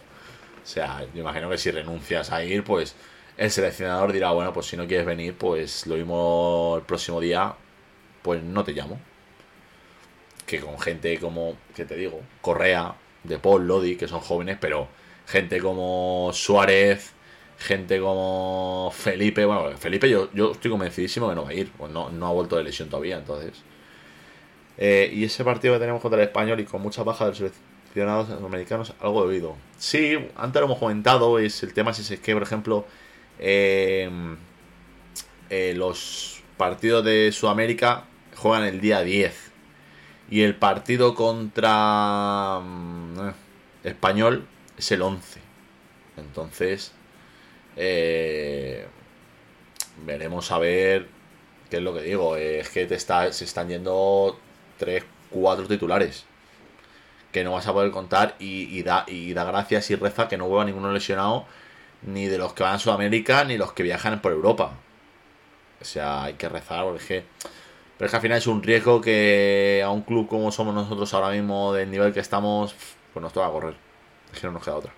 sea, 0.64 1.06
yo 1.14 1.22
imagino 1.22 1.50
que 1.50 1.58
si 1.58 1.72
renuncias 1.72 2.32
a 2.32 2.44
ir, 2.44 2.64
pues 2.64 2.96
el 3.38 3.52
seleccionador 3.52 4.14
dirá, 4.14 4.32
bueno, 4.32 4.54
pues 4.54 4.68
si 4.68 4.78
no 4.78 4.88
quieres 4.88 5.06
venir, 5.06 5.36
pues 5.38 5.88
lo 5.88 5.96
mismo 5.96 6.76
el 6.78 6.84
próximo 6.86 7.20
día, 7.22 7.56
pues 8.24 8.44
no 8.44 8.64
te 8.64 8.74
llamo 8.74 9.00
que 10.50 10.60
con 10.60 10.80
gente 10.80 11.20
como, 11.20 11.56
¿qué 11.76 11.86
te 11.86 11.96
digo? 11.96 12.22
Correa, 12.42 12.96
De 13.24 13.38
Paul, 13.38 13.68
Lodi, 13.68 13.96
que 13.98 14.08
son 14.08 14.20
jóvenes, 14.22 14.58
pero 14.60 14.88
gente 15.28 15.60
como 15.60 16.32
Suárez, 16.34 17.14
gente 17.60 18.00
como 18.00 18.92
Felipe, 18.96 19.46
bueno, 19.46 19.78
Felipe 19.78 20.10
yo, 20.10 20.30
yo 20.34 20.52
estoy 20.54 20.72
convencidísimo 20.72 21.30
que 21.30 21.36
no 21.36 21.44
va 21.44 21.50
a 21.52 21.54
ir, 21.54 21.72
pues 21.78 21.92
no, 21.92 22.10
no 22.10 22.28
ha 22.28 22.32
vuelto 22.32 22.56
de 22.58 22.64
lesión 22.64 22.90
todavía, 22.90 23.18
entonces. 23.18 23.64
Eh, 24.82 25.12
y 25.14 25.26
ese 25.26 25.44
partido 25.44 25.74
que 25.74 25.82
tenemos 25.82 26.02
contra 26.02 26.22
el 26.22 26.28
español 26.28 26.62
y 26.62 26.64
con 26.64 26.82
muchas 26.82 27.04
bajas 27.04 27.38
de 27.38 27.46
los 27.46 27.54
seleccionados 27.92 28.30
americanos, 28.32 28.94
algo 29.02 29.28
debido. 29.28 29.58
Sí, 29.78 30.18
antes 30.38 30.62
lo 30.62 30.68
hemos 30.68 30.80
comentado, 30.80 31.38
es 31.38 31.62
el 31.64 31.74
tema 31.74 31.94
si 31.94 32.14
es 32.14 32.20
que, 32.22 32.34
por 32.34 32.44
ejemplo, 32.44 32.86
eh, 33.40 34.10
eh, 35.50 35.74
los 35.76 36.42
partidos 36.56 37.04
de 37.04 37.32
Sudamérica 37.34 38.06
juegan 38.38 38.64
el 38.64 38.80
día 38.80 39.02
10 39.02 39.52
y 40.30 40.44
el 40.44 40.56
partido 40.56 41.14
contra 41.14 42.62
mm, 42.62 43.32
Español 43.84 44.48
es 44.78 44.92
el 44.94 45.02
11. 45.02 45.42
Entonces, 46.18 46.94
eh, 47.76 48.88
veremos 50.06 50.52
a 50.52 50.60
ver 50.60 51.08
qué 51.70 51.78
es 51.78 51.84
lo 51.84 51.94
que 51.94 52.02
digo. 52.04 52.36
Es 52.38 52.70
que 52.70 52.86
te 52.86 52.98
se 53.00 53.44
están 53.44 53.68
yendo 53.70 54.40
3, 54.80 55.04
4 55.30 55.68
titulares 55.68 56.26
que 57.32 57.44
no 57.44 57.52
vas 57.52 57.68
a 57.68 57.74
poder 57.74 57.92
contar 57.92 58.36
y, 58.40 58.82
da, 58.82 59.06
y 59.08 59.34
da 59.34 59.44
gracias 59.44 59.92
y 59.92 59.96
reza 59.96 60.28
que 60.28 60.38
no 60.38 60.46
hueva 60.46 60.66
ninguno 60.66 60.92
lesionado 60.92 61.46
ni 62.02 62.26
de 62.26 62.40
los 62.40 62.54
que 62.54 62.64
van 62.64 62.76
a 62.76 62.80
Sudamérica 62.80 63.44
ni 63.44 63.58
los 63.58 63.74
que 63.74 63.84
viajan 63.84 64.20
por 64.22 64.32
Europa. 64.32 64.72
O 65.80 65.86
sea, 65.86 66.24
hay 66.24 66.34
que 66.34 66.50
rezar 66.50 66.86
porque 66.86 67.26
pero 68.00 68.06
es 68.06 68.12
que 68.12 68.16
al 68.16 68.22
final 68.22 68.38
es 68.38 68.48
un 68.48 68.64
riesgo 68.64 69.02
que 69.02 69.82
a 69.84 69.90
un 69.90 70.04
club 70.04 70.30
como 70.30 70.54
somos 70.54 70.74
nosotros 70.74 71.14
ahora 71.14 71.32
mismo, 71.32 71.74
del 71.74 71.92
nivel 71.92 72.14
que 72.14 72.22
estamos, 72.22 72.74
pues 73.14 73.22
nos 73.22 73.34
toca 73.34 73.50
correr. 73.50 73.76
Es 74.34 74.40
que 74.40 74.48
no 74.48 74.54
nos 74.54 74.64
queda 74.64 74.76
otra. 74.76 74.94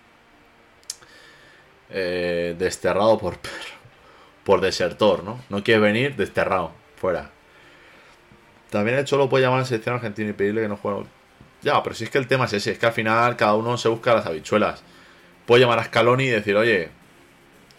Eh, 1.90 2.56
desterrado 2.60 3.18
por 3.18 3.40
Por 4.44 4.62
desertor, 4.62 5.24
¿no? 5.24 5.40
No 5.50 5.64
quiere 5.64 5.80
venir, 5.80 6.16
desterrado. 6.16 6.74
Fuera. 6.96 7.32
También 8.72 8.98
el 8.98 9.06
Cholo 9.06 9.28
puede 9.30 9.44
llamar 9.44 9.60
a 9.60 9.62
la 9.64 9.68
selección 9.68 9.96
argentina 9.96 10.30
y 10.30 10.34
pedirle 10.34 10.62
que 10.62 10.70
no 10.70 10.78
juegue. 10.78 11.04
Ya, 11.62 11.84
pero 11.84 11.94
si 11.94 12.06
es 12.06 12.10
que 12.10 12.18
el 12.18 12.28
tema 12.28 12.46
es 12.46 12.54
ese, 12.54 12.72
es 12.72 12.80
que 12.80 12.86
al 12.86 12.94
final 12.94 13.36
cada 13.36 13.54
uno 13.56 13.78
se 13.78 13.90
busca 13.90 14.14
las 14.16 14.26
habichuelas. 14.26 14.82
Puede 15.46 15.62
llamar 15.62 15.80
a 15.80 15.84
Scaloni 15.84 16.24
y 16.24 16.30
decir, 16.30 16.56
oye, 16.56 16.90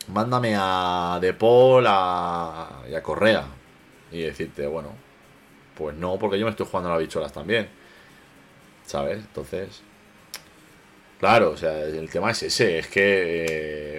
mándame 0.09 0.55
a 0.56 1.19
De 1.20 1.32
Paul 1.32 1.86
a... 1.89 2.82
y 2.90 2.94
a 2.94 3.02
Correa. 3.02 3.47
Y 4.12 4.20
decirte, 4.20 4.66
bueno, 4.66 4.90
pues 5.77 5.97
no, 5.97 6.19
porque 6.19 6.39
yo 6.39 6.44
me 6.44 6.51
estoy 6.51 6.66
jugando 6.66 6.90
a 6.90 6.93
las 6.93 7.01
bicholas 7.01 7.32
también. 7.32 7.69
¿Sabes? 8.85 9.19
Entonces. 9.20 9.82
Claro, 11.19 11.52
o 11.52 11.56
sea, 11.56 11.81
el 11.85 12.10
tema 12.10 12.32
es 12.32 12.43
ese, 12.43 12.81
es 12.81 12.89
que 12.89 13.47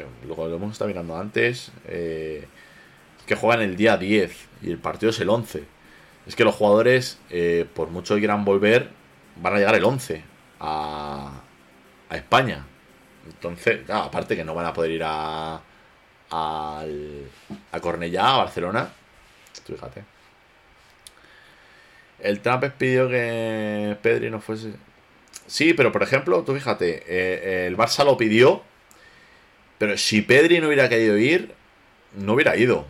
eh, 0.01 0.05
lo, 0.27 0.35
lo 0.35 0.55
hemos 0.57 0.73
estado 0.73 0.89
mirando 0.89 1.17
antes, 1.17 1.71
eh, 1.87 2.45
que 3.25 3.35
juegan 3.35 3.61
el 3.61 3.77
día 3.77 3.97
10 3.97 4.47
y 4.61 4.69
el 4.71 4.77
partido 4.77 5.09
es 5.09 5.19
el 5.21 5.29
11. 5.29 5.72
Es 6.25 6.35
que 6.35 6.43
los 6.43 6.55
jugadores, 6.55 7.19
eh, 7.29 7.67
por 7.73 7.89
mucho 7.89 8.15
que 8.15 8.21
quieran 8.21 8.45
volver, 8.45 8.89
van 9.35 9.53
a 9.53 9.57
llegar 9.57 9.75
el 9.75 9.83
11 9.83 10.23
a, 10.59 11.41
a 12.09 12.15
España. 12.15 12.65
Entonces, 13.25 13.89
aparte 13.89 14.35
que 14.35 14.43
no 14.43 14.53
van 14.53 14.65
a 14.65 14.73
poder 14.73 14.91
ir 14.91 15.03
a, 15.05 15.61
a, 16.33 17.79
Cornellá, 17.81 18.35
a 18.35 18.37
Barcelona. 18.37 18.89
Fíjate. 19.65 20.03
El 22.19 22.39
Trump 22.39 22.63
pidió 22.77 23.09
que 23.09 23.97
Pedri 24.01 24.29
no 24.29 24.39
fuese. 24.39 24.73
Sí, 25.45 25.73
pero 25.73 25.91
por 25.91 26.03
ejemplo, 26.03 26.43
tú 26.43 26.53
fíjate, 26.53 27.03
eh, 27.07 27.67
el 27.67 27.77
Barça 27.77 28.05
lo 28.05 28.17
pidió, 28.17 28.63
pero 29.77 29.97
si 29.97 30.21
Pedri 30.21 30.59
no 30.59 30.67
hubiera 30.67 30.87
querido 30.87 31.17
ir, 31.17 31.53
no 32.13 32.33
hubiera 32.33 32.55
ido. 32.55 32.85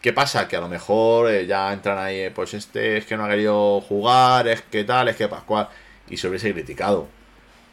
¿Qué 0.00 0.12
pasa? 0.14 0.48
Que 0.48 0.56
a 0.56 0.60
lo 0.60 0.68
mejor 0.68 1.30
eh, 1.30 1.46
ya 1.46 1.72
entran 1.72 1.98
ahí, 1.98 2.20
eh, 2.20 2.30
pues 2.30 2.54
este 2.54 2.96
es 2.96 3.06
que 3.06 3.16
no 3.16 3.24
ha 3.24 3.28
querido 3.28 3.80
jugar, 3.82 4.48
es 4.48 4.62
que 4.62 4.84
tal, 4.84 5.08
es 5.08 5.16
que 5.16 5.28
Pascual, 5.28 5.68
y 6.08 6.16
se 6.16 6.28
hubiese 6.28 6.52
criticado. 6.52 7.08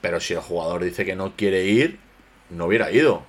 Pero 0.02 0.20
si 0.20 0.34
el 0.34 0.42
jugador 0.42 0.84
dice 0.84 1.06
que 1.06 1.16
no 1.16 1.36
quiere 1.36 1.66
ir, 1.66 2.00
no 2.50 2.66
hubiera 2.66 2.92
ido. 2.92 3.24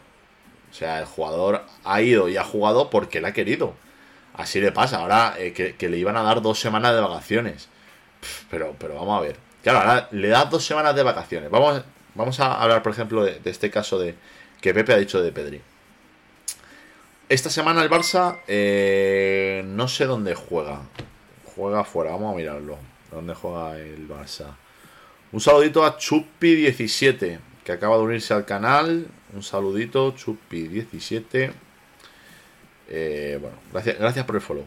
O 0.70 0.75
sea, 0.75 0.99
el 1.01 1.07
jugador 1.07 1.65
ha 1.85 2.03
ido 2.03 2.29
y 2.29 2.37
ha 2.37 2.45
jugado 2.45 2.91
porque 2.91 3.19
él 3.19 3.25
ha 3.25 3.33
querido. 3.33 3.75
Así 4.35 4.61
le 4.61 4.73
pasa. 4.73 4.99
Ahora 4.99 5.35
eh, 5.39 5.53
que, 5.53 5.89
le 5.89 5.99
iban 5.99 6.16
a 6.16 6.23
dar 6.23 6.43
dos 6.43 6.61
semanas 6.61 6.95
de 6.95 7.01
vacaciones. 7.01 7.69
pero, 8.51 8.75
pero 8.79 8.95
vamos 8.95 9.19
a 9.19 9.23
ver. 9.23 9.37
Claro, 9.62 9.81
ahora 9.81 10.09
le 10.12 10.29
das 10.29 10.51
dos 10.51 10.65
semanas 10.65 10.95
de 10.95 11.03
vacaciones. 11.03 11.51
Vamos, 11.51 11.83
vamos 12.15 12.41
a 12.41 12.61
hablar, 12.61 12.83
por 12.83 12.93
ejemplo, 12.93 13.25
de, 13.25 13.41
este 13.45 13.70
caso 13.70 13.99
de 13.99 14.15
que 14.61 14.75
Pepe 14.75 14.93
ha 14.93 14.97
dicho 14.97 15.23
de 15.23 15.33
Pedri. 15.33 15.61
Esta 17.29 17.51
semana 17.51 17.83
el 17.83 17.91
Barça 17.91 18.39
eh, 18.49 19.63
no 19.67 19.87
sé 19.87 20.07
dónde 20.07 20.35
juega. 20.35 20.81
Juega 21.55 21.81
afuera, 21.81 22.13
vamos 22.13 22.33
a 22.33 22.37
mirarlo. 22.37 22.79
¿Dónde 23.11 23.35
juega 23.35 23.79
el 23.79 24.09
Barça? 24.09 24.57
Un 25.33 25.43
saludito 25.43 25.85
a 25.85 25.99
Chupi17, 25.99 27.39
que 27.65 27.73
acaba 27.73 27.99
de 27.99 28.03
unirse 28.05 28.33
al 28.33 28.47
canal. 28.47 29.09
Un 29.35 29.43
saludito, 29.43 30.15
Chupi17. 30.15 31.53
Eh, 32.89 33.39
bueno, 33.39 33.59
gracias, 33.73 33.99
gracias 33.99 34.25
por 34.25 34.37
el 34.37 34.41
follow. 34.41 34.65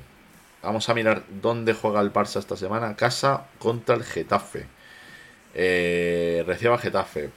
Vamos 0.62 0.88
a 0.88 0.94
mirar 0.94 1.24
dónde 1.42 1.74
juega 1.74 2.00
el 2.00 2.14
Barça 2.14 2.38
esta 2.38 2.56
semana. 2.56 2.96
Casa 2.96 3.48
contra 3.58 3.96
el 3.96 4.04
Getafe. 4.04 4.68
Eh, 5.56 6.44
reciba 6.46 6.78
Getafe. 6.78 7.32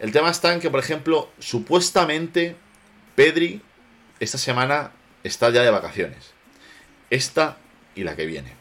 El 0.00 0.10
tema 0.10 0.28
está 0.28 0.52
en 0.52 0.58
que, 0.58 0.70
por 0.70 0.80
ejemplo, 0.80 1.28
supuestamente 1.38 2.56
Pedri 3.14 3.62
esta 4.20 4.38
semana 4.38 4.92
está 5.24 5.50
ya 5.50 5.62
de 5.62 5.70
vacaciones. 5.70 6.32
Esta 7.10 7.56
y 7.94 8.04
la 8.04 8.14
que 8.14 8.26
viene. 8.26 8.52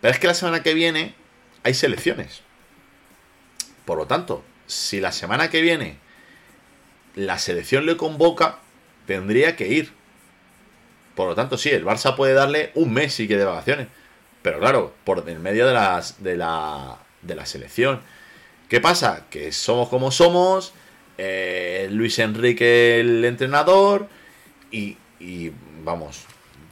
Pero 0.00 0.12
es 0.12 0.20
que 0.20 0.26
la 0.26 0.34
semana 0.34 0.62
que 0.62 0.74
viene 0.74 1.14
hay 1.62 1.74
selecciones. 1.74 2.42
Por 3.84 3.98
lo 3.98 4.06
tanto, 4.06 4.44
si 4.66 5.00
la 5.00 5.12
semana 5.12 5.48
que 5.48 5.62
viene 5.62 5.98
la 7.14 7.38
selección 7.38 7.86
le 7.86 7.96
convoca, 7.96 8.58
tendría 9.06 9.56
que 9.56 9.68
ir. 9.68 9.92
Por 11.14 11.28
lo 11.28 11.34
tanto, 11.34 11.56
sí, 11.56 11.70
el 11.70 11.84
Barça 11.84 12.16
puede 12.16 12.34
darle 12.34 12.72
un 12.74 12.92
mes 12.92 13.14
si 13.14 13.26
quiere 13.26 13.40
de 13.40 13.48
vacaciones. 13.48 13.88
Pero 14.42 14.58
claro, 14.58 14.94
por 15.04 15.28
en 15.28 15.42
medio 15.42 15.66
de, 15.66 15.72
las, 15.72 16.22
de, 16.22 16.36
la, 16.36 16.98
de 17.22 17.34
la 17.34 17.46
selección. 17.46 18.00
¿Qué 18.68 18.80
pasa? 18.80 19.26
Que 19.30 19.52
somos 19.52 19.88
como 19.88 20.10
somos. 20.10 20.74
Eh, 21.16 21.88
Luis 21.90 22.18
Enrique 22.18 23.00
el 23.00 23.24
entrenador. 23.24 24.08
Y, 24.74 25.52
vamos, 25.84 26.24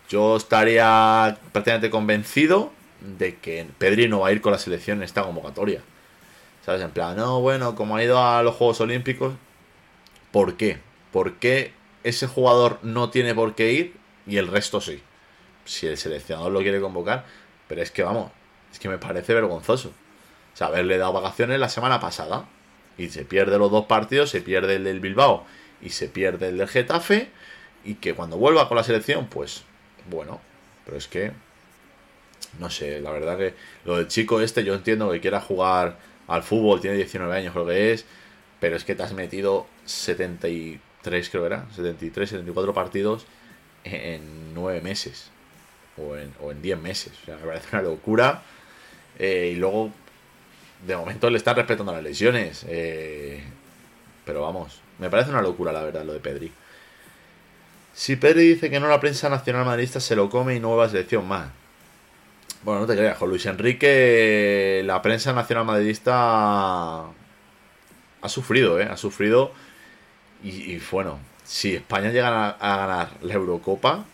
yo 0.09 0.37
estaría 0.37 1.39
prácticamente 1.53 1.91
convencido 1.91 2.73
de 3.01 3.37
que 3.37 3.67
Pedri 3.79 4.09
no 4.09 4.21
va 4.21 4.29
a 4.29 4.33
ir 4.33 4.41
con 4.41 4.53
la 4.53 4.59
selección 4.59 4.99
en 4.99 5.05
esta 5.05 5.23
convocatoria. 5.23 5.83
¿Sabes? 6.67 6.83
En 6.83 6.91
plan, 6.91 7.17
no, 7.17 7.41
bueno, 7.41 7.75
como 7.75 7.97
ha 7.97 8.05
ido 8.05 8.23
a 8.23 8.43
los 8.43 8.57
Juegos 8.57 8.81
Olímpicos, 8.81 9.35
¿por 10.33 10.57
qué? 10.57 10.79
¿Por 11.13 11.35
qué 11.35 11.73
ese 12.05 12.27
jugador 12.27 12.79
no 12.83 13.11
tiene 13.11 13.35
por 13.35 13.55
qué 13.55 13.73
ir 13.73 13.95
y 14.27 14.37
el 14.37 14.49
resto 14.49 14.81
sí. 14.81 15.03
si 15.65 15.87
el 15.87 15.97
seleccionador 15.97 16.53
lo 16.53 16.61
quiere 16.61 16.81
convocar, 16.81 17.25
pero 17.69 17.83
es 17.83 17.91
que 17.91 18.03
vamos, 18.03 18.31
es 18.73 18.79
que 18.79 18.89
me 18.89 18.99
parece 18.99 19.35
vergonzoso. 19.35 19.89
O 19.89 20.57
sea, 20.57 20.67
haberle 20.69 20.99
dado 20.99 21.13
vacaciones 21.13 21.59
la 21.61 21.69
semana 21.69 22.01
pasada 22.01 22.47
y 22.99 23.09
se 23.09 23.25
pierde 23.25 23.59
los 23.59 23.71
dos 23.71 23.87
partidos, 23.87 24.31
se 24.31 24.41
pierde 24.41 24.77
el 24.77 24.85
del 24.85 25.01
Bilbao 25.01 25.45
y 25.81 25.91
se 25.91 26.09
pierde 26.09 26.49
el 26.49 26.59
del 26.59 26.69
Getafe 26.69 27.31
y 27.85 27.95
que 27.95 28.15
cuando 28.15 28.37
vuelva 28.37 28.69
con 28.69 28.77
la 28.77 28.85
selección, 28.85 29.27
pues 29.27 29.65
bueno, 30.11 30.41
pero 30.85 30.97
es 30.97 31.09
que 31.09 31.33
no 32.59 32.71
sé, 32.71 33.01
la 33.01 33.11
verdad 33.11 33.39
que 33.39 33.55
lo 33.85 33.97
del 33.97 34.09
chico 34.09 34.41
este 34.41 34.65
yo 34.65 34.75
entiendo 34.75 35.11
que 35.11 35.21
quiera 35.21 35.41
jugar 35.41 35.99
al 36.29 36.43
fútbol, 36.43 36.81
tiene 36.81 36.97
19 36.97 37.35
años 37.35 37.53
creo 37.53 37.67
que 37.67 37.93
es, 37.93 38.05
pero 38.61 38.77
es 38.77 38.85
que 38.85 38.95
te 38.95 39.03
has 39.03 39.13
metido 39.13 39.67
73 39.87 41.31
creo 41.31 41.43
que 41.43 41.47
era, 41.47 41.67
73, 41.75 42.31
74 42.31 42.75
partidos 42.75 43.27
en 43.85 44.55
9 44.55 44.81
meses 44.81 45.31
o 45.97 46.17
en, 46.17 46.33
o 46.41 46.53
en 46.53 46.63
10 46.63 46.79
meses, 46.81 47.13
o 47.23 47.27
sea, 47.27 47.37
me 47.37 47.47
parece 47.47 47.69
una 47.73 47.83
locura 47.83 48.43
eh, 49.19 49.53
y 49.55 49.57
luego 49.57 49.91
de 50.87 50.97
momento 50.97 51.31
le 51.31 51.39
está 51.39 51.55
respetando 51.55 51.93
las 51.93 52.03
lesiones, 52.03 52.65
eh, 52.69 53.43
pero 54.25 54.43
vamos, 54.43 54.81
me 54.99 55.11
parece 55.11 55.31
una 55.31 55.43
locura 55.43 55.73
la 55.73 55.83
verdad 55.83 56.05
lo 56.05 56.13
de 56.13 56.21
Pedri. 56.21 56.53
Si 57.95 58.17
Pedri 58.17 58.49
dice 58.49 58.71
que 58.71 58.81
no 58.81 58.89
la 58.89 59.01
prensa 59.01 59.29
nacional 59.29 59.67
madridista 59.67 60.01
se 60.01 60.17
lo 60.17 60.31
come 60.31 60.55
y 60.57 60.61
no 60.61 60.81
a 60.81 60.89
selección 60.89 61.27
más. 61.29 61.49
Bueno, 62.65 62.81
no 62.81 62.87
te 62.87 62.97
creas, 62.97 63.19
con 63.19 63.29
Luis 63.29 63.45
Enrique 63.47 64.83
la 64.85 65.03
prensa 65.03 65.33
nacional 65.33 65.65
madridista 65.65 67.03
ha 68.23 68.29
sufrido, 68.29 68.81
¿eh? 68.81 68.89
Ha 68.91 68.97
sufrido. 68.97 69.53
Y, 70.45 70.79
bueno, 70.91 71.19
si 71.45 71.75
España 71.75 72.11
llega 72.11 72.51
a, 72.51 72.77
ganar 72.77 73.11
la 73.21 73.35
Eurocopa, 73.35 74.05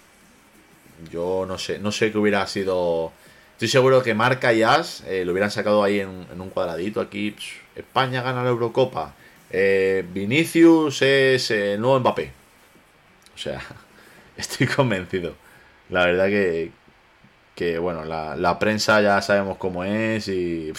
yo 1.10 1.44
no 1.46 1.58
sé, 1.58 1.78
no 1.78 1.92
sé 1.92 2.10
qué 2.10 2.18
hubiera 2.18 2.46
sido. 2.46 3.12
Estoy 3.52 3.68
seguro 3.68 4.02
que 4.02 4.14
Marca 4.14 4.52
y 4.52 4.62
As 4.62 5.02
eh, 5.06 5.24
lo 5.24 5.32
hubieran 5.32 5.50
sacado 5.50 5.82
ahí 5.82 6.00
en, 6.00 6.26
un 6.38 6.50
cuadradito 6.50 7.00
aquí. 7.00 7.34
España 7.76 8.22
gana 8.22 8.42
la 8.42 8.50
Eurocopa. 8.50 9.14
Eh, 9.50 10.04
Vinicius 10.12 11.02
es 11.02 11.50
el 11.50 11.80
nuevo 11.80 12.00
Mbappé. 12.00 12.37
O 13.38 13.40
sea, 13.40 13.62
estoy 14.36 14.66
convencido. 14.66 15.34
La 15.90 16.06
verdad 16.06 16.26
que, 16.26 16.72
que 17.54 17.78
bueno, 17.78 18.04
la, 18.04 18.58
prensa 18.58 19.00
ya 19.00 19.22
sabemos 19.22 19.58
cómo 19.58 19.84
es 19.84 20.26
y, 20.26 20.72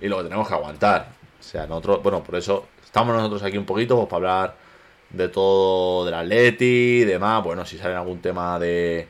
y 0.00 0.08
lo 0.08 0.18
que 0.18 0.24
tenemos 0.24 0.46
que 0.46 0.54
aguantar. 0.54 1.08
O 1.40 1.42
sea, 1.42 1.66
nosotros, 1.66 2.02
bueno, 2.02 2.22
por 2.22 2.36
eso 2.36 2.68
estamos 2.84 3.16
nosotros 3.16 3.42
aquí 3.42 3.56
un 3.56 3.64
poquito 3.64 3.96
pues, 3.96 4.08
para 4.08 4.16
hablar 4.16 4.56
de 5.08 5.28
todo 5.28 6.04
del 6.04 6.14
Atleti 6.14 7.00
y 7.00 7.04
demás. 7.04 7.42
Bueno, 7.42 7.64
si 7.64 7.78
sale 7.78 7.94
algún 7.94 8.20
tema 8.20 8.58
de, 8.58 9.08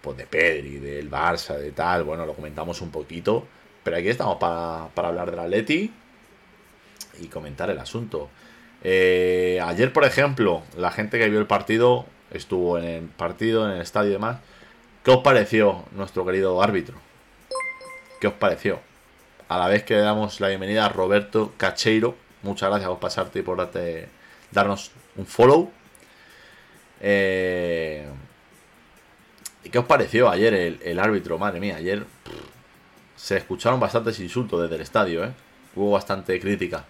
pues, 0.00 0.16
de 0.16 0.26
Pedri, 0.26 0.78
del 0.78 1.10
Barça, 1.10 1.56
de 1.56 1.72
tal, 1.72 2.04
bueno, 2.04 2.26
lo 2.26 2.34
comentamos 2.34 2.80
un 2.80 2.92
poquito. 2.92 3.44
Pero 3.82 3.96
aquí 3.96 4.08
estamos 4.08 4.36
para, 4.36 4.88
para 4.94 5.08
hablar 5.08 5.30
del 5.32 5.40
Atleti 5.40 5.92
y 7.20 7.26
comentar 7.26 7.70
el 7.70 7.78
asunto. 7.78 8.30
Eh, 8.82 9.60
ayer, 9.62 9.92
por 9.92 10.04
ejemplo, 10.04 10.62
la 10.76 10.90
gente 10.90 11.18
que 11.18 11.28
vio 11.28 11.38
el 11.38 11.46
partido, 11.46 12.06
estuvo 12.30 12.78
en 12.78 12.84
el 12.84 13.04
partido, 13.04 13.66
en 13.66 13.72
el 13.76 13.82
estadio 13.82 14.10
y 14.10 14.14
demás. 14.14 14.38
¿Qué 15.04 15.10
os 15.10 15.22
pareció 15.22 15.84
nuestro 15.92 16.24
querido 16.24 16.62
árbitro? 16.62 16.96
¿Qué 18.20 18.26
os 18.26 18.34
pareció? 18.34 18.80
A 19.48 19.58
la 19.58 19.68
vez 19.68 19.82
que 19.82 19.94
le 19.94 20.00
damos 20.00 20.40
la 20.40 20.48
bienvenida 20.48 20.86
a 20.86 20.88
Roberto 20.88 21.52
Cacheiro. 21.56 22.16
Muchas 22.42 22.70
gracias 22.70 22.88
por 22.88 23.00
pasarte 23.00 23.40
y 23.40 23.42
por 23.42 23.58
darte, 23.58 24.08
darnos 24.50 24.92
un 25.16 25.26
follow. 25.26 25.70
Eh, 27.00 28.06
¿Qué 29.70 29.78
os 29.78 29.84
pareció 29.84 30.28
ayer 30.30 30.78
el, 30.82 30.98
árbitro? 30.98 31.38
Madre 31.38 31.60
mía, 31.60 31.76
ayer 31.76 32.04
se 33.16 33.36
escucharon 33.36 33.78
bastantes 33.78 34.18
insultos 34.20 34.62
desde 34.62 34.76
el 34.76 34.80
estadio, 34.80 35.24
¿eh? 35.24 35.32
Hubo 35.74 35.92
bastante 35.92 36.38
crítica. 36.40 36.84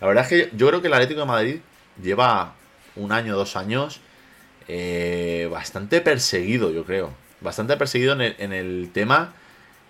La 0.00 0.06
verdad 0.06 0.24
es 0.24 0.28
que 0.28 0.56
yo 0.56 0.68
creo 0.68 0.80
que 0.80 0.88
el 0.88 0.94
Atlético 0.94 1.20
de 1.20 1.26
Madrid 1.26 1.60
lleva 2.02 2.54
un 2.96 3.12
año, 3.12 3.36
dos 3.36 3.56
años 3.56 4.00
eh, 4.68 5.48
bastante 5.50 6.00
perseguido, 6.00 6.70
yo 6.70 6.84
creo. 6.84 7.12
Bastante 7.40 7.76
perseguido 7.76 8.12
en 8.20 8.52
el, 8.52 8.90
tema 8.92 9.32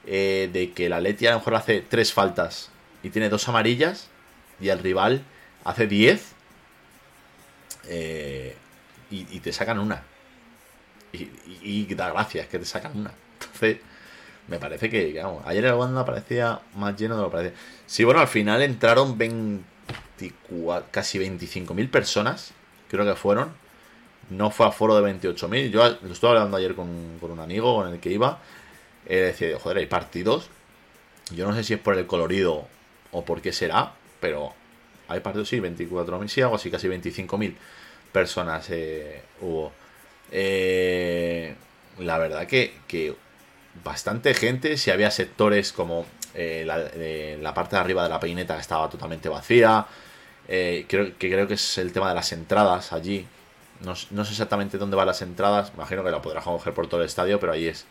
eh, 0.07 0.49
de 0.53 0.73
que 0.73 0.87
el 0.87 0.93
Atleti 0.93 1.27
a 1.27 1.32
lo 1.32 1.39
mejor 1.39 1.57
hace 1.57 1.81
tres 1.81 2.12
faltas 2.12 2.70
y 3.03 3.11
tiene 3.11 3.28
dos 3.28 3.49
amarillas 3.49 4.09
y 4.61 4.69
el 4.69 4.78
rival 4.78 5.23
hace 5.65 5.87
diez 5.87 6.32
eh, 7.89 8.57
y, 9.11 9.41
te 9.41 9.53
sacan 9.53 9.78
una. 9.78 10.03
Y, 11.12 11.93
da 11.95 12.11
gracias 12.11 12.47
que 12.47 12.59
te 12.59 12.65
sacan 12.65 12.97
una. 12.97 13.12
Entonces, 13.41 13.78
me 14.47 14.59
parece 14.59 14.89
que, 14.89 15.20
ayer 15.45 15.65
el 15.65 15.74
banda 15.74 16.05
parecía 16.05 16.61
más 16.74 16.97
lleno 16.97 17.16
de 17.16 17.23
lo 17.23 17.31
que 17.31 17.37
parece. 17.37 17.57
Sí, 17.87 18.05
bueno, 18.05 18.20
al 18.20 18.28
final 18.28 18.62
entraron 18.62 19.19
20 19.19 19.65
casi 20.91 21.19
25.000 21.19 21.91
personas, 21.91 22.53
creo 22.91 23.05
que 23.05 23.15
fueron. 23.15 23.53
No 24.31 24.51
fue 24.51 24.67
a 24.67 24.73
foro 24.73 25.01
de 25.01 25.13
28.000. 25.13 25.71
Yo 25.71 25.99
lo 26.03 26.13
estuve 26.13 26.31
hablando 26.31 26.57
ayer 26.57 26.75
con, 26.75 26.89
un 26.89 27.41
amigo 27.41 27.75
con 27.75 27.93
el 27.93 28.01
que 28.01 28.11
iba. 28.11 28.39
Eh, 29.07 29.17
decía, 29.17 29.59
joder, 29.59 29.79
hay 29.79 29.87
partidos. 29.87 30.49
Yo 31.35 31.47
no 31.47 31.55
sé 31.55 31.65
si 31.65 31.75
es 31.75 31.81
por 31.81 31.97
el 31.97 32.07
colorido 32.07 32.67
o 33.13 33.25
por 33.25 33.41
qué 33.41 33.53
será, 33.53 33.93
pero 34.21 34.53
hay 35.09 35.21
partidos, 35.21 35.49
sí, 35.49 35.59
24.000, 35.59 36.29
sí, 36.29 36.43
algo 36.43 36.57
así, 36.57 36.71
casi 36.71 36.89
25.000 36.89 37.55
personas 38.13 38.69
eh, 38.71 39.23
hubo. 39.41 39.73
Eh, 40.33 41.55
la 41.99 42.19
verdad 42.19 42.47
que, 42.47 42.75
que 42.87 43.15
bastante 43.83 44.35
gente, 44.35 44.77
si 44.77 44.91
había 44.91 45.11
sectores 45.11 45.73
como 45.73 46.07
la, 46.35 46.79
la, 47.41 47.55
parte 47.55 47.75
de 47.75 47.83
arriba 47.83 48.05
de 48.05 48.09
la 48.09 48.21
peineta 48.21 48.59
estaba 48.59 48.89
totalmente 48.89 49.29
vacía, 49.29 49.87
eh, 50.53 50.85
creo, 50.89 51.17
que 51.17 51.31
creo 51.31 51.47
que 51.47 51.55
es 51.55 51.79
el 51.79 51.93
tema 51.93 52.09
de 52.09 52.17
las 52.17 52.33
entradas 52.33 52.93
allí. 52.93 53.25
No, 53.85 53.95
sé 53.95 54.09
exactamente 54.33 54.79
dónde 54.79 54.97
van 54.97 55.07
las 55.07 55.23
entradas. 55.23 55.73
Imagino 55.75 56.03
que 56.03 56.11
la 56.11 56.21
podrás 56.21 56.45
coger 56.45 56.75
por 56.75 56.89
todo 56.89 57.01
el 57.01 57.07
estadio, 57.07 57.39
pero 57.39 57.53
ahí 57.53 57.69
es 57.69 57.87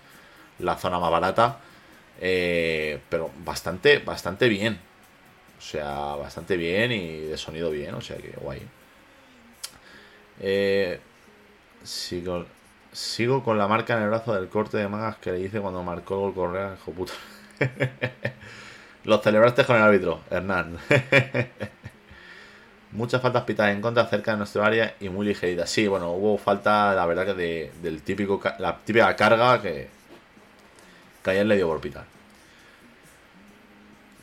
la 0.59 0.75
zona 0.75 0.99
más 0.99 1.09
barata. 1.09 1.59
Eh, 2.19 2.99
pero 3.09 3.31
bastante, 3.45 3.99
bastante 3.99 4.49
bien. 4.49 4.77
O 5.57 5.61
sea, 5.61 6.15
bastante 6.15 6.57
bien 6.57 6.91
y 6.91 7.21
de 7.21 7.37
sonido 7.37 7.71
bien. 7.71 7.95
O 7.95 8.01
sea 8.01 8.17
que 8.17 8.33
guay. 8.41 8.61
Eh, 10.41 10.99
sigo, 11.83 12.45
sigo 12.91 13.43
con 13.43 13.57
la 13.57 13.67
marca 13.69 13.95
en 13.95 14.03
el 14.03 14.09
brazo 14.09 14.33
del 14.35 14.49
corte 14.49 14.77
de 14.77 14.87
mangas 14.89 15.17
que 15.17 15.31
le 15.31 15.39
hice 15.39 15.61
cuando 15.61 15.81
marcó 15.83 16.15
el 16.15 16.33
gol 16.33 16.51
Correa, 16.51 16.75
hijo 16.77 16.91
puto. 16.91 17.13
Lo 19.05 19.19
celebraste 19.19 19.63
con 19.65 19.77
el 19.77 19.83
árbitro, 19.83 20.21
Hernán. 20.29 20.77
Muchas 22.91 23.21
faltas 23.21 23.43
pitadas 23.43 23.75
en 23.75 23.81
contra 23.81 24.05
cerca 24.05 24.31
de 24.31 24.37
nuestro 24.37 24.63
área 24.63 24.95
y 24.99 25.09
muy 25.09 25.27
ligeritas. 25.27 25.69
Sí, 25.69 25.87
bueno, 25.87 26.11
hubo 26.13 26.37
falta, 26.37 26.95
la 26.95 27.05
verdad, 27.05 27.25
que 27.25 27.33
de, 27.33 27.71
del 27.83 28.01
típico, 28.01 28.41
la 28.57 28.77
típica 28.77 29.15
carga 29.15 29.61
que, 29.61 29.87
que 31.23 31.29
ayer 31.29 31.45
le 31.45 31.55
dio 31.55 31.67
por 31.67 31.79
pitar. 31.81 32.05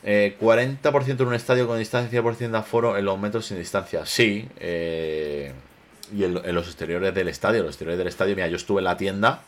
40% 0.07 1.19
en 1.19 1.27
un 1.27 1.33
estadio 1.33 1.67
con 1.67 1.77
distancia, 1.77 2.21
100% 2.21 2.51
de 2.51 2.57
aforo 2.57 2.97
en 2.97 3.03
los 3.03 3.19
metros 3.19 3.45
sin 3.45 3.57
distancia. 3.57 4.05
Sí, 4.05 4.47
eh, 4.57 5.51
y 6.15 6.23
en, 6.23 6.33
los 6.33 6.67
exteriores 6.67 7.13
del 7.13 7.27
estadio. 7.27 7.61
Los 7.61 7.71
exteriores 7.71 7.97
del 7.97 8.07
estadio, 8.07 8.35
mira, 8.35 8.47
yo 8.47 8.55
estuve 8.55 8.79
en 8.79 8.85
la 8.85 8.95
tienda 8.95 9.41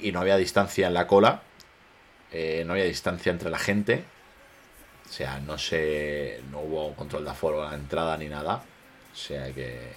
y 0.00 0.12
no 0.12 0.20
había 0.20 0.36
distancia 0.36 0.86
en 0.86 0.94
la 0.94 1.06
cola, 1.06 1.42
eh, 2.30 2.62
no 2.66 2.72
había 2.72 2.84
distancia 2.84 3.32
entre 3.32 3.50
la 3.50 3.58
gente. 3.58 4.04
O 5.12 5.14
sea, 5.14 5.38
no 5.40 5.58
sé, 5.58 6.40
no 6.50 6.60
hubo 6.60 6.94
control 6.94 7.26
de 7.26 7.30
aforo 7.32 7.62
a 7.62 7.72
la 7.72 7.76
entrada 7.76 8.16
ni 8.16 8.30
nada. 8.30 8.62
O 9.12 9.14
sea 9.14 9.52
que 9.52 9.92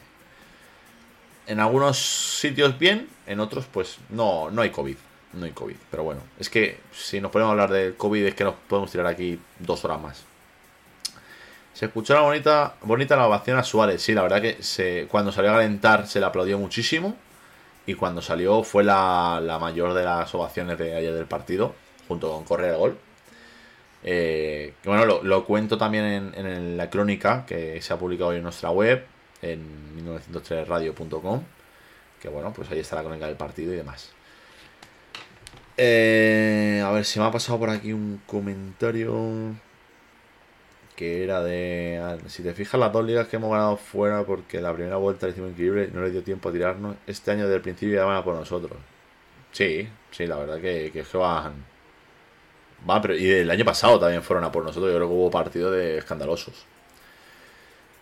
en 1.48 1.62
algunos 1.62 1.98
sitios 1.98 2.78
bien, 2.78 3.08
en 3.26 3.40
otros 3.40 3.66
pues 3.72 3.98
no, 4.10 4.52
no 4.52 4.62
hay 4.62 4.72
COVID. 4.72 4.98
No 5.32 5.46
hay 5.46 5.54
COVID. 5.54 5.78
Pero 5.90 6.04
bueno, 6.04 6.20
es 6.38 6.50
que 6.50 6.82
si 6.92 7.22
nos 7.22 7.32
ponemos 7.32 7.48
a 7.48 7.52
hablar 7.54 7.72
de 7.72 7.96
COVID 7.96 8.26
es 8.26 8.36
que 8.36 8.44
nos 8.44 8.56
podemos 8.68 8.92
tirar 8.92 9.08
aquí 9.08 9.40
dos 9.60 9.86
horas 9.86 10.02
más. 10.02 10.26
Se 11.74 11.86
escuchó 11.86 12.16
una 12.16 12.24
bonita, 12.24 12.76
bonita 12.82 13.16
la 13.16 13.28
ovación 13.28 13.58
a 13.58 13.64
Suárez. 13.64 14.02
Sí, 14.02 14.14
la 14.14 14.22
verdad 14.22 14.42
que 14.42 14.62
se, 14.64 15.08
cuando 15.10 15.32
salió 15.32 15.52
a 15.52 15.54
calentar 15.54 16.08
se 16.08 16.20
le 16.20 16.26
aplaudió 16.26 16.60
muchísimo. 16.60 17.16
Y 17.86 17.94
cuando 17.94 18.22
salió 18.22 18.64
fue 18.64 18.84
la, 18.84 19.40
la 19.42 19.60
mayor 19.60 19.94
de 19.94 20.04
las 20.04 20.36
ovaciones 20.36 20.78
de 20.78 20.94
ayer 20.94 21.14
del 21.14 21.26
partido, 21.26 21.74
junto 22.10 22.34
con 22.34 22.44
Correa 22.44 22.74
de 22.74 22.78
Gol. 22.78 23.05
Eh, 24.08 24.76
que 24.84 24.90
bueno, 24.90 25.24
lo, 25.24 25.46
cuento 25.46 25.80
también 25.80 26.32
en, 26.36 26.78
la 26.78 26.92
crónica 26.92 27.44
que 27.48 27.82
se 27.82 27.92
ha 27.92 27.98
publicado 27.98 28.30
hoy 28.30 28.38
en 28.38 28.44
nuestra 28.44 28.70
web, 28.70 29.04
en 29.42 29.96
1903radio.com. 29.96 31.44
Que 32.22 32.30
bueno, 32.30 32.54
pues 32.54 32.70
ahí 32.72 32.80
está 32.80 32.98
la 32.98 33.04
crónica 33.04 33.26
del 33.28 33.36
partido 33.36 33.74
y 33.74 33.78
demás. 33.78 34.12
Eh, 35.78 36.82
a 36.86 36.92
ver 36.92 37.04
si 37.04 37.20
me 37.20 37.26
ha 37.26 37.32
pasado 37.32 37.60
por 37.60 37.70
aquí 37.70 37.92
un 37.94 38.22
comentario 38.28 39.56
que 40.96 41.24
era 41.24 41.44
de. 41.44 42.20
si 42.28 42.44
te 42.44 42.54
fijas, 42.54 42.80
las 42.80 42.94
dos 42.94 43.06
ligas 43.06 43.28
que 43.28 43.38
hemos 43.38 43.52
ganado 43.52 43.76
fuera 43.76 44.24
porque 44.24 44.62
la 44.62 44.74
primera 44.74 44.98
vuelta 44.98 45.26
le 45.26 45.34
hicimos 45.34 45.52
increíble 45.52 45.90
no 45.94 46.02
le 46.02 46.12
dio 46.12 46.24
tiempo 46.24 46.50
a 46.50 46.52
tirarnos. 46.52 46.96
Este 47.08 47.32
año 47.32 47.44
desde 47.44 47.56
el 47.56 47.62
principio 47.62 47.96
ya 47.96 48.06
van 48.06 48.18
a 48.18 48.24
por 48.24 48.36
nosotros. 48.36 48.78
Sí, 49.52 49.88
sí, 50.12 50.28
la 50.28 50.38
verdad 50.38 50.62
que, 50.62 50.92
que, 50.94 51.04
que 51.04 51.18
van. 51.18 51.75
Va, 52.90 53.02
pero 53.02 53.16
y 53.16 53.30
el 53.32 53.50
año 53.50 53.66
pasado 53.66 54.00
también 54.00 54.22
fueron 54.24 54.44
a 54.44 54.52
por 54.52 54.64
nosotros. 54.64 54.92
Yo 54.92 54.98
creo 54.98 55.08
que 55.08 55.14
hubo 55.14 55.32
partidos 55.32 55.74
de 55.74 55.98
escandalosos. 55.98 56.54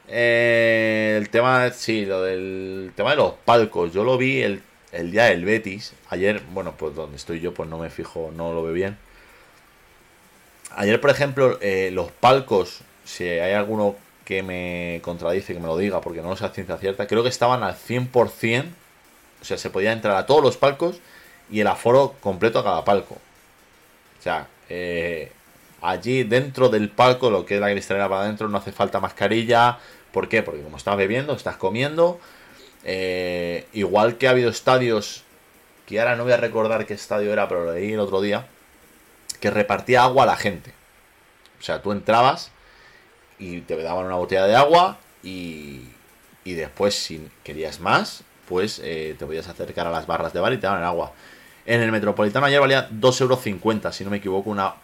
Eh, 0.08 1.16
el 1.18 1.30
tema, 1.30 1.70
sí, 1.72 2.06
lo 2.06 2.22
del 2.24 2.92
tema 2.96 3.12
de 3.12 3.16
los 3.18 3.34
palcos. 3.46 3.94
Yo 3.94 4.04
lo 4.04 4.18
vi 4.18 4.42
el, 4.42 4.62
el 4.92 5.12
día 5.12 5.26
del 5.26 5.46
Betis. 5.46 5.94
Ayer, 6.10 6.42
bueno, 6.52 6.76
pues 6.78 6.96
donde 6.96 7.16
estoy 7.18 7.40
yo, 7.40 7.54
pues 7.54 7.70
no 7.70 7.78
me 7.78 7.90
fijo, 7.90 8.32
no 8.36 8.54
lo 8.54 8.64
veo 8.64 8.74
bien. 8.74 8.98
Ayer, 10.76 11.00
por 11.00 11.12
ejemplo, 11.12 11.58
eh, 11.62 11.92
los 11.94 12.12
palcos, 12.12 12.82
si 13.06 13.26
hay 13.26 13.54
alguno 13.54 13.96
que 14.26 14.44
me 14.44 15.02
contradice, 15.04 15.54
que 15.54 15.60
me 15.60 15.68
lo 15.68 15.78
diga, 15.78 16.02
porque 16.02 16.22
no 16.22 16.30
lo 16.30 16.36
sé 16.36 16.46
a 16.46 16.50
ciencia 16.50 16.78
cierta, 16.78 17.08
creo 17.08 17.24
que 17.24 17.30
estaban 17.30 17.64
al 17.64 17.76
100%, 17.76 18.66
o 19.42 19.46
sea, 19.46 19.58
se 19.58 19.70
podía 19.70 19.92
entrar 19.92 20.16
a 20.16 20.26
todos 20.26 20.42
los 20.42 20.58
palcos 20.58 21.00
y 21.50 21.60
el 21.60 21.68
aforo 21.68 22.16
completo 22.22 22.60
a 22.60 22.64
cada 22.64 22.86
palco. 22.86 23.16
O 23.16 24.22
sea, 24.24 24.48
eh, 24.76 25.32
allí 25.82 26.24
dentro 26.24 26.70
del 26.70 26.90
palco, 26.90 27.30
lo 27.30 27.46
que 27.46 27.56
es 27.56 27.62
la 27.62 27.70
cristalera 27.70 28.10
para 28.10 28.22
adentro, 28.22 28.50
no 28.50 28.58
hace 28.58 28.72
falta 28.72 29.00
mascarilla. 29.00 29.78
¿Por 30.12 30.28
qué? 30.28 30.42
Porque 30.42 30.62
como 30.62 30.78
estás 30.78 30.98
bebiendo, 30.98 31.34
estás 31.34 31.58
comiendo. 31.58 32.20
Eh, 32.84 33.68
igual 33.74 34.18
que 34.18 34.28
ha 34.28 34.32
habido 34.32 34.50
estadios, 34.50 35.24
que 35.86 36.00
ahora 36.00 36.16
no 36.16 36.24
voy 36.24 36.34
a 36.34 36.38
recordar 36.38 36.88
qué 36.88 36.96
estadio 36.96 37.32
era, 37.32 37.48
pero 37.48 37.66
lo 37.66 37.74
leí 37.74 37.94
el 37.94 38.00
otro 38.00 38.20
día, 38.20 38.48
que 39.40 39.52
repartía 39.52 40.04
agua 40.04 40.24
a 40.24 40.28
la 40.28 40.38
gente. 40.38 40.74
O 41.60 41.64
sea, 41.64 41.82
tú 41.82 41.92
entrabas 41.92 42.52
y 43.38 43.62
te 43.62 43.76
daban 43.78 44.06
una 44.08 44.16
botella 44.16 44.48
de 44.48 44.56
agua 44.56 44.98
y, 45.22 45.82
y 46.44 46.54
después 46.54 46.96
si 46.96 47.30
querías 47.44 47.80
más, 47.80 48.24
pues 48.48 48.82
eh, 48.84 49.16
te 49.18 49.26
podías 49.26 49.48
acercar 49.48 49.88
a 49.88 49.92
las 49.92 50.08
barras 50.08 50.34
de 50.34 50.40
bar 50.40 50.52
y 50.54 50.58
te 50.58 50.68
daban 50.68 50.82
el 50.82 50.88
agua. 50.88 51.14
En 51.66 51.82
el 51.82 51.92
Metropolitano 51.92 52.46
ayer 52.46 52.60
valía 52.60 52.90
2,50 52.90 53.22
euros, 53.22 53.96
si 53.96 54.04
no 54.04 54.10
me 54.10 54.18
equivoco, 54.18 54.50
una 54.50 54.76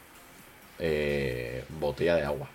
eh, 0.80 1.65
botella 1.80 2.15
de 2.15 2.23
agua. 2.23 2.47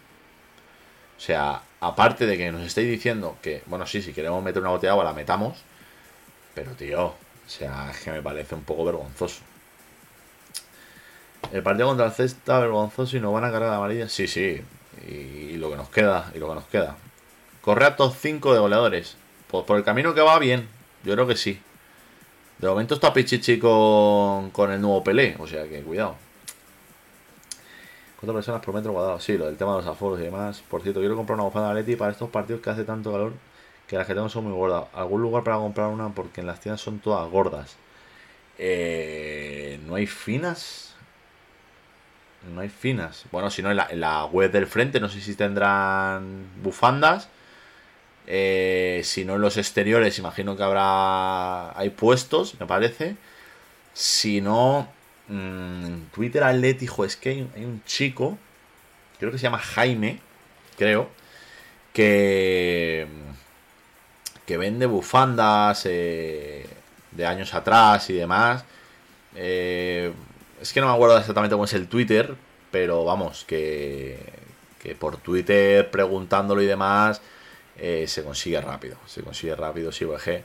O 1.16 1.20
sea, 1.20 1.62
aparte 1.80 2.26
de 2.26 2.36
que 2.36 2.50
nos 2.50 2.62
estéis 2.62 2.90
diciendo 2.90 3.36
que, 3.42 3.62
bueno, 3.66 3.86
sí, 3.86 4.02
si 4.02 4.12
queremos 4.12 4.42
meter 4.42 4.62
una 4.62 4.70
botella 4.70 4.92
de 4.92 4.92
agua 4.92 5.04
la 5.04 5.12
metamos, 5.12 5.62
pero 6.54 6.72
tío, 6.72 7.06
o 7.06 7.14
sea, 7.46 7.90
es 7.90 8.00
que 8.00 8.10
me 8.10 8.22
parece 8.22 8.54
un 8.54 8.62
poco 8.62 8.84
vergonzoso. 8.84 9.42
El 11.52 11.62
partido 11.62 11.88
contra 11.88 12.06
el 12.06 12.12
Cesta 12.12 12.58
vergonzoso 12.58 13.16
y 13.16 13.20
nos 13.20 13.32
van 13.32 13.44
a 13.44 13.50
cargar 13.50 13.70
la 13.70 13.76
amarilla. 13.76 14.08
Sí, 14.08 14.26
sí. 14.26 14.62
Y, 15.06 15.56
lo 15.56 15.70
que 15.70 15.76
nos 15.76 15.88
queda, 15.88 16.30
y 16.34 16.38
lo 16.38 16.48
que 16.48 16.54
nos 16.54 16.64
queda. 16.64 16.96
Correa 17.60 17.96
top 17.96 18.14
5 18.18 18.54
de 18.54 18.60
goleadores. 18.60 19.16
Pues 19.48 19.64
por 19.64 19.76
el 19.76 19.84
camino 19.84 20.14
que 20.14 20.20
va 20.20 20.38
bien. 20.38 20.68
Yo 21.04 21.14
creo 21.14 21.26
que 21.26 21.36
sí. 21.36 21.60
De 22.58 22.68
momento 22.68 22.94
está 22.94 23.12
Pichichi 23.12 23.58
con, 23.58 24.50
con 24.50 24.70
el 24.72 24.80
nuevo 24.80 25.02
Pelé. 25.04 25.36
O 25.38 25.46
sea 25.46 25.68
que 25.68 25.82
cuidado. 25.82 26.16
¿Cuántas 28.18 28.34
personas 28.36 28.64
por 28.64 28.74
metro 28.74 28.92
cuadrado? 28.92 29.20
Sí, 29.20 29.36
lo 29.36 29.46
del 29.46 29.56
tema 29.56 29.72
de 29.72 29.78
los 29.78 29.86
aforos 29.86 30.18
y 30.20 30.22
demás. 30.22 30.62
Por 30.68 30.82
cierto, 30.82 31.00
quiero 31.00 31.16
comprar 31.16 31.34
una 31.34 31.44
bufanda 31.44 31.68
de 31.70 31.74
Leti 31.74 31.96
para 31.96 32.12
estos 32.12 32.30
partidos 32.30 32.62
que 32.62 32.70
hace 32.70 32.84
tanto 32.84 33.12
calor 33.12 33.32
que 33.86 33.96
las 33.96 34.06
que 34.06 34.14
tengo 34.14 34.28
son 34.28 34.44
muy 34.44 34.52
gordas. 34.52 34.84
¿Algún 34.94 35.22
lugar 35.22 35.44
para 35.44 35.56
comprar 35.56 35.88
una? 35.88 36.08
Porque 36.10 36.40
en 36.40 36.46
las 36.46 36.60
tiendas 36.60 36.80
son 36.80 37.00
todas 37.00 37.30
gordas. 37.30 37.76
Eh, 38.58 39.80
¿No 39.86 39.96
hay 39.96 40.06
finas? 40.06 40.94
No 42.54 42.60
hay 42.60 42.68
finas. 42.68 43.24
Bueno, 43.30 43.50
si 43.50 43.62
no, 43.62 43.70
en 43.70 44.00
la, 44.00 44.24
web 44.26 44.50
del 44.52 44.66
frente 44.66 45.00
no 45.00 45.08
sé 45.08 45.20
si 45.20 45.34
tendrán 45.34 46.46
bufandas. 46.62 47.28
Eh, 48.26 49.02
si 49.04 49.24
no 49.24 49.36
en 49.36 49.42
los 49.42 49.56
exteriores, 49.56 50.18
imagino 50.18 50.56
que 50.56 50.62
habrá... 50.62 51.78
Hay 51.78 51.90
puestos, 51.90 52.58
me 52.58 52.66
parece. 52.66 53.16
Si 53.92 54.40
no, 54.40 54.88
mmm, 55.28 56.04
Twitter 56.12 56.44
Atletico, 56.44 57.04
es 57.04 57.16
que 57.16 57.30
hay, 57.30 57.64
un 57.64 57.82
chico, 57.84 58.38
creo 59.18 59.30
que 59.32 59.38
se 59.38 59.44
llama 59.44 59.58
Jaime, 59.58 60.20
creo, 60.76 61.10
que, 61.92 63.06
que 64.46 64.56
vende 64.56 64.86
bufandas 64.86 65.86
eh, 65.86 66.66
de 67.12 67.26
años 67.26 67.54
atrás 67.54 68.10
y 68.10 68.14
demás. 68.14 68.64
Eh, 69.36 70.12
es 70.60 70.72
que 70.72 70.80
no 70.80 70.86
me 70.88 70.94
acuerdo 70.94 71.18
exactamente 71.18 71.54
cómo 71.54 71.66
es 71.66 71.74
el 71.74 71.88
Twitter, 71.88 72.34
pero 72.70 73.04
vamos, 73.04 73.44
que, 73.44 74.18
que 74.82 74.94
por 74.94 75.18
Twitter 75.18 75.90
preguntándolo 75.90 76.62
y 76.62 76.66
demás 76.66 77.20
eh, 77.78 78.06
se 78.06 78.22
consigue 78.22 78.60
rápido. 78.60 78.96
Se 79.06 79.22
consigue 79.22 79.54
rápido, 79.54 79.92
sí, 79.92 80.04
VG. 80.04 80.42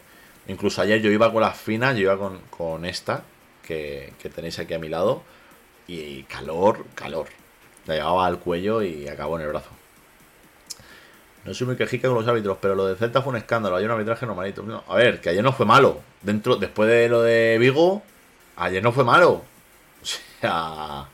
Incluso 0.48 0.82
ayer 0.82 1.02
yo 1.02 1.12
iba 1.12 1.32
con 1.32 1.42
las 1.42 1.58
finas, 1.58 1.96
yo 1.96 2.02
iba 2.02 2.18
con, 2.18 2.40
con 2.50 2.86
esta, 2.86 3.24
que, 3.64 4.14
que, 4.20 4.30
tenéis 4.30 4.58
aquí 4.60 4.74
a 4.74 4.80
mi 4.80 4.90
lado, 4.90 5.22
y 5.88 6.24
calor, 6.24 6.86
calor. 6.96 7.28
La 7.86 7.96
llevaba 7.96 8.26
al 8.26 8.40
cuello 8.40 8.82
y 8.82 9.08
acabó 9.08 9.38
en 9.38 9.44
el 9.44 9.50
brazo. 9.50 9.70
No 11.46 11.54
soy 11.54 11.68
muy 11.68 11.76
quejica 11.78 12.08
con 12.08 12.18
los 12.18 12.28
árbitros, 12.28 12.58
pero 12.62 12.76
lo 12.76 12.86
de 12.86 12.96
Celta 12.96 13.22
fue 13.22 13.32
un 13.32 13.38
escándalo. 13.38 13.76
Ayer 13.76 13.90
un 13.90 13.94
arbitraje 13.94 14.26
normalito. 14.26 14.62
No, 14.64 14.84
a 14.88 14.96
ver, 14.96 15.22
que 15.22 15.30
ayer 15.30 15.44
no 15.44 15.54
fue 15.54 15.66
malo. 15.66 16.00
Dentro, 16.22 16.58
después 16.58 16.90
de 16.90 17.10
lo 17.10 17.22
de 17.22 17.58
Vigo, 17.60 18.04
ayer 18.58 18.84
no 18.84 18.92
fue 18.92 19.04
malo. 19.04 19.44
O 20.02 20.06
sea. 20.06 21.08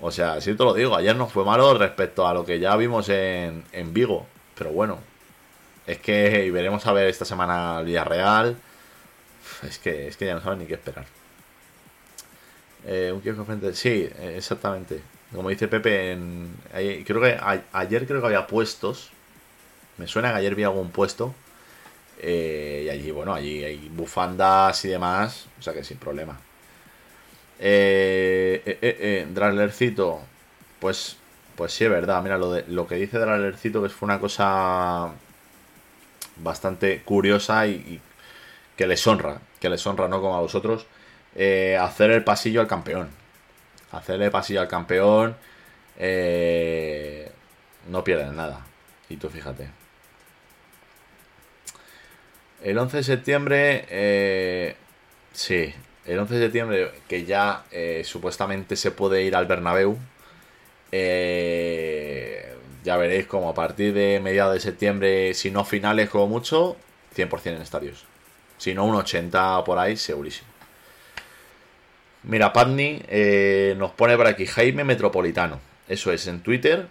O 0.00 0.10
sea, 0.10 0.40
si 0.40 0.54
te 0.54 0.62
lo 0.62 0.74
digo, 0.74 0.94
ayer 0.94 1.16
no 1.16 1.26
fue 1.26 1.44
malo 1.44 1.76
respecto 1.76 2.26
a 2.26 2.34
lo 2.34 2.44
que 2.44 2.60
ya 2.60 2.76
vimos 2.76 3.08
en, 3.08 3.64
en 3.72 3.94
Vigo. 3.94 4.26
Pero 4.56 4.70
bueno, 4.72 4.98
es 5.86 5.98
que 5.98 6.50
veremos 6.50 6.86
a 6.86 6.92
ver 6.92 7.08
esta 7.08 7.24
semana 7.24 7.80
el 7.80 7.86
Villarreal. 7.86 8.56
Es 9.62 9.78
que, 9.78 10.08
es 10.08 10.16
que 10.16 10.26
ya 10.26 10.34
no 10.34 10.40
saben 10.40 10.60
ni 10.60 10.66
qué 10.66 10.74
esperar. 10.74 11.06
Eh, 12.86 13.12
un 13.12 13.20
kiosco 13.20 13.44
frente. 13.44 13.74
Sí, 13.74 14.08
exactamente. 14.20 15.00
Como 15.34 15.48
dice 15.48 15.68
Pepe, 15.68 16.12
en, 16.12 16.54
creo 17.04 17.20
que 17.20 17.38
ayer 17.72 18.06
creo 18.06 18.20
que 18.20 18.26
había 18.26 18.46
puestos. 18.46 19.10
Me 19.98 20.06
suena 20.06 20.30
que 20.30 20.38
ayer 20.38 20.54
vi 20.54 20.64
algún 20.64 20.90
puesto. 20.90 21.34
Eh, 22.20 22.84
y 22.86 22.88
allí, 22.90 23.10
bueno, 23.10 23.34
allí 23.34 23.64
hay 23.64 23.88
bufandas 23.88 24.84
y 24.84 24.88
demás. 24.88 25.46
O 25.58 25.62
sea 25.62 25.72
que 25.72 25.84
sin 25.84 25.98
problema. 25.98 26.38
Eh, 27.58 28.62
eh, 28.66 28.78
eh, 28.82 28.96
eh 29.00 29.26
Draglercito, 29.32 30.20
pues, 30.80 31.16
pues 31.56 31.72
sí, 31.72 31.84
es 31.84 31.90
verdad. 31.90 32.22
Mira, 32.22 32.38
lo, 32.38 32.52
de, 32.52 32.64
lo 32.68 32.86
que 32.86 32.96
dice 32.96 33.18
Draglercito, 33.18 33.82
que 33.82 33.88
fue 33.88 34.06
una 34.06 34.20
cosa 34.20 35.12
bastante 36.36 37.02
curiosa 37.02 37.66
y, 37.66 38.00
que 38.76 38.86
les 38.86 39.06
honra. 39.06 39.40
Que 39.60 39.68
les 39.68 39.86
honra, 39.86 40.08
no 40.08 40.20
como 40.20 40.36
a 40.36 40.40
vosotros. 40.40 40.86
Eh, 41.34 41.78
hacer 41.80 42.10
el 42.10 42.24
pasillo 42.24 42.60
al 42.60 42.66
campeón. 42.66 43.08
Hacer 43.92 44.20
el 44.20 44.30
pasillo 44.30 44.60
al 44.60 44.68
campeón. 44.68 45.36
Eh, 45.98 47.30
no 47.88 48.04
pierden 48.04 48.36
nada. 48.36 48.64
Y 49.08 49.16
tú 49.16 49.28
fíjate. 49.28 49.68
El 52.62 52.78
11 52.78 52.96
de 52.96 53.02
septiembre. 53.02 53.86
Eh, 53.90 54.76
sí, 55.32 55.74
el 56.06 56.18
11 56.18 56.34
de 56.34 56.40
septiembre, 56.40 56.90
que 57.08 57.24
ya 57.24 57.64
eh, 57.70 58.02
supuestamente 58.04 58.76
se 58.76 58.90
puede 58.90 59.22
ir 59.22 59.34
al 59.36 59.46
Bernabéu, 59.46 59.98
eh, 60.96 62.54
ya 62.84 62.96
veréis 62.96 63.26
como 63.26 63.48
a 63.48 63.54
partir 63.54 63.92
de 63.92 64.20
mediados 64.20 64.54
de 64.54 64.60
septiembre, 64.60 65.34
si 65.34 65.50
no 65.50 65.64
finales 65.64 66.08
como 66.08 66.28
mucho, 66.28 66.76
100% 67.16 67.56
en 67.56 67.62
estadios. 67.62 68.04
Si 68.58 68.74
no, 68.74 68.84
un 68.84 68.94
80 68.94 69.64
por 69.64 69.78
ahí, 69.78 69.96
segurísimo. 69.96 70.48
Mira, 72.22 72.52
Padney 72.52 73.02
eh, 73.08 73.74
nos 73.76 73.90
pone 73.90 74.16
por 74.16 74.28
aquí 74.28 74.46
Jaime 74.46 74.84
Metropolitano. 74.84 75.58
Eso 75.88 76.12
es, 76.12 76.28
en 76.28 76.40
Twitter. 76.42 76.86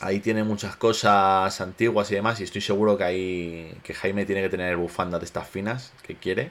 Ahí 0.00 0.20
tiene 0.20 0.44
muchas 0.44 0.76
cosas 0.76 1.60
antiguas 1.60 2.10
y 2.12 2.14
demás. 2.14 2.40
Y 2.40 2.44
estoy 2.44 2.60
seguro 2.60 2.96
que 2.96 3.04
ahí 3.04 3.74
que 3.82 3.94
Jaime 3.94 4.26
tiene 4.26 4.42
que 4.42 4.48
tener 4.48 4.76
bufandas 4.76 5.20
de 5.20 5.26
estas 5.26 5.48
finas 5.48 5.92
que 6.02 6.14
quiere. 6.14 6.50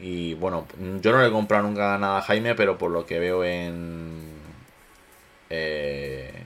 Y 0.00 0.34
bueno, 0.34 0.66
yo 1.00 1.10
no 1.12 1.20
le 1.20 1.26
he 1.28 1.32
comprado 1.32 1.64
nunca 1.64 1.98
nada 1.98 2.18
a 2.18 2.22
Jaime, 2.22 2.54
pero 2.54 2.78
por 2.78 2.92
lo 2.92 3.04
que 3.04 3.18
veo 3.18 3.42
en. 3.44 4.35
Eh, 5.50 6.44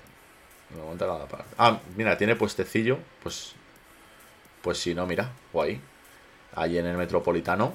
ah, 1.58 1.80
mira, 1.96 2.16
tiene 2.16 2.36
puestecillo. 2.36 2.98
Pues. 3.22 3.54
Pues 4.62 4.78
si 4.78 4.94
no, 4.94 5.06
mira, 5.06 5.32
guay. 5.52 5.80
Ahí 6.54 6.78
en 6.78 6.86
el 6.86 6.96
metropolitano. 6.96 7.74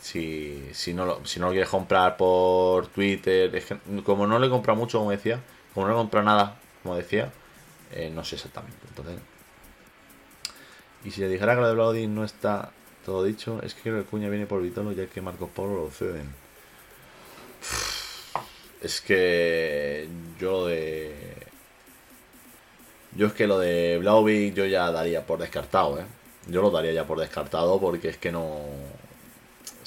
Si, 0.00 0.68
si, 0.72 0.92
no, 0.92 1.06
lo, 1.06 1.24
si 1.24 1.40
no 1.40 1.46
lo 1.46 1.52
quieres 1.52 1.68
comprar 1.68 2.16
por 2.16 2.88
Twitter. 2.88 3.54
Es 3.54 3.66
que, 3.66 3.78
como 4.02 4.26
no 4.26 4.38
le 4.38 4.46
he 4.48 4.50
comprado 4.50 4.78
mucho, 4.78 4.98
como 4.98 5.10
decía. 5.10 5.40
Como 5.72 5.86
no 5.86 5.94
le 5.94 6.18
he 6.18 6.22
nada, 6.22 6.58
como 6.82 6.96
decía. 6.96 7.32
Eh, 7.92 8.10
no 8.12 8.24
sé 8.24 8.36
exactamente. 8.36 8.78
Entonces. 8.88 9.18
Y 11.04 11.10
si 11.10 11.20
le 11.20 11.28
dijera 11.28 11.54
que 11.54 11.60
lo 11.60 11.68
de 11.68 11.74
Blooding 11.74 12.14
no 12.14 12.24
está 12.24 12.72
todo 13.04 13.22
dicho, 13.24 13.60
es 13.62 13.74
que 13.74 13.82
creo 13.82 14.02
que 14.02 14.08
Cuña 14.08 14.28
viene 14.28 14.46
por 14.46 14.62
Vitolo 14.62 14.92
ya 14.92 15.06
que 15.06 15.20
Marcos 15.20 15.50
Polo 15.50 15.84
lo 15.84 15.90
ceden. 15.90 16.34
Es 18.84 19.00
que 19.00 20.06
yo 20.38 20.66
de... 20.66 21.14
Yo 23.16 23.28
es 23.28 23.32
que 23.32 23.46
lo 23.46 23.58
de 23.58 23.96
Blauvik 23.98 24.52
yo 24.54 24.66
ya 24.66 24.90
daría 24.90 25.24
por 25.24 25.38
descartado, 25.38 25.98
¿eh? 25.98 26.04
Yo 26.48 26.60
lo 26.60 26.70
daría 26.70 26.92
ya 26.92 27.06
por 27.06 27.18
descartado 27.18 27.80
porque 27.80 28.10
es 28.10 28.18
que 28.18 28.30
no... 28.30 28.60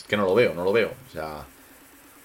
que 0.08 0.18
no 0.18 0.26
lo 0.26 0.34
veo, 0.34 0.56
no 0.56 0.64
lo 0.64 0.74
veo. 0.74 0.92
O 1.10 1.12
sea, 1.12 1.46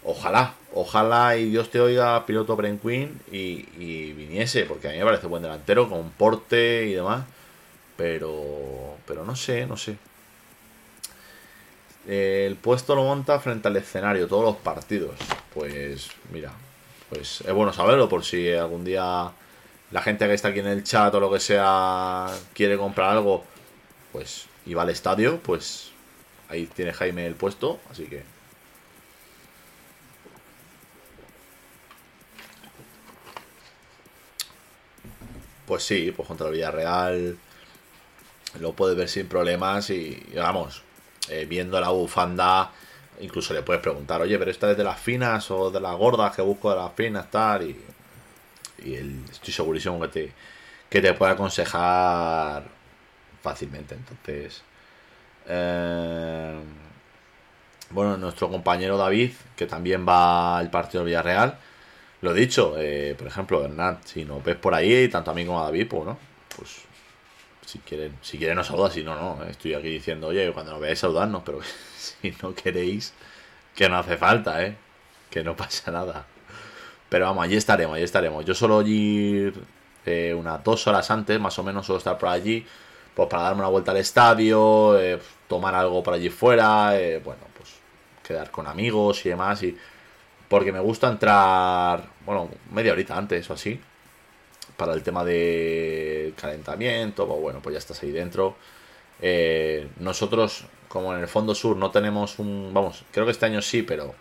ojalá, 0.03 0.55
ojalá 0.73 1.37
y 1.37 1.51
Dios 1.51 1.71
te 1.71 1.79
oiga, 1.79 2.25
piloto 2.25 2.57
Brenquin 2.57 3.21
y, 3.31 3.69
y 3.79 4.15
viniese, 4.15 4.65
porque 4.65 4.89
a 4.89 4.93
mí 4.93 4.99
me 4.99 5.05
parece 5.05 5.27
buen 5.27 5.43
delantero, 5.43 5.91
con 5.91 6.11
porte 6.13 6.87
y 6.87 6.95
demás. 6.95 7.27
Pero, 7.99 8.97
pero 9.07 9.27
no 9.27 9.37
sé, 9.37 9.67
no 9.67 9.77
sé. 9.77 9.99
El 12.07 12.57
puesto 12.57 12.95
lo 12.95 13.05
monta 13.05 13.39
frente 13.39 13.69
al 13.69 13.77
escenario, 13.77 14.27
todos 14.27 14.45
los 14.45 14.57
partidos. 14.57 15.15
Pues 15.55 16.11
mira, 16.33 16.53
pues 17.09 17.43
es 17.43 17.53
bueno 17.53 17.73
saberlo 17.73 18.09
por 18.09 18.25
si 18.25 18.53
algún 18.53 18.85
día 18.85 19.31
la 19.91 20.03
gente 20.03 20.27
que 20.27 20.35
está 20.35 20.49
aquí 20.49 20.61
en 20.61 20.67
el 20.67 20.85
chat 20.85 21.15
o 21.15 21.21
lo 21.21 21.31
que 21.31 21.41
sea 21.41 22.29
quiere 22.55 22.77
comprar 22.77 23.11
algo, 23.11 23.45
pues 24.13 24.47
y 24.67 24.75
va 24.75 24.83
al 24.83 24.91
estadio, 24.91 25.39
pues 25.41 25.91
ahí 26.49 26.67
tiene 26.67 26.93
Jaime 26.93 27.27
el 27.27 27.35
puesto, 27.35 27.81
así 27.91 28.05
que 28.05 28.25
Pues 35.73 35.85
sí, 35.85 36.13
pues 36.15 36.29
contra 36.29 36.49
el 36.49 36.53
Villarreal 36.53 37.39
lo 38.61 38.73
puedes 38.75 38.95
ver 38.95 39.09
sin 39.09 39.27
problemas 39.27 39.89
y, 39.89 40.23
vamos, 40.37 40.83
eh, 41.29 41.47
viendo 41.49 41.81
la 41.81 41.91
bufanda, 41.91 42.71
incluso 43.21 43.55
le 43.55 43.63
puedes 43.63 43.83
preguntar, 43.83 44.21
oye, 44.21 44.39
pero 44.39 44.51
esta 44.51 44.71
es 44.71 44.77
de 44.77 44.85
las 44.85 44.99
finas 45.01 45.51
o 45.51 45.71
de 45.71 45.81
las 45.81 45.97
gordas 45.97 46.35
que 46.35 46.43
busco 46.43 46.71
de 46.71 46.77
las 46.77 46.93
finas, 46.95 47.31
tal, 47.31 47.63
y, 47.63 47.81
y 48.85 48.95
estoy 49.31 49.53
segurísimo 49.53 50.01
que 50.01 50.09
te, 50.09 50.33
que 50.89 51.01
te 51.01 51.15
puede 51.15 51.33
aconsejar 51.33 52.65
fácilmente. 53.43 53.95
Entonces, 53.95 54.63
eh, 55.47 56.59
bueno, 57.91 58.17
nuestro 58.17 58.49
compañero 58.51 58.97
David, 58.97 59.33
que 59.57 59.67
también 59.67 60.07
va 60.09 60.59
al 60.59 60.71
partido 60.71 61.05
Villarreal, 61.05 61.59
lo 62.23 62.33
dicho, 62.33 62.75
eh, 62.79 63.15
por 63.19 63.27
ejemplo, 63.27 63.65
Hernán, 63.65 63.99
si 64.05 64.25
nos 64.25 64.43
ves 64.45 64.57
por 64.57 64.75
ahí, 64.75 65.09
tanto 65.09 65.33
a 65.33 65.35
mí 65.35 65.45
como 65.45 65.61
a 65.61 65.65
David, 65.65 65.89
pues, 65.89 66.05
¿no? 66.05 66.19
Pues 66.57 66.85
si 67.73 67.79
quieren, 67.79 68.19
si 68.21 68.37
quieren 68.37 68.57
nos 68.57 68.67
saluda, 68.67 68.91
si 68.91 69.03
no, 69.03 69.15
no. 69.17 69.43
Estoy 69.45 69.73
aquí 69.73 69.89
diciendo, 69.89 70.27
oye, 70.27 70.53
cuando 70.53 70.73
nos 70.73 70.81
veáis 70.81 70.99
saludarnos, 70.99 71.43
pero 71.43 71.61
si 71.97 72.35
no 72.43 72.55
queréis, 72.55 73.15
que 73.75 73.89
no 73.89 73.97
hace 73.97 74.19
falta, 74.19 74.63
¿eh? 74.63 74.77
Que 75.31 75.43
no 75.43 75.57
pasa 75.63 75.91
nada. 75.91 76.27
Pero 77.09 77.27
vamos, 77.27 77.45
allí 77.45 77.57
estaremos, 77.57 77.97
allí 77.97 78.05
estaremos. 78.05 78.45
Yo 78.45 78.55
solo 78.55 78.83
ir 78.83 79.55
eh, 80.05 80.35
unas 80.39 80.63
dos 80.63 80.87
horas 80.87 81.11
antes, 81.11 81.41
más 81.41 81.59
o 81.59 81.63
menos, 81.63 81.87
solo 81.87 81.99
estar 81.99 82.19
por 82.19 82.29
allí, 82.29 82.67
pues 83.15 83.29
para 83.29 83.45
darme 83.45 83.61
una 83.61 83.69
vuelta 83.71 83.93
al 83.93 83.99
estadio, 83.99 84.99
eh, 85.01 85.19
tomar 85.49 85.75
algo 85.75 86.03
por 86.03 86.13
allí 86.15 86.29
fuera, 86.29 86.99
eh, 86.99 87.23
bueno, 87.25 87.43
pues 87.57 87.71
quedar 88.23 88.51
con 88.51 88.67
amigos 88.67 89.25
y 89.25 89.31
demás. 89.31 89.63
Y 89.63 89.77
porque 90.49 90.73
me 90.73 90.81
gusta 90.81 91.09
entrar, 91.09 92.05
bueno, 92.27 92.51
media 92.71 92.93
horita 92.93 93.17
antes 93.17 93.49
o 93.49 93.55
así 93.55 93.81
para 94.77 94.95
el 94.95 95.03
tema 95.03 95.25
de 95.25 96.35
calentamiento, 96.37 97.27
pues 97.27 97.41
bueno, 97.41 97.61
pues 97.63 97.75
ya 97.75 97.79
estás 97.79 98.03
ahí 98.03 98.11
dentro. 98.11 98.57
Eh, 99.21 99.89
nosotros, 100.01 100.65
como 100.89 101.15
en 101.15 101.21
el 101.21 101.29
fondo 101.29 101.55
sur, 101.55 101.77
no 101.77 101.91
tenemos 101.91 102.39
un. 102.39 102.73
Vamos, 102.75 103.05
creo 103.13 103.25
que 103.25 103.33
este 103.33 103.47
año 103.47 103.63
sí, 103.63 103.83
pero. 103.83 104.15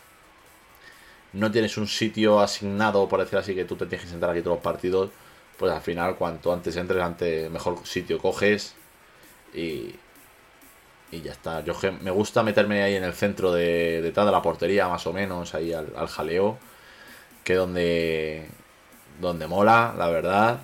No 1.34 1.50
tienes 1.52 1.78
un 1.78 1.88
sitio 1.88 2.40
asignado, 2.42 3.08
por 3.08 3.20
decir 3.22 3.40
así, 3.40 3.56
que 3.56 3.66
tú 3.66 3.76
te 3.76 3.86
tienes 3.86 4.06
que 4.06 4.12
sentar 4.12 4.30
aquí 4.30 4.42
todos 4.42 4.58
los 4.58 4.64
partidos. 4.64 5.10
Pues 5.58 5.72
al 5.72 5.82
final, 5.82 6.18
cuanto 6.18 6.52
antes 6.54 6.76
entres, 6.76 7.02
antes 7.02 7.50
mejor 7.52 7.86
sitio 7.86 8.20
coges. 8.20 8.76
Y. 9.54 9.96
Y 11.12 11.22
ya 11.22 11.32
está. 11.34 11.62
Yo 11.62 11.74
me 12.02 12.12
gusta 12.12 12.44
meterme 12.44 12.84
ahí 12.84 12.96
en 12.96 13.04
el 13.04 13.14
centro 13.14 13.52
de 13.52 14.02
detrás 14.02 14.26
de 14.26 14.32
la 14.32 14.42
portería, 14.42 14.88
más 14.88 15.06
o 15.08 15.14
menos, 15.14 15.54
ahí 15.56 15.74
al, 15.74 15.94
al 15.96 16.08
jaleo. 16.08 16.58
Que 17.44 17.56
donde 17.56 18.48
donde 19.22 19.48
mola, 19.48 19.94
la 19.98 20.10
verdad. 20.10 20.60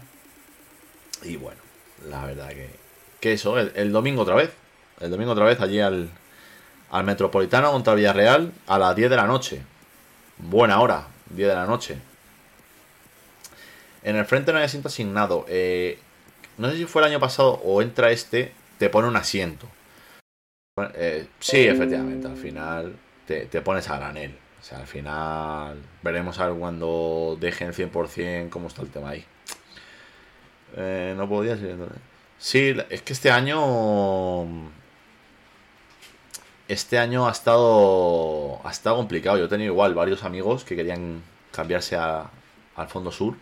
Y 1.24 1.38
bueno, 1.38 1.62
la 2.10 2.26
verdad 2.26 2.50
que, 2.50 2.70
que 3.20 3.34
eso, 3.34 3.58
el, 3.58 3.92
domingo 3.92 4.24
otra 4.24 4.36
vez. 4.36 4.52
El 5.00 5.12
domingo 5.12 5.32
otra 5.32 5.46
vez 5.46 5.62
allí 5.62 5.80
al, 5.80 6.10
al 6.90 7.04
Metropolitano 7.04 7.72
contra 7.72 7.94
Villarreal 7.94 8.52
a 8.66 8.80
las 8.80 8.96
10 8.96 9.10
de 9.10 9.16
la 9.16 9.28
noche. 9.28 9.62
Buena 10.38 10.82
hora, 10.82 11.08
10 11.30 11.48
de 11.48 11.56
la 11.56 11.66
noche. 11.66 11.98
En 14.04 14.16
el 14.16 14.26
frente 14.26 14.52
no 14.52 14.58
hay 14.58 14.66
asiento 14.66 14.88
asignado. 14.88 15.46
Eh, 15.48 16.00
no 16.58 16.70
sé 16.70 16.78
si 16.78 16.86
fue 16.86 17.02
el 17.02 17.10
año 17.10 17.20
pasado 17.20 17.62
o 17.64 17.82
entra 17.82 18.12
este, 18.12 18.54
te 18.78 18.90
pone 18.90 19.08
un 19.08 19.16
asiento. 19.16 19.68
Eh, 20.96 21.28
sí, 21.40 21.68
efectivamente, 21.68 22.28
al 22.28 22.38
final 22.38 22.96
te, 23.26 23.46
te 23.46 23.62
pones 23.62 23.90
a 23.90 23.98
granel. 23.98 24.36
O 24.68 24.70
sea, 24.70 24.80
al 24.80 24.88
final 24.88 25.82
veremos 26.04 26.38
a 26.40 26.48
ver 26.50 26.60
cuando 26.60 27.38
dejen 27.40 27.72
100% 27.72 28.50
cómo 28.50 28.68
está 28.68 28.82
el 28.82 28.90
tema 28.90 29.12
ahí. 29.12 29.24
Eh, 30.76 31.14
no 31.16 31.30
podía 31.30 31.56
ser. 31.56 31.78
Sí, 32.38 32.76
es 32.90 33.02
que 33.02 33.14
este 33.14 33.32
año. 33.32 34.46
Este 36.68 37.00
año 37.00 37.30
ha 37.30 37.32
estado. 37.32 38.60
Ha 38.66 38.72
estado 38.72 38.98
complicado. 38.98 39.38
Yo 39.38 39.46
he 39.46 39.48
tenido 39.48 39.72
igual 39.72 39.94
varios 39.94 40.26
amigos 40.26 40.66
que 40.66 40.76
querían 40.76 41.24
cambiarse 41.54 41.96
a, 41.96 42.30
al 42.76 42.90
fondo 42.90 43.10
sur. 43.10 43.36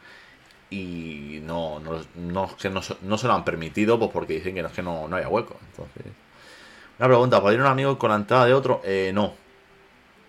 Y 0.69 1.39
no, 1.41 1.79
no, 1.79 2.03
no, 2.13 2.55
que 2.55 2.69
no, 2.69 2.81
no, 3.01 3.17
se 3.17 3.27
lo 3.27 3.33
han 3.33 3.43
permitido, 3.43 3.97
pues 3.97 4.11
porque 4.11 4.33
dicen 4.33 4.53
que 4.53 4.61
no 4.61 4.71
que 4.71 4.83
no, 4.83 5.07
no 5.07 5.15
haya 5.15 5.27
hueco. 5.27 5.57
Entonces. 5.71 6.05
Una 6.99 7.07
pregunta, 7.07 7.41
¿puede 7.41 7.55
ir 7.55 7.61
un 7.61 7.67
amigo 7.67 7.97
con 7.97 8.11
la 8.11 8.15
entrada 8.17 8.45
de 8.45 8.53
otro? 8.53 8.81
Eh, 8.85 9.09
no, 9.11 9.33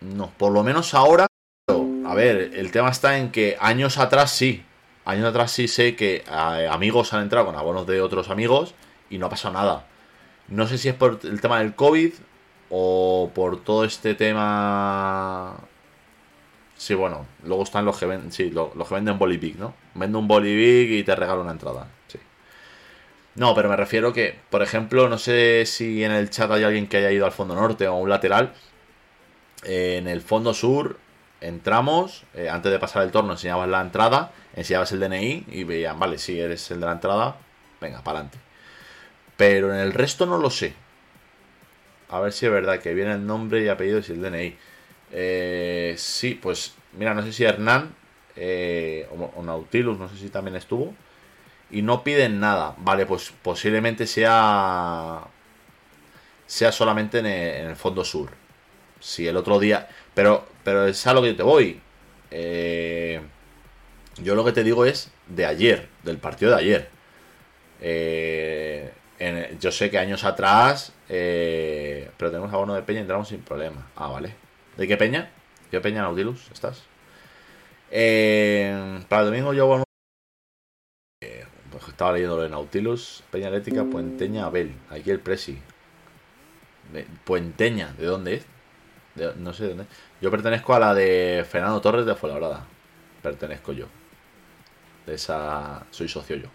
no, 0.00 0.30
por 0.36 0.52
lo 0.52 0.62
menos 0.62 0.94
ahora. 0.94 1.26
A 1.68 2.14
ver, 2.14 2.52
el 2.54 2.70
tema 2.70 2.90
está 2.90 3.18
en 3.18 3.32
que 3.32 3.56
años 3.60 3.98
atrás 3.98 4.30
sí. 4.30 4.64
Años 5.04 5.26
atrás 5.26 5.50
sí 5.52 5.68
sé 5.68 5.96
que 5.96 6.24
eh, 6.28 6.68
amigos 6.70 7.12
han 7.12 7.22
entrado 7.22 7.46
con 7.46 7.56
abonos 7.56 7.86
de 7.86 8.00
otros 8.00 8.30
amigos 8.30 8.74
y 9.10 9.18
no 9.18 9.26
ha 9.26 9.30
pasado 9.30 9.54
nada. 9.54 9.86
No 10.48 10.66
sé 10.66 10.78
si 10.78 10.88
es 10.88 10.94
por 10.94 11.20
el 11.24 11.40
tema 11.40 11.58
del 11.58 11.74
COVID 11.74 12.12
o 12.70 13.30
por 13.34 13.62
todo 13.62 13.84
este 13.84 14.14
tema. 14.14 15.56
Sí, 16.76 16.94
bueno, 16.94 17.26
luego 17.44 17.62
están 17.62 17.84
los 17.84 17.98
que 17.98 18.06
venden, 18.06 18.32
sí, 18.32 18.50
los, 18.50 18.70
que 18.70 18.94
venden 18.94 19.18
Bolivic, 19.18 19.56
¿no? 19.56 19.74
Vende 19.94 20.18
un 20.18 20.28
Bolivic 20.28 20.90
y 20.90 21.04
te 21.04 21.16
regalo 21.16 21.40
una 21.42 21.52
entrada. 21.52 21.88
Sí. 22.06 22.18
No, 23.34 23.54
pero 23.54 23.68
me 23.68 23.76
refiero 23.76 24.12
que, 24.12 24.38
por 24.50 24.62
ejemplo, 24.62 25.08
no 25.08 25.18
sé 25.18 25.64
si 25.66 26.04
en 26.04 26.12
el 26.12 26.30
chat 26.30 26.50
hay 26.50 26.64
alguien 26.64 26.86
que 26.86 26.98
haya 26.98 27.10
ido 27.10 27.26
al 27.26 27.32
fondo 27.32 27.54
norte 27.54 27.88
o 27.88 27.94
a 27.94 27.98
un 27.98 28.10
lateral 28.10 28.52
en 29.64 30.08
el 30.08 30.20
fondo 30.20 30.54
sur 30.54 30.98
entramos, 31.40 32.24
eh, 32.34 32.48
antes 32.48 32.72
de 32.72 32.78
pasar 32.78 33.02
el 33.02 33.10
torno 33.10 33.32
enseñabas 33.32 33.68
la 33.68 33.80
entrada, 33.80 34.32
enseñabas 34.54 34.92
el 34.92 35.00
DNI 35.00 35.46
y 35.48 35.64
veían, 35.64 35.98
vale, 35.98 36.18
si 36.18 36.38
eres 36.40 36.70
el 36.70 36.80
de 36.80 36.86
la 36.86 36.92
entrada, 36.92 37.36
venga, 37.80 38.02
para 38.02 38.20
adelante. 38.20 38.38
Pero 39.36 39.72
en 39.74 39.80
el 39.80 39.92
resto 39.92 40.26
no 40.26 40.38
lo 40.38 40.50
sé. 40.50 40.74
A 42.08 42.20
ver 42.20 42.32
si 42.32 42.46
es 42.46 42.52
verdad 42.52 42.80
que 42.80 42.94
viene 42.94 43.12
el 43.12 43.26
nombre 43.26 43.62
y 43.62 43.68
apellido 43.68 44.00
y 44.00 44.12
el 44.12 44.22
DNI. 44.22 44.56
Eh, 45.12 45.94
sí, 45.98 46.38
pues 46.40 46.74
mira, 46.92 47.14
no 47.14 47.22
sé 47.22 47.32
si 47.32 47.44
Hernán 47.44 47.94
eh, 48.36 49.08
o, 49.36 49.42
Nautilus, 49.42 49.98
no 49.98 50.08
sé 50.08 50.16
si 50.16 50.30
también 50.30 50.56
estuvo. 50.56 50.94
Y 51.70 51.82
no 51.82 52.04
piden 52.04 52.40
nada. 52.40 52.74
Vale, 52.78 53.06
pues 53.06 53.32
posiblemente 53.42 54.06
sea 54.06 55.22
sea 56.46 56.70
solamente 56.70 57.18
en 57.18 57.26
el 57.26 57.76
fondo 57.76 58.04
sur 58.04 58.30
si 59.06 59.28
el 59.28 59.36
otro 59.36 59.60
día. 59.60 59.88
Pero, 60.14 60.46
pero 60.64 60.86
es 60.86 61.06
a 61.06 61.14
lo 61.14 61.22
que 61.22 61.32
te 61.32 61.42
voy. 61.42 61.80
Eh, 62.30 63.20
yo 64.16 64.34
lo 64.34 64.44
que 64.44 64.52
te 64.52 64.64
digo 64.64 64.84
es 64.84 65.12
de 65.28 65.46
ayer, 65.46 65.88
del 66.02 66.18
partido 66.18 66.50
de 66.50 66.58
ayer. 66.58 66.88
Eh, 67.80 68.92
yo 69.60 69.70
sé 69.70 69.90
que 69.90 69.98
años 69.98 70.24
atrás, 70.24 70.92
eh, 71.08 72.10
pero 72.16 72.30
tenemos 72.30 72.52
abono 72.52 72.74
de 72.74 72.82
Peña 72.82 72.98
y 72.98 73.02
entramos 73.02 73.28
sin 73.28 73.40
problema. 73.42 73.88
Ah, 73.94 74.08
vale. 74.08 74.34
¿De 74.76 74.88
qué 74.88 74.96
Peña? 74.96 75.30
¿Qué 75.70 75.80
Peña 75.80 76.02
Nautilus 76.02 76.50
estás? 76.52 76.82
para 77.88 79.22
el 79.22 79.26
domingo 79.26 79.54
yo 79.54 79.62
abono. 79.62 79.84
Pues 81.70 81.88
estaba 81.88 82.12
leyendo 82.12 82.36
lo 82.36 82.42
de 82.42 82.48
Nautilus, 82.48 83.22
Peña 83.30 83.48
Eléctrica, 83.48 83.84
Puenteña, 83.84 84.46
Abel. 84.46 84.74
Aquí 84.90 85.10
el 85.10 85.20
Presi. 85.20 85.58
Puenteña, 87.24 87.94
¿de 87.98 88.06
dónde 88.06 88.34
es? 88.34 88.55
No 89.36 89.52
sé 89.52 89.68
dónde. 89.68 89.86
Yo 90.20 90.30
pertenezco 90.30 90.74
a 90.74 90.78
la 90.78 90.94
de 90.94 91.44
Fernando 91.48 91.80
Torres 91.80 92.06
de 92.06 92.14
Fuenlabrada. 92.14 92.64
Pertenezco 93.22 93.72
yo. 93.72 93.86
De 95.06 95.14
esa. 95.14 95.84
Soy 95.90 96.08
socio 96.08 96.36
yo. 96.36 96.48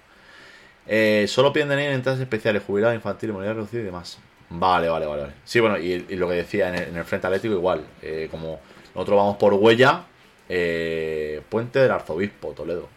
Eh, 0.87 1.25
solo 1.27 1.53
piden 1.53 1.71
en 1.71 1.91
entradas 1.91 2.19
especiales, 2.19 2.63
jubilado, 2.65 2.93
infantil, 2.93 3.33
moneda 3.33 3.53
reducida 3.53 3.81
y 3.81 3.85
demás. 3.85 4.17
Vale, 4.49 4.89
vale, 4.89 5.05
vale. 5.05 5.21
vale. 5.21 5.33
Sí, 5.43 5.59
bueno, 5.59 5.77
y, 5.77 5.99
lo 6.15 6.27
que 6.27 6.35
decía 6.35 6.69
en 6.69 6.97
el, 6.97 7.05
Frente 7.05 7.27
Atlético, 7.27 7.53
igual. 7.53 7.85
Eh, 8.01 8.27
como 8.29 8.59
nosotros 8.95 9.17
vamos 9.17 9.37
por 9.37 9.53
huella, 9.53 10.05
eh, 10.49 11.41
Puente 11.49 11.79
del 11.79 11.91
Arzobispo, 11.91 12.51
Toledo. 12.51 12.89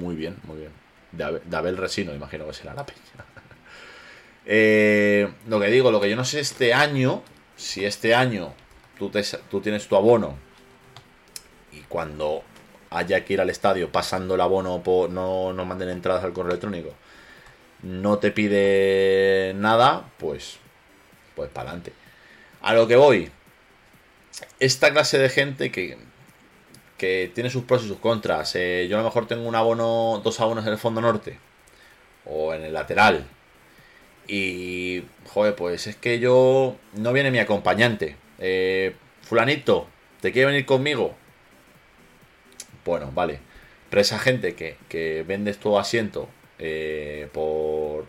Muy 0.00 0.14
bien, 0.14 0.36
muy 0.44 0.58
bien. 0.58 0.70
De, 1.12 1.56
Abel 1.56 1.76
Resino, 1.76 2.14
imagino 2.14 2.46
que 2.46 2.54
será 2.54 2.74
la 2.74 2.86
peña. 2.86 3.00
lo 5.46 5.60
que 5.60 5.66
digo, 5.68 5.90
lo 5.90 6.00
que 6.00 6.08
yo 6.08 6.16
no 6.16 6.24
sé 6.24 6.40
este 6.40 6.72
año, 6.72 7.22
si 7.56 7.84
este 7.84 8.14
año 8.14 8.52
tú, 8.98 9.10
tienes 9.60 9.88
tu 9.88 9.96
abono 9.96 10.36
y 11.72 11.80
cuando 11.82 12.42
haya 12.90 13.24
que 13.24 13.34
ir 13.34 13.40
al 13.40 13.50
estadio 13.50 13.90
pasando 13.90 14.34
el 14.34 14.40
abono, 14.40 14.82
no 15.10 15.52
nos 15.52 15.66
manden 15.66 15.88
entradas 15.88 16.24
al 16.24 16.32
correo 16.32 16.50
electrónico, 16.50 16.94
no 17.82 18.18
te 18.18 18.30
pide 18.30 19.52
nada, 19.56 20.10
pues, 20.18 20.58
pues 21.34 21.50
para 21.50 21.70
adelante. 21.70 21.92
A 22.62 22.74
lo 22.74 22.86
que 22.86 22.96
voy, 22.96 23.30
esta 24.60 24.90
clase 24.90 25.18
de 25.18 25.28
gente 25.28 25.70
que, 25.70 25.98
que 26.96 27.30
tiene 27.34 27.50
sus 27.50 27.64
pros 27.64 27.84
y 27.84 27.88
sus 27.88 27.98
contras. 27.98 28.54
Eh, 28.56 28.86
yo 28.88 28.96
a 28.96 29.00
lo 29.00 29.06
mejor 29.06 29.26
tengo 29.26 29.46
un 29.46 29.54
abono, 29.54 30.20
dos 30.22 30.40
abonos 30.40 30.66
en 30.66 30.72
el 30.72 30.78
fondo 30.78 31.00
norte 31.00 31.38
o 32.24 32.54
en 32.54 32.64
el 32.64 32.72
lateral. 32.72 33.26
Y, 34.28 35.04
joder, 35.28 35.54
pues 35.54 35.86
es 35.86 35.96
que 35.96 36.18
yo 36.18 36.76
no 36.94 37.12
viene 37.12 37.30
mi 37.30 37.38
acompañante. 37.38 38.16
Eh, 38.38 38.94
fulanito, 39.22 39.88
¿te 40.20 40.32
quiere 40.32 40.46
venir 40.46 40.66
conmigo? 40.66 41.14
Bueno, 42.84 43.10
vale. 43.12 43.40
Pero 43.90 44.00
esa 44.00 44.18
gente 44.18 44.54
que, 44.54 44.76
que 44.88 45.24
vendes 45.26 45.58
tu 45.58 45.78
asiento 45.78 46.28
eh, 46.58 47.28
por 47.32 48.06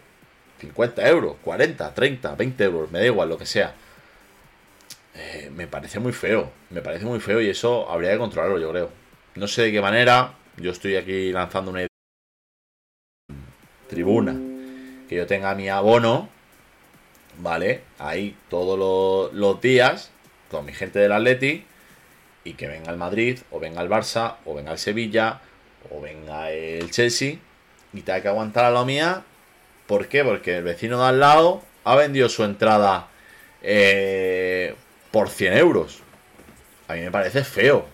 50 0.60 1.08
euros, 1.08 1.36
40, 1.44 1.94
30, 1.94 2.36
20 2.36 2.64
euros, 2.64 2.92
me 2.92 3.00
da 3.00 3.06
igual, 3.06 3.30
lo 3.30 3.38
que 3.38 3.46
sea 3.46 3.76
eh, 5.18 5.50
me 5.54 5.68
parece 5.68 6.00
muy 6.00 6.14
feo. 6.14 6.52
Me 6.70 6.82
parece 6.82 7.06
muy 7.06 7.20
feo 7.20 7.42
y 7.42 7.50
eso 7.50 7.90
habría 7.90 8.12
que 8.12 8.18
controlarlo, 8.20 8.60
yo 8.60 8.72
creo. 8.72 8.90
No 9.36 9.48
sé 9.48 9.64
de 9.64 9.72
qué 9.72 9.82
manera. 9.82 10.34
Yo 10.58 10.72
estoy 10.72 10.96
aquí 10.96 11.32
lanzando 11.32 11.72
una 11.72 11.88
tribuna. 13.88 14.47
Que 15.08 15.16
yo 15.16 15.28
tenga 15.28 15.56
mi 15.56 15.70
abono. 15.70 16.30
¿Vale? 17.40 17.82
Ahí 18.00 18.36
todos 18.50 19.32
los, 19.34 19.62
días. 19.62 20.12
Con 20.50 20.66
mi 20.66 20.74
gente 20.74 21.00
del 21.00 21.12
Atleti. 21.12 21.66
Y 22.44 22.54
que 22.54 22.68
venga 22.68 22.92
el 22.92 22.98
Madrid. 22.98 23.40
O 23.52 23.60
venga 23.60 23.82
el 23.82 23.90
Barça. 23.90 24.36
O 24.46 24.56
venga 24.56 24.72
el 24.72 24.78
Sevilla. 24.78 25.42
O 25.92 26.02
venga 26.02 26.52
el 26.52 26.92
Chelsea. 26.92 27.38
Y 27.94 28.02
tenga 28.02 28.22
que 28.22 28.28
aguantar 28.28 28.66
a 28.66 28.72
la 28.72 28.86
mía. 28.86 29.24
¿Por 29.88 30.08
qué? 30.08 30.24
Porque 30.24 30.58
el 30.58 30.64
vecino 30.64 31.00
de 31.00 31.08
al 31.08 31.20
lado 31.20 31.62
ha 31.84 31.96
vendido 31.96 32.28
su 32.30 32.44
entrada. 32.44 33.08
Eh, 33.62 34.76
por 35.12 35.30
100 35.30 35.58
euros. 35.58 36.02
A 36.88 36.94
mí 36.94 37.02
me 37.02 37.12
parece 37.12 37.44
feo. 37.44 37.86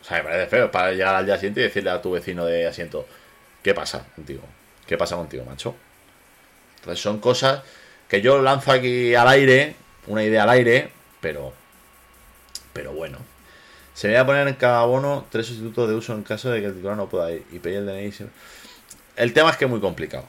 O 0.00 0.04
sea, 0.04 0.18
me 0.18 0.24
parece 0.24 0.46
feo 0.48 0.70
para 0.70 0.92
llegar 0.92 1.14
al 1.14 1.24
día 1.24 1.36
siguiente 1.36 1.60
y 1.60 1.64
decirle 1.64 1.90
a 1.90 2.02
tu 2.02 2.10
vecino 2.10 2.44
de 2.44 2.66
asiento, 2.66 3.06
¿qué 3.62 3.72
pasa 3.72 4.06
contigo? 4.14 4.42
¿Qué 4.86 4.98
pasa 4.98 5.16
contigo, 5.16 5.44
macho? 5.44 5.74
Entonces 6.84 7.02
son 7.02 7.18
cosas 7.18 7.62
que 8.08 8.20
yo 8.20 8.42
lanzo 8.42 8.72
aquí 8.72 9.14
al 9.14 9.26
aire, 9.28 9.74
una 10.06 10.22
idea 10.22 10.42
al 10.42 10.50
aire, 10.50 10.90
pero 11.22 11.54
pero 12.74 12.92
bueno. 12.92 13.16
Se 13.94 14.08
me 14.08 14.14
va 14.14 14.20
a 14.20 14.26
poner 14.26 14.46
en 14.48 14.54
cada 14.56 14.84
bono 14.84 15.24
tres 15.30 15.46
sustitutos 15.46 15.88
de 15.88 15.94
uso 15.94 16.12
en 16.12 16.24
caso 16.24 16.50
de 16.50 16.60
que 16.60 16.66
el 16.66 16.74
titular 16.74 16.96
no 16.96 17.08
pueda 17.08 17.30
ir 17.30 17.46
y 17.52 17.60
pedir 17.60 17.78
el 17.78 17.86
DNI. 17.86 18.12
El 19.16 19.32
tema 19.32 19.50
es 19.50 19.56
que 19.56 19.64
es 19.64 19.70
muy 19.70 19.80
complicado. 19.80 20.26